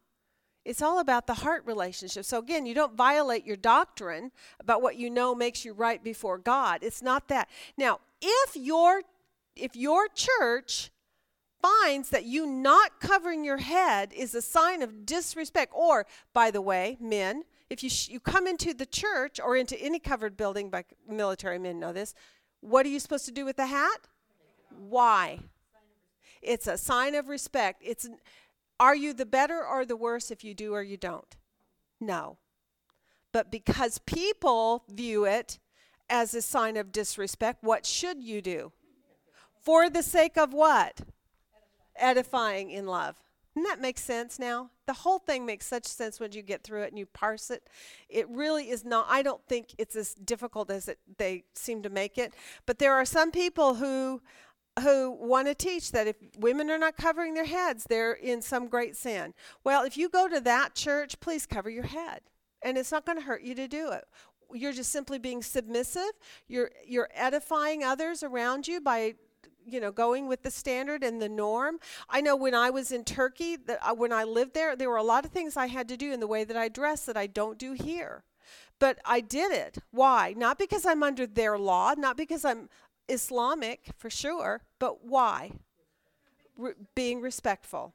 It's 0.64 0.80
all 0.80 0.98
about 0.98 1.26
the 1.26 1.34
heart 1.34 1.62
relationship. 1.66 2.24
So 2.24 2.38
again, 2.38 2.64
you 2.64 2.74
don't 2.74 2.94
violate 2.94 3.46
your 3.46 3.56
doctrine 3.56 4.32
about 4.60 4.80
what 4.80 4.96
you 4.96 5.10
know 5.10 5.34
makes 5.34 5.64
you 5.64 5.74
right 5.74 6.02
before 6.02 6.38
God. 6.38 6.80
It's 6.82 7.02
not 7.02 7.28
that. 7.28 7.48
Now, 7.76 8.00
if 8.22 8.56
your 8.56 9.02
if 9.56 9.76
your 9.76 10.08
church 10.08 10.90
finds 11.62 12.10
that 12.10 12.24
you 12.24 12.46
not 12.46 13.00
covering 13.00 13.44
your 13.44 13.58
head 13.58 14.12
is 14.12 14.34
a 14.34 14.42
sign 14.42 14.82
of 14.82 15.06
disrespect 15.06 15.72
or 15.74 16.06
by 16.32 16.50
the 16.50 16.60
way, 16.60 16.96
men, 17.00 17.44
if 17.70 17.82
you 17.82 17.88
sh- 17.88 18.08
you 18.08 18.20
come 18.20 18.46
into 18.46 18.74
the 18.74 18.86
church 18.86 19.38
or 19.38 19.56
into 19.56 19.80
any 19.80 19.98
covered 19.98 20.36
building 20.36 20.70
by 20.70 20.84
military 21.08 21.58
men 21.58 21.78
know 21.78 21.92
this, 21.92 22.14
what 22.60 22.84
are 22.84 22.90
you 22.90 23.00
supposed 23.00 23.26
to 23.26 23.32
do 23.32 23.44
with 23.44 23.56
the 23.56 23.66
hat? 23.66 24.08
Why? 24.70 25.38
It's 26.42 26.66
a 26.66 26.76
sign 26.76 27.14
of 27.14 27.28
respect. 27.28 27.82
It's 27.84 28.08
are 28.80 28.96
you 28.96 29.12
the 29.12 29.26
better 29.26 29.64
or 29.64 29.84
the 29.84 29.96
worse 29.96 30.30
if 30.30 30.44
you 30.44 30.54
do 30.54 30.74
or 30.74 30.82
you 30.82 30.96
don't? 30.96 31.36
No. 32.00 32.38
But 33.32 33.50
because 33.50 33.98
people 33.98 34.84
view 34.88 35.24
it 35.24 35.58
as 36.08 36.34
a 36.34 36.42
sign 36.42 36.76
of 36.76 36.92
disrespect, 36.92 37.62
what 37.62 37.86
should 37.86 38.22
you 38.22 38.40
do? 38.40 38.72
For 39.62 39.88
the 39.88 40.02
sake 40.02 40.36
of 40.36 40.52
what? 40.52 41.00
Edifying 41.96 42.70
in 42.70 42.86
love. 42.86 43.16
Doesn't 43.54 43.68
that 43.68 43.80
make 43.80 43.98
sense 43.98 44.38
now? 44.38 44.70
The 44.86 44.92
whole 44.92 45.20
thing 45.20 45.46
makes 45.46 45.66
such 45.66 45.86
sense 45.86 46.18
when 46.18 46.32
you 46.32 46.42
get 46.42 46.64
through 46.64 46.82
it 46.82 46.90
and 46.90 46.98
you 46.98 47.06
parse 47.06 47.50
it. 47.50 47.68
It 48.08 48.28
really 48.28 48.68
is 48.68 48.84
not, 48.84 49.06
I 49.08 49.22
don't 49.22 49.46
think 49.48 49.74
it's 49.78 49.94
as 49.94 50.14
difficult 50.14 50.70
as 50.70 50.88
it, 50.88 50.98
they 51.18 51.44
seem 51.54 51.82
to 51.84 51.90
make 51.90 52.18
it. 52.18 52.34
But 52.66 52.78
there 52.78 52.94
are 52.94 53.04
some 53.04 53.30
people 53.30 53.74
who 53.76 54.22
who 54.80 55.10
want 55.10 55.46
to 55.46 55.54
teach 55.54 55.92
that 55.92 56.06
if 56.06 56.16
women 56.38 56.70
are 56.70 56.78
not 56.78 56.96
covering 56.96 57.34
their 57.34 57.44
heads, 57.44 57.86
they're 57.88 58.12
in 58.12 58.42
some 58.42 58.66
great 58.66 58.96
sin. 58.96 59.34
Well, 59.62 59.84
if 59.84 59.96
you 59.96 60.08
go 60.08 60.28
to 60.28 60.40
that 60.40 60.74
church, 60.74 61.20
please 61.20 61.46
cover 61.46 61.70
your 61.70 61.84
head. 61.84 62.20
And 62.62 62.76
it's 62.76 62.90
not 62.90 63.06
going 63.06 63.18
to 63.18 63.24
hurt 63.24 63.42
you 63.42 63.54
to 63.54 63.68
do 63.68 63.92
it. 63.92 64.04
You're 64.52 64.72
just 64.72 64.90
simply 64.90 65.18
being 65.18 65.42
submissive. 65.42 66.12
You're 66.48 66.70
you're 66.86 67.08
edifying 67.12 67.82
others 67.82 68.22
around 68.22 68.68
you 68.68 68.80
by 68.80 69.14
you 69.66 69.80
know 69.80 69.90
going 69.90 70.28
with 70.28 70.42
the 70.42 70.50
standard 70.50 71.02
and 71.02 71.20
the 71.20 71.28
norm. 71.28 71.78
I 72.08 72.20
know 72.20 72.36
when 72.36 72.54
I 72.54 72.70
was 72.70 72.92
in 72.92 73.04
Turkey, 73.04 73.56
that 73.56 73.78
uh, 73.82 73.94
when 73.94 74.12
I 74.12 74.24
lived 74.24 74.54
there, 74.54 74.76
there 74.76 74.90
were 74.90 74.96
a 74.96 75.02
lot 75.02 75.24
of 75.24 75.32
things 75.32 75.56
I 75.56 75.66
had 75.66 75.88
to 75.88 75.96
do 75.96 76.12
in 76.12 76.20
the 76.20 76.26
way 76.26 76.44
that 76.44 76.56
I 76.56 76.68
dress 76.68 77.04
that 77.06 77.16
I 77.16 77.26
don't 77.26 77.58
do 77.58 77.72
here. 77.72 78.22
But 78.78 78.98
I 79.04 79.20
did 79.20 79.52
it. 79.52 79.78
Why? 79.90 80.34
Not 80.36 80.58
because 80.58 80.84
I'm 80.84 81.02
under 81.02 81.26
their 81.26 81.58
law, 81.58 81.94
not 81.96 82.16
because 82.16 82.44
I'm 82.44 82.68
Islamic 83.08 83.90
for 83.96 84.10
sure, 84.10 84.62
but 84.78 85.04
why? 85.04 85.52
Re- 86.56 86.74
being 86.94 87.20
respectful. 87.20 87.94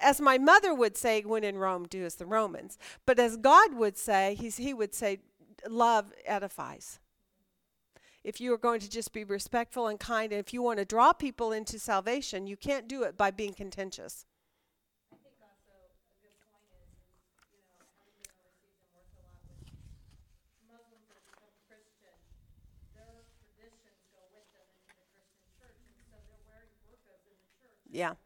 as 0.00 0.20
my 0.20 0.38
mother 0.38 0.74
would 0.74 0.96
say, 0.96 1.22
when 1.22 1.44
in 1.44 1.58
Rome, 1.58 1.86
do 1.86 2.04
as 2.04 2.16
the 2.16 2.26
Romans. 2.26 2.78
But 3.06 3.18
as 3.18 3.36
God 3.36 3.74
would 3.74 3.96
say, 3.98 4.34
he's, 4.38 4.56
he 4.56 4.74
would 4.74 4.94
say, 4.94 5.20
love 5.68 6.12
edifies. 6.26 6.98
If 8.24 8.40
you 8.40 8.52
are 8.54 8.58
going 8.58 8.80
to 8.80 8.90
just 8.90 9.12
be 9.12 9.24
respectful 9.24 9.86
and 9.88 9.98
kind, 9.98 10.32
and 10.32 10.40
if 10.40 10.52
you 10.54 10.62
want 10.62 10.78
to 10.78 10.84
draw 10.84 11.12
people 11.12 11.52
into 11.52 11.78
salvation, 11.78 12.46
you 12.46 12.56
can't 12.56 12.88
do 12.88 13.02
it 13.02 13.16
by 13.16 13.30
being 13.30 13.52
contentious. 13.54 14.26
I 15.12 15.16
think 15.22 15.34
also 15.42 15.74
a 15.74 16.16
good 16.22 16.34
point 16.50 16.66
is, 16.70 16.86
is, 16.94 17.34
you 17.50 17.62
know, 17.66 17.82
having 17.98 18.14
been 18.22 18.30
overseas 18.38 18.78
and 18.78 18.90
worked 18.94 19.14
a 19.18 19.22
lot 19.26 19.38
with 19.46 19.58
Muslims 20.70 21.06
that 21.10 21.18
have 21.18 21.26
become 21.30 21.54
Christian, 21.66 22.18
their 22.94 23.26
traditions 23.42 23.98
go 24.14 24.22
with 24.34 24.46
them 24.54 24.66
into 24.70 24.86
the 24.94 25.10
Christian 25.18 25.46
church, 25.58 25.78
and 25.82 26.02
so 26.10 26.18
they're 26.30 26.46
wearing 26.46 26.70
burqas 26.86 27.22
in 27.26 27.34
the 27.38 27.50
church. 27.58 27.70
and 27.70 27.80
Yeah. 27.92 28.16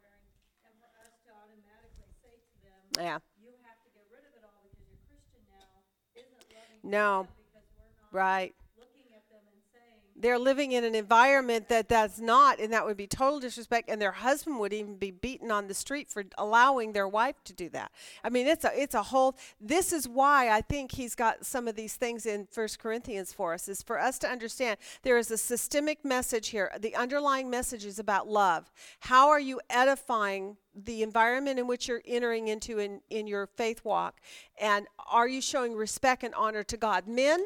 And 0.62 0.74
for 0.78 0.86
us 1.02 1.10
to 1.26 1.30
automatically 1.34 2.06
say 2.22 2.38
to 2.38 2.54
them, 2.62 2.82
Yeah. 3.02 3.18
you 3.42 3.50
have 3.66 3.82
to 3.82 3.90
get 3.90 4.06
rid 4.14 4.22
of 4.22 4.30
it 4.38 4.46
all 4.46 4.62
because 4.62 4.86
you're 4.86 5.02
Christian 5.10 5.42
now, 5.50 5.82
isn't 6.14 6.46
loving 6.54 6.78
No. 6.86 7.26
because 7.34 7.66
we're 7.74 7.90
not 7.98 8.14
Right. 8.14 8.54
looking 8.78 9.10
at 9.10 9.26
them 9.26 9.42
and 9.50 9.58
saying, 9.74 9.98
They're 10.18 10.38
living 10.38 10.72
in 10.72 10.84
an 10.84 10.94
environment 10.94 11.68
that 11.68 11.88
that's 11.88 12.18
not, 12.18 12.58
and 12.58 12.72
that 12.72 12.86
would 12.86 12.96
be 12.96 13.06
total 13.06 13.38
disrespect. 13.38 13.90
And 13.90 14.00
their 14.00 14.12
husband 14.12 14.58
would 14.58 14.72
even 14.72 14.96
be 14.96 15.10
beaten 15.10 15.50
on 15.50 15.68
the 15.68 15.74
street 15.74 16.08
for 16.08 16.24
allowing 16.38 16.92
their 16.92 17.06
wife 17.06 17.36
to 17.44 17.52
do 17.52 17.68
that. 17.70 17.92
I 18.24 18.30
mean, 18.30 18.46
it's 18.46 18.64
a 18.64 18.70
it's 18.74 18.94
a 18.94 19.02
whole. 19.02 19.36
This 19.60 19.92
is 19.92 20.08
why 20.08 20.50
I 20.50 20.62
think 20.62 20.92
he's 20.92 21.14
got 21.14 21.44
some 21.44 21.68
of 21.68 21.76
these 21.76 21.96
things 21.96 22.24
in 22.24 22.46
First 22.50 22.78
Corinthians 22.78 23.32
for 23.32 23.52
us. 23.52 23.68
Is 23.68 23.82
for 23.82 24.00
us 24.00 24.18
to 24.20 24.28
understand 24.28 24.78
there 25.02 25.18
is 25.18 25.30
a 25.30 25.38
systemic 25.38 26.04
message 26.04 26.48
here. 26.48 26.72
The 26.80 26.94
underlying 26.94 27.50
message 27.50 27.84
is 27.84 27.98
about 27.98 28.28
love. 28.28 28.70
How 29.00 29.28
are 29.28 29.40
you 29.40 29.60
edifying 29.68 30.56
the 30.74 31.02
environment 31.02 31.58
in 31.58 31.66
which 31.66 31.88
you're 31.88 32.02
entering 32.06 32.48
into 32.48 32.78
in 32.78 33.00
in 33.10 33.26
your 33.26 33.46
faith 33.46 33.84
walk, 33.84 34.20
and 34.58 34.86
are 35.10 35.28
you 35.28 35.42
showing 35.42 35.74
respect 35.74 36.22
and 36.22 36.34
honor 36.34 36.62
to 36.62 36.76
God, 36.76 37.06
men? 37.06 37.44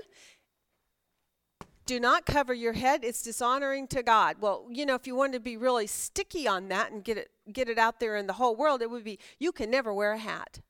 Do 1.90 1.98
not 1.98 2.24
cover 2.24 2.54
your 2.54 2.74
head 2.74 3.02
it's 3.02 3.20
dishonoring 3.20 3.88
to 3.88 4.00
god. 4.00 4.36
Well 4.40 4.68
you 4.70 4.86
know 4.86 4.94
if 4.94 5.08
you 5.08 5.16
wanted 5.16 5.32
to 5.32 5.40
be 5.40 5.56
really 5.56 5.88
sticky 5.88 6.46
on 6.46 6.68
that 6.68 6.92
and 6.92 7.02
get 7.02 7.18
it 7.18 7.30
get 7.52 7.68
it 7.68 7.78
out 7.78 7.98
there 7.98 8.14
in 8.16 8.28
the 8.28 8.34
whole 8.34 8.54
world 8.54 8.80
it 8.80 8.88
would 8.88 9.02
be 9.02 9.18
you 9.40 9.50
can 9.50 9.72
never 9.72 9.92
wear 9.92 10.12
a 10.12 10.18
hat. 10.18 10.60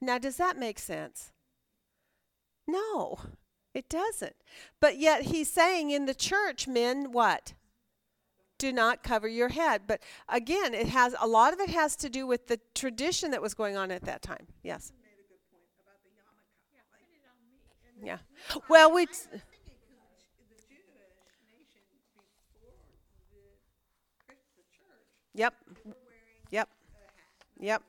Now 0.00 0.16
does 0.16 0.38
that 0.38 0.56
make 0.56 0.78
sense? 0.78 1.32
No 2.66 3.18
it 3.74 3.90
doesn't. 3.90 4.36
But 4.80 4.96
yet 4.96 5.24
he's 5.24 5.52
saying 5.52 5.90
in 5.90 6.06
the 6.06 6.14
church 6.14 6.66
men 6.66 7.12
what? 7.12 7.52
Do 8.56 8.72
not 8.72 9.02
cover 9.02 9.28
your 9.28 9.50
head. 9.50 9.82
But 9.86 10.00
again 10.30 10.72
it 10.72 10.88
has 10.88 11.14
a 11.20 11.26
lot 11.26 11.52
of 11.52 11.60
it 11.60 11.68
has 11.68 11.94
to 11.96 12.08
do 12.08 12.26
with 12.26 12.46
the 12.46 12.58
tradition 12.74 13.32
that 13.32 13.42
was 13.42 13.52
going 13.52 13.76
on 13.76 13.90
at 13.90 14.00
that 14.06 14.22
time. 14.22 14.46
Yes? 14.62 14.92
Made 15.02 15.10
a 15.12 15.28
good 15.28 15.44
point 15.52 15.68
about 15.78 15.98
the 16.02 16.10
yarmulke. 16.16 18.06
Yeah. 18.06 18.20
Well 18.70 18.94
we 18.94 19.02
I 19.02 19.06
was 19.10 19.18
thinking, 19.18 19.58
because 20.38 20.48
the 20.48 20.56
Jewish 20.64 21.20
nation 21.52 21.82
before 21.92 22.24
the, 22.40 24.16
Chris- 24.24 24.48
the 24.56 24.64
church, 24.72 25.10
yep 25.38 25.54
wearing 25.86 26.42
yep 26.50 26.66
a 26.66 26.98
hat. 26.98 27.22
yep 27.62 27.80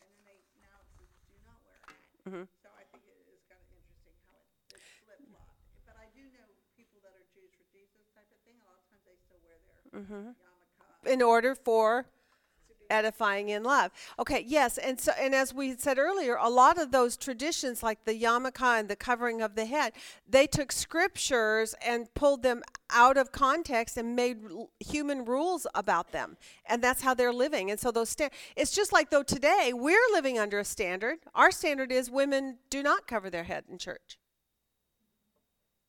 And 0.00 0.08
then 0.08 0.20
they, 0.24 0.38
now 0.64 0.80
says 0.96 1.12
do 1.28 1.36
not 1.44 1.60
wear 1.68 1.76
a 1.84 1.92
hat. 1.92 2.00
Mhm. 2.24 2.44
So 2.64 2.68
I 2.72 2.84
think 2.90 3.04
it 3.04 3.20
is 3.28 3.40
kind 3.46 3.60
of 3.60 3.68
interesting 3.76 4.16
how 4.24 4.34
it, 4.40 4.48
it's 4.74 4.88
flip-flopped. 5.04 5.60
But 5.84 5.96
I 6.00 6.08
do 6.16 6.24
know 6.32 6.48
people 6.80 6.98
that 7.04 7.12
are 7.12 7.26
Jews 7.36 7.52
for 7.54 7.66
Jesus 7.76 8.02
type 8.16 8.26
of 8.32 8.38
thing, 8.48 8.56
a 8.58 8.66
lot 8.66 8.80
of 8.80 8.84
times 8.88 9.04
they 9.04 9.16
still 9.20 9.40
wear 9.44 9.60
their 9.68 9.84
yarmulke. 9.92 11.12
in 11.12 11.20
order 11.20 11.52
for 11.54 12.08
edifying 12.90 13.48
in 13.48 13.62
love. 13.62 13.90
Okay, 14.18 14.44
yes, 14.46 14.78
and 14.78 15.00
so 15.00 15.12
and 15.18 15.34
as 15.34 15.52
we 15.54 15.76
said 15.76 15.98
earlier, 15.98 16.36
a 16.40 16.48
lot 16.48 16.78
of 16.78 16.92
those 16.92 17.16
traditions 17.16 17.82
like 17.82 18.04
the 18.04 18.14
yarmulke 18.14 18.60
and 18.60 18.88
the 18.88 18.96
covering 18.96 19.40
of 19.42 19.54
the 19.54 19.66
head, 19.66 19.92
they 20.28 20.46
took 20.46 20.72
scriptures 20.72 21.74
and 21.84 22.12
pulled 22.14 22.42
them 22.42 22.62
out 22.90 23.16
of 23.16 23.32
context 23.32 23.96
and 23.96 24.14
made 24.14 24.38
l- 24.50 24.70
human 24.80 25.24
rules 25.24 25.66
about 25.74 26.12
them. 26.12 26.36
And 26.66 26.82
that's 26.82 27.02
how 27.02 27.14
they're 27.14 27.32
living. 27.32 27.70
And 27.70 27.78
so 27.80 27.90
those 27.90 28.10
sta- 28.10 28.30
it's 28.56 28.70
just 28.70 28.92
like 28.92 29.10
though 29.10 29.22
today 29.22 29.72
we're 29.74 30.12
living 30.12 30.38
under 30.38 30.58
a 30.58 30.64
standard. 30.64 31.18
Our 31.34 31.50
standard 31.50 31.90
is 31.92 32.10
women 32.10 32.58
do 32.70 32.82
not 32.82 33.06
cover 33.06 33.30
their 33.30 33.44
head 33.44 33.64
in 33.70 33.78
church. 33.78 34.18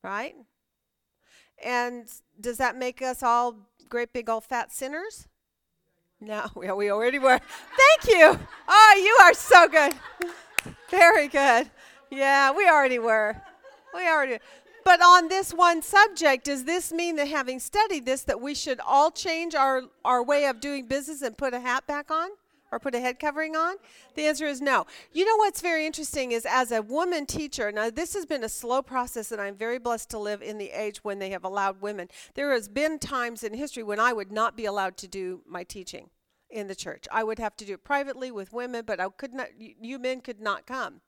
Right? 0.03 0.35
And 1.63 2.07
does 2.39 2.57
that 2.57 2.75
make 2.75 3.01
us 3.01 3.23
all 3.23 3.67
great 3.89 4.13
big 4.13 4.29
old 4.29 4.43
fat 4.43 4.71
sinners? 4.71 5.27
No, 6.19 6.47
yeah, 6.61 6.73
we 6.73 6.91
already 6.91 7.19
were. 7.19 7.39
Thank 7.77 8.15
you. 8.15 8.39
Oh, 8.67 9.01
you 9.03 9.25
are 9.25 9.33
so 9.33 9.67
good. 9.67 9.93
Very 10.89 11.27
good. 11.27 11.69
Yeah, 12.09 12.51
we 12.51 12.67
already 12.67 12.99
were. 12.99 13.35
We 13.93 14.07
already. 14.07 14.37
But 14.83 15.01
on 15.01 15.27
this 15.27 15.53
one 15.53 15.81
subject, 15.81 16.45
does 16.45 16.63
this 16.63 16.93
mean 16.93 17.17
that 17.17 17.27
having 17.27 17.59
studied 17.59 18.05
this, 18.05 18.21
that 18.23 18.39
we 18.39 18.55
should 18.55 18.79
all 18.79 19.11
change 19.11 19.53
our, 19.53 19.81
our 20.05 20.23
way 20.23 20.45
of 20.45 20.61
doing 20.61 20.87
business 20.87 21.21
and 21.21 21.37
put 21.37 21.53
a 21.53 21.59
hat 21.59 21.85
back 21.87 22.09
on? 22.09 22.29
Or 22.71 22.79
put 22.79 22.95
a 22.95 22.99
head 22.99 23.17
covering 23.19 23.55
on? 23.55 23.75
The 24.15 24.25
answer 24.25 24.45
is 24.45 24.59
no. 24.59 24.85
You 25.13 25.25
know 25.25 25.37
what's 25.37 25.61
very 25.61 25.85
interesting 25.85 26.33
is 26.33 26.45
as 26.45 26.71
a 26.71 26.81
woman 26.81 27.25
teacher, 27.25 27.71
now 27.71 27.89
this 27.89 28.13
has 28.13 28.25
been 28.25 28.43
a 28.43 28.49
slow 28.49 28.81
process, 28.81 29.31
and 29.31 29.39
I'm 29.39 29.55
very 29.55 29.79
blessed 29.79 30.09
to 30.09 30.19
live 30.19 30.41
in 30.41 30.57
the 30.57 30.71
age 30.71 31.03
when 31.03 31.19
they 31.19 31.29
have 31.29 31.45
allowed 31.45 31.81
women. 31.81 32.09
There 32.33 32.51
has 32.51 32.67
been 32.67 32.99
times 32.99 33.43
in 33.43 33.53
history 33.53 33.83
when 33.83 33.99
I 33.99 34.11
would 34.11 34.31
not 34.31 34.57
be 34.57 34.65
allowed 34.65 34.97
to 34.97 35.07
do 35.07 35.43
my 35.47 35.63
teaching 35.63 36.09
in 36.49 36.67
the 36.67 36.75
church. 36.75 37.05
I 37.11 37.23
would 37.23 37.39
have 37.39 37.55
to 37.57 37.65
do 37.65 37.73
it 37.73 37.83
privately 37.83 38.31
with 38.31 38.53
women, 38.53 38.83
but 38.85 38.99
I 38.99 39.07
could 39.09 39.33
not. 39.33 39.47
You, 39.57 39.99
men 39.99 40.21
could 40.21 40.39
not 40.39 40.65
come. 40.65 41.01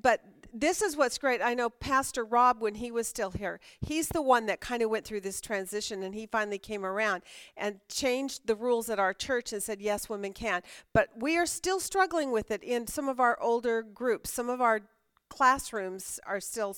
But 0.00 0.22
this 0.52 0.80
is 0.80 0.96
what's 0.96 1.18
great. 1.18 1.42
I 1.42 1.54
know 1.54 1.68
Pastor 1.68 2.24
Rob, 2.24 2.62
when 2.62 2.76
he 2.76 2.90
was 2.90 3.06
still 3.06 3.30
here, 3.30 3.60
he's 3.80 4.08
the 4.08 4.22
one 4.22 4.46
that 4.46 4.60
kind 4.60 4.82
of 4.82 4.90
went 4.90 5.04
through 5.04 5.20
this 5.20 5.40
transition, 5.40 6.02
and 6.02 6.14
he 6.14 6.26
finally 6.26 6.58
came 6.58 6.84
around 6.84 7.22
and 7.56 7.80
changed 7.88 8.46
the 8.46 8.56
rules 8.56 8.88
at 8.88 8.98
our 8.98 9.12
church 9.12 9.52
and 9.52 9.62
said, 9.62 9.80
yes, 9.80 10.08
women 10.08 10.32
can. 10.32 10.62
But 10.94 11.10
we 11.16 11.36
are 11.36 11.46
still 11.46 11.80
struggling 11.80 12.30
with 12.32 12.50
it 12.50 12.62
in 12.62 12.86
some 12.86 13.08
of 13.08 13.20
our 13.20 13.38
older 13.40 13.82
groups. 13.82 14.32
Some 14.32 14.48
of 14.48 14.60
our 14.60 14.80
classrooms 15.28 16.18
are 16.26 16.40
still 16.40 16.76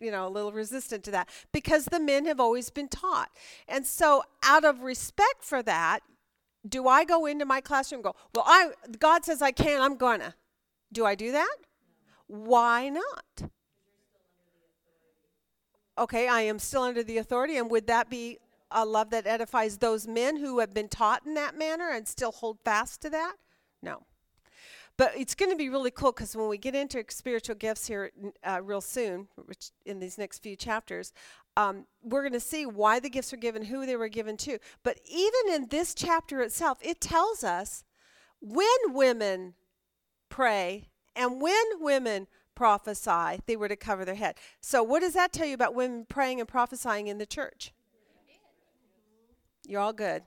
you 0.00 0.10
know, 0.10 0.26
a 0.26 0.28
little 0.28 0.52
resistant 0.52 1.02
to 1.04 1.10
that 1.10 1.28
because 1.52 1.86
the 1.86 1.98
men 1.98 2.26
have 2.26 2.38
always 2.38 2.68
been 2.68 2.88
taught. 2.88 3.30
And 3.66 3.86
so, 3.86 4.24
out 4.42 4.62
of 4.62 4.82
respect 4.82 5.42
for 5.42 5.62
that, 5.62 6.00
do 6.68 6.86
I 6.86 7.04
go 7.04 7.26
into 7.26 7.44
my 7.44 7.60
classroom 7.60 8.02
go, 8.02 8.14
well, 8.34 8.44
I 8.46 8.72
God 8.98 9.24
says 9.24 9.40
I 9.40 9.52
can, 9.52 9.80
I'm 9.80 9.96
gonna. 9.96 10.34
Do 10.92 11.04
I 11.04 11.14
do 11.14 11.32
that? 11.32 11.56
Why 12.26 12.88
not? 12.88 13.50
Okay, 15.98 16.28
I 16.28 16.42
am 16.42 16.58
still 16.58 16.82
under 16.82 17.02
the 17.02 17.18
authority, 17.18 17.56
and 17.56 17.70
would 17.70 17.86
that 17.86 18.10
be 18.10 18.38
a 18.70 18.84
love 18.84 19.10
that 19.10 19.26
edifies 19.26 19.78
those 19.78 20.06
men 20.06 20.36
who 20.36 20.58
have 20.58 20.74
been 20.74 20.88
taught 20.88 21.24
in 21.24 21.34
that 21.34 21.56
manner 21.56 21.90
and 21.90 22.06
still 22.06 22.32
hold 22.32 22.58
fast 22.64 23.00
to 23.02 23.10
that? 23.10 23.36
No. 23.82 24.04
But 24.98 25.12
it's 25.16 25.34
going 25.34 25.50
to 25.50 25.56
be 25.56 25.68
really 25.68 25.90
cool 25.90 26.12
because 26.12 26.34
when 26.34 26.48
we 26.48 26.58
get 26.58 26.74
into 26.74 27.04
spiritual 27.08 27.54
gifts 27.54 27.86
here 27.86 28.10
uh, 28.42 28.60
real 28.62 28.80
soon, 28.80 29.28
which 29.44 29.70
in 29.84 29.98
these 29.98 30.16
next 30.16 30.42
few 30.42 30.56
chapters, 30.56 31.12
um, 31.56 31.86
we're 32.02 32.22
going 32.22 32.32
to 32.32 32.40
see 32.40 32.66
why 32.66 32.98
the 32.98 33.10
gifts 33.10 33.32
were 33.32 33.38
given, 33.38 33.64
who 33.64 33.84
they 33.84 33.96
were 33.96 34.08
given 34.08 34.36
to. 34.38 34.58
But 34.82 35.00
even 35.06 35.54
in 35.54 35.68
this 35.68 35.94
chapter 35.94 36.40
itself, 36.40 36.78
it 36.80 37.00
tells 37.00 37.44
us 37.44 37.84
when 38.40 38.68
women 38.88 39.54
pray 40.30 40.88
and 41.16 41.40
when 41.40 41.64
women 41.80 42.26
prophesy, 42.54 43.40
they 43.46 43.56
were 43.56 43.68
to 43.68 43.76
cover 43.76 44.04
their 44.04 44.14
head. 44.14 44.36
So, 44.60 44.82
what 44.82 45.00
does 45.00 45.14
that 45.14 45.32
tell 45.32 45.46
you 45.46 45.54
about 45.54 45.74
women 45.74 46.06
praying 46.08 46.40
and 46.40 46.48
prophesying 46.48 47.06
in 47.06 47.18
the 47.18 47.26
church? 47.26 47.72
You're 49.66 49.80
all 49.80 49.92
good. 49.92 50.22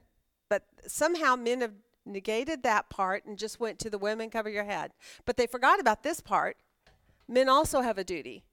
But 0.49 0.64
somehow 0.88 1.36
men 1.36 1.61
have 1.61 1.74
negated 2.06 2.64
that 2.64 2.90
part 2.90 3.26
and 3.26 3.38
just 3.38 3.60
went 3.60 3.80
to 3.80 3.90
the 3.90 3.98
women 3.98 4.30
cover 4.30 4.49
your 4.49 4.64
head. 4.64 4.91
But 5.26 5.38
they 5.38 5.48
forgot 5.48 5.80
about 5.80 6.03
this 6.03 6.22
part. 6.22 6.57
Men 7.28 7.48
also 7.48 7.82
have 7.82 7.98
a 7.98 8.03
duty, 8.03 8.44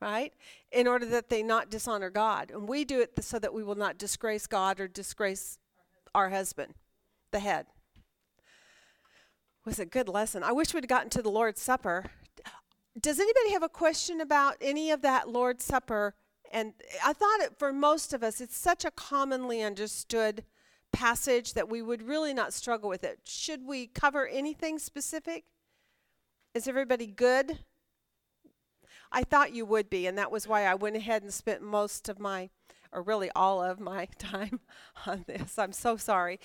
right? 0.00 0.32
In 0.70 0.86
order 0.86 1.06
that 1.06 1.28
they 1.28 1.42
not 1.42 1.70
dishonor 1.70 2.10
God. 2.10 2.50
And 2.50 2.68
we 2.68 2.84
do 2.84 3.00
it 3.00 3.12
so 3.22 3.38
that 3.38 3.52
we 3.52 3.64
will 3.64 3.74
not 3.74 3.98
disgrace 3.98 4.46
God 4.46 4.78
or 4.80 4.88
disgrace 4.88 5.58
our 6.14 6.30
husband, 6.30 6.74
the 7.32 7.40
head. 7.40 7.66
Was 9.64 9.78
a 9.78 9.86
good 9.86 10.08
lesson. 10.08 10.42
I 10.42 10.50
wish 10.50 10.74
we'd 10.74 10.88
gotten 10.88 11.10
to 11.10 11.22
the 11.22 11.30
Lord's 11.30 11.62
Supper. 11.62 12.06
Does 13.00 13.20
anybody 13.20 13.52
have 13.52 13.62
a 13.62 13.68
question 13.68 14.20
about 14.20 14.56
any 14.60 14.90
of 14.90 15.02
that 15.02 15.28
Lord's 15.28 15.64
Supper? 15.64 16.14
And 16.52 16.74
I 17.04 17.12
thought 17.12 17.40
it, 17.40 17.58
for 17.58 17.72
most 17.72 18.12
of 18.12 18.24
us, 18.24 18.40
it's 18.40 18.56
such 18.56 18.84
a 18.84 18.90
commonly 18.90 19.62
understood 19.62 20.44
passage 20.92 21.54
that 21.54 21.68
we 21.68 21.80
would 21.80 22.02
really 22.02 22.34
not 22.34 22.52
struggle 22.52 22.88
with 22.88 23.04
it. 23.04 23.20
Should 23.24 23.64
we 23.64 23.86
cover 23.86 24.26
anything 24.26 24.80
specific? 24.80 25.44
Is 26.54 26.66
everybody 26.66 27.06
good? 27.06 27.60
I 29.12 29.22
thought 29.22 29.54
you 29.54 29.64
would 29.64 29.88
be, 29.88 30.06
and 30.06 30.18
that 30.18 30.32
was 30.32 30.48
why 30.48 30.66
I 30.66 30.74
went 30.74 30.96
ahead 30.96 31.22
and 31.22 31.32
spent 31.32 31.62
most 31.62 32.08
of 32.08 32.18
my, 32.18 32.50
or 32.90 33.00
really 33.00 33.30
all 33.36 33.62
of 33.62 33.78
my 33.78 34.06
time 34.18 34.58
on 35.06 35.24
this. 35.28 35.56
I'm 35.56 35.72
so 35.72 35.96
sorry. 35.96 36.40